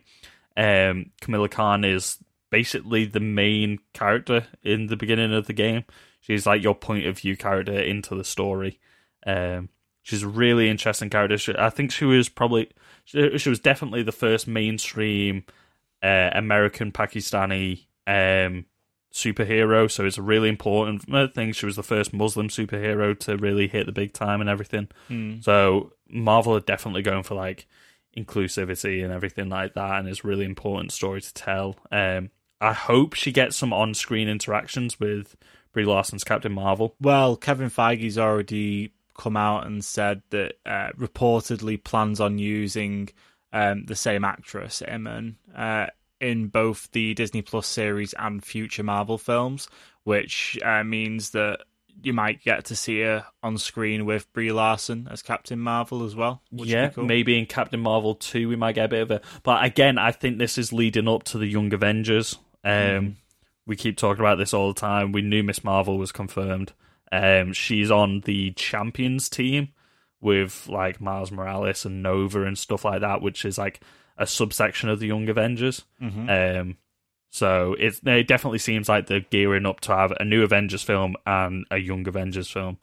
Um, 0.57 1.11
Kamala 1.21 1.49
Khan 1.49 1.83
is 1.83 2.17
basically 2.49 3.05
the 3.05 3.19
main 3.19 3.79
character 3.93 4.47
in 4.63 4.87
the 4.87 4.97
beginning 4.97 5.33
of 5.33 5.45
the 5.45 5.53
game. 5.53 5.83
She's 6.21 6.45
like 6.45 6.63
your 6.63 6.75
point 6.75 7.05
of 7.05 7.17
view 7.19 7.37
character 7.37 7.77
into 7.79 8.15
the 8.15 8.23
story. 8.23 8.79
Um, 9.27 9.69
she's 10.03 10.23
a 10.23 10.27
really 10.27 10.69
interesting 10.69 11.09
character. 11.09 11.37
She, 11.37 11.53
I 11.57 11.69
think 11.69 11.91
she 11.91 12.05
was 12.05 12.27
probably 12.29 12.69
she, 13.09 13.37
she 13.39 13.49
was 13.49 13.59
definitely 13.59 14.03
the 14.03 14.11
first 14.11 14.47
mainstream 14.47 15.43
uh, 16.03 16.29
American 16.33 16.91
Pakistani 16.91 17.85
um, 18.05 18.65
superhero. 19.11 19.89
So 19.89 20.05
it's 20.05 20.19
a 20.19 20.21
really 20.21 20.47
important 20.47 21.33
thing. 21.33 21.53
She 21.53 21.65
was 21.65 21.75
the 21.75 21.83
first 21.83 22.13
Muslim 22.13 22.49
superhero 22.49 23.17
to 23.21 23.35
really 23.35 23.67
hit 23.67 23.87
the 23.87 23.91
big 23.91 24.13
time 24.13 24.41
and 24.41 24.49
everything. 24.49 24.89
Hmm. 25.07 25.41
So 25.41 25.93
Marvel 26.07 26.55
are 26.55 26.61
definitely 26.61 27.01
going 27.01 27.23
for 27.23 27.33
like 27.33 27.67
inclusivity 28.15 29.03
and 29.03 29.11
everything 29.11 29.49
like 29.49 29.73
that, 29.73 29.99
and 29.99 30.07
it's 30.07 30.23
a 30.23 30.27
really 30.27 30.45
important 30.45 30.91
story 30.91 31.21
to 31.21 31.33
tell. 31.33 31.77
Um, 31.91 32.29
I 32.61 32.73
hope 32.73 33.13
she 33.15 33.31
gets 33.31 33.55
some 33.55 33.73
on-screen 33.73 34.27
interactions 34.27 34.99
with 34.99 35.35
Brie 35.71 35.85
Larson's 35.85 36.23
Captain 36.23 36.51
Marvel. 36.51 36.95
Well, 36.99 37.37
Kevin 37.37 37.69
Feige's 37.69 38.17
already 38.17 38.93
come 39.19 39.37
out 39.37 39.67
and 39.67 39.83
said 39.83 40.21
that 40.29 40.53
uh, 40.65 40.89
reportedly 40.97 41.83
plans 41.83 42.19
on 42.19 42.39
using 42.39 43.09
um, 43.51 43.85
the 43.85 43.95
same 43.95 44.23
actress, 44.23 44.81
Emin, 44.87 45.35
uh, 45.55 45.87
in 46.19 46.47
both 46.47 46.89
the 46.91 47.13
Disney 47.13 47.41
Plus 47.41 47.67
series 47.67 48.13
and 48.13 48.43
future 48.43 48.83
Marvel 48.83 49.17
films, 49.17 49.67
which 50.03 50.57
uh, 50.63 50.83
means 50.83 51.31
that 51.31 51.59
you 52.01 52.13
might 52.13 52.41
get 52.41 52.63
to 52.65 52.75
see 52.75 53.01
her 53.01 53.25
on 53.43 53.57
screen 53.57 54.05
with 54.05 54.31
Brie 54.31 54.53
Larson 54.53 55.07
as 55.11 55.21
Captain 55.21 55.59
Marvel 55.59 56.05
as 56.05 56.15
well. 56.15 56.41
Which 56.49 56.69
yeah, 56.69 56.89
cool. 56.89 57.03
maybe 57.03 57.37
in 57.37 57.45
Captain 57.45 57.79
Marvel 57.79 58.15
2 58.15 58.47
we 58.47 58.55
might 58.55 58.75
get 58.75 58.85
a 58.85 58.89
bit 58.89 59.01
of 59.01 59.11
a. 59.11 59.21
But 59.43 59.65
again, 59.65 59.97
I 59.97 60.11
think 60.13 60.37
this 60.37 60.57
is 60.57 60.71
leading 60.71 61.09
up 61.09 61.23
to 61.25 61.37
the 61.37 61.47
Young 61.47 61.73
Avengers. 61.73 62.37
Um, 62.63 62.71
Mm. 62.71 63.15
We 63.65 63.75
keep 63.75 63.97
talking 63.97 64.21
about 64.21 64.39
this 64.39 64.51
all 64.53 64.73
the 64.73 64.79
time. 64.79 65.11
We 65.11 65.21
knew 65.21 65.43
Miss 65.43 65.63
Marvel 65.63 65.99
was 65.99 66.11
confirmed. 66.11 66.73
Um, 67.11 67.53
she's 67.53 67.89
on 67.91 68.21
the 68.21 68.51
Champions 68.51 69.29
team 69.29 69.69
with 70.21 70.67
like 70.67 70.99
Miles 71.01 71.31
Morales 71.31 71.85
and 71.85 72.03
Nova 72.03 72.43
and 72.43 72.57
stuff 72.57 72.85
like 72.85 73.01
that, 73.01 73.21
which 73.21 73.45
is 73.45 73.57
like 73.57 73.79
a 74.17 74.27
subsection 74.27 74.89
of 74.89 74.99
the 74.99 75.07
Young 75.07 75.29
Avengers. 75.29 75.85
Mhm. 76.01 76.59
Um, 76.61 76.77
so 77.29 77.75
it, 77.79 77.99
it 78.05 78.27
definitely 78.27 78.59
seems 78.59 78.89
like 78.89 79.07
they're 79.07 79.19
gearing 79.21 79.65
up 79.65 79.79
to 79.81 79.95
have 79.95 80.11
a 80.19 80.25
new 80.25 80.43
Avengers 80.43 80.83
film 80.83 81.15
and 81.25 81.65
a 81.71 81.77
Young 81.77 82.07
Avengers 82.07 82.49
film 82.49 82.77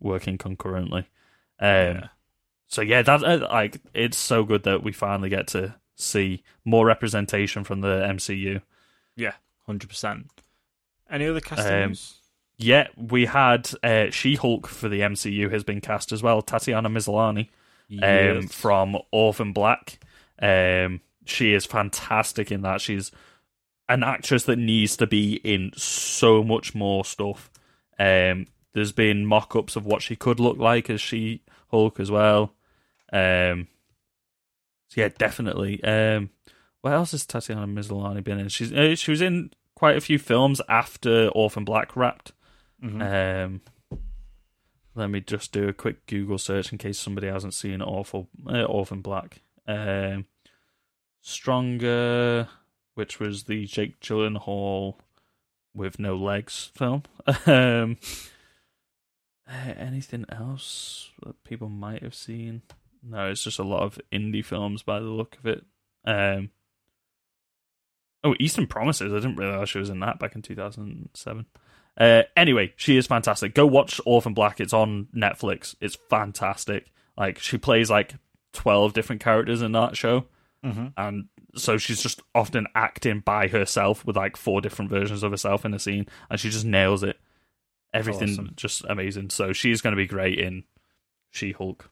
working 0.00 0.38
concurrently. 0.38 1.00
Um, 1.60 1.66
Yeah. 1.68 2.08
So 2.68 2.82
yeah, 2.82 3.00
that 3.02 3.22
uh, 3.24 3.46
like 3.50 3.78
it's 3.94 4.18
so 4.18 4.44
good 4.44 4.64
that 4.64 4.82
we 4.82 4.92
finally 4.92 5.30
get 5.30 5.46
to 5.48 5.74
see 5.96 6.42
more 6.64 6.84
representation 6.86 7.64
from 7.64 7.80
the 7.80 8.02
MCU. 8.02 8.60
Yeah, 9.16 9.32
hundred 9.66 9.88
percent. 9.88 10.26
Any 11.10 11.26
other 11.26 11.36
Um, 11.38 11.40
castings? 11.42 12.17
Yeah, 12.58 12.88
we 12.96 13.26
had 13.26 13.70
uh, 13.82 14.10
She 14.10 14.34
Hulk 14.34 14.66
for 14.66 14.88
the 14.88 15.00
MCU 15.00 15.50
has 15.52 15.62
been 15.62 15.80
cast 15.80 16.10
as 16.12 16.22
well. 16.22 16.42
Tatiana 16.42 16.90
Maslany 16.90 17.48
um, 18.02 18.48
from 18.48 18.96
Orphan 19.12 19.52
Black. 19.52 20.00
Um, 20.40 21.00
she 21.24 21.54
is 21.54 21.64
fantastic 21.66 22.50
in 22.50 22.62
that. 22.62 22.80
She's 22.80 23.12
an 23.88 24.02
actress 24.02 24.44
that 24.44 24.58
needs 24.58 24.96
to 24.96 25.06
be 25.06 25.34
in 25.34 25.72
so 25.76 26.42
much 26.42 26.74
more 26.74 27.04
stuff. 27.04 27.50
Um, 27.98 28.46
there's 28.74 28.92
been 28.92 29.26
mock-ups 29.26 29.76
of 29.76 29.86
what 29.86 30.02
she 30.02 30.16
could 30.16 30.40
look 30.40 30.58
like 30.58 30.90
as 30.90 31.00
She 31.00 31.42
Hulk 31.70 32.00
as 32.00 32.10
well. 32.10 32.54
Um, 33.12 33.68
so 34.88 35.00
yeah, 35.00 35.08
definitely. 35.16 35.82
Um, 35.82 36.30
what 36.80 36.92
else 36.92 37.12
has 37.12 37.26
Tatiana 37.26 37.66
Maslany 37.66 38.22
been 38.22 38.38
in? 38.38 38.48
She's 38.48 38.72
uh, 38.72 38.94
she 38.94 39.10
was 39.10 39.20
in 39.20 39.50
quite 39.74 39.96
a 39.96 40.00
few 40.00 40.18
films 40.18 40.60
after 40.68 41.28
Orphan 41.28 41.64
Black 41.64 41.96
wrapped. 41.96 42.32
Um, 42.82 43.60
let 44.94 45.10
me 45.10 45.20
just 45.20 45.52
do 45.52 45.68
a 45.68 45.72
quick 45.72 46.06
Google 46.06 46.38
search 46.38 46.72
in 46.72 46.78
case 46.78 46.98
somebody 46.98 47.28
hasn't 47.28 47.54
seen 47.54 47.82
Awful 47.82 48.28
uh, 48.48 48.64
Orphan 48.64 49.00
Black. 49.00 49.42
Um, 49.66 50.26
Stronger, 51.20 52.48
which 52.94 53.20
was 53.20 53.44
the 53.44 53.66
Jake 53.66 54.00
Gyllenhaal 54.00 54.94
with 55.74 55.98
no 55.98 56.16
legs 56.16 56.70
film. 56.74 57.04
um, 57.46 57.96
uh, 59.48 59.72
anything 59.76 60.24
else 60.30 61.10
that 61.24 61.42
people 61.44 61.68
might 61.68 62.02
have 62.02 62.14
seen? 62.14 62.62
No, 63.02 63.30
it's 63.30 63.44
just 63.44 63.58
a 63.58 63.64
lot 63.64 63.82
of 63.82 64.00
indie 64.12 64.44
films 64.44 64.82
by 64.82 64.98
the 64.98 65.06
look 65.06 65.36
of 65.38 65.46
it. 65.46 65.64
Um, 66.04 66.50
oh, 68.24 68.34
Eastern 68.40 68.66
Promises. 68.66 69.12
I 69.12 69.16
didn't 69.16 69.36
realize 69.36 69.68
she 69.68 69.78
was 69.78 69.90
in 69.90 70.00
that 70.00 70.18
back 70.18 70.34
in 70.34 70.42
2007. 70.42 71.46
Uh, 71.98 72.22
anyway, 72.36 72.72
she 72.76 72.96
is 72.96 73.06
fantastic. 73.08 73.54
Go 73.54 73.66
watch 73.66 74.00
Orphan 74.06 74.32
Black. 74.34 74.60
It's 74.60 74.72
on 74.72 75.08
Netflix. 75.14 75.74
It's 75.80 75.98
fantastic. 76.08 76.92
Like 77.16 77.38
she 77.40 77.58
plays 77.58 77.90
like 77.90 78.14
12 78.52 78.92
different 78.92 79.20
characters 79.22 79.62
in 79.62 79.72
that 79.72 79.96
show. 79.96 80.26
And 80.96 81.28
so 81.54 81.78
she's 81.78 82.02
just 82.02 82.20
often 82.34 82.66
acting 82.74 83.20
by 83.20 83.48
herself 83.48 84.04
with 84.04 84.16
like 84.16 84.36
four 84.36 84.60
different 84.60 84.90
versions 84.90 85.22
of 85.22 85.30
herself 85.30 85.64
in 85.64 85.72
a 85.72 85.78
scene, 85.78 86.06
and 86.30 86.38
she 86.38 86.50
just 86.50 86.64
nails 86.66 87.02
it. 87.02 87.16
Everything 87.94 88.30
Awesome. 88.30 88.52
just 88.54 88.84
amazing. 88.88 89.30
So 89.30 89.52
she's 89.54 89.80
going 89.80 89.92
to 89.92 89.96
be 89.96 90.06
great 90.06 90.38
in 90.38 90.64
She 91.30 91.52
Hulk. 91.52 91.90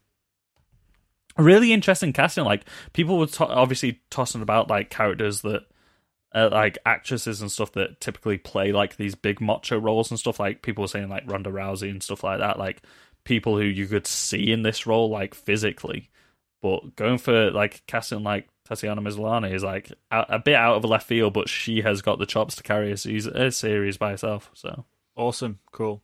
Really 1.38 1.72
interesting 1.72 2.12
casting. 2.12 2.44
Like 2.44 2.64
people 2.92 3.18
were 3.18 3.26
to- 3.26 3.46
obviously 3.46 4.00
tossing 4.10 4.42
about 4.42 4.68
like 4.68 4.90
characters 4.90 5.42
that, 5.42 5.62
uh, 6.36 6.50
like 6.52 6.78
actresses 6.84 7.40
and 7.40 7.50
stuff 7.50 7.72
that 7.72 8.00
typically 8.00 8.36
play 8.36 8.70
like 8.70 8.96
these 8.96 9.14
big 9.14 9.40
macho 9.40 9.78
roles 9.78 10.10
and 10.10 10.20
stuff. 10.20 10.38
Like 10.38 10.62
people 10.62 10.86
saying 10.86 11.08
like 11.08 11.24
Ronda 11.26 11.50
Rousey 11.50 11.90
and 11.90 12.02
stuff 12.02 12.22
like 12.22 12.40
that. 12.40 12.58
Like 12.58 12.82
people 13.24 13.56
who 13.56 13.64
you 13.64 13.86
could 13.86 14.06
see 14.06 14.52
in 14.52 14.62
this 14.62 14.86
role 14.86 15.08
like 15.08 15.34
physically, 15.34 16.10
but 16.60 16.94
going 16.94 17.18
for 17.18 17.50
like 17.50 17.82
casting 17.86 18.22
like 18.22 18.48
Tatiana 18.66 19.00
Maslany 19.00 19.54
is 19.54 19.64
like 19.64 19.90
a, 20.10 20.26
a 20.30 20.38
bit 20.38 20.54
out 20.56 20.76
of 20.76 20.84
left 20.84 21.06
field, 21.06 21.32
but 21.32 21.48
she 21.48 21.80
has 21.80 22.02
got 22.02 22.18
the 22.18 22.26
chops 22.26 22.56
to 22.56 22.62
carry 22.62 22.90
a, 22.90 22.94
a 22.94 23.50
series 23.50 23.96
by 23.96 24.10
herself. 24.10 24.50
So 24.54 24.84
Awesome, 25.16 25.58
cool. 25.72 26.02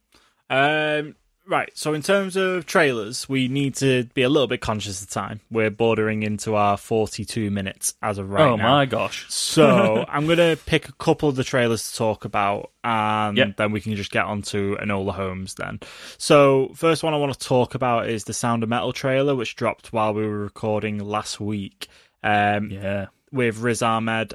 Um, 0.48 1.14
right, 1.48 1.70
so 1.74 1.92
in 1.94 2.02
terms 2.02 2.36
of 2.36 2.66
trailers, 2.66 3.28
we 3.28 3.48
need 3.48 3.74
to 3.76 4.04
be 4.14 4.22
a 4.22 4.28
little 4.28 4.46
bit 4.46 4.60
conscious 4.60 5.02
of 5.02 5.10
time. 5.10 5.40
We're 5.50 5.70
bordering 5.70 6.22
into 6.22 6.54
our 6.54 6.76
42 6.76 7.50
minutes 7.50 7.94
as 8.02 8.18
of 8.18 8.30
right 8.30 8.48
oh 8.48 8.56
now. 8.56 8.68
my 8.76 8.86
gosh, 8.86 9.26
So 9.30 10.04
I'm 10.08 10.26
going 10.26 10.38
to 10.38 10.56
pick 10.66 10.88
a 10.88 10.92
couple 10.94 11.28
of 11.28 11.36
the 11.36 11.44
trailers 11.44 11.90
to 11.90 11.96
talk 11.98 12.24
about, 12.24 12.70
and 12.84 13.36
Yep. 13.36 13.56
then 13.56 13.72
we 13.72 13.80
can 13.80 13.94
just 13.96 14.10
get 14.10 14.24
on 14.24 14.42
to 14.42 14.76
Enola 14.80 15.12
Holmes 15.14 15.54
then. 15.54 15.80
So 16.18 16.72
first 16.74 17.02
one 17.02 17.14
I 17.14 17.18
want 17.18 17.32
to 17.32 17.38
talk 17.46 17.74
about 17.74 18.08
is 18.08 18.24
the 18.24 18.32
Sound 18.34 18.62
of 18.62 18.68
Metal 18.68 18.92
trailer, 18.92 19.34
which 19.34 19.56
dropped 19.56 19.92
while 19.92 20.14
we 20.14 20.26
were 20.26 20.38
recording 20.38 20.98
last 20.98 21.40
week. 21.40 21.88
Um, 22.24 22.70
yeah. 22.70 23.06
with 23.32 23.58
Riz 23.58 23.82
Ahmed 23.82 24.32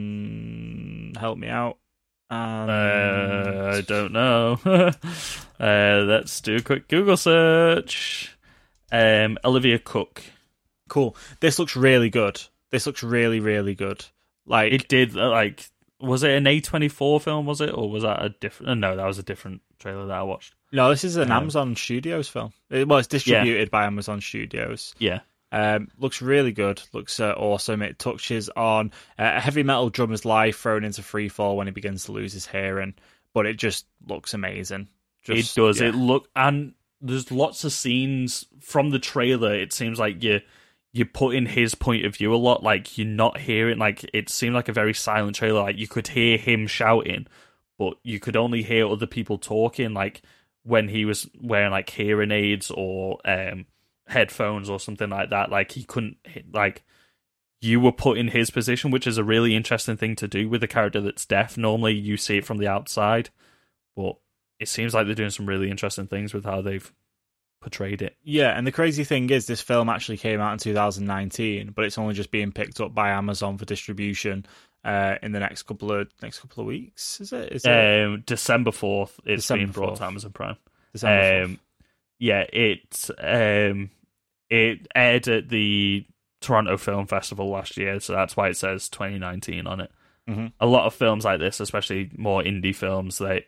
and 0.00 1.16
help 1.16 1.36
me 1.38 1.48
out. 1.48 1.76
And 2.30 2.70
Uh, 2.70 3.72
I 3.76 3.80
don't 3.82 4.12
know. 4.12 4.58
uh, 5.60 6.04
let's 6.06 6.40
do 6.40 6.56
a 6.56 6.60
quick 6.62 6.88
Google 6.88 7.16
search. 7.16 8.36
Um, 8.92 9.38
Olivia 9.44 9.78
Cooke. 9.78 10.22
cool. 10.88 11.16
This 11.40 11.58
looks 11.58 11.76
really 11.76 12.10
good. 12.10 12.40
This 12.70 12.86
looks 12.86 13.02
really, 13.02 13.40
really 13.40 13.74
good. 13.74 14.04
Like 14.46 14.72
It 14.72 14.88
did 14.88 15.16
uh, 15.16 15.30
like 15.30 15.68
was 16.00 16.22
it 16.22 16.30
an 16.30 16.46
A 16.46 16.60
twenty 16.60 16.88
four 16.88 17.20
film? 17.20 17.46
Was 17.46 17.60
it 17.60 17.72
or 17.74 17.90
was 17.90 18.02
that 18.04 18.24
a 18.24 18.30
different? 18.30 18.70
uh, 18.70 18.74
No, 18.74 18.96
that 18.96 19.06
was 19.06 19.18
a 19.18 19.22
different 19.22 19.60
trailer 19.78 20.06
that 20.06 20.18
I 20.18 20.22
watched. 20.22 20.54
no, 20.72 20.88
this 20.90 21.04
is 21.04 21.16
an 21.16 21.30
um, 21.30 21.42
Amazon 21.42 21.76
Studios 21.76 22.28
film. 22.28 22.52
It, 22.70 22.88
well, 22.88 22.98
it's 22.98 23.08
distributed 23.08 23.70
by 23.70 23.84
Amazon 23.86 24.20
Studios. 24.20 24.94
Yeah, 24.98 25.20
Um, 25.52 25.88
looks 25.98 26.22
really 26.22 26.52
good. 26.52 26.80
Looks 26.92 27.18
uh, 27.18 27.32
awesome. 27.32 27.82
It 27.82 27.98
touches 27.98 28.48
on 28.50 28.92
uh, 29.18 29.32
a 29.36 29.40
heavy 29.40 29.62
metal 29.62 29.90
drummer's 29.90 30.24
life 30.24 30.58
thrown 30.58 30.84
into 30.84 31.02
free 31.02 31.28
fall 31.28 31.56
when 31.56 31.66
he 31.66 31.72
begins 31.72 32.04
to 32.04 32.12
lose 32.12 32.32
his 32.32 32.46
hearing, 32.46 32.94
but 33.34 33.46
it 33.46 33.56
just 33.56 33.86
looks 34.06 34.34
amazing. 34.34 34.88
Just, 35.22 35.56
it 35.56 35.60
does. 35.60 35.80
yeah. 35.80 35.88
It 35.88 35.94
look 35.94 36.28
and 36.36 36.74
there's 37.00 37.30
lots 37.30 37.64
of 37.64 37.72
scenes 37.72 38.46
from 38.60 38.90
the 38.90 38.98
trailer. 38.98 39.54
It 39.54 39.72
seems 39.72 39.98
like 39.98 40.22
you 40.22 40.40
you 40.92 41.04
put 41.04 41.34
in 41.34 41.46
his 41.46 41.74
point 41.74 42.04
of 42.04 42.16
view 42.16 42.34
a 42.34 42.36
lot. 42.36 42.62
Like 42.62 42.96
you're 42.98 43.06
not 43.06 43.38
hearing. 43.38 43.78
Like 43.78 44.08
it 44.12 44.28
seemed 44.28 44.54
like 44.54 44.68
a 44.68 44.72
very 44.72 44.94
silent 44.94 45.36
trailer. 45.36 45.60
Like 45.60 45.78
you 45.78 45.88
could 45.88 46.08
hear 46.08 46.36
him 46.36 46.66
shouting, 46.66 47.26
but 47.78 47.94
you 48.02 48.20
could 48.20 48.36
only 48.36 48.62
hear 48.62 48.88
other 48.88 49.06
people 49.06 49.38
talking. 49.38 49.94
Like 49.94 50.22
when 50.62 50.88
he 50.88 51.04
was 51.04 51.28
wearing 51.40 51.70
like 51.70 51.90
hearing 51.90 52.30
aids 52.30 52.70
or 52.70 53.18
um 53.24 53.66
headphones 54.10 54.68
or 54.68 54.78
something 54.78 55.08
like 55.08 55.30
that. 55.30 55.50
Like 55.50 55.72
he 55.72 55.84
couldn't 55.84 56.18
like. 56.52 56.82
You 57.62 57.78
were 57.78 57.92
put 57.92 58.16
in 58.16 58.28
his 58.28 58.50
position, 58.50 58.90
which 58.90 59.06
is 59.06 59.18
a 59.18 59.24
really 59.24 59.54
interesting 59.54 59.96
thing 59.98 60.16
to 60.16 60.26
do 60.28 60.48
with 60.48 60.62
a 60.62 60.68
character 60.68 61.00
that's 61.02 61.26
deaf. 61.26 61.58
Normally, 61.58 61.94
you 61.94 62.16
see 62.16 62.38
it 62.38 62.44
from 62.46 62.56
the 62.56 62.68
outside, 62.68 63.28
but 63.94 64.16
it 64.58 64.68
seems 64.68 64.94
like 64.94 65.04
they're 65.06 65.14
doing 65.14 65.28
some 65.30 65.44
really 65.46 65.70
interesting 65.70 66.06
things 66.06 66.32
with 66.32 66.44
how 66.46 66.62
they've 66.62 66.90
portrayed 67.60 68.00
it. 68.00 68.16
Yeah, 68.24 68.56
and 68.56 68.66
the 68.66 68.72
crazy 68.72 69.04
thing 69.04 69.28
is, 69.28 69.46
this 69.46 69.60
film 69.60 69.90
actually 69.90 70.16
came 70.16 70.40
out 70.40 70.52
in 70.54 70.58
2019, 70.58 71.72
but 71.76 71.84
it's 71.84 71.98
only 71.98 72.14
just 72.14 72.30
being 72.30 72.50
picked 72.50 72.80
up 72.80 72.94
by 72.94 73.10
Amazon 73.10 73.58
for 73.58 73.66
distribution 73.66 74.46
uh, 74.82 75.16
in 75.22 75.32
the 75.32 75.40
next 75.40 75.64
couple 75.64 75.92
of 75.92 76.08
next 76.22 76.38
couple 76.40 76.62
of 76.62 76.66
weeks. 76.66 77.20
Is 77.20 77.30
it? 77.34 77.52
Is 77.52 77.64
it 77.66 78.04
Um, 78.06 78.22
December 78.24 78.72
fourth, 78.72 79.20
it's 79.26 79.42
December 79.42 79.58
being 79.64 79.72
brought 79.72 79.94
4th. 79.94 79.98
to 79.98 80.04
Amazon 80.06 80.32
Prime. 80.32 80.56
December 80.94 81.22
4th? 81.22 81.44
Um, 81.44 81.60
yeah, 82.18 82.44
it's 82.50 83.10
um, 83.18 83.90
it 84.50 84.86
aired 84.94 85.28
at 85.28 85.48
the 85.48 86.04
Toronto 86.40 86.76
Film 86.76 87.06
Festival 87.06 87.48
last 87.48 87.76
year, 87.76 88.00
so 88.00 88.12
that's 88.12 88.36
why 88.36 88.48
it 88.48 88.56
says 88.56 88.88
2019 88.88 89.66
on 89.66 89.80
it. 89.80 89.90
Mhm. 90.28 90.52
A 90.60 90.66
lot 90.66 90.86
of 90.86 90.94
films 90.94 91.24
like 91.24 91.38
this, 91.40 91.60
especially 91.60 92.10
more 92.16 92.42
indie 92.42 92.74
films, 92.74 93.18
they 93.18 93.46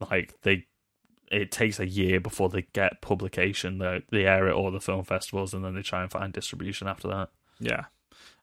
like 0.00 0.34
they 0.42 0.66
it 1.30 1.50
takes 1.50 1.80
a 1.80 1.86
year 1.86 2.20
before 2.20 2.48
they 2.48 2.62
get 2.72 3.00
publication. 3.02 3.78
They 3.78 4.02
they 4.10 4.26
air 4.26 4.48
it 4.48 4.54
all 4.54 4.70
the 4.70 4.80
film 4.80 5.04
festivals, 5.04 5.54
and 5.54 5.64
then 5.64 5.74
they 5.74 5.82
try 5.82 6.02
and 6.02 6.10
find 6.10 6.32
distribution 6.32 6.86
after 6.86 7.08
that. 7.08 7.30
Yeah. 7.58 7.84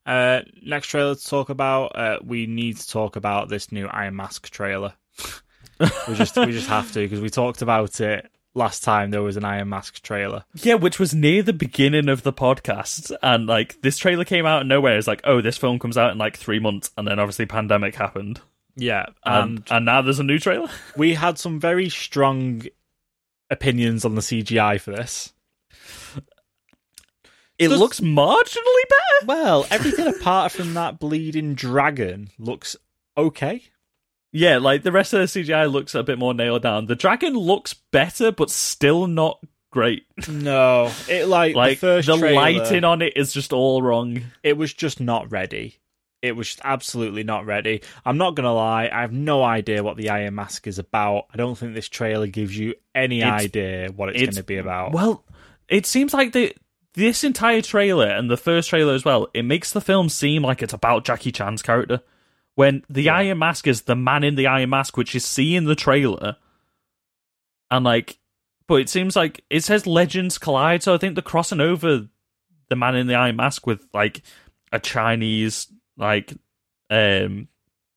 Uh, 0.06 0.42
next 0.62 0.88
trailer 0.88 1.16
to 1.16 1.26
talk 1.28 1.50
about. 1.50 1.96
Uh, 1.96 2.20
we 2.24 2.46
need 2.46 2.78
to 2.78 2.90
talk 2.90 3.16
about 3.16 3.48
this 3.48 3.72
new 3.72 3.88
Iron 3.88 4.18
Mask 4.18 4.50
trailer. 4.50 4.94
we 6.08 6.16
just 6.16 6.36
we 6.36 6.52
just 6.52 6.68
have 6.68 6.92
to 6.92 7.00
because 7.00 7.22
we 7.22 7.30
talked 7.30 7.62
about 7.62 8.02
it 8.02 8.30
last 8.56 8.84
time. 8.84 9.12
There 9.12 9.22
was 9.22 9.38
an 9.38 9.46
Iron 9.46 9.70
Mask 9.70 10.02
trailer. 10.02 10.46
Yeah, 10.56 10.76
which 10.76 11.00
was 11.00 11.14
near 11.14 11.44
the 11.44 11.54
beginning 11.54 12.10
of 12.10 12.24
the 12.24 12.34
podcast, 12.34 13.16
and 13.22 13.48
like 13.48 13.82
this 13.82 13.98
trailer 13.98 14.26
came 14.26 14.46
out 14.46 14.62
of 14.62 14.68
nowhere. 14.68 14.98
It's 14.98 15.08
like, 15.08 15.22
oh, 15.24 15.42
this 15.42 15.58
film 15.58 15.80
comes 15.80 15.98
out 15.98 16.12
in 16.12 16.18
like 16.18 16.38
three 16.38 16.60
months, 16.60 16.92
and 16.98 17.08
then 17.08 17.20
obviously 17.20 17.46
pandemic 17.46 17.96
happened, 17.96 18.42
Yeah, 18.76 19.06
and 19.26 19.58
and 19.60 19.64
and 19.72 19.86
now 19.86 20.02
there's 20.02 20.20
a 20.20 20.24
new 20.24 20.40
trailer. 20.40 20.70
we 20.98 21.14
had 21.16 21.38
some 21.40 21.60
very 21.60 21.90
strong 21.90 22.64
opinions 23.50 24.06
on 24.06 24.16
the 24.16 24.22
CGI 24.22 24.80
for 24.80 24.92
this. 24.92 25.34
It 27.60 27.68
Does- 27.68 27.80
looks 27.80 28.00
marginally 28.00 28.84
better. 28.90 29.26
Well, 29.26 29.68
everything 29.70 30.08
apart 30.08 30.52
from 30.52 30.74
that 30.74 31.00
bleeding 31.00 31.54
dragon 31.54 32.30
looks 32.40 32.76
okay. 33.16 33.64
Yeah, 34.34 34.58
like 34.58 34.84
the 34.84 34.92
rest 34.92 35.14
of 35.14 35.20
the 35.20 35.26
CGI 35.44 35.72
looks 35.72 35.96
a 35.96 36.04
bit 36.04 36.18
more 36.20 36.34
nailed 36.34 36.64
down. 36.64 36.88
The 36.88 36.96
dragon 36.96 37.34
looks 37.36 37.74
better, 37.92 38.32
but 38.32 38.50
still 38.50 39.08
not 39.08 39.40
great. 39.72 40.06
No, 40.28 40.92
it 41.08 41.28
like, 41.28 41.56
Like 41.56 41.80
the 41.80 41.88
first 41.88 42.08
the 42.08 42.18
trailer, 42.18 42.36
lighting 42.36 42.84
on 42.84 43.02
it 43.02 43.14
is 43.16 43.32
just 43.32 43.54
all 43.54 43.82
wrong. 43.82 44.22
it 44.44 44.58
was 44.58 44.74
just 44.74 45.00
not 45.00 45.32
ready. 45.32 45.78
It 46.22 46.36
was 46.36 46.48
just 46.48 46.62
absolutely 46.64 47.24
not 47.24 47.46
ready. 47.46 47.82
I'm 48.06 48.18
not 48.18 48.36
gonna 48.36 48.54
lie, 48.54 48.90
I 48.92 49.02
have 49.02 49.12
no 49.12 49.44
idea 49.44 49.84
what 49.84 49.98
the 49.98 50.10
Iron 50.10 50.36
Mask 50.36 50.66
is 50.68 50.80
about. 50.80 51.26
I 51.34 51.38
don't 51.38 51.56
think 51.58 51.74
this 51.76 51.90
trailer 51.90 52.28
gives 52.28 52.58
you 52.58 52.74
any 52.96 53.20
It's- 53.22 53.42
idea 53.44 53.90
what 53.96 54.10
it's, 54.10 54.22
it's- 54.22 54.36
gonna 54.36 54.44
be 54.46 54.58
about. 54.58 54.94
Well, 54.94 55.24
it 55.70 55.86
seems 55.86 56.14
like 56.14 56.32
the 56.34 56.56
this 56.96 57.24
entire 57.24 57.62
trailer 57.62 58.08
and 58.08 58.30
the 58.30 58.38
first 58.38 58.70
trailer 58.70 58.94
as 58.94 59.04
well, 59.04 59.28
it 59.34 59.44
makes 59.44 59.72
the 59.74 59.82
film 59.82 60.10
seem 60.10 60.44
like 60.44 60.62
it's 60.62 60.74
about 60.74 61.04
Jackie 61.06 61.32
Chan's 61.32 61.62
character. 61.64 62.02
When 62.56 62.84
the 62.90 63.10
Iron 63.10 63.40
Mask 63.40 63.68
is 63.68 63.84
the 63.84 63.96
man 63.96 64.24
in 64.24 64.36
the 64.36 64.48
Iron 64.48 64.70
Mask, 64.70 64.96
which 64.96 65.16
is 65.16 65.26
seen 65.26 65.58
in 65.58 65.66
the 65.66 65.76
trailer, 65.76 66.38
and 67.72 67.84
like, 67.84 68.20
but 68.68 68.76
it 68.76 68.90
seems 68.90 69.16
like 69.16 69.44
it 69.50 69.64
says 69.64 69.88
Legends 69.88 70.38
Collide, 70.38 70.84
so 70.84 70.94
I 70.94 70.98
think 70.98 71.16
they're 71.16 71.24
crossing 71.24 71.62
over 71.62 72.08
the 72.70 72.76
man 72.76 72.96
in 72.96 73.08
the 73.08 73.16
Iron 73.16 73.38
Mask 73.38 73.66
with 73.66 73.88
like 73.94 74.22
a 74.72 74.80
Chinese 74.80 75.68
like 75.98 76.34
um 76.90 77.48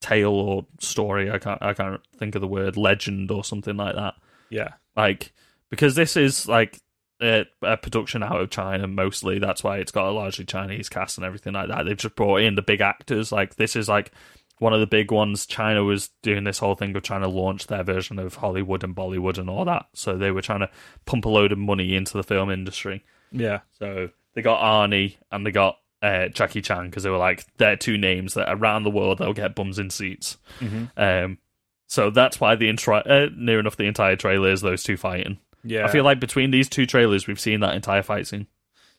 tale 0.01 0.33
or 0.33 0.67
story. 0.81 1.31
I 1.31 1.39
can't 1.39 1.63
I 1.63 1.75
can't 1.75 2.01
think 2.17 2.35
of 2.35 2.41
the 2.41 2.49
word 2.49 2.77
legend 2.77 3.31
or 3.31 3.45
something 3.45 3.77
like 3.77 3.95
that 3.95 4.15
yeah, 4.51 4.75
like 4.97 5.33
because 5.71 5.95
this 5.95 6.17
is 6.17 6.47
like 6.49 6.81
uh, 7.21 7.45
a 7.63 7.77
production 7.77 8.23
out 8.23 8.41
of 8.41 8.51
China 8.51 8.87
mostly. 8.87 9.39
That's 9.39 9.65
why 9.65 9.79
it's 9.79 9.93
got 9.93 10.09
a 10.09 10.13
largely 10.13 10.45
Chinese 10.45 10.89
cast 10.89 11.19
and 11.19 11.25
everything 11.25 11.55
like 11.55 11.69
that. 11.69 11.85
They've 11.85 11.97
just 11.97 12.17
brought 12.17 12.41
in 12.41 12.55
the 12.55 12.63
big 12.63 12.81
actors. 12.81 13.33
Like 13.33 13.57
this 13.57 13.77
is 13.77 13.89
like 13.89 14.13
one 14.59 14.73
of 14.73 14.81
the 14.81 14.87
big 14.87 15.11
ones. 15.11 15.47
China 15.47 15.85
was 15.85 16.11
doing 16.23 16.45
this 16.45 16.59
whole 16.59 16.75
thing 16.75 16.95
of 16.97 17.03
trying 17.03 17.23
to 17.23 17.29
launch 17.29 17.67
their 17.67 17.83
version 17.83 18.19
of 18.19 18.37
Hollywood 18.37 18.83
and 18.85 18.97
Bollywood 18.97 19.39
and 19.39 19.51
all 19.51 19.65
that. 19.65 19.87
So 19.95 20.17
they 20.17 20.31
were 20.31 20.43
trying 20.43 20.61
to 20.61 20.71
pump 21.05 21.25
a 21.25 21.29
load 21.29 21.53
of 21.53 21.59
money 21.59 21.95
into 21.95 22.17
the 22.17 22.23
film 22.23 22.51
industry. 22.51 23.05
Yeah. 23.33 23.61
So 23.79 24.11
they 24.35 24.43
got 24.43 24.61
Arnie 24.61 25.17
and 25.31 25.45
they 25.45 25.51
got 25.51 25.79
uh, 26.03 26.29
Jackie 26.29 26.63
Chan 26.63 26.87
because 26.91 27.03
they 27.03 27.11
were 27.11 27.17
like 27.17 27.45
they're 27.57 27.77
two 27.77 27.99
names 27.99 28.35
that 28.35 28.53
around 28.53 28.85
the 28.85 28.91
world 28.91 29.19
they'll 29.19 29.33
get 29.33 29.55
bums 29.55 29.79
in 29.79 29.91
seats. 29.91 30.37
Um, 30.97 31.39
so 31.87 32.11
that's 32.11 32.41
why 32.41 32.55
the 32.57 32.69
intro 32.69 32.97
uh, 32.99 33.29
near 33.37 33.61
enough 33.61 33.77
the 33.77 33.85
entire 33.85 34.17
trailer 34.17 34.51
is 34.51 34.61
those 34.61 34.83
two 34.83 34.97
fighting. 34.97 35.39
Yeah. 35.65 35.85
I 35.85 35.89
feel 35.89 36.05
like 36.05 36.21
between 36.21 36.51
these 36.51 36.69
two 36.69 36.87
trailers, 36.87 37.27
we've 37.27 37.41
seen 37.41 37.61
that 37.61 37.75
entire 37.75 38.03
fight 38.03 38.27
scene. 38.27 38.47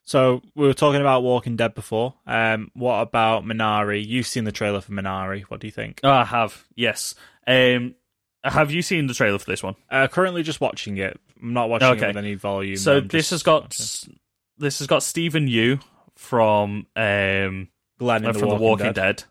So 0.08 0.42
we 0.56 0.66
were 0.66 0.74
talking 0.74 1.02
about 1.02 1.22
Walking 1.22 1.58
Dead 1.58 1.76
before. 1.76 2.14
Um, 2.26 2.72
what 2.74 3.02
about 3.02 3.44
Minari? 3.44 4.06
You've 4.08 4.26
seen 4.26 4.46
the 4.46 4.54
trailer 4.54 4.80
for 4.80 4.94
Minari. 4.94 5.42
What 5.44 5.60
do 5.60 5.68
you 5.68 5.72
think? 5.72 6.00
Oh, 6.02 6.10
I 6.10 6.24
have, 6.24 6.66
yes. 6.76 7.14
Um, 7.46 7.94
have 8.42 8.72
you 8.72 8.82
seen 8.82 9.08
the 9.08 9.14
trailer 9.14 9.38
for 9.38 9.52
this 9.52 9.62
one? 9.62 9.76
Uh, 9.92 10.08
currently 10.08 10.44
just 10.44 10.62
watching 10.62 10.96
it. 10.96 11.20
I'm 11.42 11.52
not 11.52 11.70
watching 11.70 11.90
Okay. 11.90 12.06
it 12.06 12.08
with 12.08 12.18
any 12.18 12.36
volume. 12.36 12.78
so 12.78 13.00
I'm 13.00 13.10
this 13.10 13.32
has 13.32 13.44
got 13.44 13.64
watching. 13.64 14.18
this 14.58 14.80
has 14.80 14.88
got 14.88 15.04
Steven 15.04 15.46
Yeun 15.50 15.82
from 16.16 16.88
um, 16.96 17.68
Glenn 18.00 18.24
in 18.24 18.30
uh, 18.30 18.32
the 18.32 18.40
from 18.40 18.48
Walking, 18.48 18.58
The 18.60 18.64
Walking 18.64 18.86
Dead. 18.94 18.94
Dead. 18.96 19.24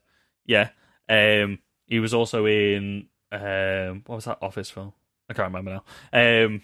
Yeah. 1.09 1.43
Um, 1.43 1.59
he 1.87 2.01
was 2.01 2.13
also 2.13 2.45
in 2.45 3.07
um, 3.33 4.03
what 4.05 4.17
was 4.17 4.27
that 4.27 4.43
Office 4.43 4.69
film? 4.69 4.93
I 5.31 5.33
can't 5.33 5.53
remember 5.55 5.81
now. 6.13 6.45
Um, 6.45 6.61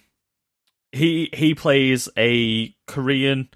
he 0.92 1.30
he 1.32 1.54
plays 1.54 2.10
a 2.18 2.74
Korean 2.86 3.48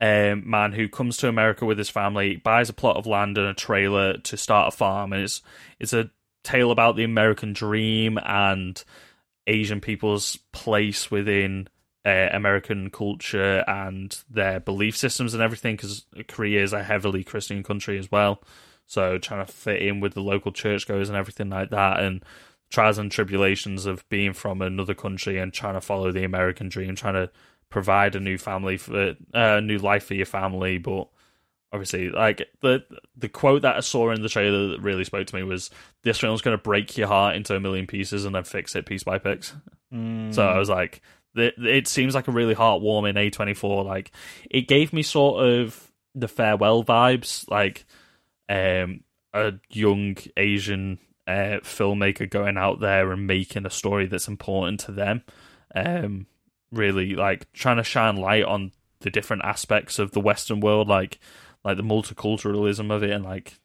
um, 0.00 0.48
man 0.48 0.72
who 0.72 0.88
comes 0.88 1.16
to 1.18 1.28
America 1.28 1.64
with 1.64 1.78
his 1.78 1.88
family, 1.88 2.36
buys 2.36 2.68
a 2.68 2.74
plot 2.74 2.96
of 2.96 3.06
land 3.06 3.38
and 3.38 3.46
a 3.46 3.54
trailer 3.54 4.18
to 4.18 4.36
start 4.36 4.72
a 4.72 4.76
farm, 4.76 5.12
and 5.12 5.22
it's 5.22 5.42
it's 5.80 5.92
a 5.92 6.10
tale 6.44 6.70
about 6.70 6.96
the 6.96 7.04
American 7.04 7.52
dream 7.52 8.18
and 8.24 8.82
Asian 9.46 9.80
people's 9.80 10.36
place 10.52 11.10
within 11.10 11.68
uh, 12.04 12.28
American 12.32 12.90
culture 12.90 13.64
and 13.66 14.22
their 14.30 14.60
belief 14.60 14.96
systems 14.96 15.32
and 15.32 15.42
everything. 15.42 15.76
Because 15.76 16.04
Korea 16.28 16.62
is 16.62 16.72
a 16.74 16.82
heavily 16.82 17.24
Christian 17.24 17.62
country 17.62 17.98
as 17.98 18.10
well, 18.10 18.42
so 18.86 19.16
trying 19.16 19.44
to 19.46 19.50
fit 19.50 19.80
in 19.80 20.00
with 20.00 20.12
the 20.12 20.22
local 20.22 20.52
churchgoers 20.52 21.08
and 21.08 21.16
everything 21.16 21.48
like 21.48 21.70
that, 21.70 22.00
and 22.00 22.22
trials 22.68 22.98
and 22.98 23.10
tribulations 23.10 23.86
of 23.86 24.06
being 24.08 24.32
from 24.32 24.60
another 24.60 24.94
country 24.94 25.38
and 25.38 25.52
trying 25.52 25.74
to 25.74 25.80
follow 25.80 26.12
the 26.12 26.24
American 26.24 26.68
dream, 26.68 26.94
trying 26.94 27.14
to 27.14 27.30
provide 27.70 28.14
a 28.14 28.20
new 28.20 28.38
family 28.38 28.76
for 28.76 29.16
a 29.34 29.56
uh, 29.56 29.60
new 29.60 29.78
life 29.78 30.04
for 30.04 30.14
your 30.14 30.26
family, 30.26 30.78
but 30.78 31.08
obviously 31.72 32.08
like 32.10 32.42
the 32.62 32.84
the 33.16 33.28
quote 33.28 33.62
that 33.62 33.76
I 33.76 33.80
saw 33.80 34.10
in 34.10 34.22
the 34.22 34.28
trailer 34.28 34.68
that 34.68 34.80
really 34.80 35.04
spoke 35.04 35.26
to 35.26 35.34
me 35.36 35.42
was 35.42 35.70
this 36.02 36.18
film's 36.18 36.40
going 36.40 36.56
to 36.56 36.62
break 36.62 36.96
your 36.96 37.08
heart 37.08 37.36
into 37.36 37.54
a 37.54 37.60
million 37.60 37.86
pieces 37.86 38.24
and 38.24 38.34
then 38.34 38.44
fix 38.44 38.74
it 38.76 38.86
piece 38.86 39.02
by 39.02 39.18
piece. 39.18 39.52
Mm. 39.92 40.34
So 40.34 40.46
I 40.46 40.58
was 40.58 40.68
like, 40.68 41.02
it, 41.34 41.54
it 41.58 41.88
seems 41.88 42.14
like 42.14 42.28
a 42.28 42.32
really 42.32 42.54
heartwarming 42.54 43.14
A24. 43.14 43.84
Like, 43.84 44.12
it 44.50 44.68
gave 44.68 44.92
me 44.92 45.02
sort 45.02 45.44
of 45.44 45.92
the 46.14 46.28
farewell 46.28 46.82
vibes, 46.82 47.48
like 47.50 47.84
um, 48.48 49.00
a 49.32 49.54
young 49.70 50.16
Asian 50.36 50.98
uh, 51.26 51.60
filmmaker 51.62 52.28
going 52.28 52.56
out 52.56 52.80
there 52.80 53.12
and 53.12 53.26
making 53.26 53.66
a 53.66 53.70
story 53.70 54.06
that's 54.06 54.28
important 54.28 54.80
to 54.80 54.92
them. 54.92 55.22
Um, 55.74 56.26
really, 56.72 57.14
like 57.14 57.50
trying 57.52 57.76
to 57.76 57.84
shine 57.84 58.16
light 58.16 58.44
on 58.44 58.72
the 59.00 59.10
different 59.10 59.44
aspects 59.44 59.98
of 59.98 60.12
the 60.12 60.20
Western 60.20 60.60
world, 60.60 60.88
like 60.88 61.18
like 61.64 61.76
the 61.76 61.82
multiculturalism 61.82 62.90
of 62.90 63.02
it, 63.02 63.10
and 63.10 63.24
like 63.24 63.58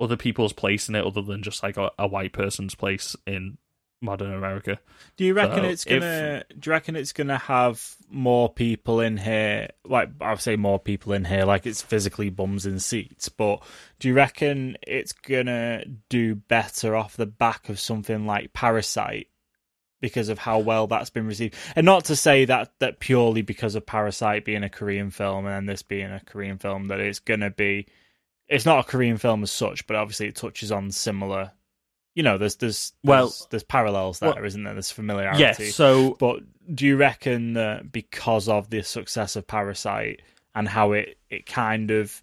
other 0.00 0.16
people's 0.16 0.52
place 0.52 0.88
in 0.88 0.94
it, 0.94 1.04
other 1.04 1.22
than 1.22 1.42
just 1.42 1.62
like 1.62 1.76
a, 1.76 1.90
a 1.98 2.06
white 2.06 2.32
person's 2.32 2.74
place 2.74 3.16
in 3.26 3.58
modern 4.02 4.34
America. 4.34 4.80
Do 5.16 5.24
you 5.24 5.34
reckon 5.34 5.62
So, 5.62 5.68
it's 5.68 5.84
gonna? 5.84 6.44
Do 6.58 6.68
you 6.68 6.72
reckon 6.72 6.96
it's 6.96 7.12
gonna 7.12 7.38
have 7.38 7.96
more 8.10 8.52
people 8.52 9.00
in 9.00 9.16
here? 9.16 9.68
Like 9.84 10.10
I'll 10.20 10.36
say 10.36 10.56
more 10.56 10.78
people 10.78 11.12
in 11.12 11.24
here, 11.24 11.44
like 11.44 11.66
it's 11.66 11.80
physically 11.80 12.28
bums 12.28 12.66
in 12.66 12.80
seats. 12.80 13.28
But 13.28 13.62
do 14.00 14.08
you 14.08 14.14
reckon 14.14 14.76
it's 14.82 15.12
gonna 15.12 15.84
do 16.08 16.34
better 16.34 16.96
off 16.96 17.16
the 17.16 17.26
back 17.26 17.68
of 17.68 17.78
something 17.78 18.26
like 18.26 18.52
Parasite? 18.52 19.28
Because 20.02 20.28
of 20.28 20.38
how 20.38 20.58
well 20.58 20.86
that's 20.86 21.08
been 21.08 21.26
received, 21.26 21.54
and 21.74 21.86
not 21.86 22.04
to 22.06 22.16
say 22.16 22.44
that 22.44 22.72
that 22.80 23.00
purely 23.00 23.40
because 23.40 23.74
of 23.74 23.86
Parasite 23.86 24.44
being 24.44 24.64
a 24.64 24.68
Korean 24.68 25.10
film 25.10 25.46
and 25.46 25.66
this 25.66 25.82
being 25.82 26.10
a 26.10 26.20
Korean 26.20 26.58
film 26.58 26.88
that 26.88 27.00
it's 27.00 27.20
gonna 27.20 27.50
be. 27.50 27.86
It's 28.48 28.66
not 28.66 28.80
a 28.80 28.88
Korean 28.88 29.16
film 29.16 29.42
as 29.42 29.50
such, 29.50 29.86
but 29.86 29.96
obviously 29.96 30.26
it 30.28 30.36
touches 30.36 30.70
on 30.70 30.90
similar. 30.90 31.52
You 32.14 32.22
know, 32.24 32.36
there's 32.36 32.56
there's 32.56 32.92
Well- 33.02 33.28
there's, 33.28 33.46
there's 33.50 33.62
parallels 33.62 34.18
there, 34.18 34.28
well, 34.28 34.36
not 34.36 34.64
there? 34.64 34.74
There's 34.74 34.90
familiarity. 34.90 35.40
Yeah, 35.40 35.70
so 35.70 36.16
But 36.18 36.40
do 36.74 36.84
you 36.84 36.96
reckon 36.96 37.54
that 37.54 37.90
because 37.90 38.48
of 38.48 38.68
the 38.68 38.82
success 38.82 39.36
of 39.36 39.46
Parasite 39.46 40.20
and 40.54 40.68
how 40.68 40.92
it, 40.92 41.16
it 41.30 41.46
kind 41.46 41.90
of, 41.90 42.20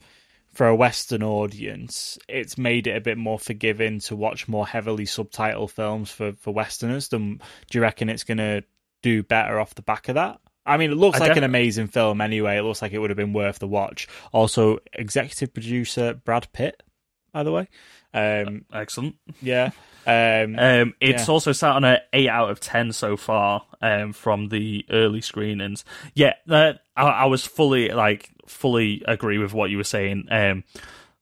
for 0.53 0.67
a 0.67 0.75
Western 0.75 1.23
audience, 1.23 2.17
it's 2.27 2.57
made 2.57 2.87
it 2.87 2.95
a 2.97 3.01
bit 3.01 3.17
more 3.17 3.39
forgiving 3.39 3.99
to 4.01 4.15
watch 4.15 4.47
more 4.47 4.65
heavily 4.67 5.05
subtitled 5.05 5.71
films 5.71 6.11
for, 6.11 6.33
for 6.33 6.53
Westerners? 6.53 7.09
Then 7.09 7.41
do 7.69 7.77
you 7.77 7.81
reckon 7.81 8.09
it's 8.09 8.23
going 8.23 8.39
to 8.39 8.63
do 9.01 9.23
better 9.23 9.59
off 9.59 9.75
the 9.75 9.81
back 9.81 10.09
of 10.09 10.15
that? 10.15 10.39
I 10.65 10.77
mean, 10.77 10.91
it 10.91 10.95
looks 10.95 11.19
I 11.19 11.27
like 11.27 11.37
an 11.37 11.43
amazing 11.43 11.87
film 11.87 12.21
anyway. 12.21 12.57
It 12.57 12.63
looks 12.63 12.81
like 12.81 12.91
it 12.93 12.99
would 12.99 13.09
have 13.09 13.17
been 13.17 13.33
worth 13.33 13.59
the 13.59 13.67
watch. 13.67 14.07
Also, 14.31 14.79
executive 14.93 15.53
producer 15.53 16.13
Brad 16.13 16.47
Pitt, 16.51 16.83
by 17.31 17.43
the 17.43 17.51
way. 17.51 17.67
Um, 18.13 18.65
excellent. 18.73 19.15
yeah. 19.41 19.71
Um, 20.05 20.55
Um, 20.57 20.93
it's 20.99 21.27
Yeah. 21.27 21.33
also 21.33 21.51
sat 21.51 21.75
on 21.75 21.83
a 21.83 22.01
eight 22.13 22.29
out 22.29 22.49
of 22.49 22.59
ten 22.59 22.91
so 22.91 23.15
far 23.17 23.63
um, 23.81 24.13
from 24.13 24.49
the 24.49 24.85
early 24.89 25.21
screenings. 25.21 25.85
Yeah, 26.15 26.33
uh, 26.49 26.73
I, 26.95 27.03
I 27.03 27.25
was 27.25 27.45
fully 27.45 27.89
like 27.89 28.29
fully 28.49 29.03
agree 29.07 29.37
with 29.37 29.53
what 29.53 29.69
you 29.69 29.77
were 29.77 29.83
saying. 29.83 30.27
Um, 30.29 30.63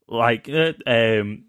like 0.07 0.49
uh, 0.49 0.73
um, 0.85 1.45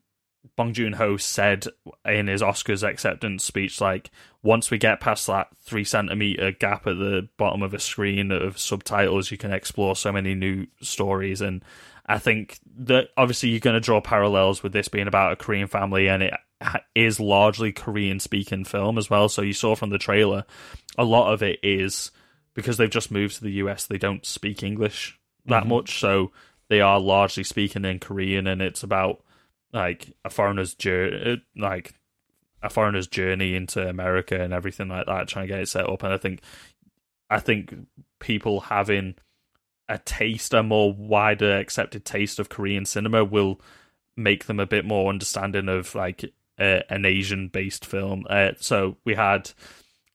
Bong 0.57 0.72
Joon 0.72 0.93
Ho 0.95 1.16
said 1.16 1.66
in 2.05 2.26
his 2.26 2.43
Oscars 2.43 2.87
acceptance 2.87 3.45
speech, 3.45 3.81
like 3.81 4.11
once 4.43 4.70
we 4.70 4.79
get 4.79 5.01
past 5.01 5.26
that 5.26 5.49
three 5.61 5.85
centimeter 5.85 6.53
gap 6.53 6.87
at 6.87 6.99
the 6.99 7.29
bottom 7.37 7.62
of 7.62 7.74
a 7.74 7.79
screen 7.79 8.33
of 8.33 8.59
subtitles, 8.59 9.31
you 9.31 9.39
can 9.39 9.53
explore 9.53 9.97
so 9.97 10.12
many 10.12 10.35
new 10.35 10.66
stories. 10.81 11.41
And 11.41 11.64
I 12.07 12.18
think 12.18 12.59
that 12.79 13.11
obviously 13.16 13.51
you're 13.51 13.61
going 13.61 13.74
to 13.74 13.81
draw 13.81 14.01
parallels 14.01 14.62
with 14.62 14.72
this 14.72 14.89
being 14.89 15.09
about 15.09 15.33
a 15.33 15.37
Korean 15.37 15.68
family, 15.68 16.09
and 16.09 16.22
it 16.22 16.35
is 16.95 17.20
largely 17.20 17.72
Korean 17.72 18.18
speaking 18.18 18.64
film 18.64 18.99
as 18.99 19.09
well. 19.09 19.29
So 19.29 19.43
you 19.43 19.53
saw 19.53 19.76
from 19.76 19.91
the 19.91 19.99
trailer, 19.99 20.45
a 20.97 21.05
lot 21.05 21.33
of 21.33 21.43
it 21.43 21.61
is 21.62 22.11
because 22.55 22.76
they've 22.76 22.91
just 22.91 23.12
moved 23.12 23.37
to 23.37 23.45
the 23.45 23.53
US, 23.53 23.87
they 23.87 23.99
don't 23.99 24.26
speak 24.26 24.64
English 24.64 25.18
that 25.49 25.67
much, 25.67 25.99
so 25.99 26.33
they 26.69 26.81
are 26.81 27.01
largely 27.01 27.45
speaking 27.45 27.85
in 27.85 27.99
Korean, 27.99 28.47
and 28.47 28.63
it's 28.63 28.83
about 28.83 29.23
like 29.73 30.13
a 30.25 30.31
foreigner's 30.31 30.75
journey, 30.75 31.43
like 31.57 31.95
a 32.63 32.71
foreigner's 32.71 33.07
journey 33.07 33.55
into 33.55 33.87
America 33.87 34.41
and 34.41 34.53
everything 34.53 34.89
like 34.89 35.07
that, 35.07 35.29
trying 35.29 35.47
to 35.47 35.53
get 35.53 35.61
it 35.61 35.69
set 35.69 35.89
up. 35.89 36.03
And 36.03 36.13
I 36.13 36.17
think, 36.17 36.41
I 37.31 37.41
think 37.41 37.75
people 38.19 38.61
having 38.61 39.15
a 39.89 39.99
taste, 39.99 40.55
a 40.55 40.63
more 40.63 40.93
wider 40.93 41.57
accepted 41.57 42.05
taste 42.05 42.39
of 42.39 42.49
Korean 42.49 42.85
cinema 42.85 43.25
will 43.25 43.61
make 44.17 44.47
them 44.47 44.61
a 44.61 44.67
bit 44.67 44.85
more 44.85 45.09
understanding 45.09 45.69
of 45.69 45.95
like 45.95 46.25
uh, 46.59 46.81
an 46.91 47.05
Asian 47.05 47.49
based 47.49 47.87
film. 47.87 48.27
Uh, 48.29 48.51
so 48.59 48.97
we 49.05 49.15
had 49.15 49.51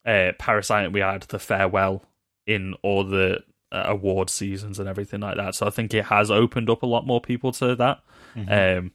uh, 0.04 0.32
Parasite, 0.38 0.84
and 0.84 0.94
we 0.94 1.00
had 1.00 1.22
The 1.22 1.38
Farewell 1.38 2.04
in 2.46 2.74
all 2.82 3.04
the 3.04 3.36
uh, 3.36 3.40
award 3.84 4.30
seasons 4.30 4.78
and 4.78 4.88
everything 4.88 5.20
like 5.20 5.36
that. 5.36 5.54
So 5.54 5.66
I 5.66 5.70
think 5.70 5.92
it 5.94 6.04
has 6.06 6.30
opened 6.30 6.70
up 6.70 6.82
a 6.82 6.86
lot 6.86 7.06
more 7.06 7.20
people 7.20 7.52
to 7.52 7.74
that. 7.76 8.00
Um, 8.36 8.92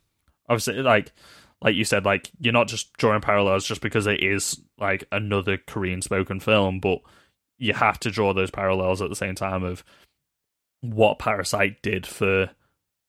obviously, 0.48 0.82
like 0.82 1.12
like 1.62 1.76
you 1.76 1.84
said, 1.84 2.06
like 2.06 2.30
you're 2.40 2.54
not 2.54 2.68
just 2.68 2.94
drawing 2.94 3.22
parallels 3.22 3.66
just 3.66 3.82
because 3.82 4.08
it 4.08 4.24
is 4.24 4.60
like 4.80 5.04
another 5.12 5.58
Korean 5.58 6.02
spoken 6.02 6.40
film, 6.40 6.80
but 6.80 7.00
you 7.58 7.74
have 7.74 8.00
to 8.02 8.12
draw 8.12 8.34
those 8.34 8.52
parallels 8.52 9.02
at 9.02 9.10
the 9.10 9.16
same 9.16 9.36
time 9.36 9.64
of 9.64 9.84
what 10.82 11.20
Parasite 11.20 11.82
did 11.82 12.08
for 12.08 12.50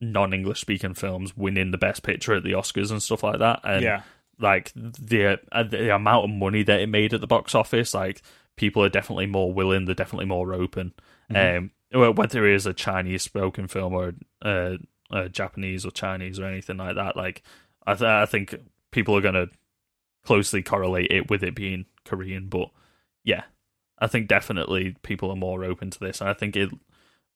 non-English 0.01 0.61
speaking 0.61 0.95
films, 0.95 1.37
winning 1.37 1.71
the 1.71 1.79
Best 1.79 2.03
Picture 2.03 2.35
at 2.35 2.43
the 2.43 2.53
Oscars 2.53 2.91
and 2.91 3.03
stuff 3.03 3.23
like 3.23 3.39
that, 3.39 3.61
and 3.65 3.83
Yeah. 3.85 4.03
like 4.41 4.73
the 4.75 5.39
uh, 5.53 5.63
the 5.63 5.95
amount 5.95 6.25
of 6.25 6.31
money 6.31 6.63
that 6.65 6.81
it 6.81 6.89
made 6.89 7.15
at 7.15 7.21
the 7.21 7.27
box 7.29 7.55
office, 7.55 7.95
like 7.95 8.23
people 8.57 8.83
are 8.85 8.89
definitely 8.89 9.27
more 9.27 9.53
willing, 9.53 9.85
they're 9.85 9.95
definitely 9.95 10.27
more 10.27 10.53
open. 10.53 10.93
Um, 11.57 11.71
well, 11.93 12.15
whether 12.15 12.47
it 12.47 12.55
is 12.55 12.67
a 12.67 12.73
Chinese 12.73 13.23
spoken 13.23 13.67
film 13.67 13.95
or 13.95 14.15
uh, 14.43 14.77
uh, 15.11 15.29
Japanese 15.29 15.85
or 15.85 15.91
Chinese 15.91 16.39
or 16.39 16.45
anything 16.45 16.77
like 16.77 16.97
that, 16.97 17.17
like 17.17 17.43
I, 17.87 17.95
th- 17.95 18.09
I 18.09 18.27
think 18.27 18.55
people 18.91 19.17
are 19.17 19.21
going 19.23 19.35
to 19.35 19.49
closely 20.25 20.63
correlate 20.63 21.11
it 21.11 21.31
with 21.31 21.43
it 21.43 21.55
being 21.55 21.87
Korean. 22.05 22.49
But 22.49 22.71
yeah, 23.25 23.45
I 23.99 24.07
think 24.07 24.29
definitely 24.29 24.97
people 25.03 25.31
are 25.31 25.37
more 25.37 25.65
open 25.65 25.91
to 25.91 25.99
this, 25.99 26.21
and 26.21 26.31
I 26.31 26.35
think 26.35 26.57
it 26.57 26.71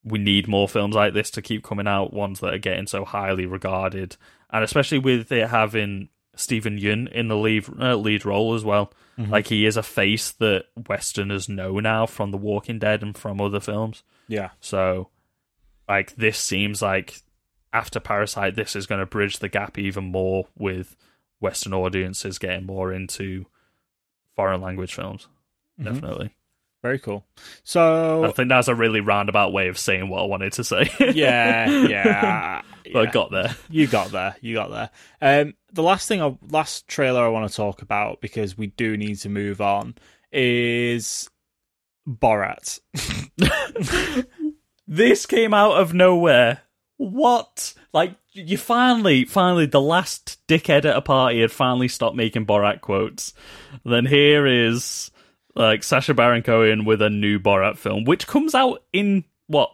we 0.04 0.18
need 0.18 0.46
more 0.46 0.68
films 0.68 0.94
like 0.94 1.14
this 1.14 1.30
to 1.30 1.42
keep 1.42 1.64
coming 1.64 1.88
out, 1.88 2.12
ones 2.12 2.40
that 2.40 2.52
are 2.52 2.58
getting 2.58 2.86
so 2.86 3.04
highly 3.04 3.46
regarded, 3.46 4.16
and 4.50 4.62
especially 4.62 4.98
with 4.98 5.32
it 5.32 5.48
having 5.48 6.10
Steven 6.36 6.78
Yeun 6.78 7.10
in 7.10 7.28
the 7.28 7.36
lead 7.36 7.66
uh, 7.80 7.96
lead 7.96 8.24
role 8.24 8.54
as 8.54 8.64
well. 8.64 8.92
Like 9.16 9.46
he 9.46 9.64
is 9.64 9.76
a 9.76 9.82
face 9.82 10.32
that 10.32 10.64
Westerners 10.88 11.48
know 11.48 11.78
now 11.78 12.04
from 12.06 12.32
The 12.32 12.36
Walking 12.36 12.80
Dead 12.80 13.02
and 13.02 13.16
from 13.16 13.40
other 13.40 13.60
films. 13.60 14.02
Yeah. 14.26 14.50
So, 14.60 15.08
like, 15.88 16.16
this 16.16 16.38
seems 16.38 16.82
like 16.82 17.22
after 17.72 18.00
Parasite, 18.00 18.56
this 18.56 18.74
is 18.74 18.86
going 18.86 19.00
to 19.00 19.06
bridge 19.06 19.38
the 19.38 19.48
gap 19.48 19.78
even 19.78 20.04
more 20.04 20.46
with 20.56 20.96
Western 21.40 21.74
audiences 21.74 22.38
getting 22.38 22.66
more 22.66 22.92
into 22.92 23.46
foreign 24.34 24.60
language 24.60 24.94
films. 24.94 25.28
Definitely. 25.80 26.34
Very 26.84 26.98
cool. 26.98 27.24
So 27.62 28.24
I 28.24 28.32
think 28.32 28.50
that's 28.50 28.68
a 28.68 28.74
really 28.74 29.00
roundabout 29.00 29.54
way 29.54 29.68
of 29.68 29.78
saying 29.78 30.10
what 30.10 30.20
I 30.20 30.26
wanted 30.26 30.52
to 30.52 30.64
say. 30.64 30.90
yeah, 31.14 31.66
yeah, 31.66 32.60
but 32.92 33.08
I 33.08 33.10
got 33.10 33.30
there. 33.30 33.56
You 33.70 33.86
got 33.86 34.10
there. 34.10 34.36
You 34.42 34.54
got 34.54 34.70
there. 34.70 34.90
Um, 35.22 35.54
the 35.72 35.82
last 35.82 36.06
thing, 36.06 36.20
I, 36.20 36.36
last 36.50 36.86
trailer 36.86 37.24
I 37.24 37.28
want 37.28 37.50
to 37.50 37.56
talk 37.56 37.80
about 37.80 38.20
because 38.20 38.58
we 38.58 38.66
do 38.66 38.98
need 38.98 39.16
to 39.20 39.30
move 39.30 39.62
on 39.62 39.94
is 40.30 41.30
Borat. 42.06 42.80
This 44.86 45.24
came 45.24 45.54
out 45.54 45.80
of 45.80 45.94
nowhere. 45.94 46.60
What? 46.98 47.72
Like, 47.92 48.16
you 48.32 48.58
finally, 48.58 49.24
finally, 49.24 49.66
the 49.66 49.80
last 49.80 50.38
dickhead 50.46 50.84
at 50.84 50.96
a 50.96 51.00
party 51.00 51.40
had 51.40 51.50
finally 51.50 51.88
stopped 51.88 52.16
making 52.16 52.46
Borat 52.46 52.82
quotes. 52.82 53.32
Then 53.84 54.04
here 54.04 54.46
is, 54.46 55.10
like, 55.54 55.82
Sacha 55.82 56.14
Baron 56.14 56.42
Cohen 56.42 56.84
with 56.84 57.00
a 57.02 57.10
new 57.10 57.38
Borat 57.38 57.76
film, 57.76 58.04
which 58.04 58.26
comes 58.26 58.54
out 58.54 58.82
in, 58.92 59.24
what, 59.46 59.70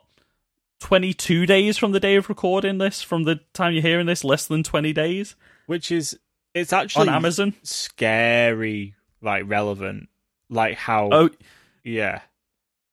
22 0.81 1.47
days 1.47 1.77
from 1.77 1.93
the 1.93 2.01
day 2.01 2.17
of 2.17 2.29
recording 2.29 2.79
this? 2.79 3.03
From 3.03 3.25
the 3.25 3.41
time 3.53 3.73
you're 3.73 3.83
hearing 3.83 4.07
this, 4.07 4.25
less 4.25 4.47
than 4.47 4.63
20 4.63 4.93
days? 4.93 5.37
which 5.67 5.93
is 5.93 6.19
it's 6.53 6.73
actually 6.73 7.09
On 7.09 7.15
Amazon? 7.15 7.55
scary, 7.63 8.95
like 9.23 9.45
relevant, 9.47 10.09
like 10.49 10.75
how 10.77 11.11
Oh, 11.13 11.31
yeah, 11.85 12.23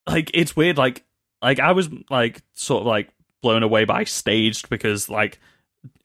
like 0.07 0.29
it's 0.33 0.55
weird 0.55 0.77
like 0.77 1.03
like 1.41 1.59
i 1.59 1.71
was 1.71 1.89
like 2.09 2.41
sort 2.53 2.81
of 2.81 2.87
like 2.87 3.09
blown 3.41 3.63
away 3.63 3.85
by 3.85 4.03
staged 4.03 4.69
because 4.69 5.09
like 5.09 5.39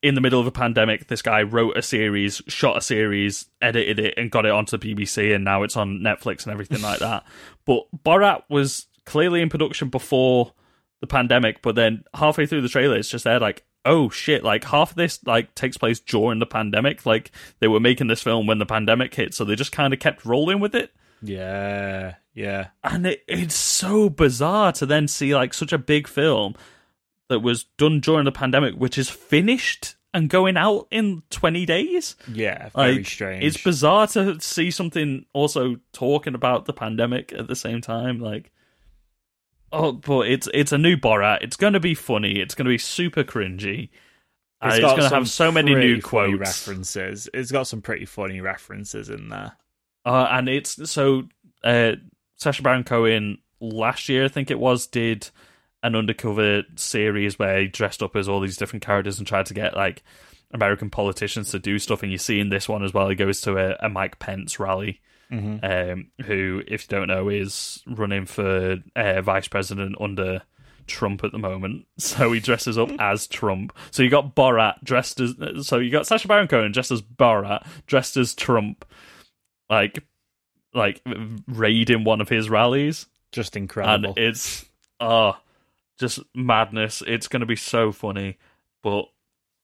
in 0.02 0.14
the 0.14 0.20
middle 0.20 0.40
of 0.40 0.46
a 0.46 0.52
pandemic 0.52 1.08
this 1.08 1.22
guy 1.22 1.42
wrote 1.42 1.76
a 1.76 1.82
series 1.82 2.42
shot 2.48 2.76
a 2.76 2.80
series 2.80 3.46
edited 3.60 3.98
it 3.98 4.14
and 4.16 4.30
got 4.30 4.46
it 4.46 4.52
onto 4.52 4.76
bbc 4.76 5.34
and 5.34 5.44
now 5.44 5.62
it's 5.62 5.76
on 5.76 5.98
netflix 5.98 6.44
and 6.44 6.52
everything 6.52 6.82
like 6.82 6.98
that. 6.98 7.24
But 7.64 7.84
borat 8.04 8.42
was 8.48 8.86
clearly 9.06 9.40
in 9.40 9.48
production 9.48 9.88
before 9.88 10.52
the 11.00 11.06
pandemic 11.06 11.62
but 11.62 11.76
then 11.76 12.04
halfway 12.14 12.46
through 12.46 12.62
the 12.62 12.68
trailer 12.68 12.96
it's 12.96 13.08
just 13.08 13.24
there 13.24 13.38
like 13.38 13.64
oh 13.84 14.08
shit 14.08 14.44
like 14.44 14.64
half 14.64 14.90
of 14.90 14.96
this 14.96 15.24
like 15.26 15.54
takes 15.54 15.76
place 15.76 16.00
during 16.00 16.38
the 16.38 16.46
pandemic. 16.46 17.04
Like 17.06 17.30
they 17.60 17.68
were 17.68 17.80
making 17.80 18.06
this 18.06 18.22
film 18.22 18.46
when 18.46 18.58
the 18.58 18.66
pandemic 18.66 19.14
hit 19.14 19.34
so 19.34 19.44
they 19.44 19.54
just 19.54 19.72
kind 19.72 19.92
of 19.92 20.00
kept 20.00 20.24
rolling 20.24 20.60
with 20.60 20.74
it. 20.74 20.92
Yeah, 21.24 22.16
yeah. 22.34 22.68
and 22.82 23.06
it, 23.06 23.22
it's 23.28 23.54
so 23.54 24.10
bizarre 24.10 24.72
to 24.72 24.86
then 24.86 25.06
see 25.06 25.34
like 25.34 25.54
such 25.54 25.72
a 25.72 25.78
big 25.78 26.08
film 26.08 26.54
that 27.28 27.40
was 27.40 27.64
done 27.78 28.00
during 28.00 28.24
the 28.24 28.32
pandemic 28.32 28.74
which 28.74 28.98
is 28.98 29.08
finished 29.08 29.96
and 30.14 30.28
going 30.28 30.56
out 30.56 30.86
in 30.90 31.22
20 31.30 31.64
days 31.64 32.16
Yeah, 32.30 32.68
very 32.76 32.96
like 32.96 33.06
strange. 33.06 33.44
it's 33.44 33.62
bizarre 33.62 34.06
to 34.08 34.40
see 34.40 34.70
something 34.70 35.24
also 35.32 35.76
talking 35.92 36.34
about 36.34 36.66
the 36.66 36.72
pandemic 36.74 37.32
at 37.32 37.46
the 37.48 37.56
same 37.56 37.80
time 37.80 38.18
like 38.20 38.50
oh 39.72 39.92
but 39.92 40.28
it's 40.28 40.48
it's 40.52 40.72
a 40.72 40.78
new 40.78 40.96
borat 40.96 41.38
it's 41.42 41.56
going 41.56 41.72
to 41.72 41.80
be 41.80 41.94
funny 41.94 42.38
it's 42.40 42.54
going 42.54 42.66
to 42.66 42.70
be 42.70 42.78
super 42.78 43.24
cringy 43.24 43.88
Uh, 44.60 44.68
it's, 44.74 44.80
going 44.80 45.00
to 45.00 45.08
have 45.08 45.28
so 45.28 45.50
many 45.50 45.74
new 45.74 46.00
quotes 46.00 46.38
references. 46.38 47.28
It's 47.34 47.50
got 47.50 47.66
some 47.66 47.82
pretty 47.82 48.04
funny 48.04 48.40
references 48.40 49.08
in 49.10 49.28
there. 49.28 49.56
Uh, 50.04 50.28
and 50.30 50.48
it's 50.48 50.88
so 50.90 51.24
uh, 51.64 51.92
Sacha 52.36 52.62
Baron 52.62 52.84
Cohen 52.84 53.38
last 53.60 54.08
year, 54.08 54.24
I 54.24 54.28
think 54.28 54.52
it 54.52 54.58
was, 54.60 54.86
did 54.86 55.30
an 55.82 55.94
undercover 55.96 56.62
series 56.76 57.38
where 57.38 57.60
he 57.60 57.66
dressed 57.68 58.02
up 58.02 58.16
as 58.16 58.28
all 58.28 58.40
these 58.40 58.56
different 58.56 58.84
characters 58.84 59.18
and 59.18 59.26
tried 59.26 59.46
to 59.46 59.54
get 59.54 59.76
like 59.76 60.02
American 60.52 60.90
politicians 60.90 61.50
to 61.50 61.58
do 61.58 61.78
stuff. 61.78 62.02
And 62.02 62.12
you 62.12 62.18
see 62.18 62.38
in 62.40 62.50
this 62.50 62.68
one 62.68 62.84
as 62.84 62.92
well, 62.94 63.08
he 63.08 63.14
goes 63.16 63.40
to 63.42 63.56
a, 63.56 63.86
a 63.86 63.88
Mike 63.88 64.18
Pence 64.18 64.60
rally, 64.60 65.00
um, 65.62 66.10
who, 66.26 66.62
if 66.66 66.82
you 66.82 66.88
don't 66.88 67.08
know, 67.08 67.28
is 67.28 67.82
running 67.86 68.26
for 68.26 68.76
uh, 68.94 69.22
vice 69.22 69.48
president 69.48 69.96
under. 70.00 70.42
Trump 70.88 71.22
at 71.22 71.30
the 71.30 71.38
moment, 71.38 71.86
so 71.98 72.32
he 72.32 72.40
dresses 72.40 72.76
up 72.76 72.90
as 72.98 73.28
Trump. 73.28 73.72
So 73.92 74.02
you 74.02 74.10
got 74.10 74.34
Borat 74.34 74.82
dressed 74.82 75.20
as, 75.20 75.36
so 75.64 75.78
you 75.78 75.92
got 75.92 76.08
Sacha 76.08 76.26
Baron 76.26 76.48
Cohen 76.48 76.72
dressed 76.72 76.90
as 76.90 77.00
Borat, 77.00 77.64
dressed 77.86 78.16
as 78.16 78.34
Trump, 78.34 78.84
like 79.70 80.02
like 80.74 81.00
raiding 81.46 82.02
one 82.02 82.20
of 82.20 82.28
his 82.28 82.50
rallies 82.50 83.06
Just 83.30 83.56
incredible. 83.56 84.10
and 84.10 84.18
it's 84.18 84.64
uh 84.98 85.32
just 86.02 86.20
madness. 86.34 87.02
It's 87.06 87.28
going 87.28 87.40
to 87.40 87.46
be 87.46 87.56
so 87.56 87.92
funny 87.92 88.36
but 88.82 89.06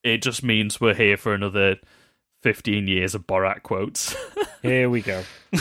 it 0.03 0.21
just 0.21 0.43
means 0.43 0.79
we're 0.79 0.93
here 0.93 1.17
for 1.17 1.33
another 1.33 1.77
15 2.41 2.87
years 2.87 3.15
of 3.15 3.27
borat 3.27 3.63
quotes. 3.63 4.15
Here 4.61 4.89
we 4.89 5.01
go. 5.01 5.23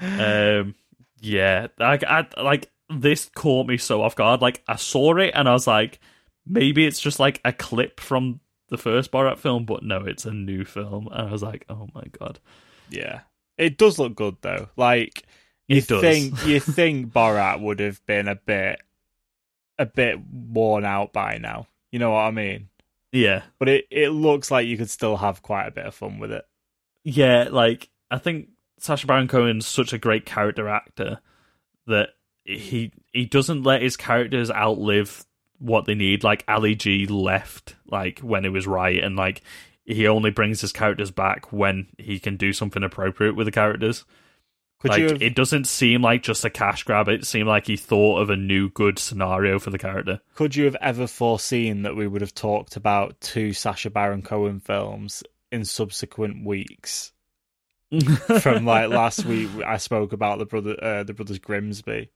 um 0.00 0.74
yeah 1.20 1.66
like 1.78 2.04
I 2.04 2.26
like 2.40 2.70
this 2.88 3.28
caught 3.34 3.66
me 3.66 3.76
so 3.76 4.02
off 4.02 4.14
guard. 4.14 4.40
Like 4.40 4.62
i 4.68 4.76
saw 4.76 5.16
it 5.16 5.32
and 5.34 5.48
i 5.48 5.52
was 5.52 5.66
like 5.66 5.98
maybe 6.46 6.86
it's 6.86 7.00
just 7.00 7.18
like 7.18 7.40
a 7.44 7.52
clip 7.52 7.98
from 7.98 8.40
the 8.68 8.78
first 8.78 9.10
borat 9.10 9.38
film 9.38 9.64
but 9.64 9.82
no 9.82 10.04
it's 10.04 10.24
a 10.24 10.32
new 10.32 10.64
film. 10.64 11.08
And 11.10 11.28
i 11.28 11.32
was 11.32 11.42
like 11.42 11.64
oh 11.68 11.88
my 11.94 12.04
god. 12.18 12.38
Yeah, 12.90 13.20
it 13.58 13.76
does 13.76 13.98
look 13.98 14.14
good 14.14 14.36
though. 14.40 14.68
Like 14.76 15.24
you 15.68 15.76
It 15.78 15.86
does. 15.86 16.00
think 16.00 16.46
you 16.46 16.60
think 16.60 17.12
Borat 17.12 17.60
would 17.60 17.80
have 17.80 18.04
been 18.06 18.28
a 18.28 18.34
bit 18.34 18.80
a 19.78 19.86
bit 19.86 20.18
worn 20.20 20.84
out 20.84 21.12
by 21.12 21.38
now. 21.38 21.68
You 21.92 21.98
know 21.98 22.10
what 22.10 22.20
I 22.20 22.30
mean? 22.30 22.68
yeah 23.12 23.42
But 23.58 23.68
it 23.68 23.86
it 23.90 24.10
looks 24.10 24.50
like 24.50 24.66
you 24.66 24.76
could 24.76 24.90
still 24.90 25.16
have 25.16 25.42
quite 25.42 25.66
a 25.66 25.70
bit 25.70 25.86
of 25.86 25.94
fun 25.94 26.18
with 26.18 26.32
it. 26.32 26.44
Yeah, 27.04 27.48
like 27.50 27.88
I 28.10 28.18
think 28.18 28.48
Sacha 28.78 29.06
Baron 29.06 29.28
Cohen's 29.28 29.66
such 29.66 29.92
a 29.92 29.98
great 29.98 30.26
character 30.26 30.68
actor 30.68 31.20
that 31.86 32.10
he 32.44 32.92
he 33.12 33.24
doesn't 33.24 33.62
let 33.62 33.82
his 33.82 33.96
characters 33.96 34.50
outlive 34.50 35.24
what 35.58 35.84
they 35.86 35.94
need. 35.94 36.22
Like 36.24 36.44
Ali 36.48 36.74
G 36.74 37.06
left 37.06 37.76
like 37.86 38.20
when 38.20 38.44
it 38.44 38.50
was 38.50 38.66
right, 38.66 39.02
and 39.02 39.16
like 39.16 39.42
he 39.84 40.06
only 40.06 40.30
brings 40.30 40.60
his 40.60 40.72
characters 40.72 41.10
back 41.10 41.50
when 41.52 41.86
he 41.96 42.18
can 42.18 42.36
do 42.36 42.52
something 42.52 42.82
appropriate 42.82 43.34
with 43.36 43.46
the 43.46 43.52
characters. 43.52 44.04
Could 44.80 44.92
like 44.92 45.02
have, 45.02 45.22
it 45.22 45.34
doesn't 45.34 45.66
seem 45.66 46.02
like 46.02 46.22
just 46.22 46.44
a 46.44 46.50
cash 46.50 46.84
grab. 46.84 47.08
It 47.08 47.26
seemed 47.26 47.48
like 47.48 47.66
he 47.66 47.76
thought 47.76 48.20
of 48.20 48.30
a 48.30 48.36
new 48.36 48.70
good 48.70 48.98
scenario 48.98 49.58
for 49.58 49.70
the 49.70 49.78
character. 49.78 50.20
could 50.34 50.54
you 50.54 50.66
have 50.66 50.76
ever 50.80 51.08
foreseen 51.08 51.82
that 51.82 51.96
we 51.96 52.06
would 52.06 52.20
have 52.20 52.34
talked 52.34 52.76
about 52.76 53.20
two 53.20 53.52
Sacha 53.52 53.90
Baron 53.90 54.22
Cohen 54.22 54.60
films 54.60 55.24
in 55.50 55.64
subsequent 55.64 56.44
weeks? 56.44 57.12
From 58.40 58.66
like 58.66 58.90
last 58.90 59.24
week, 59.24 59.48
I 59.66 59.78
spoke 59.78 60.12
about 60.12 60.38
the 60.38 60.46
brother, 60.46 60.76
uh, 60.80 61.02
the 61.02 61.14
brothers 61.14 61.38
Grimsby. 61.38 62.10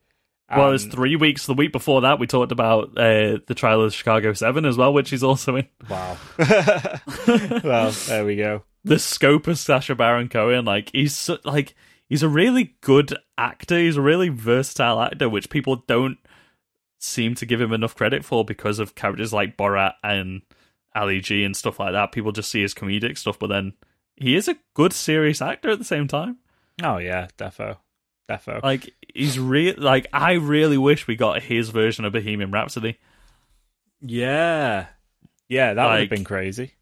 well, 0.51 0.69
it 0.69 0.73
was 0.73 0.85
three 0.85 1.17
weeks. 1.17 1.47
The 1.47 1.55
week 1.55 1.73
before 1.73 2.03
that, 2.03 2.19
we 2.21 2.27
talked 2.27 2.53
about 2.53 2.97
uh, 2.97 3.39
the 3.47 3.55
trial 3.57 3.83
of 3.83 3.95
Chicago 3.95 4.35
Seven 4.35 4.67
as 4.67 4.77
well, 4.77 4.93
which 4.93 5.11
he's 5.11 5.23
also 5.25 5.57
in. 5.57 5.69
Wow. 5.89 6.19
well, 7.65 7.91
there 8.07 8.25
we 8.25 8.37
go. 8.37 8.63
the 8.85 8.99
scope 8.99 9.47
of 9.47 9.59
Sacha 9.59 9.95
Baron 9.95 10.29
Cohen. 10.29 10.65
Like 10.67 10.91
he's 10.93 11.17
so, 11.17 11.39
like 11.45 11.75
he's 12.13 12.23
a 12.23 12.29
really 12.29 12.77
good 12.83 13.17
actor. 13.39 13.79
He's 13.79 13.97
a 13.97 14.03
really 14.03 14.29
versatile 14.29 15.01
actor, 15.01 15.29
which 15.29 15.51
people 15.51 15.77
don't 15.87 16.19
seem 16.99 17.35
to 17.37 17.47
give 17.47 17.61
him 17.61 17.73
enough 17.73 17.97
credit 17.97 18.25
for 18.25 18.45
because 18.45 18.79
of 18.79 18.95
characters 18.95 19.33
like 19.33 19.57
Borat 19.57 19.95
and 20.05 20.43
Ali 20.95 21.21
G 21.21 21.43
and 21.43 21.57
stuff 21.57 21.81
like 21.81 21.93
that. 21.93 22.13
People 22.13 22.33
just 22.33 22.51
see 22.51 22.63
his 22.63 22.75
comedic 22.75 23.17
stuff, 23.17 23.39
but 23.39 23.49
then 23.49 23.73
he 24.17 24.37
is 24.37 24.49
a 24.49 24.59
good 24.75 24.93
serious 24.93 25.41
actor 25.41 25.71
at 25.71 25.79
the 25.79 25.85
same 25.85 26.07
time. 26.07 26.39
Oh 26.83 26.99
yeah, 26.99 27.29
defo, 27.39 27.79
defo. 28.29 28.63
Like 28.63 28.95
he's 29.15 29.39
real. 29.39 29.75
Like 29.79 30.07
I 30.13 30.33
really 30.33 30.79
wish 30.79 31.07
we 31.07 31.17
got 31.17 31.43
his 31.43 31.71
version 31.71 32.05
of 32.05 32.13
Bohemian 32.13 32.51
Rhapsody 32.51 32.99
yeah, 34.03 34.87
yeah, 35.49 35.75
that 35.75 35.87
would 35.87 36.01
have 36.01 36.11
been 36.11 36.25
crazy. 36.25 36.73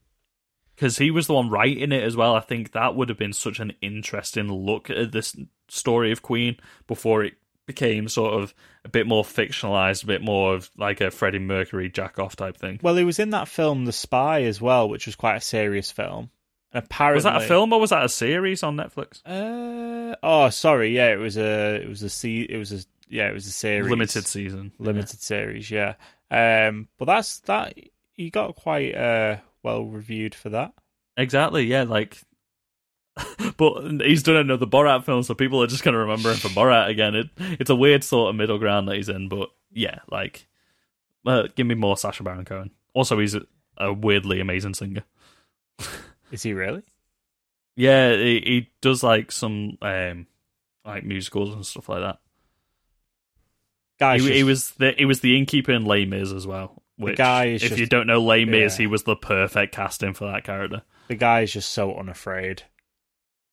Because 0.81 0.97
he 0.97 1.11
was 1.11 1.27
the 1.27 1.35
one 1.35 1.51
writing 1.51 1.93
it 1.93 2.03
as 2.03 2.17
well. 2.17 2.35
I 2.35 2.41
think 2.41 2.73
that 2.73 2.95
would 2.97 3.11
have 3.11 3.19
been 3.19 3.35
such 3.35 3.61
an 3.61 3.75
interesting 3.83 4.51
look 4.51 4.89
at 4.89 5.13
this 5.13 5.37
story 5.69 6.11
of 6.11 6.23
Queen 6.23 6.57
before 6.87 7.23
it 7.23 7.35
became 7.67 8.09
sort 8.09 8.33
of 8.43 8.55
a 8.83 8.89
bit 8.89 9.07
more 9.07 9.23
fictionalized, 9.23 10.05
a 10.05 10.07
bit 10.07 10.23
more 10.23 10.55
of 10.55 10.71
like 10.79 11.03
a 11.03 11.11
Freddie 11.11 11.39
Mercury 11.39 11.91
jack 11.91 12.19
off 12.19 12.35
type 12.35 12.57
thing. 12.57 12.81
Well, 12.83 12.97
he 12.97 13.05
was 13.05 13.19
in 13.19 13.29
that 13.31 13.47
film 13.47 13.85
The 13.85 13.93
Spy 13.93 14.45
as 14.45 14.59
well, 14.59 14.89
which 14.89 15.05
was 15.05 15.17
quite 15.17 15.37
a 15.37 15.41
serious 15.43 15.91
film. 15.91 16.31
And 16.73 16.83
apparently, 16.83 17.17
Was 17.17 17.25
that 17.25 17.43
a 17.43 17.47
film 17.47 17.75
or 17.75 17.79
was 17.81 17.91
that 17.91 18.03
a 18.07 18.09
series 18.09 18.63
on 18.63 18.77
Netflix? 18.79 19.21
Uh, 19.27 20.17
oh, 20.23 20.49
sorry. 20.49 20.97
Yeah, 20.97 21.13
it 21.13 21.19
was 21.19 21.37
a 21.37 21.75
it 21.83 21.89
was 21.91 22.03
a 22.03 22.09
se- 22.09 22.47
it 22.49 22.57
was 22.57 22.73
a 22.73 22.79
yeah 23.11 23.29
it 23.29 23.35
was 23.35 23.47
a 23.47 23.51
series 23.53 23.91
Limited 23.91 24.27
season. 24.27 24.73
limited 24.79 25.21
series. 25.21 25.71
Yeah. 25.71 25.97
Um, 26.31 26.89
but 26.97 27.05
that's 27.05 27.41
that. 27.41 27.75
He 28.15 28.31
got 28.31 28.57
quite 28.57 28.95
uh 28.95 29.37
well 29.63 29.85
reviewed 29.85 30.35
for 30.35 30.51
that. 30.51 30.73
Exactly, 31.17 31.65
yeah, 31.65 31.83
like 31.85 32.21
but 33.57 33.83
he's 34.03 34.23
done 34.23 34.37
another 34.37 34.67
Borat 34.67 35.05
film, 35.05 35.23
so 35.23 35.35
people 35.35 35.63
are 35.63 35.67
just 35.67 35.83
gonna 35.83 35.99
remember 35.99 36.31
him 36.31 36.39
for 36.39 36.49
Borat 36.49 36.89
again. 36.89 37.15
It 37.15 37.31
it's 37.39 37.71
a 37.71 37.77
weird 37.77 38.05
sort 38.05 38.31
of 38.31 38.37
middle 38.37 38.59
ground 38.59 38.89
that 38.89 38.97
he's 38.97 39.09
in, 39.09 39.29
but 39.29 39.51
yeah, 39.73 40.01
like 40.11 40.47
uh, 41.27 41.49
give 41.55 41.67
me 41.67 41.75
more 41.75 41.97
Sacha 41.97 42.23
Baron 42.23 42.45
Cohen. 42.45 42.71
Also 42.95 43.19
he's 43.19 43.35
a, 43.35 43.43
a 43.77 43.93
weirdly 43.93 44.41
amazing 44.41 44.75
singer. 44.75 45.05
Is 46.33 46.43
he 46.43 46.53
really? 46.53 46.83
Yeah, 47.77 48.15
he, 48.15 48.41
he 48.41 48.71
does 48.81 49.03
like 49.03 49.33
some 49.33 49.79
um 49.83 50.27
like 50.85 51.05
musicals 51.05 51.55
and 51.55 51.67
stuff 51.67 51.89
like 51.89 52.01
that. 52.01 52.19
Guys, 53.99 54.25
He, 54.25 54.33
he 54.33 54.45
was 54.45 54.71
the 54.73 54.93
he 54.97 55.05
was 55.05 55.21
the 55.21 55.37
innkeeper 55.37 55.73
in 55.73 55.85
Les 55.85 56.07
Mis 56.07 56.33
as 56.33 56.47
well. 56.47 56.83
Which, 57.01 57.17
guy 57.19 57.47
is 57.47 57.63
if 57.63 57.71
just- 57.71 57.81
you 57.81 57.87
don't 57.87 58.07
know 58.07 58.21
Mis, 58.25 58.75
yeah. 58.79 58.83
he 58.83 58.87
was 58.87 59.03
the 59.05 59.17
perfect 59.17 59.75
casting 59.75 60.15
for 60.15 60.31
that 60.31 60.45
character. 60.45 60.83
the 61.09 61.15
guy 61.17 61.41
is 61.43 61.53
just 61.53 61.71
so 61.71 61.95
unafraid. 61.97 62.63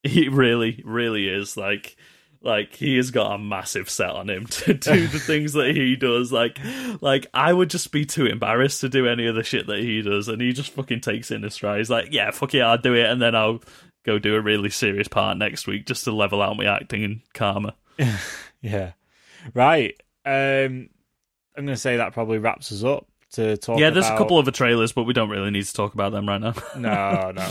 He 0.04 0.30
really, 0.30 0.82
really 0.86 1.28
is 1.28 1.58
like, 1.58 1.96
like 2.42 2.76
he 2.76 2.96
has 2.98 3.12
got 3.12 3.34
a 3.34 3.38
massive 3.38 3.90
set 3.90 4.12
on 4.12 4.30
him 4.30 4.46
to 4.50 4.74
do 4.74 5.08
the 5.08 5.20
things 5.28 5.54
that 5.54 5.76
he 5.76 5.96
does. 5.96 6.32
Like, 6.32 6.60
like 7.02 7.28
I 7.34 7.52
would 7.52 7.70
just 7.70 7.92
be 7.92 8.06
too 8.06 8.26
embarrassed 8.26 8.82
to 8.82 8.90
do 8.90 9.08
any 9.08 9.26
of 9.28 9.36
the 9.36 9.44
shit 9.44 9.68
that 9.68 9.80
he 9.80 10.02
does, 10.02 10.28
and 10.28 10.42
he 10.42 10.54
just 10.54 10.72
fucking 10.72 11.02
takes 11.02 11.32
it 11.32 11.36
in 11.36 11.44
his 11.44 11.56
stride. 11.56 11.80
He's 11.80 11.90
like, 11.90 12.10
yeah, 12.12 12.32
fuck 12.32 12.54
it, 12.54 12.62
I'll 12.62 12.78
do 12.78 12.94
it, 12.94 13.06
and 13.10 13.22
then 13.22 13.36
I'll 13.36 13.62
go 14.06 14.20
do 14.20 14.36
a 14.36 14.42
really 14.42 14.70
serious 14.70 15.08
part 15.08 15.38
next 15.38 15.68
week 15.68 15.86
just 15.86 16.04
to 16.06 16.12
level 16.12 16.42
out 16.42 16.56
my 16.58 16.66
acting 16.66 17.04
and 17.04 17.22
karma. 17.34 17.76
Yeah. 18.62 18.94
Right. 19.54 19.96
Um, 20.26 20.90
I'm 21.56 21.66
going 21.66 21.68
to 21.68 21.78
say 21.78 21.98
that 21.98 22.14
probably 22.14 22.38
wraps 22.40 22.72
us 22.72 22.84
up 22.84 23.08
to 23.38 23.58
talk. 23.58 23.80
yeah, 23.80 23.90
there's 23.90 24.08
a 24.08 24.18
couple 24.18 24.38
of 24.38 24.46
the 24.46 24.52
trailers, 24.52 24.92
but 24.92 25.04
we 25.04 25.14
don't 25.14 25.30
really 25.30 25.52
need 25.52 25.66
to 25.66 25.74
talk 25.74 25.94
about 25.94 26.12
them 26.12 26.28
right 26.28 26.42
now. 26.42 26.54
No, 26.78 27.32
no. 27.32 27.48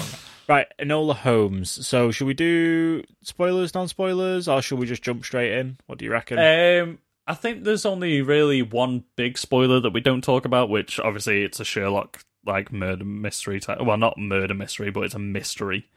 Right, 0.49 0.67
Enola 0.79 1.17
Holmes. 1.17 1.87
So, 1.87 2.13
should 2.13 2.29
we 2.29 2.35
do 2.35 3.03
spoilers, 3.23 3.75
non-spoilers, 3.75 4.47
or 4.47 4.63
should 4.63 4.79
we 4.79 4.87
just 4.87 5.03
jump 5.03 5.25
straight 5.25 5.59
in? 5.59 5.77
What 5.87 5.99
do 5.99 6.05
you 6.05 6.13
reckon? 6.13 6.39
Um, 6.39 6.99
I 7.27 7.35
think 7.35 7.65
there's 7.65 7.85
only 7.85 8.23
really 8.23 8.63
one 8.63 9.03
big 9.17 9.39
spoiler 9.39 9.81
that 9.81 9.93
we 9.93 10.01
don't 10.01 10.23
talk 10.23 10.45
about, 10.45 10.71
which 10.71 11.01
obviously 11.01 11.43
it's 11.43 11.59
a 11.59 11.65
Sherlock 11.65 12.25
like 12.45 12.73
murder 12.73 13.05
mystery 13.05 13.59
type. 13.59 13.81
Well, 13.83 13.97
not 13.97 14.19
murder 14.19 14.55
mystery, 14.55 14.93
but 14.93 15.01
it's 15.01 15.15
a 15.15 15.19
mystery. 15.19 15.89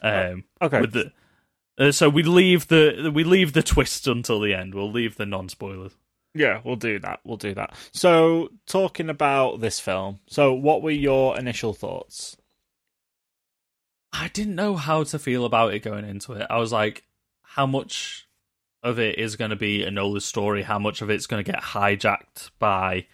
Um, 0.00 0.44
okay. 0.62 0.80
with 0.80 0.92
the 0.92 1.12
uh, 1.78 1.92
so 1.92 2.08
we 2.08 2.22
leave 2.22 2.68
the 2.68 3.10
we 3.14 3.24
leave 3.24 3.52
the 3.52 3.62
twist 3.62 4.06
until 4.06 4.40
the 4.40 4.54
end. 4.54 4.74
We'll 4.74 4.90
leave 4.90 5.16
the 5.16 5.26
non 5.26 5.48
spoilers. 5.48 5.92
Yeah, 6.38 6.60
we'll 6.62 6.76
do 6.76 7.00
that. 7.00 7.18
We'll 7.24 7.36
do 7.36 7.52
that. 7.54 7.74
So, 7.90 8.50
talking 8.64 9.10
about 9.10 9.60
this 9.60 9.80
film. 9.80 10.20
So, 10.28 10.54
what 10.54 10.82
were 10.82 10.92
your 10.92 11.36
initial 11.36 11.74
thoughts? 11.74 12.36
I 14.12 14.28
didn't 14.28 14.54
know 14.54 14.76
how 14.76 15.02
to 15.02 15.18
feel 15.18 15.44
about 15.44 15.74
it 15.74 15.80
going 15.80 16.04
into 16.04 16.34
it. 16.34 16.46
I 16.48 16.58
was 16.58 16.72
like, 16.72 17.02
how 17.42 17.66
much 17.66 18.28
of 18.84 19.00
it 19.00 19.18
is 19.18 19.34
going 19.34 19.50
to 19.50 19.56
be 19.56 19.84
Enola's 19.84 20.24
story? 20.24 20.62
How 20.62 20.78
much 20.78 21.02
of 21.02 21.10
it's 21.10 21.26
going 21.26 21.42
to 21.42 21.52
get 21.52 21.60
hijacked 21.60 22.50
by 22.60 23.06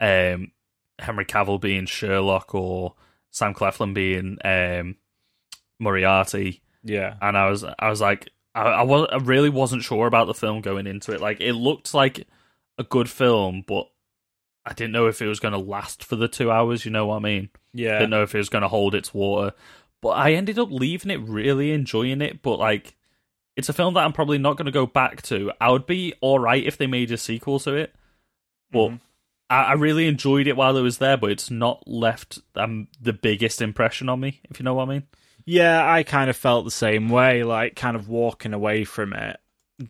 um, 0.00 0.50
Henry 0.98 1.26
Cavill 1.26 1.60
being 1.60 1.86
Sherlock 1.86 2.56
or 2.56 2.94
Sam 3.30 3.54
Claflin 3.54 3.94
being 3.94 4.38
um, 4.44 4.96
Moriarty? 5.78 6.60
Yeah. 6.82 7.14
And 7.22 7.38
I 7.38 7.48
was, 7.48 7.64
I 7.78 7.88
was 7.88 8.00
like, 8.00 8.30
I, 8.52 8.62
I 8.62 8.82
was, 8.82 9.06
I 9.12 9.18
really 9.18 9.48
wasn't 9.48 9.84
sure 9.84 10.08
about 10.08 10.26
the 10.26 10.34
film 10.34 10.60
going 10.60 10.88
into 10.88 11.12
it. 11.12 11.20
Like, 11.20 11.40
it 11.40 11.52
looked 11.52 11.94
like 11.94 12.26
a 12.78 12.84
good 12.84 13.08
film, 13.10 13.64
but 13.66 13.86
I 14.66 14.72
didn't 14.72 14.92
know 14.92 15.06
if 15.06 15.20
it 15.22 15.26
was 15.28 15.40
going 15.40 15.52
to 15.52 15.58
last 15.58 16.04
for 16.04 16.16
the 16.16 16.28
two 16.28 16.50
hours. 16.50 16.84
You 16.84 16.90
know 16.90 17.06
what 17.06 17.16
I 17.16 17.20
mean? 17.20 17.50
Yeah. 17.72 17.98
didn't 17.98 18.10
know 18.10 18.22
if 18.22 18.34
it 18.34 18.38
was 18.38 18.48
going 18.48 18.62
to 18.62 18.68
hold 18.68 18.94
its 18.94 19.12
water. 19.12 19.54
But 20.00 20.10
I 20.10 20.32
ended 20.32 20.58
up 20.58 20.70
leaving 20.70 21.10
it 21.10 21.20
really 21.20 21.72
enjoying 21.72 22.20
it. 22.20 22.42
But 22.42 22.58
like, 22.58 22.96
it's 23.56 23.68
a 23.68 23.72
film 23.72 23.94
that 23.94 24.04
I'm 24.04 24.12
probably 24.12 24.38
not 24.38 24.56
going 24.56 24.66
to 24.66 24.72
go 24.72 24.86
back 24.86 25.22
to. 25.22 25.52
I 25.60 25.70
would 25.70 25.86
be 25.86 26.14
all 26.20 26.38
right 26.38 26.64
if 26.64 26.76
they 26.76 26.86
made 26.86 27.10
a 27.12 27.16
sequel 27.18 27.58
to 27.60 27.74
it, 27.74 27.94
but 28.70 28.88
Mhm. 28.88 29.00
I, 29.50 29.62
I 29.62 29.72
really 29.74 30.08
enjoyed 30.08 30.46
it 30.46 30.56
while 30.56 30.76
it 30.76 30.82
was 30.82 30.98
there. 30.98 31.16
But 31.16 31.30
it's 31.30 31.50
not 31.50 31.86
left 31.86 32.38
um, 32.56 32.88
the 33.00 33.12
biggest 33.12 33.62
impression 33.62 34.08
on 34.08 34.20
me, 34.20 34.40
if 34.50 34.58
you 34.58 34.64
know 34.64 34.74
what 34.74 34.88
I 34.88 34.92
mean. 34.92 35.02
Yeah, 35.46 35.86
I 35.88 36.02
kind 36.04 36.30
of 36.30 36.36
felt 36.36 36.64
the 36.64 36.70
same 36.70 37.08
way. 37.10 37.44
Like, 37.44 37.76
kind 37.76 37.96
of 37.96 38.08
walking 38.08 38.54
away 38.54 38.84
from 38.84 39.12
it 39.12 39.38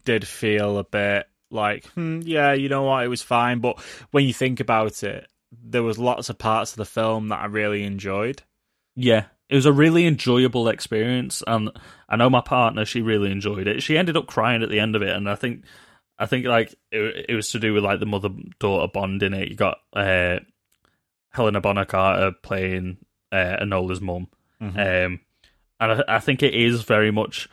did 0.04 0.26
feel 0.26 0.78
a 0.78 0.84
bit 0.84 1.28
like, 1.50 1.86
hmm, 1.88 2.20
yeah, 2.22 2.52
you 2.52 2.68
know 2.68 2.82
what, 2.82 3.04
it 3.04 3.08
was 3.08 3.22
fine. 3.22 3.60
But 3.60 3.80
when 4.10 4.24
you 4.24 4.32
think 4.32 4.60
about 4.60 5.02
it, 5.02 5.28
there 5.62 5.82
was 5.82 5.98
lots 5.98 6.28
of 6.28 6.38
parts 6.38 6.72
of 6.72 6.78
the 6.78 6.84
film 6.84 7.28
that 7.28 7.40
I 7.40 7.46
really 7.46 7.84
enjoyed. 7.84 8.42
Yeah, 8.96 9.26
it 9.48 9.54
was 9.54 9.66
a 9.66 9.72
really 9.72 10.06
enjoyable 10.06 10.68
experience, 10.68 11.42
and 11.46 11.70
I 12.08 12.16
know 12.16 12.30
my 12.30 12.40
partner 12.40 12.84
she 12.84 13.02
really 13.02 13.30
enjoyed 13.30 13.66
it. 13.66 13.82
She 13.82 13.98
ended 13.98 14.16
up 14.16 14.26
crying 14.26 14.62
at 14.62 14.70
the 14.70 14.80
end 14.80 14.96
of 14.96 15.02
it, 15.02 15.14
and 15.14 15.28
I 15.28 15.34
think, 15.34 15.64
I 16.18 16.26
think 16.26 16.46
like 16.46 16.74
it, 16.90 17.26
it 17.28 17.34
was 17.34 17.50
to 17.50 17.58
do 17.58 17.74
with 17.74 17.84
like 17.84 18.00
the 18.00 18.06
mother 18.06 18.30
daughter 18.58 18.90
bond 18.92 19.22
in 19.22 19.34
it. 19.34 19.48
You 19.48 19.56
got 19.56 19.78
uh, 19.92 20.40
Helena 21.30 21.60
Bonham 21.60 21.86
Carter 21.86 22.32
playing 22.42 22.98
uh, 23.32 23.56
Enola's 23.60 24.00
mum, 24.00 24.28
um, 24.60 24.74
and 24.76 25.20
I, 25.80 26.02
I 26.08 26.18
think 26.20 26.42
it 26.42 26.54
is 26.54 26.82
very 26.82 27.10
much. 27.10 27.48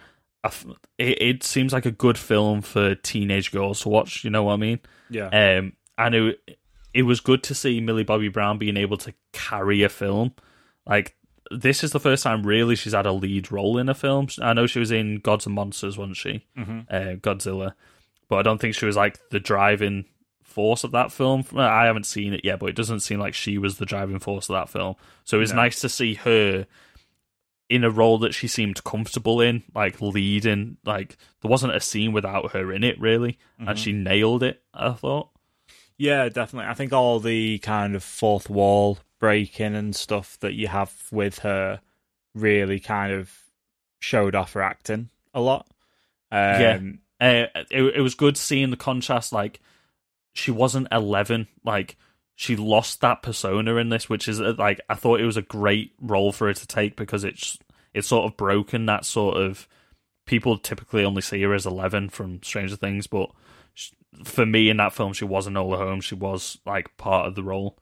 It, 0.97 1.21
it 1.21 1.43
seems 1.43 1.73
like 1.73 1.85
a 1.85 1.91
good 1.91 2.17
film 2.17 2.61
for 2.61 2.95
teenage 2.95 3.51
girls 3.51 3.81
to 3.81 3.89
watch. 3.89 4.23
You 4.23 4.29
know 4.29 4.43
what 4.43 4.53
I 4.53 4.57
mean? 4.57 4.79
Yeah. 5.09 5.27
Um, 5.27 5.73
and 5.97 6.15
it, 6.15 6.57
it 6.93 7.03
was 7.03 7.19
good 7.19 7.43
to 7.43 7.55
see 7.55 7.79
Millie 7.79 8.03
Bobby 8.03 8.27
Brown 8.29 8.57
being 8.57 8.77
able 8.77 8.97
to 8.97 9.13
carry 9.33 9.83
a 9.83 9.89
film. 9.89 10.33
Like 10.85 11.15
this 11.51 11.83
is 11.83 11.91
the 11.91 11.99
first 11.99 12.23
time 12.23 12.43
really 12.43 12.75
she's 12.75 12.93
had 12.93 13.05
a 13.05 13.11
lead 13.11 13.51
role 13.51 13.77
in 13.77 13.89
a 13.89 13.93
film. 13.93 14.27
I 14.41 14.53
know 14.53 14.67
she 14.67 14.79
was 14.79 14.89
in 14.91 15.17
Gods 15.19 15.45
and 15.45 15.53
Monsters, 15.53 15.97
wasn't 15.97 16.17
she? 16.17 16.45
Mhm. 16.57 16.85
Uh, 16.89 17.15
Godzilla, 17.17 17.73
but 18.29 18.37
I 18.37 18.41
don't 18.41 18.59
think 18.59 18.73
she 18.75 18.85
was 18.85 18.95
like 18.95 19.19
the 19.29 19.39
driving 19.39 20.05
force 20.43 20.83
of 20.83 20.91
that 20.91 21.11
film. 21.11 21.43
I 21.55 21.85
haven't 21.85 22.05
seen 22.05 22.33
it 22.33 22.43
yet, 22.43 22.59
but 22.59 22.67
it 22.69 22.75
doesn't 22.75 23.01
seem 23.01 23.19
like 23.19 23.33
she 23.33 23.57
was 23.57 23.77
the 23.77 23.85
driving 23.85 24.19
force 24.19 24.49
of 24.49 24.53
that 24.53 24.69
film. 24.69 24.95
So 25.23 25.37
it 25.37 25.41
was 25.41 25.51
No. 25.51 25.57
nice 25.57 25.79
to 25.81 25.89
see 25.89 26.13
her 26.15 26.65
in 27.71 27.83
a 27.85 27.89
role 27.89 28.17
that 28.19 28.33
she 28.33 28.47
seemed 28.47 28.83
comfortable 28.83 29.39
in, 29.41 29.63
like 29.73 30.01
leading. 30.01 30.77
Like 30.85 31.17
there 31.41 31.49
wasn't 31.49 31.73
a 31.75 31.79
scene 31.79 32.11
without 32.11 32.51
her 32.51 32.71
in 32.73 32.83
it, 32.83 32.99
really, 32.99 33.39
and 33.57 33.79
she 33.79 33.93
nailed 33.93 34.43
it. 34.43 34.61
I 34.73 34.91
thought. 34.91 35.29
Yeah, 35.97 36.27
definitely. 36.29 36.69
I 36.69 36.73
think 36.73 36.91
all 36.93 37.19
the 37.19 37.59
kind 37.59 37.95
of 37.95 38.03
fourth 38.03 38.49
wall 38.49 38.97
breaking 39.19 39.75
and 39.75 39.95
stuff 39.95 40.37
that 40.41 40.53
you 40.53 40.67
have 40.67 40.91
with 41.11 41.39
her 41.39 41.79
really 42.33 42.79
kind 42.79 43.13
of 43.13 43.31
showed 43.99 44.35
off 44.35 44.53
her 44.53 44.61
acting 44.63 45.09
a 45.33 45.39
lot. 45.41 45.67
Um, 46.31 46.39
Yeah. 46.61 46.79
uh, 47.21 47.61
it, 47.69 47.95
it 47.97 48.01
was 48.01 48.15
good 48.15 48.35
seeing 48.35 48.71
the 48.71 48.77
contrast. 48.77 49.31
Like 49.31 49.59
she 50.33 50.51
wasn't 50.51 50.87
eleven. 50.91 51.47
Like 51.63 51.97
she 52.41 52.55
lost 52.55 53.01
that 53.01 53.21
persona 53.21 53.75
in 53.75 53.89
this, 53.89 54.09
which 54.09 54.27
is 54.27 54.41
uh, 54.41 54.55
like 54.57 54.81
I 54.89 54.95
thought 54.95 55.19
it 55.19 55.27
was 55.27 55.37
a 55.37 55.43
great 55.43 55.93
role 56.01 56.31
for 56.31 56.47
her 56.47 56.53
to 56.55 56.65
take 56.65 56.95
because 56.95 57.23
it's 57.23 57.59
it's 57.93 58.07
sort 58.07 58.25
of 58.25 58.35
broken 58.35 58.87
that 58.87 59.05
sort 59.05 59.37
of 59.37 59.67
people 60.25 60.57
typically 60.57 61.05
only 61.05 61.21
see 61.21 61.39
her 61.43 61.53
as 61.53 61.67
eleven 61.67 62.09
from 62.09 62.41
Stranger 62.41 62.75
Things, 62.75 63.05
but 63.05 63.29
sh 63.75 63.91
for 64.23 64.43
me 64.43 64.71
in 64.71 64.77
that 64.77 64.91
film 64.91 65.13
she 65.13 65.23
was 65.23 65.47
not 65.47 65.63
Enola 65.63 65.77
Holmes. 65.77 66.03
She 66.03 66.15
was 66.15 66.57
like 66.65 66.97
part 66.97 67.27
of 67.27 67.35
the 67.35 67.43
role. 67.43 67.77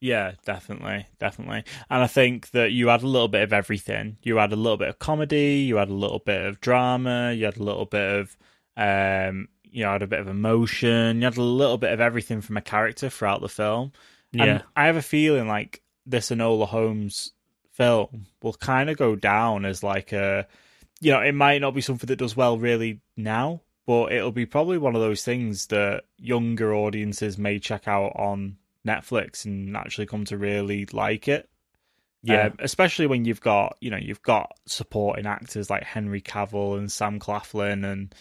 Yeah, 0.00 0.32
definitely, 0.46 1.06
definitely. 1.18 1.64
And 1.90 2.02
I 2.02 2.06
think 2.06 2.52
that 2.52 2.72
you 2.72 2.88
had 2.88 3.02
a 3.02 3.06
little 3.06 3.28
bit 3.28 3.42
of 3.42 3.52
everything. 3.52 4.16
You 4.22 4.36
had 4.36 4.52
a 4.52 4.56
little 4.56 4.78
bit 4.78 4.88
of 4.88 4.98
comedy, 5.00 5.66
you 5.68 5.76
had 5.76 5.90
a 5.90 5.94
little 5.94 6.20
bit 6.20 6.46
of 6.46 6.62
drama, 6.62 7.32
you 7.32 7.44
had 7.44 7.58
a 7.58 7.62
little 7.62 7.84
bit 7.84 8.20
of 8.20 8.36
um 8.74 9.48
you 9.70 9.84
know, 9.84 9.92
had 9.92 10.02
a 10.02 10.06
bit 10.06 10.20
of 10.20 10.28
emotion, 10.28 11.18
you 11.18 11.24
had 11.24 11.36
a 11.36 11.42
little 11.42 11.78
bit 11.78 11.92
of 11.92 12.00
everything 12.00 12.40
from 12.40 12.56
a 12.56 12.62
character 12.62 13.08
throughout 13.10 13.40
the 13.40 13.48
film. 13.48 13.92
Yeah, 14.32 14.44
And 14.44 14.62
I 14.76 14.86
have 14.86 14.96
a 14.96 15.02
feeling 15.02 15.48
like 15.48 15.82
this 16.06 16.30
Enola 16.30 16.66
Holmes 16.66 17.32
film 17.72 18.26
will 18.42 18.54
kind 18.54 18.90
of 18.90 18.96
go 18.96 19.14
down 19.14 19.64
as 19.64 19.82
like 19.82 20.12
a, 20.12 20.46
you 21.00 21.12
know, 21.12 21.20
it 21.20 21.32
might 21.34 21.60
not 21.60 21.74
be 21.74 21.80
something 21.80 22.08
that 22.08 22.16
does 22.16 22.36
well 22.36 22.58
really 22.58 23.00
now, 23.16 23.60
but 23.86 24.12
it'll 24.12 24.32
be 24.32 24.46
probably 24.46 24.78
one 24.78 24.94
of 24.94 25.00
those 25.00 25.22
things 25.22 25.66
that 25.66 26.04
younger 26.18 26.74
audiences 26.74 27.38
may 27.38 27.58
check 27.58 27.86
out 27.86 28.12
on 28.16 28.56
Netflix 28.86 29.44
and 29.44 29.76
actually 29.76 30.06
come 30.06 30.24
to 30.26 30.36
really 30.36 30.86
like 30.92 31.28
it. 31.28 31.48
yeah, 32.22 32.46
Um, 32.46 32.54
especially 32.58 33.06
when 33.06 33.24
you've 33.24 33.40
got, 33.40 33.76
you 33.80 33.90
know, 33.90 33.96
you've 33.96 34.22
got 34.22 34.52
supporting 34.66 35.26
actors 35.26 35.70
like 35.70 35.84
Henry 35.84 36.20
Cavill 36.20 36.76
and 36.76 36.90
Sam 36.90 37.18
Claflin 37.18 37.84
and 37.84 38.14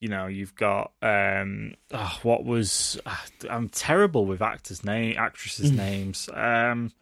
you 0.00 0.08
know, 0.08 0.26
you've 0.26 0.54
got 0.54 0.92
um 1.02 1.74
oh, 1.92 2.18
what 2.22 2.44
was 2.44 3.00
ah, 3.06 3.24
I'm 3.48 3.68
terrible 3.68 4.26
with 4.26 4.42
actors' 4.42 4.84
name 4.84 5.16
actresses' 5.18 5.70
names. 5.72 6.28
Um 6.32 6.92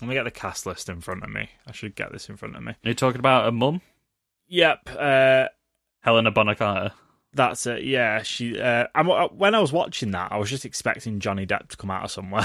let 0.00 0.08
me 0.08 0.14
get 0.14 0.24
the 0.24 0.30
cast 0.30 0.66
list 0.66 0.88
in 0.88 1.00
front 1.00 1.22
of 1.22 1.30
me. 1.30 1.50
I 1.66 1.72
should 1.72 1.94
get 1.94 2.12
this 2.12 2.28
in 2.28 2.36
front 2.36 2.56
of 2.56 2.62
me. 2.62 2.72
Are 2.72 2.88
you 2.88 2.94
talking 2.94 3.18
about 3.18 3.48
a 3.48 3.52
mum? 3.52 3.80
Yep. 4.48 4.90
Uh 4.98 5.46
Helena 6.00 6.30
Bonham 6.30 6.56
Carter. 6.56 6.92
That's 7.32 7.64
it. 7.66 7.84
Yeah, 7.84 8.22
she. 8.22 8.60
Uh, 8.60 8.86
I'm, 8.94 9.08
uh, 9.08 9.28
when 9.28 9.54
I 9.54 9.60
was 9.60 9.72
watching 9.72 10.10
that, 10.12 10.32
I 10.32 10.36
was 10.38 10.50
just 10.50 10.64
expecting 10.64 11.20
Johnny 11.20 11.46
Depp 11.46 11.68
to 11.68 11.76
come 11.76 11.90
out 11.90 12.04
of 12.04 12.10
somewhere. 12.10 12.42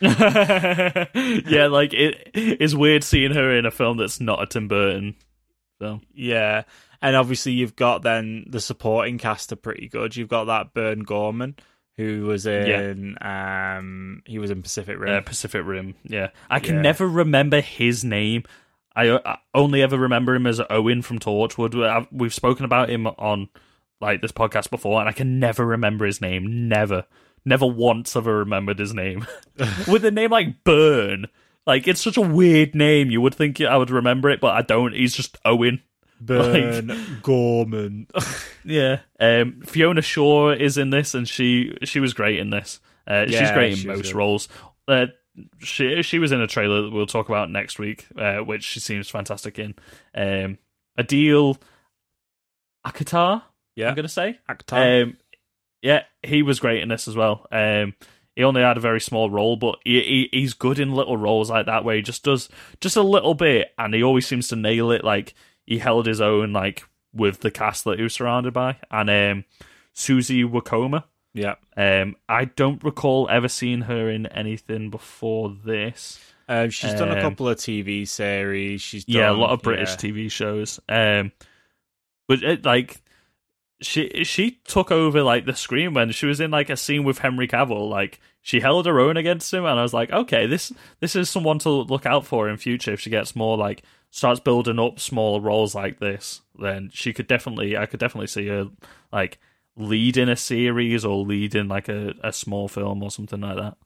yeah, 0.00 1.68
like 1.70 1.92
it 1.92 2.30
is 2.34 2.74
weird 2.74 3.04
seeing 3.04 3.34
her 3.34 3.56
in 3.56 3.66
a 3.66 3.70
film 3.70 3.98
that's 3.98 4.20
not 4.20 4.42
a 4.42 4.46
Tim 4.46 4.66
Burton 4.66 5.14
film. 5.78 6.02
yeah, 6.12 6.62
and 7.02 7.16
obviously 7.16 7.52
you've 7.52 7.76
got 7.76 8.02
then 8.02 8.46
the 8.48 8.60
supporting 8.60 9.18
cast 9.18 9.52
are 9.52 9.56
pretty 9.56 9.88
good. 9.88 10.16
You've 10.16 10.28
got 10.28 10.44
that 10.44 10.74
Burn 10.74 11.00
Gorman 11.04 11.56
who 11.96 12.22
was 12.26 12.46
in. 12.46 13.16
Um, 13.20 14.22
he 14.26 14.38
was 14.38 14.50
in 14.50 14.62
Pacific 14.62 14.98
Rim. 14.98 15.14
Uh, 15.16 15.20
Pacific 15.20 15.62
Rim. 15.64 15.94
Yeah, 16.04 16.28
I 16.48 16.58
can 16.60 16.76
Yeah. 16.76 16.82
never 16.82 17.06
remember 17.06 17.60
his 17.60 18.04
name. 18.04 18.44
I, 18.96 19.18
I 19.24 19.38
only 19.54 19.82
ever 19.82 19.96
remember 19.98 20.34
him 20.34 20.46
as 20.46 20.60
Owen 20.70 21.02
from 21.02 21.18
Torchwood. 21.18 21.86
I- 21.86 22.06
We've 22.10 22.34
spoken 22.34 22.64
about 22.64 22.90
him 22.90 23.06
on 23.06 23.48
like 24.00 24.20
this 24.22 24.32
podcast 24.32 24.70
before, 24.70 24.98
and 25.00 25.08
I 25.08 25.12
can 25.12 25.38
never 25.38 25.64
remember 25.66 26.06
his 26.06 26.20
name. 26.22 26.68
Never, 26.68 27.04
never 27.44 27.66
once 27.66 28.14
have 28.14 28.26
I 28.26 28.30
remembered 28.30 28.78
his 28.78 28.94
name. 28.94 29.26
With 29.88 30.04
a 30.06 30.10
name 30.10 30.30
like 30.30 30.64
Burn, 30.64 31.26
like 31.66 31.86
it's 31.86 32.00
such 32.00 32.16
a 32.16 32.20
weird 32.22 32.74
name. 32.74 33.10
You 33.10 33.20
would 33.20 33.34
think 33.34 33.60
I 33.60 33.76
would 33.76 33.90
remember 33.90 34.30
it, 34.30 34.40
but 34.40 34.54
I 34.54 34.62
don't. 34.62 34.94
He's 34.94 35.14
just 35.14 35.36
Owen. 35.44 35.82
Burn 36.20 37.18
Gorman. 37.22 38.06
Yeah. 38.64 39.00
Um, 39.18 39.62
Fiona 39.64 40.02
Shaw 40.02 40.50
is 40.50 40.76
in 40.78 40.90
this, 40.90 41.14
and 41.14 41.28
she 41.28 41.76
she 41.84 42.00
was 42.00 42.12
great 42.14 42.38
in 42.38 42.50
this. 42.50 42.80
Uh, 43.06 43.26
she's 43.26 43.50
great 43.50 43.72
in 43.72 43.78
she 43.78 43.88
most 43.88 44.14
roles. 44.14 44.48
Uh, 44.86 45.06
she 45.60 46.02
she 46.02 46.18
was 46.18 46.32
in 46.32 46.40
a 46.40 46.46
trailer 46.46 46.82
that 46.82 46.90
we'll 46.90 47.06
talk 47.06 47.28
about 47.28 47.50
next 47.50 47.78
week, 47.78 48.06
uh, 48.16 48.38
which 48.38 48.64
she 48.64 48.80
seems 48.80 49.08
fantastic 49.08 49.58
in. 49.58 49.74
Um, 50.14 50.58
Adeel 50.98 51.58
Akhtar, 52.86 53.42
yeah, 53.76 53.88
I'm 53.88 53.94
gonna 53.94 54.08
say. 54.08 54.38
actor. 54.48 54.76
Um, 54.76 55.16
yeah, 55.82 56.02
he 56.22 56.42
was 56.42 56.60
great 56.60 56.82
in 56.82 56.88
this 56.88 57.08
as 57.08 57.16
well. 57.16 57.46
Um, 57.50 57.94
he 58.36 58.44
only 58.44 58.62
had 58.62 58.76
a 58.76 58.80
very 58.80 59.00
small 59.00 59.30
role, 59.30 59.56
but 59.56 59.78
he, 59.84 60.28
he 60.32 60.38
he's 60.40 60.54
good 60.54 60.78
in 60.78 60.94
little 60.94 61.16
roles 61.16 61.50
like 61.50 61.66
that 61.66 61.84
where 61.84 61.96
he 61.96 62.02
just 62.02 62.24
does 62.24 62.48
just 62.80 62.96
a 62.96 63.02
little 63.02 63.34
bit, 63.34 63.68
and 63.78 63.94
he 63.94 64.02
always 64.02 64.26
seems 64.26 64.48
to 64.48 64.56
nail 64.56 64.90
it. 64.90 65.04
Like 65.04 65.34
he 65.66 65.78
held 65.78 66.06
his 66.06 66.20
own, 66.20 66.52
like 66.52 66.84
with 67.12 67.40
the 67.40 67.50
cast 67.50 67.84
that 67.84 67.98
he 67.98 68.02
was 68.02 68.14
surrounded 68.14 68.52
by, 68.52 68.76
and 68.90 69.10
um, 69.10 69.44
Susie 69.92 70.44
Wokoma. 70.44 71.04
yeah. 71.34 71.54
Um, 71.76 72.16
I 72.28 72.44
don't 72.46 72.82
recall 72.84 73.28
ever 73.30 73.48
seeing 73.48 73.82
her 73.82 74.08
in 74.10 74.26
anything 74.26 74.90
before 74.90 75.54
this. 75.64 76.18
Um, 76.48 76.70
she's 76.70 76.94
done 76.94 77.10
a 77.10 77.16
Um, 77.16 77.20
couple 77.20 77.48
of 77.48 77.56
TV 77.58 78.06
series. 78.08 78.82
She's 78.82 79.04
done, 79.04 79.16
yeah, 79.16 79.30
a 79.30 79.32
lot 79.32 79.50
of 79.50 79.62
British 79.62 79.90
yeah. 79.90 79.96
TV 79.96 80.30
shows. 80.30 80.80
Um, 80.88 81.32
but 82.26 82.42
it, 82.42 82.64
like 82.64 83.00
she 83.80 84.24
she 84.24 84.58
took 84.64 84.90
over 84.90 85.22
like 85.22 85.46
the 85.46 85.54
screen 85.54 85.94
when 85.94 86.10
she 86.12 86.26
was 86.26 86.40
in 86.40 86.50
like 86.50 86.68
a 86.70 86.76
scene 86.76 87.04
with 87.04 87.18
Henry 87.18 87.48
Cavill. 87.48 87.88
Like 87.88 88.20
she 88.42 88.60
held 88.60 88.86
her 88.86 88.98
own 89.00 89.16
against 89.16 89.52
him, 89.54 89.64
and 89.64 89.78
I 89.78 89.82
was 89.82 89.94
like, 89.94 90.10
okay, 90.12 90.46
this 90.46 90.72
this 91.00 91.14
is 91.16 91.30
someone 91.30 91.58
to 91.60 91.70
look 91.70 92.04
out 92.06 92.26
for 92.26 92.48
in 92.48 92.56
future. 92.56 92.92
If 92.94 93.00
she 93.00 93.10
gets 93.10 93.34
more 93.36 93.56
like 93.56 93.82
starts 94.10 94.40
building 94.40 94.78
up 94.78 95.00
smaller 95.00 95.40
roles 95.40 95.74
like 95.74 96.00
this, 96.00 96.42
then 96.58 96.90
she 96.92 97.12
could 97.12 97.26
definitely 97.26 97.76
I 97.76 97.86
could 97.86 98.00
definitely 98.00 98.26
see 98.26 98.48
her 98.48 98.70
like 99.12 99.38
lead 99.76 100.16
in 100.16 100.28
a 100.28 100.36
series 100.36 101.04
or 101.04 101.24
lead 101.24 101.54
in 101.54 101.68
like 101.68 101.88
a, 101.88 102.14
a 102.22 102.32
small 102.32 102.68
film 102.68 103.02
or 103.02 103.10
something 103.10 103.40
like 103.40 103.56
that. 103.56 103.76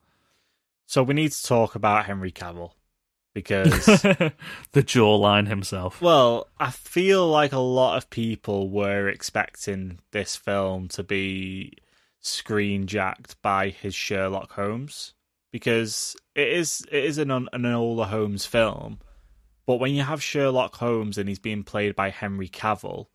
So 0.87 1.03
we 1.03 1.15
need 1.15 1.33
to 1.33 1.43
talk 1.43 1.75
about 1.75 2.07
Henry 2.07 2.33
Cavill 2.33 2.73
because, 3.33 3.87
the 3.87 4.33
jawline 4.75 5.49
himself. 5.49 6.01
well, 6.01 6.49
I 6.59 6.71
feel 6.71 7.27
like 7.27 7.53
a 7.53 7.59
lot 7.59 7.97
of 7.97 8.11
people 8.11 8.71
were 8.71 9.09
expecting 9.09 9.99
this 10.13 10.37
film 10.37 10.89
to 10.89 11.03
be 11.03 11.79
screen 12.21 12.87
jacked 12.87 13.41
by 13.43 13.69
his 13.69 13.95
Sherlock 13.95 14.53
Holmes 14.53 15.15
because 15.53 16.17
it 16.35 16.49
is 16.49 16.87
it 16.91 17.05
is 17.05 17.19
an 17.19 17.31
an 17.31 17.49
Enola 17.53 18.07
Holmes 18.07 18.47
film, 18.47 19.01
but 19.67 19.77
when 19.77 19.95
you 19.95 20.03
have 20.03 20.23
Sherlock 20.23 20.75
Holmes 20.77 21.19
and 21.19 21.29
he's 21.29 21.39
being 21.39 21.63
played 21.65 21.95
by 21.97 22.11
Henry 22.11 22.49
Cavill, 22.49 23.07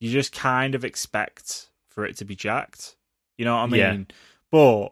you 0.00 0.10
just 0.10 0.32
kind 0.32 0.74
of 0.74 0.84
expect 0.84 1.70
for 1.88 2.04
it 2.04 2.16
to 2.18 2.24
be 2.24 2.34
jacked. 2.34 2.96
You 3.38 3.44
know 3.44 3.54
what 3.56 3.62
I 3.62 3.66
mean? 3.66 4.06
Yeah. 4.10 4.14
But 4.50 4.88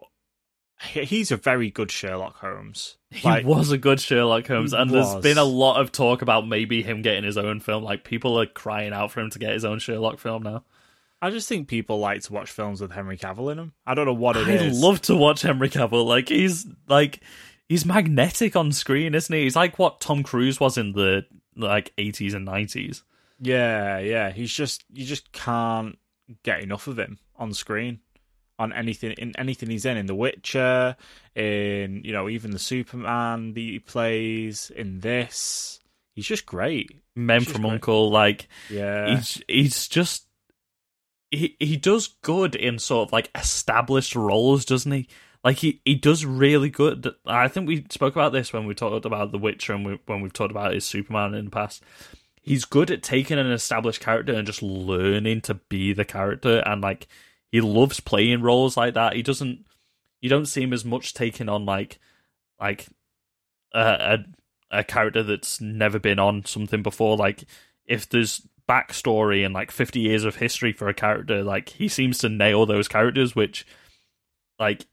he's 1.03 1.31
a 1.31 1.37
very 1.37 1.69
good 1.69 1.91
Sherlock 1.91 2.37
Holmes. 2.37 2.97
He 3.09 3.27
Like, 3.27 3.45
was 3.45 3.71
a 3.71 3.77
good 3.77 3.99
Sherlock 3.99 4.47
Holmes, 4.47 4.71
He 4.71 4.77
and 4.77 4.89
there's 4.89 5.15
been 5.15 5.37
a 5.37 5.43
lot 5.43 5.79
of 5.79 5.91
talk 5.91 6.21
about 6.21 6.47
maybe 6.47 6.81
him 6.81 7.01
getting 7.01 7.23
his 7.23 7.37
own 7.37 7.59
film. 7.59 7.83
Like 7.83 8.03
people 8.03 8.39
are 8.39 8.45
crying 8.45 8.93
out 8.93 9.11
for 9.11 9.19
him 9.21 9.29
to 9.31 9.39
get 9.39 9.53
his 9.53 9.65
own 9.65 9.79
Sherlock 9.79 10.19
film 10.19 10.43
now. 10.43 10.63
I 11.21 11.29
just 11.29 11.47
think 11.47 11.67
people 11.67 11.99
like 11.99 12.21
to 12.23 12.33
watch 12.33 12.49
films 12.49 12.81
with 12.81 12.91
Henry 12.91 13.15
Cavill 13.17 13.51
in 13.51 13.57
them. 13.57 13.73
I 13.85 13.93
don't 13.93 14.07
know 14.07 14.13
what 14.13 14.37
it 14.37 14.47
I 14.47 14.53
is. 14.53 14.81
love 14.81 15.01
to 15.03 15.15
watch 15.15 15.43
Henry 15.43 15.69
Cavill. 15.69 16.05
Like 16.05 16.29
he's 16.29 16.65
like 16.87 17.21
he's 17.71 17.85
magnetic 17.85 18.57
on 18.57 18.73
screen, 18.73 19.15
isn't 19.15 19.33
he? 19.33 19.43
He's 19.43 19.55
like 19.55 19.79
what 19.79 20.01
Tom 20.01 20.23
Cruise 20.23 20.59
was 20.59 20.77
in 20.77 20.91
the 20.91 21.25
like 21.55 21.93
80s 21.97 22.33
and 22.33 22.45
90s. 22.45 23.01
Yeah, 23.39 23.97
yeah. 23.99 24.31
He's 24.31 24.51
just 24.51 24.83
you 24.91 25.05
just 25.05 25.31
can't 25.31 25.97
get 26.43 26.61
enough 26.61 26.87
of 26.87 26.99
him 26.99 27.17
on 27.37 27.53
screen. 27.53 27.99
On 28.59 28.73
anything 28.73 29.13
in 29.13 29.33
anything 29.39 29.69
he's 29.69 29.85
in, 29.85 29.95
in 29.97 30.05
The 30.05 30.13
Witcher, 30.13 30.97
in 31.33 32.01
you 32.03 32.11
know, 32.11 32.27
even 32.27 32.51
the 32.51 32.59
Superman 32.59 33.53
that 33.53 33.59
he 33.59 33.79
plays, 33.79 34.69
in 34.69 34.99
this. 34.99 35.79
He's 36.13 36.27
just 36.27 36.45
great. 36.45 36.91
Men 37.15 37.45
from 37.45 37.61
great. 37.61 37.71
Uncle, 37.71 38.11
like 38.11 38.49
Yeah. 38.69 39.15
he's 39.15 39.41
he's 39.47 39.87
just 39.87 40.27
he 41.31 41.55
he 41.59 41.77
does 41.77 42.09
good 42.21 42.53
in 42.53 42.77
sort 42.79 43.07
of 43.07 43.13
like 43.13 43.31
established 43.33 44.13
roles, 44.15 44.65
doesn't 44.65 44.91
he? 44.91 45.07
Like 45.43 45.57
he, 45.57 45.81
he 45.85 45.95
does 45.95 46.23
really 46.23 46.69
good. 46.69 47.13
I 47.25 47.47
think 47.47 47.67
we 47.67 47.85
spoke 47.89 48.15
about 48.15 48.31
this 48.31 48.53
when 48.53 48.65
we 48.65 48.75
talked 48.75 49.05
about 49.05 49.31
The 49.31 49.39
Witcher 49.39 49.73
and 49.73 49.85
we, 49.85 49.99
when 50.05 50.21
we've 50.21 50.33
talked 50.33 50.51
about 50.51 50.73
his 50.73 50.85
Superman 50.85 51.33
in 51.33 51.45
the 51.45 51.51
past. 51.51 51.83
He's 52.43 52.65
good 52.65 52.91
at 52.91 53.03
taking 53.03 53.39
an 53.39 53.51
established 53.51 54.01
character 54.01 54.33
and 54.33 54.45
just 54.45 54.61
learning 54.61 55.41
to 55.41 55.55
be 55.55 55.93
the 55.93 56.05
character, 56.05 56.63
and 56.65 56.81
like 56.81 57.07
he 57.51 57.61
loves 57.61 57.99
playing 57.99 58.41
roles 58.41 58.77
like 58.77 58.95
that. 58.95 59.13
He 59.15 59.21
doesn't. 59.21 59.65
You 60.21 60.29
don't 60.29 60.47
see 60.47 60.63
him 60.63 60.73
as 60.73 60.85
much 60.85 61.13
taking 61.13 61.49
on 61.49 61.65
like 61.65 61.99
like 62.59 62.87
a 63.73 64.25
a, 64.71 64.79
a 64.79 64.83
character 64.83 65.21
that's 65.21 65.61
never 65.61 65.99
been 65.99 66.17
on 66.17 66.45
something 66.45 66.81
before. 66.81 67.15
Like 67.15 67.43
if 67.85 68.09
there's 68.09 68.41
backstory 68.67 69.45
and 69.45 69.53
like 69.53 69.69
50 69.69 69.99
years 69.99 70.23
of 70.23 70.37
history 70.37 70.71
for 70.71 70.87
a 70.87 70.93
character, 70.93 71.43
like 71.43 71.69
he 71.69 71.87
seems 71.87 72.19
to 72.19 72.29
nail 72.29 72.65
those 72.65 72.87
characters, 72.87 73.35
which 73.35 73.67
like 74.59 74.85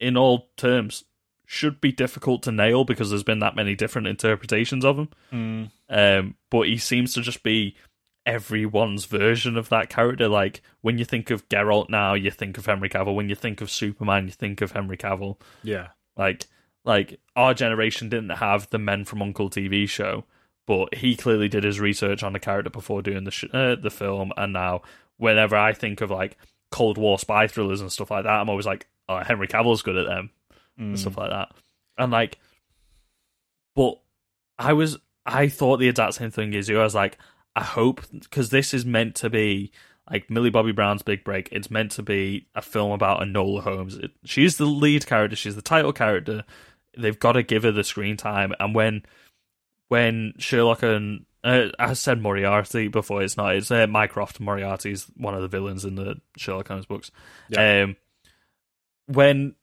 in 0.00 0.16
all 0.16 0.50
terms 0.56 1.04
should 1.46 1.80
be 1.80 1.92
difficult 1.92 2.42
to 2.42 2.52
nail 2.52 2.84
because 2.84 3.10
there's 3.10 3.22
been 3.22 3.38
that 3.38 3.56
many 3.56 3.74
different 3.74 4.08
interpretations 4.08 4.84
of 4.84 4.98
him. 4.98 5.08
Mm. 5.32 5.70
Um, 5.88 6.34
but 6.50 6.66
he 6.66 6.76
seems 6.76 7.14
to 7.14 7.22
just 7.22 7.42
be 7.42 7.76
everyone's 8.26 9.04
version 9.04 9.56
of 9.56 9.68
that 9.68 9.88
character. 9.88 10.28
Like 10.28 10.60
when 10.82 10.98
you 10.98 11.04
think 11.04 11.30
of 11.30 11.48
Geralt 11.48 11.88
now, 11.88 12.14
you 12.14 12.30
think 12.30 12.58
of 12.58 12.66
Henry 12.66 12.88
Cavill. 12.88 13.14
When 13.14 13.28
you 13.28 13.36
think 13.36 13.60
of 13.60 13.70
Superman, 13.70 14.26
you 14.26 14.32
think 14.32 14.60
of 14.60 14.72
Henry 14.72 14.96
Cavill. 14.96 15.40
Yeah. 15.62 15.88
Like, 16.16 16.46
like 16.84 17.20
our 17.36 17.54
generation 17.54 18.08
didn't 18.08 18.30
have 18.30 18.68
the 18.70 18.78
Men 18.78 19.04
from 19.04 19.22
Uncle 19.22 19.48
TV 19.48 19.88
show, 19.88 20.24
but 20.66 20.94
he 20.96 21.14
clearly 21.14 21.48
did 21.48 21.64
his 21.64 21.78
research 21.78 22.22
on 22.22 22.32
the 22.32 22.40
character 22.40 22.70
before 22.70 23.02
doing 23.02 23.24
the 23.24 23.30
sh- 23.30 23.44
uh, 23.52 23.76
the 23.76 23.90
film. 23.90 24.32
And 24.36 24.52
now, 24.52 24.82
whenever 25.16 25.56
I 25.56 25.72
think 25.72 26.00
of 26.00 26.10
like 26.10 26.36
Cold 26.70 26.98
War 26.98 27.18
spy 27.18 27.46
thrillers 27.46 27.80
and 27.80 27.90
stuff 27.92 28.10
like 28.10 28.24
that, 28.24 28.40
I'm 28.40 28.48
always 28.50 28.66
like, 28.66 28.86
oh, 29.08 29.18
Henry 29.18 29.46
Cavill's 29.46 29.82
good 29.82 29.96
at 29.96 30.06
them 30.06 30.30
and 30.78 30.94
Mm. 30.94 30.98
stuff 30.98 31.16
like 31.16 31.30
that. 31.30 31.52
And 31.98 32.12
like, 32.12 32.38
but 33.74 34.00
I 34.58 34.72
was, 34.72 34.98
I 35.24 35.48
thought 35.48 35.78
the 35.78 35.88
exact 35.88 36.14
same 36.14 36.30
thing 36.30 36.54
as 36.54 36.68
you. 36.68 36.80
I 36.80 36.84
was 36.84 36.94
like, 36.94 37.18
I 37.54 37.62
hope 37.62 38.02
because 38.12 38.50
this 38.50 38.74
is 38.74 38.84
meant 38.84 39.14
to 39.16 39.30
be 39.30 39.72
like 40.10 40.30
Millie 40.30 40.50
Bobby 40.50 40.72
Brown's 40.72 41.02
big 41.02 41.24
break. 41.24 41.48
It's 41.52 41.70
meant 41.70 41.92
to 41.92 42.02
be 42.02 42.46
a 42.54 42.62
film 42.62 42.92
about 42.92 43.20
Enola 43.20 43.62
Holmes. 43.62 43.96
It, 43.96 44.12
she's 44.24 44.56
the 44.56 44.66
lead 44.66 45.06
character. 45.06 45.36
She's 45.36 45.56
the 45.56 45.62
title 45.62 45.92
character. 45.92 46.44
They've 46.96 47.18
got 47.18 47.32
to 47.32 47.42
give 47.42 47.62
her 47.64 47.72
the 47.72 47.84
screen 47.84 48.16
time. 48.16 48.52
And 48.60 48.74
when 48.74 49.02
when 49.88 50.34
Sherlock 50.38 50.82
and 50.82 51.24
uh, 51.46 51.70
I 51.78 51.92
said 51.94 52.20
Moriarty 52.20 52.88
before, 52.88 53.22
it's 53.22 53.36
not. 53.36 53.54
It's 53.54 53.70
uh, 53.70 53.86
Mycroft. 53.86 54.40
Moriarty 54.40 54.90
is 54.92 55.04
one 55.16 55.34
of 55.34 55.42
the 55.42 55.48
villains 55.48 55.84
in 55.84 55.94
the 55.94 56.20
Sherlock 56.36 56.68
Holmes 56.68 56.86
books. 56.86 57.10
Yeah. 57.48 57.84
Um, 57.84 57.96
when 59.06 59.54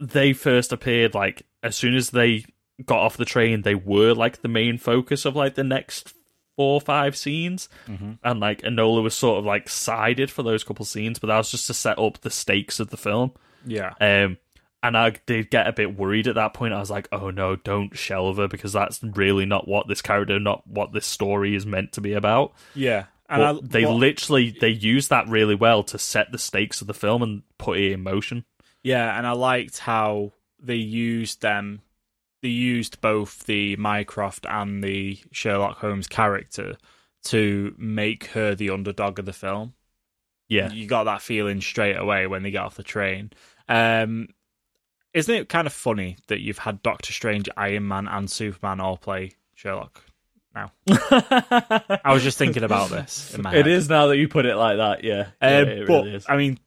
they 0.00 0.32
first 0.32 0.72
appeared, 0.72 1.14
like 1.14 1.42
as 1.62 1.76
soon 1.76 1.94
as 1.94 2.10
they 2.10 2.44
got 2.84 3.00
off 3.00 3.16
the 3.16 3.24
train, 3.24 3.62
they 3.62 3.74
were 3.74 4.14
like 4.14 4.42
the 4.42 4.48
main 4.48 4.78
focus 4.78 5.24
of 5.24 5.36
like 5.36 5.54
the 5.54 5.64
next 5.64 6.14
four 6.56 6.74
or 6.74 6.80
five 6.80 7.16
scenes, 7.16 7.68
Mhm. 7.88 8.18
and 8.22 8.40
like 8.40 8.62
Enola 8.62 9.02
was 9.02 9.14
sort 9.14 9.38
of 9.38 9.44
like 9.44 9.68
sided 9.68 10.30
for 10.30 10.42
those 10.42 10.64
couple 10.64 10.84
scenes, 10.84 11.18
but 11.18 11.28
that 11.28 11.36
was 11.38 11.50
just 11.50 11.66
to 11.68 11.74
set 11.74 11.98
up 11.98 12.20
the 12.20 12.30
stakes 12.30 12.80
of 12.80 12.90
the 12.90 12.96
film. 12.96 13.32
Yeah. 13.66 13.94
Um, 14.00 14.38
and 14.82 14.96
I 14.96 15.10
did 15.26 15.50
get 15.50 15.66
a 15.68 15.72
bit 15.72 15.96
worried 15.96 16.26
at 16.28 16.34
that 16.36 16.54
point. 16.54 16.74
I 16.74 16.80
was 16.80 16.90
like, 16.90 17.08
"Oh 17.12 17.30
no, 17.30 17.56
don't 17.56 17.96
shelve 17.96 18.36
her 18.38 18.48
because 18.48 18.72
that's 18.72 19.02
really 19.02 19.46
not 19.46 19.68
what 19.68 19.88
this 19.88 20.02
character, 20.02 20.38
not 20.40 20.66
what 20.66 20.92
this 20.92 21.06
story 21.06 21.54
is 21.54 21.64
meant 21.66 21.92
to 21.92 22.00
be 22.00 22.12
about." 22.14 22.52
Yeah. 22.74 23.04
And 23.28 23.42
I- 23.42 23.58
they 23.62 23.84
what- 23.86 23.94
literally 23.96 24.50
they 24.50 24.68
use 24.70 25.08
that 25.08 25.28
really 25.28 25.54
well 25.54 25.82
to 25.84 25.98
set 25.98 26.32
the 26.32 26.38
stakes 26.38 26.80
of 26.80 26.86
the 26.86 26.94
film 26.94 27.22
and 27.22 27.42
put 27.58 27.78
it 27.78 27.92
in 27.92 28.02
motion. 28.02 28.44
Yeah, 28.82 29.16
and 29.16 29.26
I 29.26 29.32
liked 29.32 29.78
how 29.78 30.32
they 30.60 30.74
used 30.76 31.40
them. 31.42 31.80
They 32.42 32.48
used 32.48 33.00
both 33.00 33.46
the 33.46 33.76
Mycroft 33.76 34.44
and 34.48 34.82
the 34.82 35.18
Sherlock 35.30 35.78
Holmes 35.78 36.08
character 36.08 36.76
to 37.26 37.72
make 37.78 38.24
her 38.32 38.54
the 38.56 38.70
underdog 38.70 39.20
of 39.20 39.26
the 39.26 39.32
film. 39.32 39.74
Yeah, 40.48 40.70
You 40.72 40.86
got 40.88 41.04
that 41.04 41.22
feeling 41.22 41.60
straight 41.60 41.96
away 41.96 42.26
when 42.26 42.42
they 42.42 42.50
get 42.50 42.64
off 42.64 42.74
the 42.74 42.82
train. 42.82 43.30
Um, 43.68 44.28
isn't 45.14 45.34
it 45.34 45.48
kind 45.48 45.66
of 45.66 45.72
funny 45.72 46.16
that 46.28 46.40
you've 46.40 46.58
had 46.58 46.82
Doctor 46.82 47.12
Strange, 47.12 47.48
Iron 47.56 47.86
Man, 47.88 48.08
and 48.08 48.30
Superman 48.30 48.80
all 48.80 48.96
play 48.96 49.32
Sherlock 49.54 50.02
now? 50.54 50.72
I 50.88 52.12
was 52.12 52.22
just 52.22 52.38
thinking 52.38 52.62
about 52.62 52.90
this 52.90 53.36
my 53.38 53.50
head. 53.50 53.60
It 53.60 53.72
is 53.72 53.88
now 53.88 54.06
that 54.08 54.16
you 54.18 54.28
put 54.28 54.46
it 54.46 54.56
like 54.56 54.78
that. 54.78 55.04
Yeah, 55.04 55.28
Uh, 55.42 55.46
yeah 55.46 55.58
it 55.62 55.86
but 55.86 56.04
really 56.04 56.14
is. 56.14 56.26
I 56.28 56.36
mean, 56.36 56.58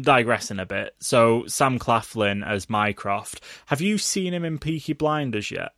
digressing 0.00 0.58
a 0.58 0.66
bit. 0.66 0.94
So 1.00 1.44
Sam 1.46 1.78
Claflin 1.78 2.42
as 2.44 2.68
Mycroft. 2.70 3.42
Have 3.66 3.80
you 3.80 3.98
seen 3.98 4.32
him 4.34 4.44
in 4.44 4.58
Peaky 4.58 4.92
Blinders 4.92 5.50
yet? 5.50 5.72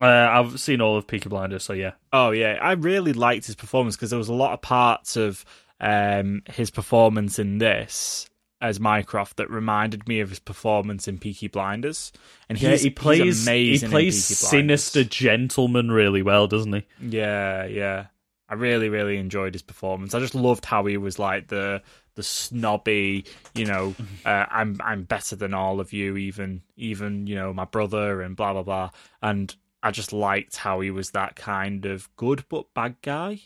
Uh, 0.00 0.28
I've 0.28 0.58
seen 0.58 0.80
all 0.80 0.96
of 0.96 1.06
Peaky 1.06 1.28
Blinders, 1.28 1.62
so 1.62 1.72
yeah. 1.74 1.92
Oh 2.12 2.32
yeah, 2.32 2.58
I 2.60 2.72
really 2.72 3.12
liked 3.12 3.46
his 3.46 3.54
performance 3.54 3.94
because 3.94 4.10
there 4.10 4.18
was 4.18 4.28
a 4.28 4.34
lot 4.34 4.52
of 4.52 4.60
parts 4.60 5.16
of 5.16 5.44
um, 5.80 6.42
his 6.50 6.72
performance 6.72 7.38
in 7.38 7.58
this 7.58 8.28
as 8.62 8.78
Mycroft 8.78 9.36
that 9.38 9.50
reminded 9.50 10.06
me 10.08 10.20
of 10.20 10.30
his 10.30 10.38
performance 10.38 11.08
in 11.08 11.18
Peaky 11.18 11.48
Blinders. 11.48 12.12
And 12.48 12.60
Yeah, 12.60 12.76
he 12.76 12.90
plays 12.90 13.46
he 13.46 13.78
plays 13.80 14.24
sinister 14.24 15.04
gentleman 15.04 15.90
really 15.90 16.22
well, 16.22 16.46
doesn't 16.46 16.72
he? 16.72 16.86
Yeah, 17.00 17.66
yeah. 17.66 18.06
I 18.48 18.54
really, 18.54 18.88
really 18.88 19.16
enjoyed 19.16 19.54
his 19.54 19.62
performance. 19.62 20.14
I 20.14 20.20
just 20.20 20.34
loved 20.34 20.64
how 20.64 20.84
he 20.86 20.96
was 20.96 21.18
like 21.18 21.48
the 21.48 21.82
the 22.14 22.22
snobby, 22.22 23.24
you 23.54 23.64
know, 23.64 23.94
uh, 24.24 24.46
I'm 24.48 24.78
I'm 24.82 25.02
better 25.04 25.34
than 25.34 25.54
all 25.54 25.80
of 25.80 25.92
you, 25.92 26.16
even 26.16 26.62
even 26.76 27.26
you 27.26 27.34
know 27.34 27.52
my 27.52 27.64
brother 27.64 28.22
and 28.22 28.36
blah 28.36 28.52
blah 28.52 28.62
blah. 28.62 28.90
And 29.20 29.54
I 29.82 29.90
just 29.90 30.12
liked 30.12 30.56
how 30.56 30.80
he 30.80 30.90
was 30.92 31.10
that 31.10 31.34
kind 31.34 31.84
of 31.84 32.14
good 32.16 32.44
but 32.48 32.72
bad 32.74 32.96
guy 33.02 33.40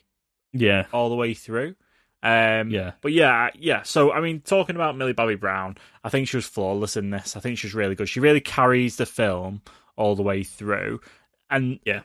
Yeah, 0.53 0.87
all 0.93 1.09
the 1.09 1.15
way 1.15 1.33
through. 1.33 1.77
Um, 2.23 2.71
Yeah. 2.71 2.93
but 3.03 3.13
yeah, 3.13 3.51
yeah. 3.55 3.83
So 3.83 4.13
I 4.13 4.21
mean, 4.21 4.41
talking 4.41 4.75
about 4.77 4.97
Millie 4.97 5.13
Bobby 5.13 5.37
Brown, 5.37 5.77
I 6.03 6.09
think 6.09 6.29
she 6.29 6.37
was 6.37 6.47
flawless 6.47 6.97
in 6.97 7.11
this. 7.11 7.37
I 7.37 7.41
think 7.41 7.59
she 7.59 7.67
was 7.67 7.75
really 7.75 7.95
good. 7.95 8.09
She 8.09 8.21
really 8.21 8.41
carries 8.41 8.97
the 8.97 9.07
film 9.07 9.63
all 9.97 10.17
the 10.17 10.23
way 10.23 10.43
through, 10.43 11.01
and 11.51 11.79
Yeah. 11.85 12.03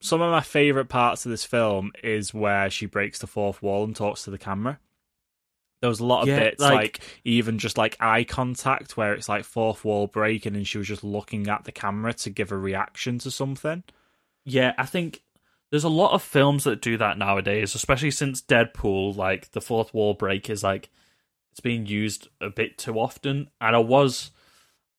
some 0.00 0.20
of 0.20 0.30
my 0.30 0.40
favorite 0.40 0.88
parts 0.88 1.24
of 1.24 1.30
this 1.30 1.44
film 1.44 1.92
is 2.02 2.34
where 2.34 2.68
she 2.70 2.86
breaks 2.86 3.18
the 3.20 3.26
fourth 3.26 3.62
wall 3.62 3.84
and 3.84 3.94
talks 3.96 4.24
to 4.24 4.30
the 4.30 4.38
camera. 4.38 4.78
There 5.80 5.88
was 5.88 5.98
a 6.00 6.06
lot 6.06 6.22
of 6.22 6.28
Yeah, 6.28 6.38
bits, 6.38 6.60
like- 6.60 6.74
like, 6.74 7.00
even 7.24 7.58
just 7.58 7.76
like 7.78 7.96
eye 7.98 8.22
contact, 8.24 8.96
where 8.96 9.14
it's 9.14 9.28
like 9.28 9.44
fourth 9.44 9.84
wall 9.84 10.06
breaking, 10.06 10.54
and 10.54 10.66
she 10.66 10.78
was 10.78 10.86
just 10.86 11.02
looking 11.02 11.48
at 11.48 11.64
the 11.64 11.72
camera 11.72 12.12
to 12.14 12.30
give 12.30 12.52
a 12.52 12.56
reaction 12.58 13.18
to 13.20 13.30
something. 13.30 13.82
yeah. 14.44 14.74
I 14.78 14.86
think 14.86 15.22
there's 15.72 15.84
a 15.84 15.88
lot 15.88 16.12
of 16.12 16.22
films 16.22 16.64
that 16.64 16.82
do 16.82 16.98
that 16.98 17.16
nowadays, 17.16 17.74
especially 17.74 18.10
since 18.10 18.42
Deadpool. 18.42 19.16
Like 19.16 19.50
the 19.52 19.60
fourth 19.62 19.92
wall 19.94 20.12
break 20.12 20.50
is 20.50 20.62
like 20.62 20.90
it's 21.50 21.60
being 21.60 21.86
used 21.86 22.28
a 22.42 22.50
bit 22.50 22.76
too 22.76 23.00
often, 23.00 23.48
and 23.58 23.74
I 23.74 23.78
was 23.78 24.32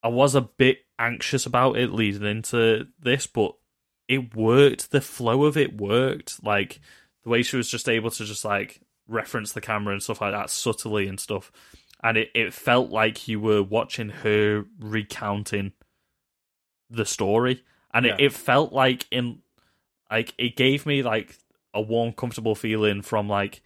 I 0.02 0.08
was 0.08 0.34
a 0.34 0.42
bit 0.42 0.80
anxious 0.98 1.46
about 1.46 1.78
it 1.78 1.94
leading 1.94 2.26
into 2.26 2.88
this, 3.00 3.28
but 3.28 3.54
it 4.08 4.36
worked. 4.36 4.90
The 4.90 5.00
flow 5.00 5.46
of 5.46 5.58
it 5.58 5.80
worked. 5.80 6.44
Like 6.44 6.82
the 7.24 7.30
way 7.30 7.44
she 7.44 7.56
was 7.56 7.70
just 7.70 7.88
able 7.88 8.10
to 8.10 8.26
just 8.26 8.44
like 8.44 8.82
reference 9.08 9.52
the 9.52 9.62
camera 9.62 9.94
and 9.94 10.02
stuff 10.02 10.22
like 10.22 10.34
that 10.34 10.50
subtly 10.50 11.08
and 11.08 11.20
stuff. 11.20 11.52
And 12.04 12.18
it, 12.18 12.32
it 12.34 12.52
felt 12.52 12.90
like 12.90 13.28
you 13.28 13.40
were 13.40 13.62
watching 13.62 14.10
her 14.10 14.66
recounting 14.80 15.74
the 16.90 17.06
story. 17.06 17.64
And 17.94 18.08
it, 18.08 18.20
it 18.20 18.34
felt 18.34 18.74
like 18.74 19.06
in 19.12 19.44
like 20.14 20.34
it 20.38 20.56
gave 20.56 20.86
me 20.86 21.02
like 21.02 21.36
a 21.74 21.82
warm, 21.82 22.14
comfortable 22.14 22.54
feeling 22.54 23.02
from 23.02 23.28
like 23.28 23.64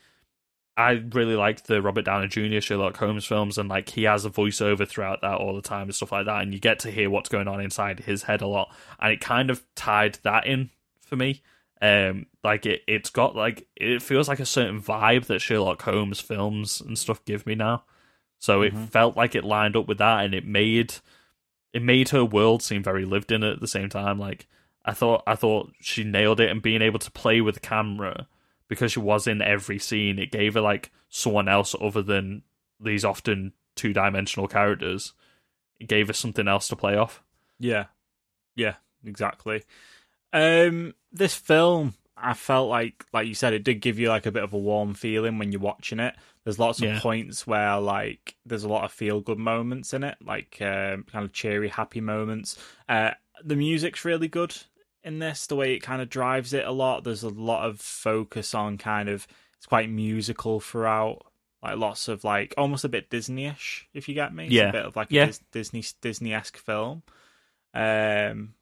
I 0.78 0.92
really 1.12 1.36
liked 1.36 1.68
the 1.68 1.82
Robert 1.82 2.06
Downey 2.06 2.28
Jr. 2.30 2.62
Sherlock 2.62 2.96
Holmes 2.96 3.26
films, 3.26 3.58
and 3.58 3.68
like 3.68 3.90
he 3.90 4.04
has 4.04 4.24
a 4.24 4.30
voiceover 4.30 4.88
throughout 4.88 5.22
that 5.22 5.40
all 5.40 5.54
the 5.54 5.62
time 5.62 5.84
and 5.84 5.96
stuff 5.96 6.14
like 6.14 6.26
that, 6.26 6.44
and 6.44 6.54
you 6.54 6.60
get 6.60 6.80
to 6.80 6.92
hear 6.92 7.10
what's 7.10 7.28
going 7.28 7.50
on 7.50 7.60
inside 7.60 8.00
his 8.00 8.24
head 8.24 8.42
a 8.42 8.48
lot, 8.48 8.74
and 9.00 9.12
it 9.12 9.20
kind 9.20 9.50
of 9.50 9.62
tied 9.76 10.20
that 10.24 10.48
in 10.48 10.70
for 11.02 11.18
me. 11.18 11.42
Um, 11.82 12.28
like 12.46 12.66
it, 12.66 12.82
it's 12.88 13.10
got 13.10 13.36
like 13.36 13.68
it 13.76 14.02
feels 14.02 14.30
like 14.30 14.40
a 14.40 14.46
certain 14.46 14.82
vibe 14.82 15.26
that 15.26 15.42
Sherlock 15.42 15.82
Holmes 15.82 16.22
films 16.22 16.80
and 16.80 16.98
stuff 16.98 17.26
give 17.26 17.46
me 17.46 17.56
now. 17.56 17.84
So 18.40 18.62
it 18.62 18.74
felt 18.74 19.18
like 19.18 19.36
it 19.36 19.44
lined 19.44 19.76
up 19.76 19.88
with 19.88 19.98
that, 19.98 20.24
and 20.24 20.34
it 20.34 20.46
made 20.46 20.94
it 21.74 21.82
made 21.82 22.10
her 22.10 22.24
world 22.24 22.64
seem 22.64 22.84
very 22.84 23.04
lived 23.04 23.34
in 23.34 23.44
at 23.44 23.60
the 23.60 23.68
same 23.68 23.90
time. 23.90 24.18
Like 24.18 24.48
I 24.88 24.94
thought, 24.94 25.22
I 25.28 25.36
thought 25.36 25.72
she 25.82 26.04
nailed 26.04 26.40
it, 26.40 26.50
and 26.50 26.62
being 26.62 26.82
able 26.82 27.00
to 27.00 27.12
play 27.12 27.42
with 27.42 27.56
the 27.56 27.62
camera 27.62 28.28
because 28.70 28.94
she 28.94 29.00
was 29.00 29.28
in 29.28 29.42
every 29.42 29.78
scene, 29.80 30.18
it 30.18 30.32
gave 30.32 30.54
her 30.56 30.62
like 30.62 30.92
someone 31.10 31.48
else 31.48 31.76
other 31.80 32.02
than 32.02 32.42
these 32.80 33.06
often 33.06 33.54
two 33.76 33.94
dimensional 33.94 34.48
characters. 34.48 35.14
It 35.80 35.88
gave 35.88 36.08
her 36.08 36.14
something 36.14 36.48
else 36.48 36.68
to 36.70 36.76
play 36.76 36.96
off. 36.98 37.22
Yeah, 37.60 37.86
yeah, 38.56 38.76
exactly. 39.06 39.64
Um, 40.34 40.94
this 41.12 41.36
film, 41.36 41.94
I 42.16 42.34
felt 42.34 42.70
like, 42.70 43.06
like 43.14 43.28
you 43.28 43.36
said, 43.36 43.54
it 43.54 43.64
did 43.64 43.82
give 43.82 44.00
you 44.00 44.10
like 44.10 44.26
a 44.26 44.32
bit 44.32 44.44
of 44.44 44.54
a 44.54 44.58
warm 44.58 44.94
feeling 44.94 45.38
when 45.38 45.52
you're 45.52 45.62
watching 45.62 46.00
it. 46.00 46.16
There's 46.44 46.60
lots 46.60 46.80
of 46.80 46.86
Yeah. 46.86 47.00
points 47.00 47.46
where 47.46 47.80
like 47.80 48.36
there's 48.46 48.64
a 48.64 48.70
lot 48.70 48.86
of 48.86 48.92
feel 48.92 49.22
good 49.22 49.38
moments 49.38 49.94
in 49.94 50.04
it, 50.04 50.18
like 50.24 50.58
um, 50.62 51.04
kind 51.04 51.26
of 51.26 51.34
cheery, 51.34 51.70
happy 51.70 52.02
moments. 52.02 52.58
Uh, 52.88 53.12
the 53.44 53.56
music's 53.56 54.04
really 54.06 54.28
good 54.28 54.56
in 55.08 55.20
this. 55.20 55.48
The 55.48 55.56
way 55.56 55.74
it 55.74 55.80
kind 55.80 56.02
of 56.02 56.10
drives 56.10 56.54
it 56.54 56.66
a 56.66 56.72
lot. 56.72 57.04
There's 57.04 57.24
a 57.24 57.30
lot 57.30 57.66
of 57.68 57.80
focus 57.80 58.54
on 58.54 58.78
kind 58.78 59.10
of 59.10 59.28
it's 59.58 59.66
quite 59.66 59.90
musical 59.90 60.60
throughout. 60.60 61.24
Like 61.64 61.78
lots 61.78 62.08
of 62.08 62.24
like 62.24 62.54
almost 62.58 62.84
a 62.86 62.90
bit 62.90 63.10
Disney-ish, 63.10 63.88
if 63.94 64.08
you 64.08 64.14
get 64.14 64.34
me. 64.34 64.46
It's 64.46 64.54
Yeah. 64.54 64.70
a 64.70 64.72
bit 64.74 64.86
of 64.86 64.96
like 64.96 65.08
Yeah. 65.10 65.30
a 65.30 65.34
Disney 65.52 65.84
Disney-esque 66.02 66.58
film. 66.58 67.02
Um, 67.74 68.54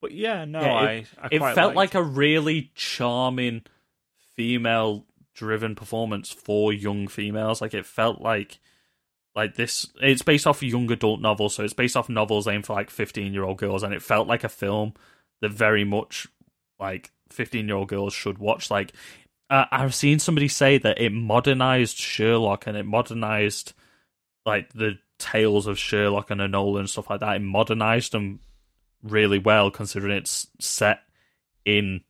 but 0.00 0.12
yeah, 0.12 0.44
no, 0.44 0.60
Yeah, 0.60 0.72
I, 0.74 0.90
it- 0.92 1.06
I 1.20 1.28
it 1.32 1.38
quite 1.38 1.54
felt 1.54 1.74
like 1.74 1.94
a 1.94 2.02
really 2.02 2.70
charming 2.74 3.62
female 4.36 5.06
driven 5.34 5.74
performance 5.74 6.30
for 6.30 6.72
young 6.72 7.06
females 7.08 7.60
like 7.62 7.72
it 7.72 7.86
felt 7.86 8.20
like 8.20 8.58
like 9.34 9.54
this 9.54 9.86
it's 10.02 10.22
based 10.22 10.46
off 10.46 10.62
young 10.62 10.90
adult 10.90 11.20
novels 11.20 11.54
so 11.54 11.62
it's 11.64 11.72
based 11.72 11.96
off 11.96 12.08
novels 12.08 12.46
aimed 12.48 12.66
for 12.66 12.74
like 12.74 12.90
15 12.90 13.32
year 13.32 13.44
old 13.44 13.56
girls 13.56 13.82
and 13.82 13.94
it 13.94 14.02
felt 14.02 14.26
like 14.28 14.44
a 14.44 14.48
film 14.48 14.92
that 15.40 15.50
very 15.50 15.84
much 15.84 16.26
like 16.78 17.10
15 17.30 17.66
year 17.66 17.76
old 17.76 17.88
girls 17.88 18.12
should 18.12 18.38
watch. 18.38 18.70
Like 18.70 18.92
uh, 19.50 19.66
i've 19.72 19.94
seen 19.94 20.18
somebody 20.20 20.46
say 20.46 20.78
that 20.78 21.00
it 21.00 21.10
modernized 21.10 21.96
sherlock 21.96 22.68
and 22.68 22.76
it 22.76 22.86
modernized 22.86 23.72
like 24.46 24.72
the 24.72 24.96
tales 25.18 25.66
of 25.66 25.78
sherlock 25.78 26.30
and 26.30 26.40
enola 26.40 26.78
and 26.78 26.90
stuff 26.90 27.10
like 27.10 27.20
that. 27.20 27.36
It 27.36 27.40
modernized 27.40 28.12
them 28.12 28.40
really 29.02 29.38
well 29.38 29.70
considering 29.70 30.16
it's 30.16 30.46
set 30.58 31.00
in 31.64 32.00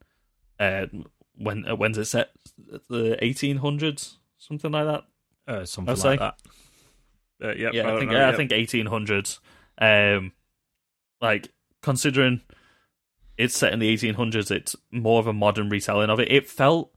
uh 0.59 0.87
when 1.37 1.67
uh, 1.67 1.75
when's 1.75 1.99
it 1.99 2.05
set? 2.05 2.31
The 2.89 3.19
1800s 3.21 4.17
something 4.39 4.71
like 4.71 4.87
that? 4.87 5.05
Uh, 5.53 5.65
something 5.65 5.97
like 5.97 6.19
that. 6.19 6.35
Uh, 7.43 7.55
yep, 7.57 7.73
yeah 7.73 7.83
i, 7.83 7.87
don't 7.87 7.99
think 8.01 8.11
know, 8.11 8.19
yeah, 8.19 8.29
i 8.29 8.37
think 8.37 8.51
1800s 8.51 9.39
um 9.81 10.33
like 11.23 11.49
considering 11.81 12.43
it's 13.41 13.57
set 13.57 13.73
in 13.73 13.79
the 13.79 13.93
1800s 13.97 14.51
it's 14.51 14.77
more 14.91 15.19
of 15.21 15.27
a 15.27 15.33
modern 15.33 15.69
retelling 15.69 16.11
of 16.11 16.21
it 16.21 16.31
it 16.31 16.49
felt 16.49 16.95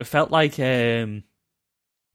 it 0.00 0.06
felt 0.06 0.30
like 0.30 0.58
um 0.58 1.24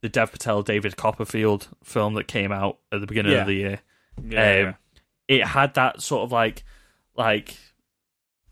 the 0.02 0.10
dev 0.10 0.32
patel 0.32 0.62
david 0.64 0.96
copperfield 0.96 1.68
film 1.84 2.14
that 2.14 2.28
came 2.28 2.52
out 2.52 2.78
at 2.92 3.02
the 3.02 3.08
beginning 3.08 3.32
Yeah. 3.34 3.42
of 3.42 3.48
the 3.48 3.54
year 3.54 3.80
Yeah, 4.24 4.68
um, 4.70 4.76
it 5.28 5.46
had 5.46 5.74
that 5.76 6.02
sort 6.02 6.24
of 6.24 6.32
like 6.32 6.64
like 7.16 7.56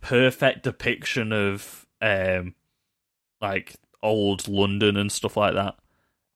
perfect 0.02 0.64
depiction 0.64 1.32
of 1.32 1.86
um 2.02 2.56
like 3.42 3.76
old 4.04 4.48
London 4.48 4.98
and 4.98 5.12
stuff 5.12 5.36
like 5.38 5.54
that. 5.56 5.76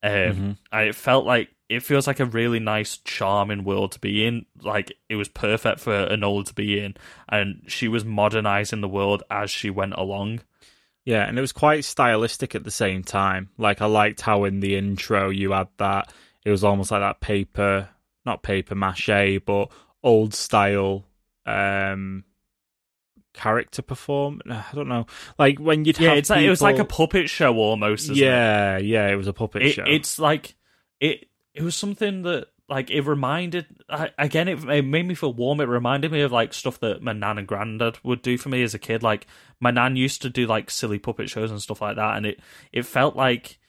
Um 0.02 0.12
Mhm. 0.12 0.58
and 0.72 0.88
it 0.90 0.96
felt 0.96 1.26
like 1.26 1.50
it 1.70 1.84
feels 1.84 2.08
like 2.08 2.20
a 2.20 2.26
really 2.26 2.60
nice, 2.60 2.98
charming 2.98 3.64
world 3.64 3.92
to 3.94 4.00
be 4.00 4.26
in. 4.26 4.46
Like 4.62 4.92
it 5.08 5.16
was 5.16 5.30
perfect 5.30 5.80
for 5.80 6.08
Enola 6.08 6.46
to 6.46 6.54
be 6.54 6.80
in, 6.80 6.96
and 7.30 7.64
she 7.68 7.88
was 7.88 8.04
modernizing 8.04 8.82
the 8.82 8.88
world 8.90 9.24
as 9.30 9.52
she 9.52 9.70
went 9.70 9.94
along. 9.94 10.42
Yeah, 11.06 11.28
and 11.28 11.38
it 11.38 11.42
was 11.42 11.52
quite 11.52 11.86
stylistic 11.86 12.56
at 12.56 12.64
the 12.64 12.72
same 12.72 13.04
time. 13.04 13.50
Like 13.58 13.82
I 13.82 13.86
liked 13.86 14.22
how 14.22 14.44
in 14.44 14.60
the 14.60 14.76
intro 14.76 15.30
you 15.30 15.52
had 15.52 15.68
that 15.78 16.12
it 16.44 16.52
was 16.52 16.64
almost 16.64 16.92
like 16.92 17.02
that 17.02 17.22
paper 17.22 17.90
not 18.26 18.44
paper 18.44 18.76
mache, 18.76 19.40
but 19.46 19.72
old 20.04 20.34
style 20.34 21.06
um 21.46 22.24
character 23.34 23.82
perform. 23.82 24.42
I 24.50 24.66
don't 24.74 24.88
know, 24.88 25.06
like 25.38 25.60
when 25.60 25.86
you'd 25.86 26.00
Yeah, 26.00 26.14
it's 26.14 26.30
like, 26.30 26.42
it 26.42 26.50
was 26.50 26.62
like 26.62 26.80
a 26.80 26.86
puppet 26.86 27.30
show 27.30 27.56
almost. 27.58 28.06
isn't 28.06 28.18
it? 28.18 28.22
yeah, 28.22 28.78
yeah, 28.78 29.08
it 29.08 29.16
was 29.16 29.28
a 29.28 29.34
puppet 29.34 29.62
it, 29.64 29.72
show. 29.74 29.84
it's 29.88 30.20
like 30.20 30.56
it 31.00 31.28
it 31.54 31.64
was 31.64 31.76
something 31.76 32.24
that 32.24 32.48
like 32.68 32.92
it 32.92 33.02
reminded 33.02 33.66
I, 33.90 34.12
again 34.18 34.48
it, 34.48 34.64
it 34.64 34.86
made 34.86 35.08
me 35.08 35.16
feel 35.16 35.34
warm. 35.34 35.60
It 35.60 35.66
reminded 35.66 36.12
me 36.12 36.22
of 36.22 36.32
like 36.32 36.54
stuff 36.54 36.80
that 36.82 37.02
my 37.02 37.14
nan 37.14 37.38
and 37.38 37.48
granddad 37.48 37.98
would 38.04 38.22
do 38.22 38.38
for 38.38 38.50
me 38.50 38.64
as 38.64 38.74
a 38.74 38.80
kid. 38.80 39.04
Like 39.04 39.26
my 39.60 39.72
nan 39.72 39.96
used 39.96 40.22
to 40.22 40.30
do 40.30 40.46
like 40.46 40.70
silly 40.70 41.00
puppet 41.00 41.30
shows 41.30 41.52
and 41.52 41.62
stuff 41.62 41.82
like 41.82 41.96
that 41.96 42.18
and 42.18 42.26
it 42.26 42.40
it 42.72 42.86
felt 42.86 43.16
like 43.16 43.60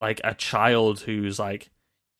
like 0.00 0.20
a 0.24 0.34
child 0.34 1.00
who's 1.00 1.38
like 1.38 1.70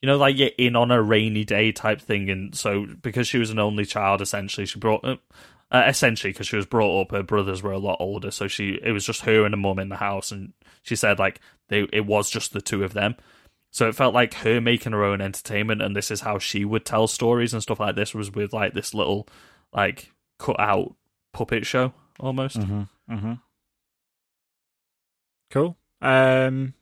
you 0.03 0.07
know 0.07 0.17
like 0.17 0.37
you're 0.37 0.51
in 0.59 0.77
on 0.77 0.91
a 0.91 1.03
rainy 1.03 1.45
day 1.45 1.73
type 1.73 2.01
thing 2.01 2.31
and 2.31 2.55
so 2.55 2.87
because 3.03 3.27
she 3.27 3.39
was 3.39 3.51
an 3.51 3.59
only 3.59 3.85
child 3.85 4.21
essentially 4.21 4.67
she 4.67 4.79
brought 4.79 5.05
uh, 5.05 5.17
uh, 5.71 5.85
essentially 5.87 6.33
because 6.33 6.47
she 6.47 6.57
was 6.57 6.67
brought 6.67 7.01
up 7.01 7.11
her 7.11 7.23
brothers 7.23 7.63
were 7.63 7.73
a 7.73 7.79
lot 7.79 7.97
older 8.01 8.31
so 8.31 8.49
she 8.49 8.79
it 8.83 8.93
was 8.93 9.05
just 9.05 9.23
her 9.23 9.45
and 9.45 9.55
a 9.55 9.57
mum 9.57 9.79
in 9.79 9.89
the 9.89 9.97
house 9.97 10.31
and 10.31 10.53
she 10.83 10.97
said 10.97 11.19
like 11.19 11.41
they 11.69 11.87
it 11.93 12.07
was 12.07 12.31
just 12.31 12.53
the 12.53 12.61
two 12.61 12.85
of 12.85 12.95
them 12.95 13.15
so 13.79 13.87
it 13.89 13.95
felt 13.95 14.13
like 14.13 14.35
her 14.35 14.61
making 14.61 14.91
her 14.91 15.05
own 15.05 15.21
entertainment, 15.21 15.81
and 15.83 15.95
this 15.95 16.11
is 16.11 16.23
how 16.23 16.41
she 16.41 16.65
would 16.65 16.85
tell 16.85 17.07
stories 17.07 17.53
and 17.53 17.63
stuff 17.63 17.79
like 17.79 17.95
this. 17.95 18.13
Was 18.13 18.33
with 18.33 18.53
like 18.53 18.75
this 18.75 18.93
little, 18.93 19.29
like 19.73 20.11
cut 20.37 20.59
out 20.59 20.97
puppet 21.33 21.65
show 21.65 21.93
almost. 22.19 22.59
Mm-hmm. 22.59 22.83
Mm-hmm. 23.09 23.33
Cool. 25.53 25.77
Um, 26.03 26.75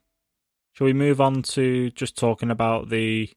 shall 0.72 0.86
we 0.86 0.94
move 0.94 1.20
on 1.20 1.42
to 1.42 1.90
just 1.90 2.16
talking 2.16 2.50
about 2.50 2.88
the 2.88 3.28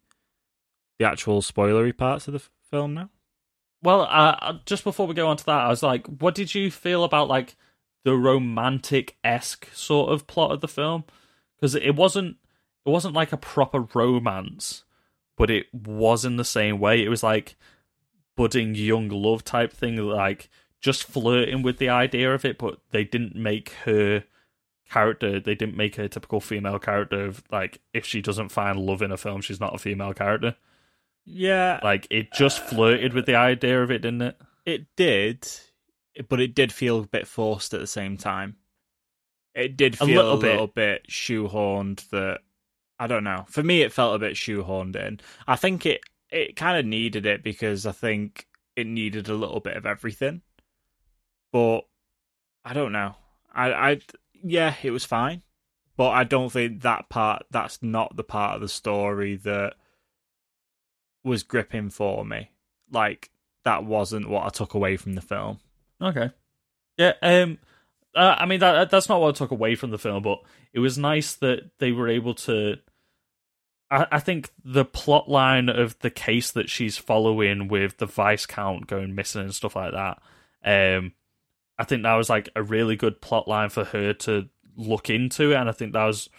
the 0.97 1.05
actual 1.05 1.41
spoilery 1.41 1.95
parts 1.95 2.29
of 2.29 2.31
the 2.31 2.39
f- 2.39 2.49
film 2.71 2.93
now? 2.93 3.09
Well, 3.83 4.07
uh, 4.09 4.59
just 4.65 4.85
before 4.85 5.05
we 5.05 5.15
go 5.15 5.27
on 5.27 5.35
to 5.35 5.45
that, 5.47 5.65
I 5.65 5.67
was 5.67 5.83
like, 5.83 6.07
what 6.07 6.33
did 6.33 6.55
you 6.55 6.71
feel 6.71 7.03
about 7.03 7.27
like 7.27 7.57
the 8.05 8.15
romantic 8.15 9.17
esque 9.21 9.67
sort 9.73 10.13
of 10.13 10.27
plot 10.27 10.53
of 10.53 10.61
the 10.61 10.69
film? 10.69 11.03
Because 11.57 11.75
it 11.75 11.97
wasn't 11.97 12.37
it 12.85 12.89
wasn't 12.89 13.15
like 13.15 13.31
a 13.31 13.37
proper 13.37 13.81
romance, 13.93 14.83
but 15.37 15.49
it 15.49 15.67
was 15.73 16.25
in 16.25 16.37
the 16.37 16.45
same 16.45 16.79
way. 16.79 17.03
It 17.03 17.09
was 17.09 17.23
like 17.23 17.55
budding 18.35 18.75
young 18.75 19.09
love 19.09 19.43
type 19.43 19.73
thing, 19.73 19.97
like 19.97 20.49
just 20.81 21.03
flirting 21.03 21.61
with 21.61 21.77
the 21.77 21.89
idea 21.89 22.33
of 22.33 22.45
it, 22.45 22.57
but 22.57 22.79
they 22.91 23.03
didn't 23.03 23.35
make 23.35 23.71
her 23.85 24.23
character 24.89 25.39
they 25.39 25.53
didn't 25.53 25.77
make 25.77 25.97
her 25.97 26.05
a 26.05 26.09
typical 26.09 26.39
female 26.41 26.79
character 26.79 27.25
of 27.25 27.43
like 27.51 27.79
if 27.93 28.07
she 28.07 28.23
doesn't 28.23 28.49
find 28.49 28.79
love 28.79 29.03
in 29.03 29.11
a 29.11 29.17
film 29.17 29.39
she's 29.39 29.59
not 29.59 29.75
a 29.75 29.77
female 29.77 30.15
character 30.15 30.55
Yeah, 31.25 31.79
like 31.83 32.07
it 32.09 32.33
just 32.33 32.61
uh, 32.61 32.65
flirted 32.65 33.13
with 33.13 33.27
the 33.27 33.35
idea 33.35 33.83
of 33.83 33.91
it 33.91 33.99
didn't 34.01 34.23
it 34.23 34.41
it 34.65 34.85
did, 34.95 35.47
but 36.27 36.39
it 36.39 36.55
did 36.55 36.71
feel 36.71 36.99
a 36.99 37.07
bit 37.07 37.27
forced 37.27 37.73
at 37.73 37.79
the 37.79 37.87
same 37.87 38.17
time. 38.17 38.55
It 39.55 39.77
did 39.77 39.97
feel 39.97 40.07
a 40.07 40.33
little 40.33 40.37
little, 40.37 40.67
bit. 40.67 41.03
bit 41.03 41.07
shoehorned. 41.09 42.07
That 42.09 42.39
I 42.99 43.07
don't 43.07 43.23
know. 43.23 43.45
For 43.47 43.63
me, 43.63 43.81
it 43.81 43.93
felt 43.93 44.15
a 44.15 44.19
bit 44.19 44.35
shoehorned 44.35 44.95
in. 44.95 45.19
I 45.47 45.55
think 45.55 45.85
it 45.85 46.01
it 46.29 46.55
kind 46.55 46.77
of 46.77 46.85
needed 46.85 47.25
it 47.25 47.43
because 47.43 47.85
I 47.85 47.91
think 47.91 48.47
it 48.75 48.85
needed 48.85 49.29
a 49.29 49.33
little 49.33 49.59
bit 49.59 49.77
of 49.77 49.85
everything. 49.85 50.41
But 51.51 51.81
I 52.65 52.73
don't 52.73 52.91
know. 52.91 53.15
I 53.53 53.71
I 53.73 53.99
yeah, 54.43 54.75
it 54.83 54.91
was 54.91 55.05
fine, 55.05 55.41
but 55.97 56.09
I 56.09 56.23
don't 56.23 56.51
think 56.51 56.81
that 56.81 57.09
part. 57.09 57.45
That's 57.51 57.81
not 57.81 58.15
the 58.15 58.23
part 58.23 58.55
of 58.55 58.61
the 58.61 58.67
story 58.67 59.37
that 59.37 59.75
was 61.23 61.43
gripping 61.43 61.89
for 61.89 62.25
me. 62.25 62.51
Like 62.91 63.29
that 63.63 63.83
wasn't 63.83 64.29
what 64.29 64.45
I 64.45 64.49
took 64.49 64.73
away 64.73 64.97
from 64.97 65.13
the 65.13 65.21
film. 65.21 65.59
Okay. 66.01 66.31
Yeah. 66.97 67.13
Um. 67.21 67.59
Uh, 68.15 68.35
I 68.37 68.45
mean 68.45 68.59
that 68.59 68.89
that's 68.89 69.07
not 69.07 69.21
what 69.21 69.29
I 69.29 69.37
took 69.37 69.51
away 69.51 69.75
from 69.75 69.91
the 69.91 69.97
film, 69.97 70.23
but 70.23 70.39
it 70.73 70.79
was 70.79 70.97
nice 70.97 71.35
that 71.35 71.69
they 71.79 71.91
were 71.91 72.07
able 72.07 72.33
to. 72.35 72.77
I, 73.91 74.19
think 74.19 74.51
the 74.63 74.85
plot 74.85 75.27
line 75.29 75.67
of 75.67 75.97
the 75.99 76.11
case 76.11 76.51
that 76.51 76.69
she's 76.69 76.97
following 76.97 77.67
with 77.67 77.97
the 77.97 78.05
viscount 78.05 78.85
going 78.85 79.15
missing 79.15 79.41
and 79.41 79.55
stuff 79.55 79.75
like 79.75 79.93
that. 79.93 80.21
Um, 80.63 81.13
I 81.77 81.85
think 81.85 82.03
that 82.03 82.13
was 82.13 82.29
like 82.29 82.49
a 82.55 82.61
really 82.61 82.95
good 82.95 83.19
plot 83.19 83.47
line 83.47 83.69
for 83.69 83.85
her 83.85 84.13
to 84.13 84.47
look 84.75 85.09
into, 85.09 85.55
and 85.55 85.67
I 85.67 85.71
think 85.71 85.93
that 85.93 86.05
was 86.05 86.29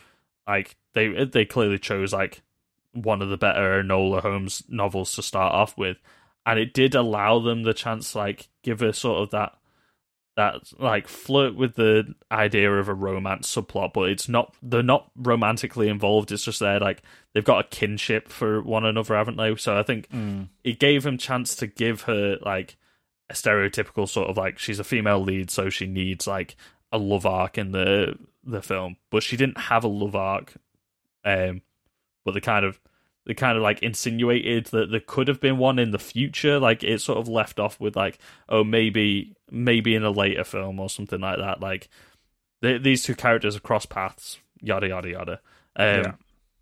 like 0.46 0.76
they 0.92 1.24
they 1.24 1.44
clearly 1.44 1.78
chose 1.78 2.12
like 2.12 2.42
one 2.92 3.22
of 3.22 3.30
the 3.30 3.36
better 3.36 3.82
Enola 3.82 4.22
Holmes 4.22 4.62
novels 4.68 5.12
to 5.14 5.22
start 5.22 5.52
off 5.52 5.76
with, 5.76 5.96
and 6.46 6.58
it 6.58 6.74
did 6.74 6.94
allow 6.94 7.40
them 7.40 7.62
the 7.62 7.74
chance 7.74 8.12
to 8.12 8.18
like 8.18 8.48
give 8.62 8.80
her 8.80 8.92
sort 8.92 9.22
of 9.22 9.30
that 9.30 9.56
that 10.36 10.72
like 10.78 11.08
flirt 11.08 11.54
with 11.54 11.74
the 11.74 12.14
idea 12.30 12.72
of 12.72 12.88
a 12.88 12.94
romance 12.94 13.52
subplot, 13.54 13.92
but 13.92 14.08
it's 14.10 14.28
not 14.28 14.54
they're 14.62 14.82
not 14.82 15.10
romantically 15.16 15.88
involved. 15.88 16.32
It's 16.32 16.44
just 16.44 16.60
they're 16.60 16.80
like 16.80 17.02
they've 17.34 17.44
got 17.44 17.64
a 17.64 17.68
kinship 17.68 18.28
for 18.28 18.62
one 18.62 18.84
another, 18.84 19.14
haven't 19.16 19.36
they? 19.36 19.54
So 19.56 19.78
I 19.78 19.82
think 19.82 20.08
it 20.64 20.78
gave 20.78 21.04
him 21.04 21.18
chance 21.18 21.54
to 21.56 21.66
give 21.66 22.02
her 22.02 22.36
like 22.42 22.76
a 23.28 23.34
stereotypical 23.34 24.08
sort 24.08 24.28
of 24.30 24.36
like 24.36 24.58
she's 24.58 24.78
a 24.78 24.84
female 24.84 25.20
lead, 25.20 25.50
so 25.50 25.68
she 25.68 25.86
needs 25.86 26.26
like 26.26 26.56
a 26.92 26.98
love 26.98 27.26
arc 27.26 27.58
in 27.58 27.72
the 27.72 28.16
the 28.44 28.62
film, 28.62 28.96
but 29.10 29.22
she 29.22 29.36
didn't 29.36 29.58
have 29.58 29.84
a 29.84 29.88
love 29.88 30.16
arc. 30.16 30.54
Um, 31.24 31.62
but 32.24 32.34
the 32.34 32.40
kind 32.40 32.64
of 32.64 32.80
they 33.26 33.34
kind 33.34 33.56
of 33.56 33.62
like 33.62 33.82
insinuated 33.82 34.66
that 34.66 34.90
there 34.90 35.02
could 35.06 35.28
have 35.28 35.40
been 35.40 35.58
one 35.58 35.78
in 35.78 35.90
the 35.90 35.98
future. 35.98 36.58
Like 36.58 36.82
it 36.82 37.00
sort 37.00 37.18
of 37.18 37.28
left 37.28 37.60
off 37.60 37.78
with 37.78 37.96
like, 37.96 38.18
oh, 38.48 38.64
maybe 38.64 39.34
maybe 39.50 39.94
in 39.94 40.04
a 40.04 40.10
later 40.10 40.44
film 40.44 40.80
or 40.80 40.88
something 40.88 41.20
like 41.20 41.38
that. 41.38 41.60
Like 41.60 41.88
they, 42.62 42.78
these 42.78 43.02
two 43.02 43.14
characters 43.14 43.56
are 43.56 43.60
cross 43.60 43.86
paths, 43.86 44.38
yada 44.60 44.88
yada 44.88 45.08
yada. 45.08 45.40
Um, 45.76 46.02
Yeah. 46.02 46.12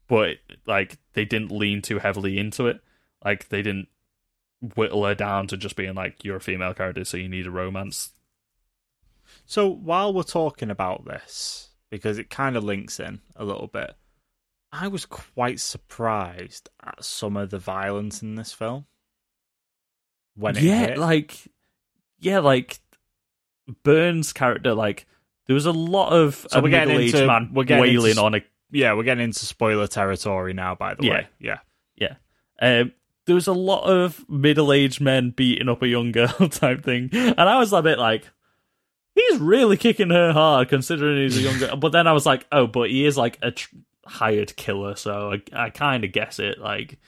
But 0.08 0.36
like 0.66 0.98
they 1.12 1.24
didn't 1.24 1.52
lean 1.52 1.82
too 1.82 1.98
heavily 1.98 2.38
into 2.38 2.66
it. 2.66 2.80
Like 3.24 3.48
they 3.50 3.62
didn't 3.62 3.88
whittle 4.74 5.04
her 5.04 5.14
down 5.14 5.46
to 5.48 5.56
just 5.56 5.76
being 5.76 5.94
like 5.94 6.24
you're 6.24 6.36
a 6.36 6.40
female 6.40 6.74
character, 6.74 7.04
so 7.04 7.16
you 7.16 7.28
need 7.28 7.46
a 7.46 7.50
romance. 7.50 8.12
So 9.46 9.68
while 9.68 10.12
we're 10.12 10.22
talking 10.22 10.70
about 10.70 11.04
this, 11.04 11.70
because 11.90 12.18
it 12.18 12.30
kind 12.30 12.56
of 12.56 12.64
links 12.64 12.98
in 12.98 13.20
a 13.36 13.44
little 13.44 13.66
bit, 13.66 13.94
I 14.72 14.88
was 14.88 15.06
quite 15.06 15.60
surprised 15.60 16.68
at 16.84 17.02
some 17.04 17.36
of 17.36 17.50
the 17.50 17.58
violence 17.58 18.22
in 18.22 18.34
this 18.34 18.52
film. 18.52 18.86
When 20.36 20.56
it 20.56 20.62
yeah, 20.62 20.78
hit. 20.88 20.98
like 20.98 21.36
yeah, 22.20 22.38
like 22.38 22.78
Burn's 23.82 24.32
character, 24.32 24.74
like 24.74 25.06
there 25.46 25.54
was 25.54 25.66
a 25.66 25.72
lot 25.72 26.10
of 26.10 26.46
So 26.50 26.58
a 26.58 26.62
we're 26.62 26.70
getting 26.70 26.88
middle-aged 26.88 27.14
into- 27.14 27.26
man 27.26 27.50
we're 27.52 27.64
getting 27.64 27.82
wailing 27.82 28.10
into- 28.10 28.22
on 28.22 28.34
a 28.36 28.40
yeah, 28.70 28.92
we're 28.94 29.02
getting 29.04 29.24
into 29.24 29.46
spoiler 29.46 29.86
territory 29.86 30.52
now. 30.52 30.74
By 30.74 30.94
the 30.94 31.04
Yeah. 31.06 31.12
way, 31.12 31.26
yeah, 31.40 31.58
Yeah. 31.96 32.14
Um, 32.60 32.92
there 33.26 33.34
was 33.34 33.46
a 33.46 33.52
lot 33.52 33.84
of 33.84 34.28
middle 34.28 34.72
aged 34.72 35.00
men 35.00 35.30
beating 35.30 35.68
up 35.68 35.82
a 35.82 35.88
young 35.88 36.12
girl 36.12 36.28
type 36.50 36.82
thing. 36.84 37.08
And 37.12 37.40
I 37.40 37.58
was 37.58 37.72
a 37.72 37.82
bit 37.82 37.98
like, 37.98 38.26
he's 39.14 39.38
really 39.38 39.76
kicking 39.76 40.10
her 40.10 40.32
hard 40.32 40.68
considering 40.68 41.18
he's 41.22 41.36
a 41.38 41.40
young 41.42 41.58
girl. 41.58 41.76
but 41.76 41.92
then 41.92 42.06
I 42.06 42.12
was 42.12 42.26
like, 42.26 42.46
oh, 42.52 42.66
but 42.66 42.90
he 42.90 43.04
is 43.06 43.16
like 43.16 43.38
a 43.42 43.50
tr- 43.50 43.74
hired 44.08 44.56
killer. 44.56 44.96
So 44.96 45.32
I, 45.32 45.66
I 45.66 45.70
kind 45.70 46.04
of 46.04 46.12
guess 46.12 46.38
it. 46.38 46.58
Like, 46.58 46.98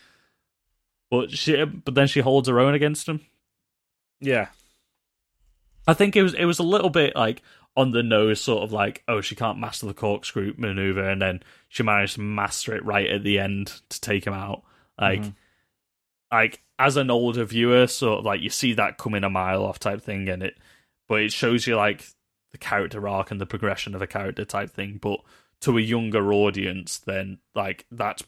but 1.11 1.31
she, 1.31 1.65
but 1.65 1.95
then 1.95 2.07
she 2.07 2.21
holds 2.21 2.49
her 2.49 2.61
own 2.61 2.75
against 2.75 3.09
him. 3.09 3.21
yeah, 4.21 4.49
I 5.87 5.95
think 5.95 6.17
it 6.17 6.23
was 6.23 6.35
it 6.35 6.45
was 6.45 6.59
a 6.59 6.65
little 6.65 6.91
bit 6.91 7.17
like 7.17 7.43
on 7.77 7.93
the 7.93 8.03
nose, 8.03 8.41
sort 8.41 8.63
of 8.63 8.73
like, 8.73 9.03
oh, 9.09 9.21
she 9.21 9.35
can't 9.35 9.59
master 9.59 9.87
the 9.87 9.95
corkscrew 9.95 10.55
maneuver, 10.57 11.09
and 11.09 11.21
then 11.21 11.43
she 11.69 11.83
managed 11.83 12.15
to 12.15 12.21
master 12.21 12.75
it 12.75 12.85
right 12.85 13.09
at 13.09 13.23
the 13.23 13.39
end 13.39 13.81
to 13.89 14.01
take 14.01 14.27
him 14.27 14.35
out. 14.35 14.63
Like, 15.01 15.21
mm-hmm. 15.21 15.31
like 16.33 16.63
as 16.79 16.97
an 16.97 17.11
older 17.11 17.45
viewer, 17.45 17.87
sort 17.87 18.21
of 18.21 18.25
like 18.25 18.41
you 18.41 18.51
see 18.51 18.75
that 18.75 18.99
coming 18.99 19.25
a 19.25 19.31
mile 19.31 19.65
off 19.65 19.79
type 19.79 20.03
thing, 20.03 20.29
and 20.29 20.43
it, 20.43 20.55
but 21.09 21.23
it 21.23 21.33
shows 21.33 21.67
you 21.67 21.77
like 21.77 22.07
the 22.53 22.59
character 22.59 23.07
arc 23.09 23.31
and 23.31 23.41
the 23.41 23.47
progression 23.47 23.95
of 23.95 24.03
a 24.03 24.07
character 24.07 24.45
type 24.45 24.71
thing. 24.71 24.99
But 25.01 25.21
to 25.61 25.78
a 25.78 25.82
younger 25.82 26.32
audience, 26.32 26.99
then 26.99 27.39
like 27.55 27.87
that's 27.91 28.24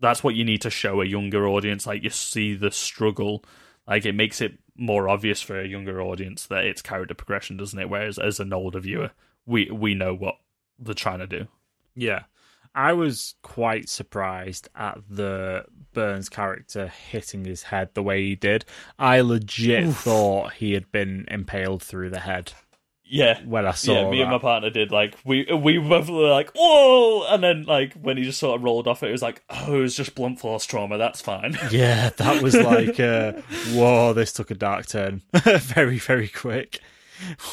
that's 0.00 0.24
what 0.24 0.34
you 0.34 0.44
need 0.44 0.62
to 0.62 0.70
show 0.70 1.00
a 1.00 1.06
younger 1.06 1.46
audience. 1.46 1.86
Like 1.86 2.02
you 2.02 2.10
see 2.10 2.54
the 2.54 2.70
struggle, 2.70 3.44
like 3.86 4.06
it 4.06 4.14
makes 4.14 4.40
it 4.40 4.58
more 4.76 5.08
obvious 5.08 5.42
for 5.42 5.60
a 5.60 5.66
younger 5.66 6.00
audience 6.00 6.46
that 6.46 6.64
it's 6.64 6.82
character 6.82 7.14
progression, 7.14 7.56
doesn't 7.56 7.78
it? 7.78 7.90
Whereas 7.90 8.18
as 8.18 8.40
an 8.40 8.52
older 8.52 8.80
viewer, 8.80 9.10
we 9.46 9.70
we 9.70 9.94
know 9.94 10.14
what 10.14 10.36
they're 10.78 10.94
trying 10.94 11.20
to 11.20 11.26
do. 11.26 11.46
yeah. 11.94 12.24
I 12.72 12.92
was 12.92 13.34
quite 13.42 13.88
surprised 13.88 14.68
at 14.76 15.00
the 15.08 15.64
Burn's 15.92 16.28
character 16.28 16.86
hitting 16.86 17.44
his 17.44 17.64
head 17.64 17.90
the 17.94 18.02
way 18.02 18.22
he 18.22 18.36
did. 18.36 18.64
I 18.96 19.22
legit 19.22 19.92
thought 19.92 20.52
he 20.52 20.74
had 20.74 20.92
been 20.92 21.24
impaled 21.28 21.82
through 21.82 22.10
the 22.10 22.20
head 22.20 22.52
Yeah, 23.10 23.40
when 23.44 23.66
I 23.66 23.72
saw 23.72 23.92
yeah. 23.92 24.10
Me 24.10 24.18
that. 24.18 24.22
and 24.22 24.30
my 24.30 24.38
partner 24.38 24.70
did 24.70 24.92
like 24.92 25.16
we 25.24 25.44
we 25.44 25.78
both 25.78 26.08
were 26.08 26.30
like 26.30 26.52
whoa, 26.54 27.26
and 27.28 27.42
then 27.42 27.64
like 27.64 27.94
when 27.94 28.16
he 28.16 28.22
just 28.22 28.38
sort 28.38 28.56
of 28.56 28.64
rolled 28.64 28.86
off, 28.86 29.02
it 29.02 29.10
it 29.10 29.12
was 29.12 29.22
like 29.22 29.42
oh, 29.50 29.74
it 29.74 29.80
was 29.80 29.96
just 29.96 30.14
blunt 30.14 30.38
force 30.38 30.64
trauma. 30.64 30.96
That's 30.96 31.20
fine. 31.20 31.58
Yeah, 31.70 32.10
that 32.16 32.42
was 32.42 32.56
like, 32.56 32.98
uh, 32.98 33.32
whoa, 33.72 34.12
this 34.12 34.32
took 34.32 34.50
a 34.50 34.54
dark 34.54 34.86
turn 34.86 35.22
very, 35.44 35.98
very 35.98 36.28
quick. 36.28 36.80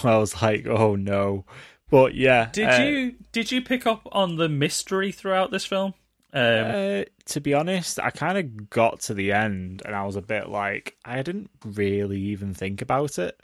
I 0.04 0.18
was 0.18 0.42
like, 0.42 0.66
oh 0.66 0.96
no. 0.96 1.46
But 1.90 2.16
yeah, 2.16 2.50
Did 2.52 2.68
uh, 2.68 2.84
you 2.84 3.16
did 3.32 3.52
you 3.52 3.62
pick 3.62 3.86
up 3.86 4.08
on 4.12 4.36
the 4.38 4.50
mystery 4.50 5.12
throughout 5.12 5.52
this 5.52 5.66
film? 5.66 5.94
Um, 6.34 6.44
Uh, 6.44 7.04
to 7.26 7.42
be 7.42 7.54
honest, 7.54 8.00
I 8.00 8.10
kind 8.12 8.38
of 8.38 8.70
got 8.70 9.02
to 9.02 9.14
the 9.14 9.32
end 9.32 9.82
and 9.86 9.96
I 9.96 10.06
was 10.06 10.16
a 10.16 10.22
bit 10.22 10.50
like, 10.50 10.96
I 11.06 11.22
didn't 11.22 11.50
really 11.64 12.20
even 12.20 12.54
think 12.54 12.82
about 12.82 13.18
it. 13.18 13.40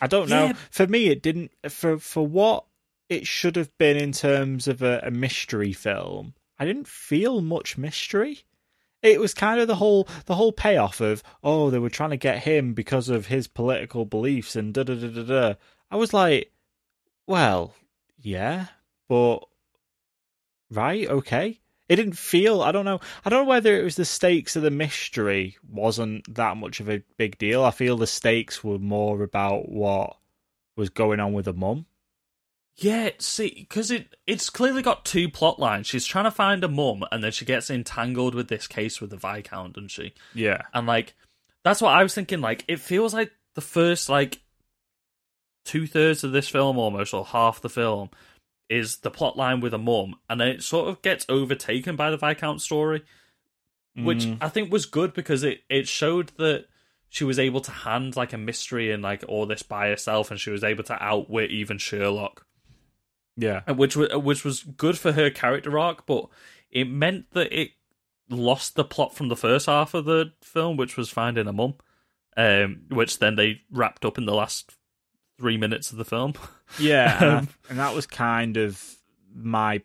I 0.00 0.06
don't 0.06 0.28
know. 0.28 0.46
Yeah. 0.46 0.52
For 0.70 0.86
me, 0.86 1.08
it 1.08 1.22
didn't. 1.22 1.50
For 1.68 1.98
for 1.98 2.26
what 2.26 2.64
it 3.08 3.26
should 3.26 3.56
have 3.56 3.76
been 3.78 3.96
in 3.96 4.12
terms 4.12 4.68
of 4.68 4.82
a, 4.82 5.00
a 5.02 5.10
mystery 5.10 5.72
film, 5.72 6.34
I 6.58 6.64
didn't 6.64 6.88
feel 6.88 7.40
much 7.40 7.78
mystery. 7.78 8.40
It 9.00 9.20
was 9.20 9.32
kind 9.32 9.60
of 9.60 9.68
the 9.68 9.76
whole 9.76 10.08
the 10.26 10.34
whole 10.34 10.52
payoff 10.52 11.00
of 11.00 11.22
oh 11.44 11.70
they 11.70 11.78
were 11.78 11.90
trying 11.90 12.10
to 12.10 12.16
get 12.16 12.42
him 12.42 12.74
because 12.74 13.08
of 13.08 13.26
his 13.26 13.46
political 13.46 14.04
beliefs 14.04 14.56
and 14.56 14.74
da 14.74 14.82
da 14.82 14.94
da 14.94 15.08
da 15.08 15.22
da. 15.22 15.54
I 15.90 15.96
was 15.96 16.12
like, 16.12 16.52
well, 17.26 17.74
yeah, 18.20 18.66
but 19.08 19.38
right, 20.70 21.08
okay. 21.08 21.60
It 21.88 21.96
didn't 21.96 22.18
feel. 22.18 22.60
I 22.60 22.72
don't 22.72 22.84
know. 22.84 23.00
I 23.24 23.30
don't 23.30 23.44
know 23.44 23.48
whether 23.48 23.78
it 23.78 23.84
was 23.84 23.96
the 23.96 24.04
stakes 24.04 24.56
of 24.56 24.62
the 24.62 24.70
mystery 24.70 25.56
wasn't 25.68 26.34
that 26.34 26.56
much 26.56 26.80
of 26.80 26.90
a 26.90 27.02
big 27.16 27.38
deal. 27.38 27.64
I 27.64 27.70
feel 27.70 27.96
the 27.96 28.06
stakes 28.06 28.62
were 28.62 28.78
more 28.78 29.22
about 29.22 29.68
what 29.70 30.16
was 30.76 30.90
going 30.90 31.20
on 31.20 31.32
with 31.32 31.46
the 31.46 31.54
mum. 31.54 31.86
Yeah, 32.76 33.10
see, 33.18 33.66
because 33.68 33.90
it 33.90 34.14
it's 34.26 34.50
clearly 34.50 34.82
got 34.82 35.04
two 35.04 35.28
plot 35.28 35.58
lines. 35.58 35.88
She's 35.88 36.06
trying 36.06 36.26
to 36.26 36.30
find 36.30 36.62
a 36.62 36.68
mum, 36.68 37.04
and 37.10 37.24
then 37.24 37.32
she 37.32 37.44
gets 37.44 37.70
entangled 37.70 38.36
with 38.36 38.48
this 38.48 38.68
case 38.68 39.00
with 39.00 39.10
the 39.10 39.16
viscount, 39.16 39.74
doesn't 39.74 39.88
she? 39.88 40.12
Yeah, 40.32 40.62
And 40.72 40.86
like, 40.86 41.14
that's 41.64 41.82
what 41.82 41.90
I 41.90 42.04
was 42.04 42.14
thinking. 42.14 42.40
Like, 42.40 42.64
it 42.68 42.78
feels 42.78 43.12
like 43.12 43.32
the 43.54 43.60
first 43.60 44.08
like 44.08 44.40
two 45.64 45.88
thirds 45.88 46.22
of 46.22 46.30
this 46.30 46.48
film, 46.48 46.78
almost, 46.78 47.12
or 47.12 47.24
half 47.24 47.60
the 47.60 47.68
film, 47.68 48.10
is 48.68 48.98
the 48.98 49.10
plot 49.10 49.36
line 49.36 49.60
with 49.60 49.74
a 49.74 49.78
mum, 49.78 50.16
and 50.28 50.40
then 50.40 50.48
it 50.48 50.62
sort 50.62 50.88
of 50.88 51.02
gets 51.02 51.26
overtaken 51.28 51.96
by 51.96 52.10
the 52.10 52.18
viscount 52.18 52.60
story, 52.60 53.02
which 53.94 54.24
Mm. 54.24 54.38
I 54.40 54.48
think 54.48 54.70
was 54.70 54.86
good 54.86 55.14
because 55.14 55.42
it 55.42 55.62
it 55.68 55.88
showed 55.88 56.32
that 56.38 56.66
she 57.08 57.24
was 57.24 57.38
able 57.38 57.60
to 57.62 57.70
hand 57.70 58.16
like 58.16 58.32
a 58.32 58.38
mystery 58.38 58.90
and 58.92 59.02
like 59.02 59.24
all 59.26 59.46
this 59.46 59.62
by 59.62 59.88
herself, 59.88 60.30
and 60.30 60.38
she 60.38 60.50
was 60.50 60.62
able 60.62 60.84
to 60.84 61.02
outwit 61.02 61.50
even 61.50 61.78
Sherlock 61.78 62.44
yeah, 63.38 63.62
and 63.68 63.78
which 63.78 63.96
was 63.96 64.08
which 64.16 64.44
was 64.44 64.64
good 64.64 64.98
for 64.98 65.12
her 65.12 65.30
character 65.30 65.78
arc, 65.78 66.06
but 66.06 66.26
it 66.70 66.90
meant 66.90 67.30
that 67.32 67.52
it 67.56 67.70
lost 68.28 68.74
the 68.74 68.84
plot 68.84 69.14
from 69.14 69.28
the 69.28 69.36
first 69.36 69.66
half 69.66 69.94
of 69.94 70.04
the 70.06 70.32
film, 70.42 70.76
which 70.76 70.96
was 70.96 71.08
finding 71.08 71.46
a 71.46 71.52
mum, 71.52 71.74
um, 72.36 72.80
which 72.90 73.20
then 73.20 73.36
they 73.36 73.62
wrapped 73.70 74.04
up 74.04 74.18
in 74.18 74.26
the 74.26 74.34
last 74.34 74.74
three 75.38 75.56
minutes 75.56 75.90
of 75.92 75.98
the 75.98 76.04
film. 76.04 76.34
yeah, 76.78 77.16
and, 77.22 77.30
I- 77.30 77.38
Um, 77.38 77.48
and 77.70 77.78
that 77.78 77.94
was 77.94 78.06
kind 78.06 78.56
of 78.56 78.82
my 79.34 79.82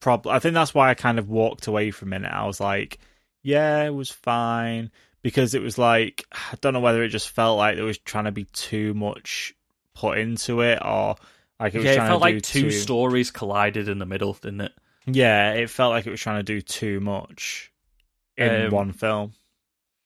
problem. 0.00 0.34
I 0.34 0.38
think 0.38 0.54
that's 0.54 0.74
why 0.74 0.90
I 0.90 0.94
kind 0.94 1.18
of 1.18 1.28
walked 1.28 1.66
away 1.66 1.90
from 1.90 2.12
it. 2.12 2.24
I 2.24 2.46
was 2.46 2.60
like, 2.60 2.98
yeah, 3.42 3.84
it 3.84 3.94
was 3.94 4.10
fine 4.10 4.90
because 5.22 5.54
it 5.54 5.62
was 5.62 5.78
like 5.78 6.24
I 6.32 6.56
don't 6.60 6.72
know 6.74 6.80
whether 6.80 7.02
it 7.02 7.08
just 7.08 7.30
felt 7.30 7.58
like 7.58 7.76
there 7.76 7.84
was 7.84 7.98
trying 7.98 8.24
to 8.26 8.32
be 8.32 8.44
too 8.44 8.94
much 8.94 9.54
put 9.94 10.18
into 10.18 10.60
it 10.60 10.78
or 10.84 11.16
like 11.58 11.74
it 11.74 11.78
was 11.78 11.84
yeah, 11.86 12.04
it 12.04 12.06
felt 12.06 12.22
to 12.22 12.28
do 12.28 12.34
like 12.34 12.42
two 12.42 12.62
too, 12.62 12.70
stories 12.70 13.30
collided 13.32 13.88
in 13.88 13.98
the 13.98 14.06
middle, 14.06 14.34
didn't 14.34 14.60
it? 14.60 14.72
Yeah, 15.06 15.54
it 15.54 15.70
felt 15.70 15.90
like 15.90 16.06
it 16.06 16.10
was 16.10 16.20
trying 16.20 16.38
to 16.38 16.42
do 16.44 16.60
too 16.60 17.00
much 17.00 17.72
in 18.36 18.66
Um, 18.66 18.70
one 18.70 18.92
film. 18.92 19.32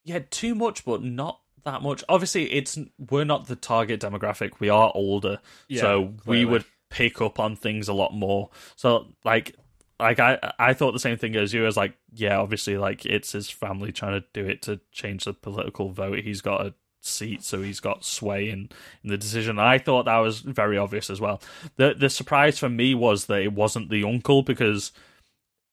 Yeah, 0.05 0.21
too 0.31 0.55
much, 0.55 0.85
but 0.87 1.03
not 1.03 1.41
that 1.65 1.83
much. 1.83 2.05
Obviously, 2.09 2.53
it's 2.53 2.79
we're 3.11 3.25
not 3.25 3.47
the 3.47 3.57
target 3.57 4.01
demographic. 4.01 4.61
We 4.61 4.69
are 4.69 4.93
older, 4.95 5.39
Yeah, 5.69 5.81
so 5.81 6.15
we 6.27 6.45
would 6.45 6.65
pick 6.91 7.21
up 7.21 7.39
on 7.39 7.57
things 7.57 7.89
a 7.89 7.93
lot 7.93 8.15
more. 8.15 8.51
So, 8.77 9.07
like, 9.25 9.57
like 9.99 10.21
I, 10.21 10.53
I 10.59 10.75
thought 10.75 10.93
the 10.93 10.99
same 10.99 11.17
thing 11.17 11.37
as 11.37 11.53
you. 11.53 11.67
As 11.67 11.77
like, 11.77 11.95
yeah, 12.13 12.39
obviously, 12.39 12.77
like 12.77 13.07
it's 13.07 13.33
his 13.33 13.51
family 13.51 13.93
trying 13.93 14.21
to 14.21 14.27
do 14.33 14.47
it 14.47 14.63
to 14.63 14.81
change 14.91 15.25
the 15.25 15.33
political 15.33 15.91
vote. 15.91 16.21
He's 16.21 16.41
got 16.41 16.67
a 16.67 16.75
seat, 17.01 17.43
so 17.43 17.63
he's 17.63 17.81
got 17.81 18.05
sway 18.05 18.49
in, 18.49 18.69
in 19.03 19.11
the 19.11 19.19
decision. 19.19 19.59
I 19.59 19.79
thought 19.79 20.05
that 20.05 20.19
was 20.19 20.41
very 20.41 20.79
obvious 20.79 21.11
as 21.11 21.21
well. 21.21 21.41
The 21.77 21.95
the 21.95 22.11
surprise 22.11 22.59
for 22.59 22.69
me 22.69 22.95
was 22.95 23.27
that 23.27 23.43
it 23.43 23.53
wasn't 23.53 23.91
the 23.91 24.05
uncle 24.05 24.43
because 24.43 24.93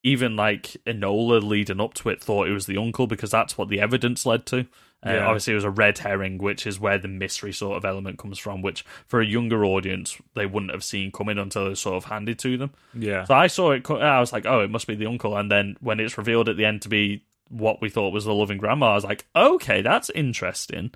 even 0.04 0.36
like 0.36 0.78
Enola 0.86 1.44
leading 1.44 1.82
up 1.82 1.94
to 1.96 2.10
it 2.10 2.22
thought 2.22 2.48
it 2.48 2.54
was 2.54 2.66
the 2.66 2.78
uncle 2.78 3.08
because 3.08 3.32
that's 3.32 3.58
what 3.58 3.70
the 3.70 3.82
evidence 3.82 4.26
led 4.26 4.46
to. 4.48 4.66
Uh, 5.06 5.12
Yeah. 5.12 5.26
Obviously, 5.28 5.54
it 5.54 5.56
was 5.56 5.64
a 5.64 5.70
red 5.70 5.98
herring, 5.98 6.38
which 6.40 6.68
is 6.68 6.80
where 6.80 6.98
the 6.98 7.08
mystery 7.08 7.54
sort 7.54 7.78
of 7.78 7.86
element 7.86 8.18
comes 8.20 8.38
from, 8.38 8.62
which 8.62 8.84
for 9.08 9.22
a 9.22 9.26
younger 9.26 9.64
audience 9.64 10.18
they 10.36 10.46
wouldn't 10.46 10.72
have 10.74 10.84
seen 10.84 11.12
coming 11.12 11.38
until 11.38 11.68
it 11.68 11.70
was 11.70 11.80
sort 11.80 11.96
of 11.96 12.06
handed 12.10 12.38
to 12.40 12.58
them. 12.58 12.72
Yeah, 12.94 13.24
So 13.24 13.34
I 13.34 13.48
saw 13.48 13.72
it, 13.72 13.90
I 13.90 14.20
was 14.20 14.34
like, 14.34 14.46
oh, 14.46 14.60
it 14.62 14.70
must 14.70 14.88
be 14.88 14.96
the 14.96 15.06
uncle. 15.08 15.38
And 15.38 15.50
then 15.50 15.78
when 15.80 16.00
it's 16.00 16.18
revealed 16.18 16.50
at 16.50 16.58
the 16.58 16.66
end 16.66 16.82
to 16.82 16.90
be 16.90 17.24
what 17.48 17.82
we 17.82 17.90
thought 17.90 18.14
was 18.14 18.26
the 18.26 18.34
loving 18.34 18.58
grandma, 18.58 18.92
I 18.92 18.96
was 18.96 19.06
like, 19.06 19.26
okay, 19.36 19.82
that's 19.82 20.10
interesting. 20.12 20.92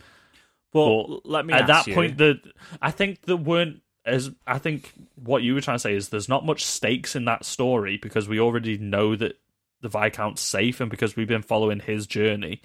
but 0.73 1.05
but 1.07 1.25
let 1.25 1.45
me 1.45 1.53
At 1.53 1.67
that 1.67 1.87
you- 1.87 1.93
point, 1.93 2.17
the 2.17 2.39
I 2.81 2.91
think 2.91 3.21
there 3.23 3.37
weren't 3.37 3.81
as 4.05 4.31
I 4.45 4.57
think 4.57 4.91
what 5.15 5.43
you 5.43 5.53
were 5.53 5.61
trying 5.61 5.75
to 5.75 5.79
say 5.79 5.95
is 5.95 6.09
there's 6.09 6.27
not 6.27 6.45
much 6.45 6.65
stakes 6.65 7.15
in 7.15 7.23
that 7.25 7.45
story 7.45 7.97
because 8.01 8.27
we 8.27 8.37
already 8.39 8.77
know 8.77 9.15
that 9.15 9.39
the 9.81 9.87
Viscount's 9.87 10.41
safe 10.41 10.81
and 10.81 10.91
because 10.91 11.15
we've 11.15 11.27
been 11.27 11.41
following 11.41 11.79
his 11.79 12.05
journey. 12.05 12.61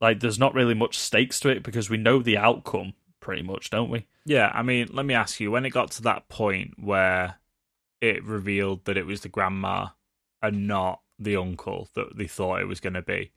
Like, 0.00 0.20
there's 0.20 0.38
not 0.38 0.54
really 0.54 0.74
much 0.74 0.98
stakes 0.98 1.40
to 1.40 1.48
it 1.48 1.62
because 1.62 1.90
we 1.90 1.96
know 1.96 2.22
the 2.22 2.38
outcome 2.38 2.94
pretty 3.20 3.42
much, 3.42 3.70
don't 3.70 3.90
we? 3.90 4.06
Yeah, 4.24 4.50
I 4.54 4.62
mean, 4.62 4.88
let 4.92 5.06
me 5.06 5.14
ask 5.14 5.40
you: 5.40 5.50
when 5.50 5.64
it 5.64 5.70
got 5.70 5.90
to 5.92 6.02
that 6.02 6.28
point 6.28 6.74
where 6.78 7.36
it 8.00 8.24
revealed 8.24 8.84
that 8.84 8.96
it 8.96 9.06
was 9.06 9.22
the 9.22 9.28
grandma 9.28 9.88
and 10.40 10.66
not 10.68 11.00
the 11.18 11.36
uncle 11.36 11.88
that 11.94 12.16
they 12.16 12.26
thought 12.26 12.60
it 12.60 12.68
was 12.68 12.80
going 12.80 12.94
to 12.94 13.02
be, 13.02 13.32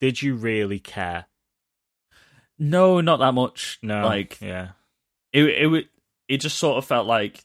did 0.00 0.20
you 0.20 0.34
really 0.34 0.78
care? 0.78 1.26
No, 2.58 3.00
not 3.00 3.18
that 3.20 3.32
much. 3.32 3.78
No, 3.82 4.04
like 4.04 4.40
yeah, 4.40 4.70
it 5.32 5.44
it 5.44 5.88
it 6.28 6.36
just 6.38 6.58
sort 6.58 6.78
of 6.78 6.84
felt 6.84 7.06
like 7.06 7.44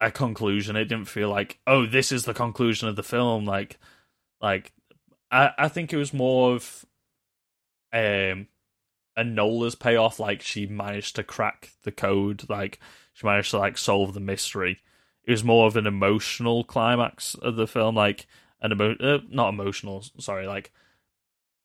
a 0.00 0.10
conclusion. 0.10 0.76
It 0.76 0.84
didn't 0.84 1.08
feel 1.08 1.30
like 1.30 1.58
oh 1.66 1.86
this 1.86 2.12
is 2.12 2.24
the 2.24 2.34
conclusion 2.34 2.88
of 2.88 2.96
the 2.96 3.02
film. 3.02 3.46
Like 3.46 3.78
like 4.40 4.72
I 5.30 5.50
I 5.56 5.68
think 5.68 5.92
it 5.92 5.96
was 5.96 6.12
more 6.12 6.54
of 6.54 6.84
um 7.94 8.48
Enola's 9.16 9.74
payoff. 9.76 10.18
Like 10.18 10.42
she 10.42 10.66
managed 10.66 11.16
to 11.16 11.22
crack 11.22 11.70
the 11.84 11.92
code. 11.92 12.44
Like 12.48 12.80
she 13.12 13.26
managed 13.26 13.52
to 13.52 13.58
like 13.58 13.78
solve 13.78 14.12
the 14.14 14.20
mystery. 14.20 14.80
It 15.24 15.30
was 15.30 15.44
more 15.44 15.66
of 15.66 15.76
an 15.76 15.86
emotional 15.86 16.64
climax 16.64 17.34
of 17.36 17.56
the 17.56 17.66
film. 17.66 17.94
Like 17.94 18.26
an 18.60 18.72
emo 18.72 18.94
uh, 19.00 19.18
not 19.30 19.50
emotional. 19.50 20.04
Sorry, 20.18 20.46
like 20.46 20.72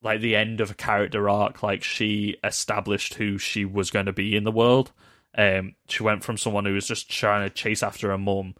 like 0.01 0.21
the 0.21 0.35
end 0.35 0.61
of 0.61 0.71
a 0.71 0.75
character 0.75 1.29
arc. 1.29 1.63
Like 1.63 1.83
she 1.83 2.37
established 2.43 3.15
who 3.15 3.37
she 3.37 3.65
was 3.65 3.89
going 3.91 4.05
to 4.05 4.13
be 4.13 4.35
in 4.35 4.43
the 4.43 4.51
world. 4.51 4.91
Um, 5.37 5.75
she 5.87 6.03
went 6.03 6.23
from 6.23 6.37
someone 6.37 6.65
who 6.65 6.73
was 6.73 6.87
just 6.87 7.09
trying 7.09 7.47
to 7.47 7.53
chase 7.53 7.83
after 7.83 8.09
her 8.09 8.17
mum 8.17 8.55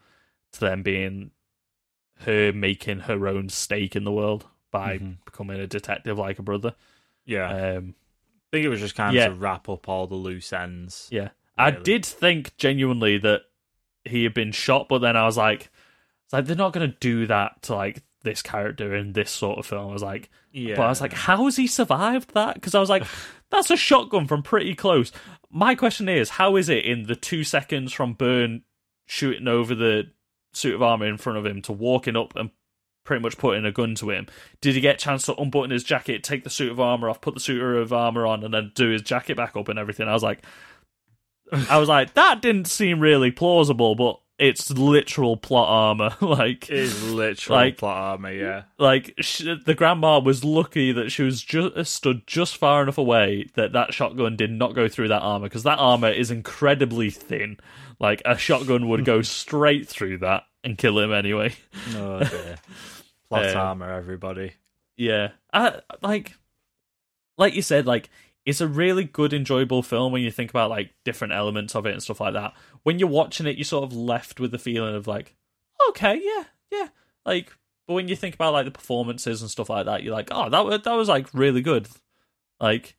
to 0.54 0.60
then 0.60 0.82
being 0.84 1.32
her 2.26 2.52
making 2.52 3.02
her 3.02 3.28
own 3.28 3.50
stake 3.50 3.96
in 3.96 4.04
the 4.04 4.12
world 4.12 4.46
by 4.72 4.98
Mhm. 4.98 5.18
becoming 5.26 5.60
a 5.60 5.68
detective 5.68 6.18
like 6.18 6.38
a 6.40 6.44
brother. 6.44 6.76
Yeah. 7.30 7.76
Um, 7.76 7.96
I 8.52 8.58
think 8.58 8.66
it 8.66 8.70
was 8.70 8.80
just 8.80 8.96
kind 8.96 9.10
of 9.10 9.16
yeah. 9.16 9.28
to 9.28 9.34
wrap 9.34 9.70
up 9.70 9.88
all 9.88 10.08
the 10.08 10.16
loose 10.16 10.52
ends. 10.52 11.08
yeah, 11.12 11.30
I 11.58 11.72
did 11.72 12.06
think 12.06 12.58
genuinely 12.58 13.18
that 13.20 13.42
he 14.06 14.24
had 14.24 14.34
been 14.34 14.52
shot, 14.52 14.88
but 14.90 15.00
then 15.00 15.16
I 15.16 15.26
was 15.26 15.38
like, 15.38 15.70
it's 16.24 16.34
like 16.34 16.46
they're 16.46 16.56
not 16.56 16.74
going 16.74 16.90
to 16.90 16.98
do 17.00 17.28
that 17.28 17.62
to 17.64 17.76
like 17.76 18.04
this 18.24 18.42
character 18.42 18.96
in 18.96 19.14
this 19.14 19.30
sort 19.30 19.60
of 19.60 19.66
film. 19.66 19.90
I 19.90 19.94
was 19.94 20.04
like, 20.04 20.30
Yeah, 20.52 20.76
But 20.76 20.84
I 20.84 20.90
was 20.90 21.02
like, 21.02 21.14
how 21.14 21.46
has 21.46 21.56
he 21.56 21.68
survived 21.68 22.34
that? 22.34 22.56
Because 22.56 22.76
I 22.76 22.80
was 22.80 22.90
like, 22.90 23.04
that's 23.50 23.72
a 23.72 23.78
shotgun 23.78 24.28
from 24.28 24.44
pretty 24.44 24.76
close. 24.76 25.12
My 25.50 25.76
question 25.76 26.10
is, 26.10 26.30
how 26.30 26.56
is 26.56 26.70
it 26.70 26.86
in 26.86 27.04
the 27.04 27.16
two 27.16 27.44
seconds 27.44 27.94
from 27.94 28.14
Burn 28.14 28.64
shooting 29.06 29.48
over 29.48 29.74
the 29.74 30.12
suit 30.54 30.76
of 30.76 30.82
armor 30.82 31.08
in 31.08 31.18
front 31.18 31.38
of 31.40 31.46
him 31.46 31.62
to 31.64 31.72
walking 31.72 32.16
up 32.16 32.36
and 32.36 32.52
pretty 33.10 33.24
much 33.24 33.40
putting 33.40 33.66
a 33.66 33.72
gun 33.72 33.96
to 33.96 34.12
him? 34.12 34.28
Did 34.62 34.76
he 34.76 34.82
get 34.82 34.98
a 34.98 35.00
chance 35.00 35.26
to 35.26 35.36
unbutton 35.42 35.72
his 35.72 35.84
jacket, 35.84 36.24
take 36.24 36.44
the 36.44 36.50
suit 36.52 36.72
of 36.72 36.80
armor 36.80 37.10
off, 37.10 37.22
put 37.22 37.34
the 37.34 37.40
suit 37.40 37.60
of 37.60 37.92
armor 37.92 38.28
on, 38.28 38.44
and 38.44 38.54
then 38.54 38.72
do 38.76 38.90
his 38.90 39.02
jacket 39.02 39.36
back 39.36 39.58
up 39.58 39.68
and 39.68 39.80
everything? 39.80 40.08
I 40.08 40.14
was 40.14 40.22
like, 40.22 40.44
I 41.52 41.80
was 41.80 41.90
like, 41.90 42.14
that 42.14 42.44
didn't 42.44 42.66
seem 42.68 43.00
really 43.00 43.32
plausible, 43.32 43.96
but 43.96 44.20
it's 44.38 44.70
literal 44.70 45.38
plot 45.38 45.70
armor. 45.70 46.16
like, 46.22 46.70
it 46.70 46.78
is 46.78 47.12
literally 47.12 47.66
like- 47.66 47.78
plot 47.78 47.98
armor. 47.98 48.32
Yeah, 48.32 48.64
like 48.78 49.16
sh 49.20 49.46
the 49.66 49.74
grandma 49.74 50.20
was 50.20 50.44
lucky 50.44 50.92
that 50.92 51.12
she 51.12 51.24
was 51.24 51.42
just 51.42 51.76
uh, 51.76 51.84
stood 51.84 52.28
just 52.28 52.58
far 52.58 52.84
enough 52.84 53.00
away 53.00 53.50
that 53.56 53.74
that 53.74 53.92
shotgun 53.92 54.36
did 54.36 54.52
not 54.52 54.76
go 54.76 54.88
through 54.88 55.08
that 55.08 55.24
armor 55.24 55.48
because 55.48 55.64
that 55.64 55.80
armor 55.80 56.12
is 56.12 56.30
incredibly 56.30 57.10
thin. 57.10 57.58
Like 58.00 58.22
a 58.24 58.38
shotgun 58.38 58.88
would 58.88 59.04
go 59.04 59.22
straight 59.24 59.88
through 59.90 60.20
that 60.20 60.44
and 60.64 60.78
kill 60.78 61.00
him 61.00 61.14
anyway. 61.14 61.54
oh 61.96 62.20
dear, 62.24 62.58
plot 63.30 63.50
Um, 63.50 63.58
armor, 63.58 63.92
everybody. 63.94 64.54
Yeah, 64.98 65.30
I 65.54 65.80
like 66.02 66.38
like 67.38 67.56
you 67.56 67.62
said, 67.62 67.86
like 67.86 68.10
it's 68.46 68.62
a 68.62 68.68
really 68.68 69.04
good, 69.04 69.34
enjoyable 69.34 69.84
film 69.84 70.12
when 70.12 70.22
you 70.22 70.32
think 70.32 70.50
about 70.50 70.70
like 70.70 70.92
different 71.06 71.34
elements 71.34 71.76
of 71.76 71.86
it 71.86 71.94
and 71.94 72.04
stuff 72.04 72.20
like 72.20 72.34
that. 72.34 72.54
When 72.84 73.00
you're 73.00 73.10
watching 73.10 73.48
it, 73.48 73.58
you're 73.58 73.66
sort 73.66 73.84
of 73.84 73.94
left 73.94 74.40
with 74.40 74.52
the 74.52 74.58
feeling 74.58 74.96
of 74.96 75.08
like, 75.08 75.36
okay, 75.90 76.20
yeah, 76.22 76.44
yeah, 76.72 76.88
like. 77.26 77.54
But 77.88 77.96
when 77.96 78.08
you 78.08 78.16
think 78.16 78.36
about 78.36 78.54
like 78.54 78.66
the 78.66 78.72
performances 78.72 79.42
and 79.42 79.50
stuff 79.50 79.70
like 79.70 79.88
that, 79.88 80.04
you're 80.04 80.14
like, 80.14 80.28
oh, 80.32 80.48
that 80.50 80.64
was 80.64 80.82
that 80.84 80.94
was 80.94 81.10
like 81.10 81.28
really 81.34 81.62
good. 81.62 81.88
Like, 82.60 82.96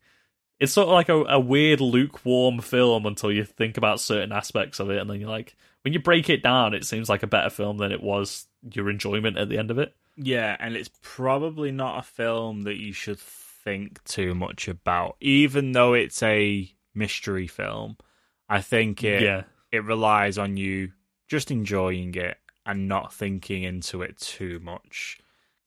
it's 0.59 0.73
sort 0.73 0.87
of 0.87 0.93
like 0.93 1.07
a, 1.07 1.23
a 1.35 1.39
weird 1.39 1.79
lukewarm 1.79 2.59
film 2.59 3.05
until 3.05 3.31
you 3.31 3.45
think 3.45 3.77
about 3.77 4.01
certain 4.01 4.33
aspects 4.33 4.81
of 4.81 4.89
it, 4.89 4.97
and 4.99 5.09
then 5.09 5.21
you're 5.21 5.29
like, 5.29 5.55
when 5.83 5.93
you 5.93 5.99
break 6.01 6.29
it 6.29 6.43
down, 6.43 6.73
it 6.73 6.83
seems 6.85 7.07
like 7.07 7.23
a 7.23 7.27
better 7.27 7.49
film 7.49 7.77
than 7.77 7.93
it 7.93 8.03
was 8.03 8.47
your 8.69 8.89
enjoyment 8.89 9.37
at 9.37 9.47
the 9.47 9.57
end 9.57 9.71
of 9.71 9.79
it. 9.79 9.95
Yeah, 10.23 10.55
and 10.59 10.75
it's 10.75 10.91
probably 11.01 11.71
not 11.71 11.99
a 11.99 12.03
film 12.03 12.63
that 12.63 12.75
you 12.77 12.93
should 12.93 13.19
think 13.19 14.03
too 14.03 14.35
much 14.35 14.67
about, 14.67 15.15
even 15.19 15.71
though 15.71 15.93
it's 15.93 16.21
a 16.21 16.71
mystery 16.93 17.47
film. 17.47 17.97
I 18.49 18.61
think 18.61 19.03
it 19.03 19.21
Yeah. 19.23 19.43
it 19.71 19.83
relies 19.83 20.37
on 20.37 20.57
you 20.57 20.91
just 21.29 21.49
enjoying 21.49 22.13
it 22.15 22.37
and 22.65 22.87
not 22.87 23.13
thinking 23.13 23.63
into 23.63 24.01
it 24.01 24.17
too 24.17 24.59
much. 24.59 25.17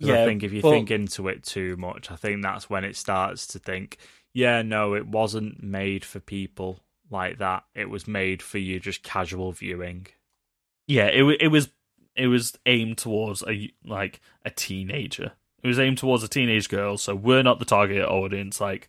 'Cause 0.01 0.11
I 0.11 0.25
think 0.27 0.43
if 0.43 0.53
you 0.53 0.61
but- 0.61 0.71
think 0.71 0.91
into 0.91 1.29
it 1.29 1.43
too 1.45 1.77
much, 1.77 2.11
I 2.11 2.17
think 2.17 2.43
that's 2.43 2.69
when 2.69 2.85
it 2.85 2.97
starts 2.97 3.47
to 3.49 3.59
think, 3.59 3.97
yeah, 4.35 4.61
no, 4.63 4.95
it 4.95 5.07
wasn't 5.07 5.63
made 5.63 6.05
for 6.05 6.21
people 6.21 6.85
like 7.11 7.39
that. 7.39 7.65
It 7.75 7.89
was 7.89 8.07
made 8.07 8.43
for 8.43 8.59
you 8.59 8.79
just 8.81 9.03
casual 9.03 9.53
viewing. 9.53 10.07
Yeah, 10.87 11.07
it 11.07 11.23
it 11.41 11.49
was 11.49 11.71
it 12.17 12.29
was 12.29 12.57
aimed 12.67 12.99
towards 12.99 13.43
a 13.47 13.71
like 13.85 14.21
a 14.45 14.51
teenager. 14.51 15.33
It 15.63 15.69
was 15.69 15.79
aimed 15.79 15.99
towards 15.99 16.23
a 16.23 16.29
teenage 16.29 16.69
girl, 16.69 16.99
so 16.99 17.15
we're 17.15 17.43
not 17.43 17.59
the 17.59 17.65
target 17.65 18.05
audience. 18.07 18.61
Like 18.61 18.89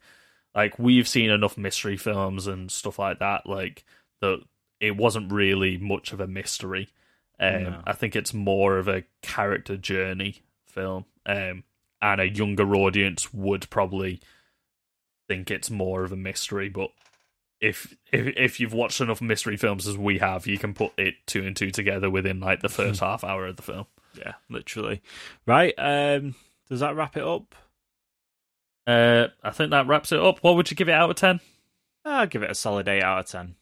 like 0.53 0.77
we've 0.79 1.07
seen 1.07 1.29
enough 1.29 1.57
mystery 1.57 1.97
films 1.97 2.47
and 2.47 2.71
stuff 2.71 2.99
like 2.99 3.19
that. 3.19 3.45
Like 3.45 3.85
that, 4.21 4.41
it 4.79 4.95
wasn't 4.97 5.31
really 5.31 5.77
much 5.77 6.13
of 6.13 6.19
a 6.19 6.27
mystery. 6.27 6.89
Um, 7.39 7.63
No. 7.63 7.81
I 7.85 7.93
think 7.93 8.15
it's 8.15 8.33
more 8.33 8.77
of 8.77 8.87
a 8.87 9.03
character 9.21 9.75
journey 9.77 10.41
film, 10.65 11.05
um, 11.25 11.63
and 12.01 12.21
a 12.21 12.29
younger 12.29 12.75
audience 12.75 13.33
would 13.33 13.69
probably 13.69 14.21
think 15.27 15.49
it's 15.49 15.69
more 15.69 16.03
of 16.03 16.11
a 16.11 16.17
mystery. 16.17 16.69
But 16.69 16.91
if 17.65 17.95
if 18.11 18.33
if 18.37 18.59
you've 18.59 18.73
watched 18.73 19.01
enough 19.01 19.21
mystery 19.21 19.57
films 19.57 19.87
as 19.87 19.97
we 19.97 20.19
have, 20.19 20.45
you 20.45 20.57
can 20.59 20.73
put 20.73 20.91
it 20.97 21.15
two 21.25 21.43
and 21.43 21.55
two 21.55 21.71
together 21.71 22.09
within 22.09 22.39
like 22.39 22.61
the 22.61 22.69
first 22.69 22.99
half 23.01 23.23
hour 23.23 23.47
of 23.47 23.55
the 23.55 23.63
film. 23.63 23.85
Yeah, 24.17 24.33
literally. 24.49 25.01
Right. 25.45 25.73
Um, 25.77 26.35
does 26.69 26.79
that 26.81 26.95
wrap 26.95 27.17
it 27.17 27.23
up? 27.23 27.55
Uh, 28.85 29.27
I 29.43 29.49
think 29.49 29.71
that 29.71 29.87
wraps 29.87 30.11
it 30.11 30.19
up. 30.19 30.39
What 30.43 30.55
would 30.55 30.69
you 30.69 30.77
give 30.77 30.89
it 30.89 30.93
out 30.93 31.09
of 31.09 31.15
ten? 31.15 31.39
I'll 32.05 32.27
give 32.27 32.43
it 32.43 32.51
a 32.51 32.55
solid 32.55 32.87
eight 32.87 33.01
out 33.01 33.19
of 33.19 33.25
ten. 33.25 33.55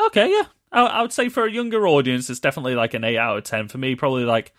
Okay, 0.00 0.30
yeah, 0.30 0.46
I, 0.72 0.86
I 0.86 1.02
would 1.02 1.12
say 1.12 1.28
for 1.28 1.44
a 1.44 1.52
younger 1.52 1.86
audience, 1.86 2.30
it's 2.30 2.40
definitely 2.40 2.74
like 2.74 2.94
an 2.94 3.04
eight 3.04 3.18
out 3.18 3.36
of 3.36 3.44
ten. 3.44 3.68
For 3.68 3.76
me, 3.76 3.94
probably 3.94 4.24
like 4.24 4.54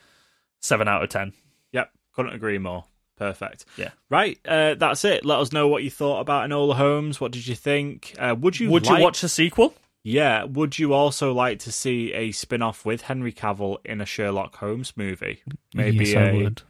seven 0.60 0.88
out 0.88 1.04
of 1.04 1.10
ten. 1.10 1.34
Yep, 1.72 1.90
couldn't 2.14 2.34
agree 2.36 2.60
more. 2.60 2.86
Perfect. 3.18 3.66
Yeah. 3.78 3.92
Right. 4.10 4.40
Uh, 4.46 4.74
that's 4.76 5.06
it. 5.06 5.24
Let 5.24 5.40
us 5.40 5.52
know 5.52 5.68
what 5.68 5.84
you 5.84 5.90
thought 5.92 6.20
about 6.20 6.50
Enola 6.50 6.76
Holmes. 6.76 7.22
What 7.22 7.32
did 7.32 7.46
you 7.48 7.56
think? 7.56 8.16
Uh, 8.18 8.36
would 8.40 8.60
you 8.60 8.70
would 8.72 8.86
like- 8.88 8.98
you 9.00 9.04
watch 9.04 9.24
a 9.24 9.30
sequel? 9.30 9.76
Yeah. 10.04 10.44
Would 10.46 10.78
you 10.80 10.94
also 10.94 11.32
like 11.34 11.60
to 11.60 11.72
see 11.72 12.12
a 12.14 12.32
spin-off 12.32 12.86
with 12.86 13.04
Henry 13.04 13.32
Cavill 13.32 13.78
in 13.86 14.02
a 14.02 14.06
Sherlock 14.06 14.56
Holmes 14.58 14.94
movie? 14.98 15.42
Maybe 15.74 16.06
Yes, 16.06 16.16
I 16.18 16.22
a 16.30 16.36
would. 16.44 16.62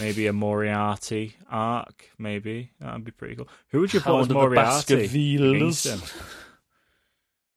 maybe 0.00 0.26
a 0.26 0.32
Moriarty 0.32 1.36
arc. 1.48 2.10
Maybe 2.18 2.72
that'd 2.80 3.04
be 3.04 3.12
pretty 3.12 3.36
cool. 3.36 3.48
Who 3.68 3.80
would 3.80 3.92
you 3.94 4.00
put 4.00 4.06
Hound 4.08 4.20
as 4.20 4.24
of 4.24 4.28
the 4.28 4.34
Moriarty? 4.34 5.54
Against? 5.56 5.86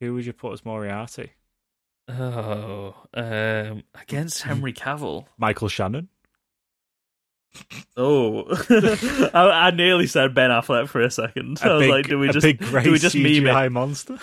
Who 0.01 0.13
would 0.13 0.25
you 0.25 0.33
put 0.33 0.53
as 0.53 0.65
Moriarty? 0.65 1.31
Oh, 2.09 2.93
um, 3.13 3.83
against 3.99 4.41
Henry 4.43 4.73
Cavill. 4.73 5.25
Michael 5.37 5.69
Shannon. 5.69 6.09
Oh, 7.95 8.45
I, 9.33 9.67
I 9.67 9.71
nearly 9.71 10.07
said 10.07 10.33
Ben 10.33 10.49
Affleck 10.49 10.87
for 10.89 11.01
a 11.01 11.11
second. 11.11 11.59
I 11.63 11.67
A 11.69 11.73
was 11.73 11.81
big, 11.83 11.89
like, 11.91 12.07
do 12.07 12.19
we 12.19 12.29
just 12.29 12.45
do 12.83 12.91
we 12.91 12.97
just 12.99 13.15
meme 13.15 13.25
it? 13.25 13.43
CGI 13.53 13.71
monster? 13.71 14.17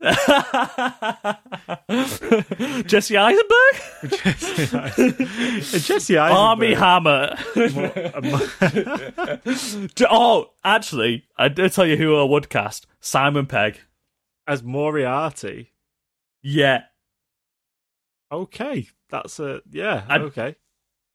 Jesse 2.86 3.16
Eisenberg, 3.16 4.02
Jesse 5.60 6.18
Eisenberg. 6.18 6.38
Armie 6.38 6.74
Hammer. 6.74 7.36
Oh, 10.10 10.50
actually, 10.64 11.24
I 11.36 11.48
did 11.48 11.72
tell 11.72 11.86
you 11.86 11.96
who 11.96 12.16
I 12.16 12.24
would 12.24 12.48
cast: 12.48 12.86
Simon 13.00 13.46
Pegg. 13.46 13.78
as 14.46 14.62
Moriarty. 14.62 15.72
Yeah, 16.42 16.82
Okay, 18.30 18.88
that's 19.10 19.40
a 19.40 19.62
yeah. 19.70 20.04
I'd- 20.08 20.24
okay. 20.24 20.56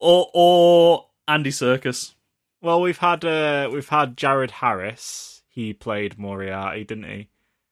or 0.00 0.28
or 0.34 1.06
Andy 1.28 1.50
Serkis. 1.50 2.14
Well, 2.62 2.80
we've 2.80 2.98
had 2.98 3.24
uh, 3.24 3.68
we've 3.72 3.88
had 3.88 4.16
Jared 4.16 4.50
Harris. 4.50 5.42
He 5.48 5.72
played 5.72 6.18
Moriarty, 6.18 6.84
didn't 6.84 7.04
he? 7.04 7.28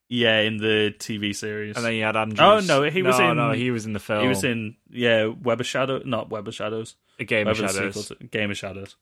Yeah, 0.08 0.40
in 0.40 0.58
the 0.58 0.94
TV 0.98 1.34
series. 1.34 1.74
And 1.76 1.84
then 1.84 1.94
you 1.94 2.04
had 2.04 2.16
Andrew. 2.16 2.44
Oh, 2.44 2.60
no, 2.60 2.82
he 2.82 3.02
was 3.02 3.18
in- 3.18 3.36
No, 3.36 3.52
he 3.52 3.70
was 3.70 3.86
in 3.86 3.94
the 3.94 3.98
film. 3.98 4.22
he 4.22 4.28
was 4.28 4.44
in 4.44 4.76
yeah 4.90 5.26
Web 5.26 5.60
of 5.60 5.66
Shadow, 5.66 6.02
not 6.04 6.28
Web 6.30 6.46
of 6.48 6.54
Shadows. 6.54 6.96
a 7.18 7.24
Game 7.24 7.48
of 7.48 7.58
Web 7.58 7.68
the 7.68 7.72
Shadows. 7.74 8.08
to 8.08 8.14
Game 8.26 8.50
of 8.50 8.56
Shadows. 8.58 8.96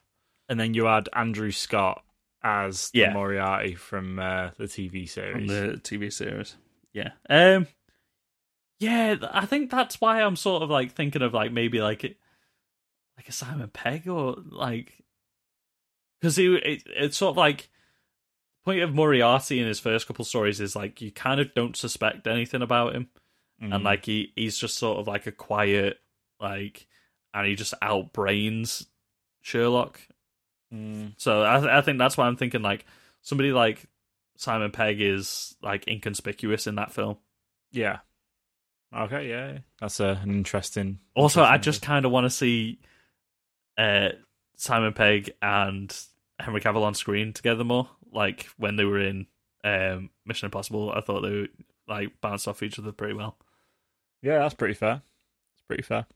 And 0.49 0.59
then 0.59 0.75
you 0.75 0.85
had 0.87 1.09
Andrew 1.13 1.51
Scott 1.51 2.03
as 2.43 2.91
the 2.91 3.01
Yeah. 3.01 3.13
Moriarty 3.13 3.75
from 3.75 4.19
uh, 4.21 4.51
the 4.57 4.65
TV 4.65 5.09
series. 5.09 5.33
from 5.33 5.47
the 5.49 5.81
TV 5.83 6.13
series. 6.13 6.57
Yeah. 6.93 7.11
Um. 7.29 7.67
Yeah, 8.79 9.17
I 9.31 9.45
think 9.47 9.71
that's 9.71 10.01
why 10.01 10.23
I'm 10.23 10.37
sort 10.37 10.63
of 10.63 10.71
like 10.71 10.93
thinking 10.93 11.23
of 11.23 11.35
like 11.35 11.53
maybe 11.53 11.81
like 11.81 12.03
it, 12.05 12.17
like 13.21 13.29
a 13.29 13.33
Simon 13.33 13.69
Pegg 13.69 14.09
or 14.09 14.37
like 14.51 15.05
because 16.21 16.37
he 16.37 16.55
it, 16.57 16.83
it's 16.87 17.19
sort 17.19 17.33
of 17.33 17.37
like 17.37 17.69
the 18.65 18.65
point 18.73 18.81
of 18.83 18.95
Moriarty 18.95 19.61
in 19.61 19.67
his 19.67 19.79
first 19.79 20.07
couple 20.07 20.25
stories 20.25 20.59
is 20.61 20.75
like 20.75 21.03
you 21.03 21.13
kind 21.13 21.39
of 21.41 21.53
don't 21.55 21.77
suspect 21.77 22.27
anything 22.27 22.63
about 22.63 22.95
him, 22.95 23.09
Mm. 23.63 23.75
and 23.75 23.85
like 23.85 24.07
he 24.07 24.33
he's 24.37 24.57
just 24.57 24.79
sort 24.79 24.99
of 25.01 25.07
like 25.07 25.27
a 25.27 25.33
quiet 25.33 25.99
like, 26.41 26.87
and 27.35 27.47
he 27.47 27.55
just 27.57 27.75
outbrains 27.83 28.87
Sherlock. 29.43 30.01
Mm. 30.73 31.13
So 31.19 31.43
I 31.43 31.79
I 31.79 31.83
think 31.83 31.99
that's 31.99 32.17
why 32.17 32.27
I'm 32.27 32.37
thinking 32.37 32.63
like 32.63 32.87
somebody 33.21 33.53
like 33.53 33.85
Simon 34.39 34.71
Pegg 34.71 35.03
is 35.03 35.57
like 35.63 35.87
inconspicuous 35.89 36.67
in 36.67 36.77
that 36.77 36.93
film. 36.93 37.19
yeah. 37.71 37.99
Okay, 38.97 39.29
yeah, 39.29 39.59
that's 39.81 40.01
a, 40.01 40.19
an 40.21 40.31
interesting. 40.31 40.99
Also, 41.15 41.45
I 41.45 41.59
just 41.59 41.81
kind 41.81 42.05
of 42.05 42.11
want 42.11 42.25
to 42.25 42.31
see 42.31 42.81
uh, 43.81 44.11
Simon 44.57 44.93
Pegg 44.93 45.33
and 45.41 45.97
Henry 46.39 46.61
Cavill 46.61 46.83
on 46.83 46.95
screen 46.95 47.33
together 47.33 47.65
more. 47.65 47.89
Like 48.13 48.47
when 48.59 48.77
they 48.77 48.85
were 48.85 49.01
in 49.01 49.27
um, 49.65 50.11
Mission 50.27 50.47
Impossible, 50.47 50.93
I 50.93 51.01
thought 51.01 51.23
they 51.23 51.49
like 51.89 52.21
bounced 52.21 52.47
off 52.47 52.63
each 52.63 52.79
other 52.79 52.93
pretty 52.93 53.15
well. 53.15 53.37
Yeah, 54.23 54.41
that's 54.41 54.55
pretty 54.55 54.75
fair. 54.75 55.03
It's 55.55 55.63
pretty 55.67 55.83
fair. 55.83 56.07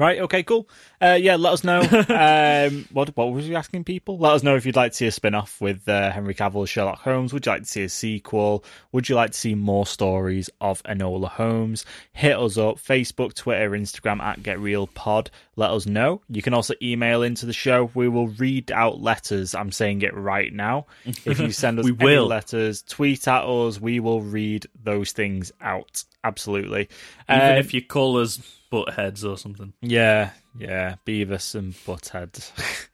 Right. 0.00 0.18
Okay. 0.20 0.42
Cool. 0.42 0.66
Uh, 1.00 1.18
yeah. 1.20 1.36
Let 1.36 1.52
us 1.52 1.62
know. 1.62 1.80
um, 1.80 2.86
what 2.90 3.14
What 3.16 3.32
was 3.32 3.46
you 3.46 3.54
asking 3.56 3.84
people? 3.84 4.16
Let 4.18 4.32
us 4.32 4.42
know 4.42 4.56
if 4.56 4.64
you'd 4.64 4.74
like 4.76 4.92
to 4.92 4.96
see 4.96 5.06
a 5.06 5.12
spin 5.12 5.34
off 5.34 5.60
with 5.60 5.86
uh, 5.88 6.10
Henry 6.10 6.34
Cavill 6.34 6.62
as 6.62 6.70
Sherlock 6.70 7.00
Holmes. 7.00 7.34
Would 7.34 7.44
you 7.44 7.52
like 7.52 7.62
to 7.62 7.68
see 7.68 7.82
a 7.82 7.88
sequel? 7.90 8.64
Would 8.92 9.10
you 9.10 9.14
like 9.14 9.32
to 9.32 9.38
see 9.38 9.54
more 9.54 9.84
stories 9.84 10.48
of 10.60 10.82
Enola 10.84 11.28
Holmes? 11.28 11.84
Hit 12.12 12.38
us 12.38 12.56
up 12.56 12.76
Facebook, 12.76 13.34
Twitter, 13.34 13.70
Instagram 13.72 14.20
at 14.20 14.42
Get 14.42 14.58
Real 14.58 14.86
Pod. 14.86 15.30
Let 15.56 15.70
us 15.72 15.84
know. 15.84 16.22
You 16.30 16.40
can 16.40 16.54
also 16.54 16.72
email 16.80 17.22
into 17.22 17.44
the 17.44 17.52
show. 17.52 17.90
We 17.94 18.08
will 18.08 18.28
read 18.28 18.72
out 18.72 19.02
letters. 19.02 19.54
I'm 19.54 19.70
saying 19.70 20.00
it 20.00 20.14
right 20.14 20.50
now. 20.50 20.86
If 21.04 21.38
you 21.38 21.52
send 21.52 21.78
us 21.80 21.84
We 21.84 21.92
any 21.92 22.04
will. 22.04 22.26
letters, 22.26 22.82
tweet 22.82 23.28
at 23.28 23.44
us. 23.44 23.78
We 23.78 24.00
will 24.00 24.22
read 24.22 24.66
those 24.82 25.12
things 25.12 25.52
out. 25.60 26.04
Absolutely. 26.24 26.88
Even 27.28 27.52
Um, 27.52 27.56
if 27.56 27.72
you 27.72 27.82
call 27.82 28.18
us 28.18 28.38
butt 28.70 28.94
heads 28.94 29.24
or 29.24 29.38
something. 29.38 29.72
yeah, 29.80 30.30
yeah, 30.58 30.96
Beavis 31.06 31.54
and 31.54 31.72
Butthead. 31.86 32.50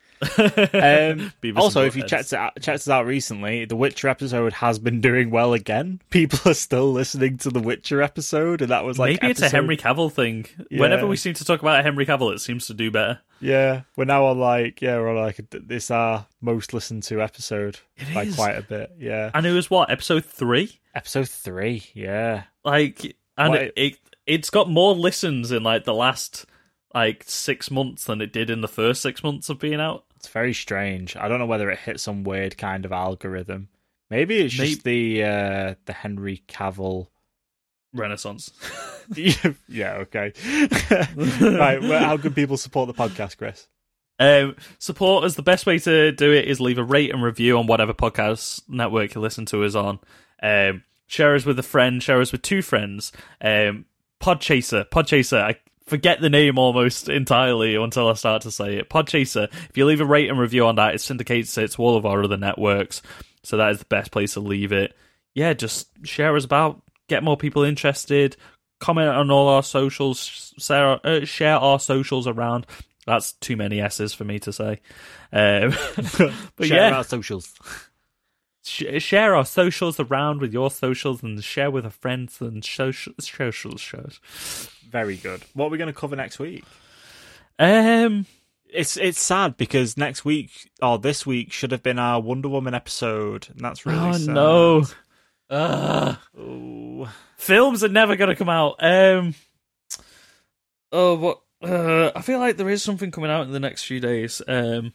Um, 0.73 1.33
also, 1.57 1.85
if 1.85 1.97
you 1.97 2.03
checked 2.03 2.33
it 2.33 2.37
out, 2.39 2.55
checked 2.61 2.81
us 2.81 2.89
out 2.89 3.07
recently, 3.07 3.65
the 3.65 3.77
Witcher 3.77 4.09
episode 4.09 4.53
has 4.55 4.79
been 4.79 5.01
doing 5.01 5.31
well 5.31 5.53
again. 5.53 6.01
People 6.11 6.51
are 6.51 6.55
still 6.55 6.93
listening 6.93 7.39
to 7.39 7.51
the 7.51 7.61
Witcher 7.61 8.03
episode, 8.03 8.63
and 8.63 8.71
that 8.71 8.85
was 8.85 8.99
like 8.99 9.21
Maybe 9.23 9.31
it's 9.33 9.43
a 9.43 9.49
Henry 9.49 9.77
Cavill 9.77 10.11
thing. 10.13 10.47
Yeah. 10.71 10.81
Whenever 10.81 11.07
we 11.07 11.17
seem 11.17 11.35
to 11.35 11.45
talk 11.45 11.61
about 11.61 11.85
Henry 11.85 12.07
Cavill, 12.07 12.33
it 12.35 12.41
seems 12.41 12.67
to 12.69 12.75
do 12.75 12.91
better. 12.91 13.21
Yeah, 13.41 13.83
we're 13.97 14.05
now 14.07 14.25
on 14.27 14.39
like 14.39 14.81
yeah, 14.81 14.97
we're 14.97 15.11
on 15.11 15.17
like 15.23 15.39
this 15.51 15.91
our 15.91 16.27
most 16.41 16.73
listened 16.73 17.03
to 17.05 17.21
episode 17.21 17.79
It 17.97 18.13
by 18.15 18.23
is. 18.23 18.35
quite 18.35 18.57
a 18.57 18.63
bit. 18.63 18.93
Yeah, 18.99 19.31
And 19.35 19.45
it 19.47 19.53
was 19.53 19.71
what 19.71 19.91
episode 19.91 20.25
three? 20.25 20.81
episode 20.95 21.29
three. 21.29 21.85
Yeah, 21.93 22.45
Like, 22.65 23.15
and 23.37 23.51
What- 23.51 23.61
it, 23.63 23.73
it 23.77 23.99
it's 24.27 24.49
got 24.51 24.71
more 24.71 24.95
listens 24.95 25.53
in 25.53 25.63
like 25.63 25.85
the 25.85 25.93
last 25.95 26.47
like 26.95 27.25
six 27.27 27.71
months 27.71 28.05
than 28.07 28.23
it 28.23 28.33
did 28.33 28.49
in 28.49 28.63
the 28.63 28.69
first 28.69 29.03
six 29.03 29.23
months 29.23 29.51
of 29.51 29.59
being 29.59 29.81
out. 29.83 30.06
It's 30.27 30.33
very 30.33 30.53
strange. 30.55 31.17
I 31.17 31.29
don't 31.29 31.39
know 31.39 31.47
whether 31.47 31.71
it 31.71 31.79
hit 31.79 32.01
some 32.01 32.25
weird 32.25 32.59
kind 32.59 32.85
of 32.85 32.91
algorithm. 32.91 33.69
Maybe 34.11 34.39
it's 34.39 34.59
Maybe- 34.59 34.71
just 34.71 34.83
the 34.85 35.23
uh, 35.25 35.75
the 35.85 35.93
Henry 35.93 36.43
Cavill. 36.49 37.07
Renaissance. 37.95 38.51
yeah, 39.69 39.95
okay. 40.01 40.33
right, 41.41 41.81
well, 41.81 42.05
how 42.05 42.17
can 42.19 42.35
people 42.35 42.57
support 42.57 42.89
the 42.89 42.95
podcast, 42.95 43.39
Chris? 43.39 43.69
Um, 44.19 44.57
support 44.79 45.25
us. 45.25 45.35
The 45.35 45.43
best 45.43 45.65
way 45.65 45.79
to 45.79 46.13
do 46.13 46.33
it 46.33 46.47
is 46.47 46.61
leave 46.61 46.77
a 46.79 46.85
rate 46.85 47.11
and 47.13 47.23
review 47.23 47.57
on 47.57 47.67
whatever 47.67 47.95
podcast 47.95 48.63
network 48.69 49.15
you 49.15 49.21
listen 49.21 49.47
to 49.47 49.65
us 49.65 49.75
on. 49.75 50.01
Um, 50.43 50.83
share 51.07 51.35
us 51.37 51.47
with 51.47 51.59
a 51.59 51.63
friend. 51.63 52.03
Share 52.03 52.21
us 52.21 52.33
with 52.33 52.43
two 52.43 52.61
friends. 52.61 53.13
Um, 53.41 53.87
Podchaser. 54.21 54.87
Podchaser. 54.91 55.41
I 55.41 55.57
forget 55.87 56.21
the 56.21 56.31
name 56.31 56.59
almost 56.59 57.09
entirely 57.09 57.77
until 57.77 58.09
I 58.09 58.15
start 58.15 58.43
to 58.43 58.51
say 58.51 58.77
it. 58.77 58.91
Podchaser. 58.91 59.49
If 59.71 59.77
you 59.77 59.87
leave 59.87 60.01
a 60.01 60.07
rate 60.07 60.29
and 60.29 60.39
review 60.39 60.67
on 60.67 60.77
that, 60.77 60.95
it 60.95 61.01
syndicates 61.01 61.57
it 61.59 61.73
to 61.73 61.83
all 61.83 61.97
of 61.97 62.05
our 62.07 62.23
other 62.23 62.37
networks. 62.37 63.03
So 63.43 63.57
that 63.57 63.71
is 63.71 63.79
the 63.79 63.85
best 63.87 64.11
place 64.11 64.35
to 64.35 64.41
leave 64.41 64.73
it. 64.73 64.97
Yeah, 65.35 65.53
just 65.53 65.89
share 66.05 66.35
us 66.37 66.45
about. 66.45 66.83
Get 67.09 67.23
more 67.23 67.37
people 67.37 67.63
interested. 67.63 68.37
Comment 68.81 69.09
on 69.09 69.31
all 69.31 69.49
our 69.49 69.63
socials. 69.63 70.53
Share, 70.59 70.99
uh, 71.07 71.25
share 71.25 71.57
our 71.57 71.79
socials 71.79 72.27
around. 72.27 72.67
That's 73.07 73.33
too 73.35 73.57
many 73.57 73.81
S's 73.81 74.13
for 74.13 74.25
me 74.25 74.39
to 74.41 74.53
say. 74.53 74.81
Um, 75.33 75.73
but 76.57 76.67
Share 76.67 76.91
yeah, 76.91 76.97
our 76.97 77.05
socials. 77.05 77.55
sh- 78.65 78.99
share 79.01 79.37
our 79.37 79.45
socials 79.45 80.01
around 80.01 80.41
with 80.41 80.53
your 80.53 80.71
socials 80.73 81.23
and 81.23 81.43
share 81.45 81.71
with 81.71 81.85
our 81.85 81.91
friends 81.93 82.41
and 82.41 82.65
social 82.65 83.13
socials 83.21 83.81
shows. 83.81 84.19
Very 84.91 85.17
good. 85.17 85.43
What 85.55 85.67
are 85.67 85.71
we 85.71 85.79
going 85.79 85.93
to 85.93 85.99
cover 85.99 86.17
next 86.17 86.39
week? 86.39 86.65
Um, 87.59 88.27
It's 88.69 88.97
it's 88.97 89.21
sad 89.21 89.57
because 89.57 89.97
next 89.97 90.25
week 90.25 90.71
or 90.83 90.99
this 90.99 91.25
week 91.25 91.53
should 91.53 91.73
have 91.73 91.83
been 91.83 91.99
our 91.99 92.21
Wonder 92.21 92.49
Woman 92.49 92.75
episode, 92.75 93.49
and 93.51 93.61
that's 93.61 93.87
really 93.87 93.99
oh 93.99 94.13
sad. 94.13 94.35
no, 94.35 94.85
Ugh. 95.51 96.17
Oh. 96.39 97.13
films 97.37 97.85
are 97.85 97.89
never 97.89 98.17
going 98.17 98.29
to 98.31 98.37
come 98.37 98.49
out. 98.49 98.77
Um, 98.81 99.35
oh, 100.93 101.15
what? 101.17 101.41
Uh, 101.63 102.11
I 102.15 102.21
feel 102.23 102.39
like 102.39 102.57
there 102.59 102.69
is 102.69 102.83
something 102.83 103.11
coming 103.11 103.31
out 103.31 103.47
in 103.47 103.53
the 103.53 103.61
next 103.61 103.85
few 103.85 103.99
days. 104.01 104.43
Um, 104.47 104.93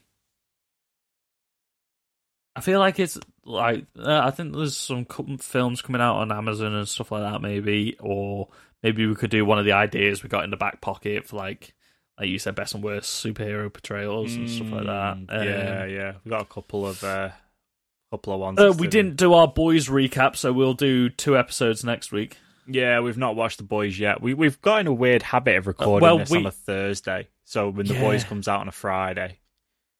I 2.55 2.61
feel 2.61 2.79
like 2.79 2.99
it's 2.99 3.17
like 3.45 3.85
uh, 3.97 4.19
I 4.23 4.31
think 4.31 4.53
there's 4.53 4.77
some 4.77 5.05
co- 5.05 5.37
films 5.39 5.81
coming 5.81 6.01
out 6.01 6.17
on 6.17 6.31
Amazon 6.31 6.73
and 6.75 6.87
stuff 6.87 7.11
like 7.11 7.23
that, 7.23 7.41
maybe, 7.41 7.95
or 7.99 8.49
maybe 8.83 9.05
we 9.05 9.15
could 9.15 9.29
do 9.29 9.45
one 9.45 9.59
of 9.59 9.65
the 9.65 9.71
ideas 9.73 10.23
we 10.23 10.29
got 10.29 10.43
in 10.43 10.49
the 10.51 10.57
back 10.57 10.81
pocket 10.81 11.25
for 11.27 11.37
like, 11.37 11.73
like 12.19 12.29
you 12.29 12.39
said, 12.39 12.55
best 12.55 12.73
and 12.75 12.83
worst 12.83 13.23
superhero 13.23 13.71
portrayals 13.71 14.35
and 14.35 14.49
stuff 14.49 14.71
like 14.71 14.85
that. 14.85 15.17
Mm, 15.17 15.25
Um, 15.41 15.47
yeah, 15.47 15.85
yeah. 15.85 16.13
We 16.23 16.29
got 16.29 16.41
a 16.41 16.45
couple 16.45 16.85
of 16.87 17.03
uh, 17.03 17.29
couple 18.11 18.33
of 18.33 18.39
ones. 18.39 18.59
Uh, 18.59 18.73
we 18.77 18.87
didn't 18.87 19.15
do 19.17 19.33
our 19.33 19.47
boys 19.47 19.87
recap, 19.87 20.35
so 20.35 20.51
we'll 20.53 20.73
do 20.73 21.09
two 21.09 21.37
episodes 21.37 21.83
next 21.83 22.11
week. 22.11 22.37
Yeah, 22.67 22.99
we've 22.99 23.17
not 23.17 23.35
watched 23.35 23.57
the 23.57 23.63
boys 23.63 23.97
yet. 23.97 24.21
We 24.21 24.33
we've 24.33 24.61
got 24.61 24.81
in 24.81 24.87
a 24.87 24.93
weird 24.93 25.23
habit 25.23 25.57
of 25.57 25.67
recording 25.67 26.03
well, 26.03 26.17
this 26.19 26.29
we- 26.29 26.37
on 26.39 26.45
a 26.45 26.51
Thursday. 26.51 27.27
So 27.43 27.69
when 27.69 27.85
the 27.85 27.95
Yeah. 27.95 28.01
boys 28.01 28.23
comes 28.23 28.47
out 28.47 28.61
on 28.61 28.67
a 28.67 28.71
Friday. 28.71 29.39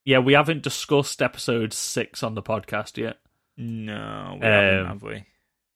Yeah, 0.06 0.20
we 0.20 0.34
haven't 0.34 0.64
discussed 0.64 1.22
episode 1.22 1.74
six 1.74 2.24
on 2.24 2.34
the 2.34 2.42
podcast 2.42 2.98
yet. 2.98 3.18
No, 3.58 4.38
we 4.40 4.46
haven't, 4.48 4.80
Um, 4.80 4.86
have 4.88 5.04
we? 5.04 5.26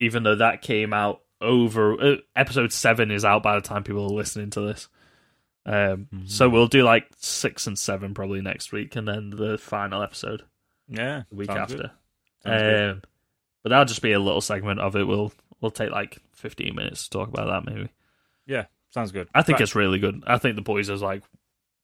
even 0.00 0.22
though 0.22 0.36
that 0.36 0.62
came 0.62 0.92
out 0.92 1.20
over 1.40 2.00
uh, 2.00 2.16
episode 2.34 2.72
seven 2.72 3.10
is 3.10 3.24
out 3.24 3.42
by 3.42 3.54
the 3.54 3.60
time 3.60 3.84
people 3.84 4.04
are 4.04 4.08
listening 4.16 4.50
to 4.50 4.60
this. 4.60 4.88
Um, 5.64 6.08
Mhm. 6.14 6.30
so 6.30 6.48
we'll 6.48 6.68
do 6.68 6.82
like 6.84 7.08
six 7.16 7.66
and 7.66 7.78
seven 7.78 8.14
probably 8.14 8.40
next 8.40 8.72
week, 8.72 8.94
and 8.96 9.06
then 9.08 9.30
the 9.30 9.58
final 9.58 10.02
episode 10.02 10.42
Yeah, 10.88 11.24
the 11.28 11.34
week 11.36 11.50
after. 11.50 11.76
good. 11.76 11.90
Sounds 12.44 12.62
good. 12.62 12.90
Um, 12.90 13.02
but 13.62 13.70
that'll 13.70 13.84
just 13.84 14.02
be 14.02 14.12
a 14.12 14.20
little 14.20 14.40
segment 14.40 14.78
of 14.80 14.94
it. 14.96 15.04
We'll 15.04 15.32
we'll 15.60 15.70
take 15.72 15.90
like 15.90 16.18
fifteen 16.32 16.74
minutes 16.76 17.04
to 17.04 17.10
talk 17.18 17.28
about 17.28 17.46
that. 17.64 17.70
Maybe 17.72 17.88
Yeah, 18.46 18.66
sounds 18.90 19.10
good. 19.10 19.28
I 19.34 19.42
think 19.42 19.60
it's 19.60 19.74
really 19.74 19.98
good. 19.98 20.22
I 20.26 20.38
think 20.38 20.54
the 20.56 20.62
boys 20.62 20.88
is 20.88 21.02
like 21.02 21.22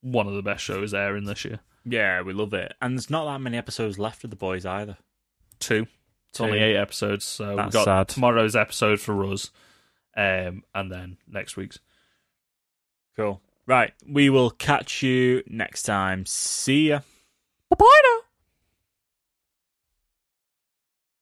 one 0.01 0.29
of 0.29 0.35
the 0.35 0.43
best 0.43 0.63
shows 0.63 0.95
airing 0.95 1.25
this 1.25 1.45
year. 1.45 1.59
yeah, 1.85 2.21
we 2.23 2.33
love 2.33 2.55
it. 2.55 2.75
And 2.81 2.97
there's 2.97 3.11
not 3.11 3.25
that 3.25 3.41
many 3.41 3.57
episodes 3.59 3.99
left 3.99 4.23
of 4.23 4.31
the 4.31 4.37
boys 4.37 4.65
either. 4.65 4.97
Two. 5.59 5.87
It's 6.33 6.41
only 6.41 6.61
eight 6.61 6.77
episodes, 6.77 7.27
so 7.27 7.57
we've 7.57 7.71
got 7.71 7.85
sad. 7.85 8.09
tomorrow's 8.09 8.57
episode 8.57 9.01
for 9.01 9.23
us, 9.27 9.51
um, 10.17 10.65
and 10.75 10.91
then 10.91 11.19
next 11.29 11.59
week's. 11.59 11.79
Cool. 13.15 13.43
Right, 13.67 13.93
we 14.09 14.31
will 14.31 14.49
catch 14.49 15.03
you 15.03 15.43
next 15.47 15.83
time. 15.83 16.25
See 16.25 16.89
ya. 16.89 17.01
Bye 17.69 18.01
now. 18.05 18.21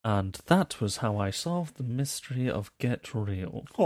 And 0.03 0.39
that 0.45 0.79
was 0.79 0.97
how 0.97 1.17
I 1.17 1.29
solved 1.29 1.75
the 1.75 1.83
mystery 1.83 2.49
of 2.49 2.71
Get 2.79 3.13
Real. 3.13 3.65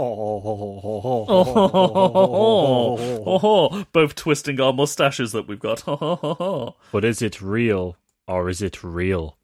Both 3.92 4.14
twisting 4.14 4.60
our 4.60 4.72
mustaches 4.72 5.32
that 5.32 5.48
we've 5.48 5.58
got. 5.58 5.82
But 6.92 7.04
is 7.04 7.20
it 7.20 7.42
real 7.42 7.96
or 8.28 8.48
is 8.48 8.62
it 8.62 8.84
real? 8.84 9.36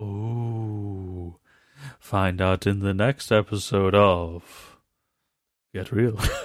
Ooh. 0.00 0.63
Find 2.04 2.42
out 2.42 2.66
in 2.66 2.80
the 2.80 2.92
next 2.92 3.32
episode 3.32 3.94
of 3.94 4.76
Get 5.72 5.90
Real. 5.90 6.18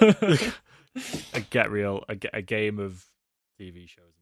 a 1.34 1.40
get 1.50 1.70
real, 1.70 2.02
a, 2.08 2.16
a 2.32 2.40
game 2.40 2.78
of 2.78 3.04
TV 3.60 3.86
shows. 3.86 4.19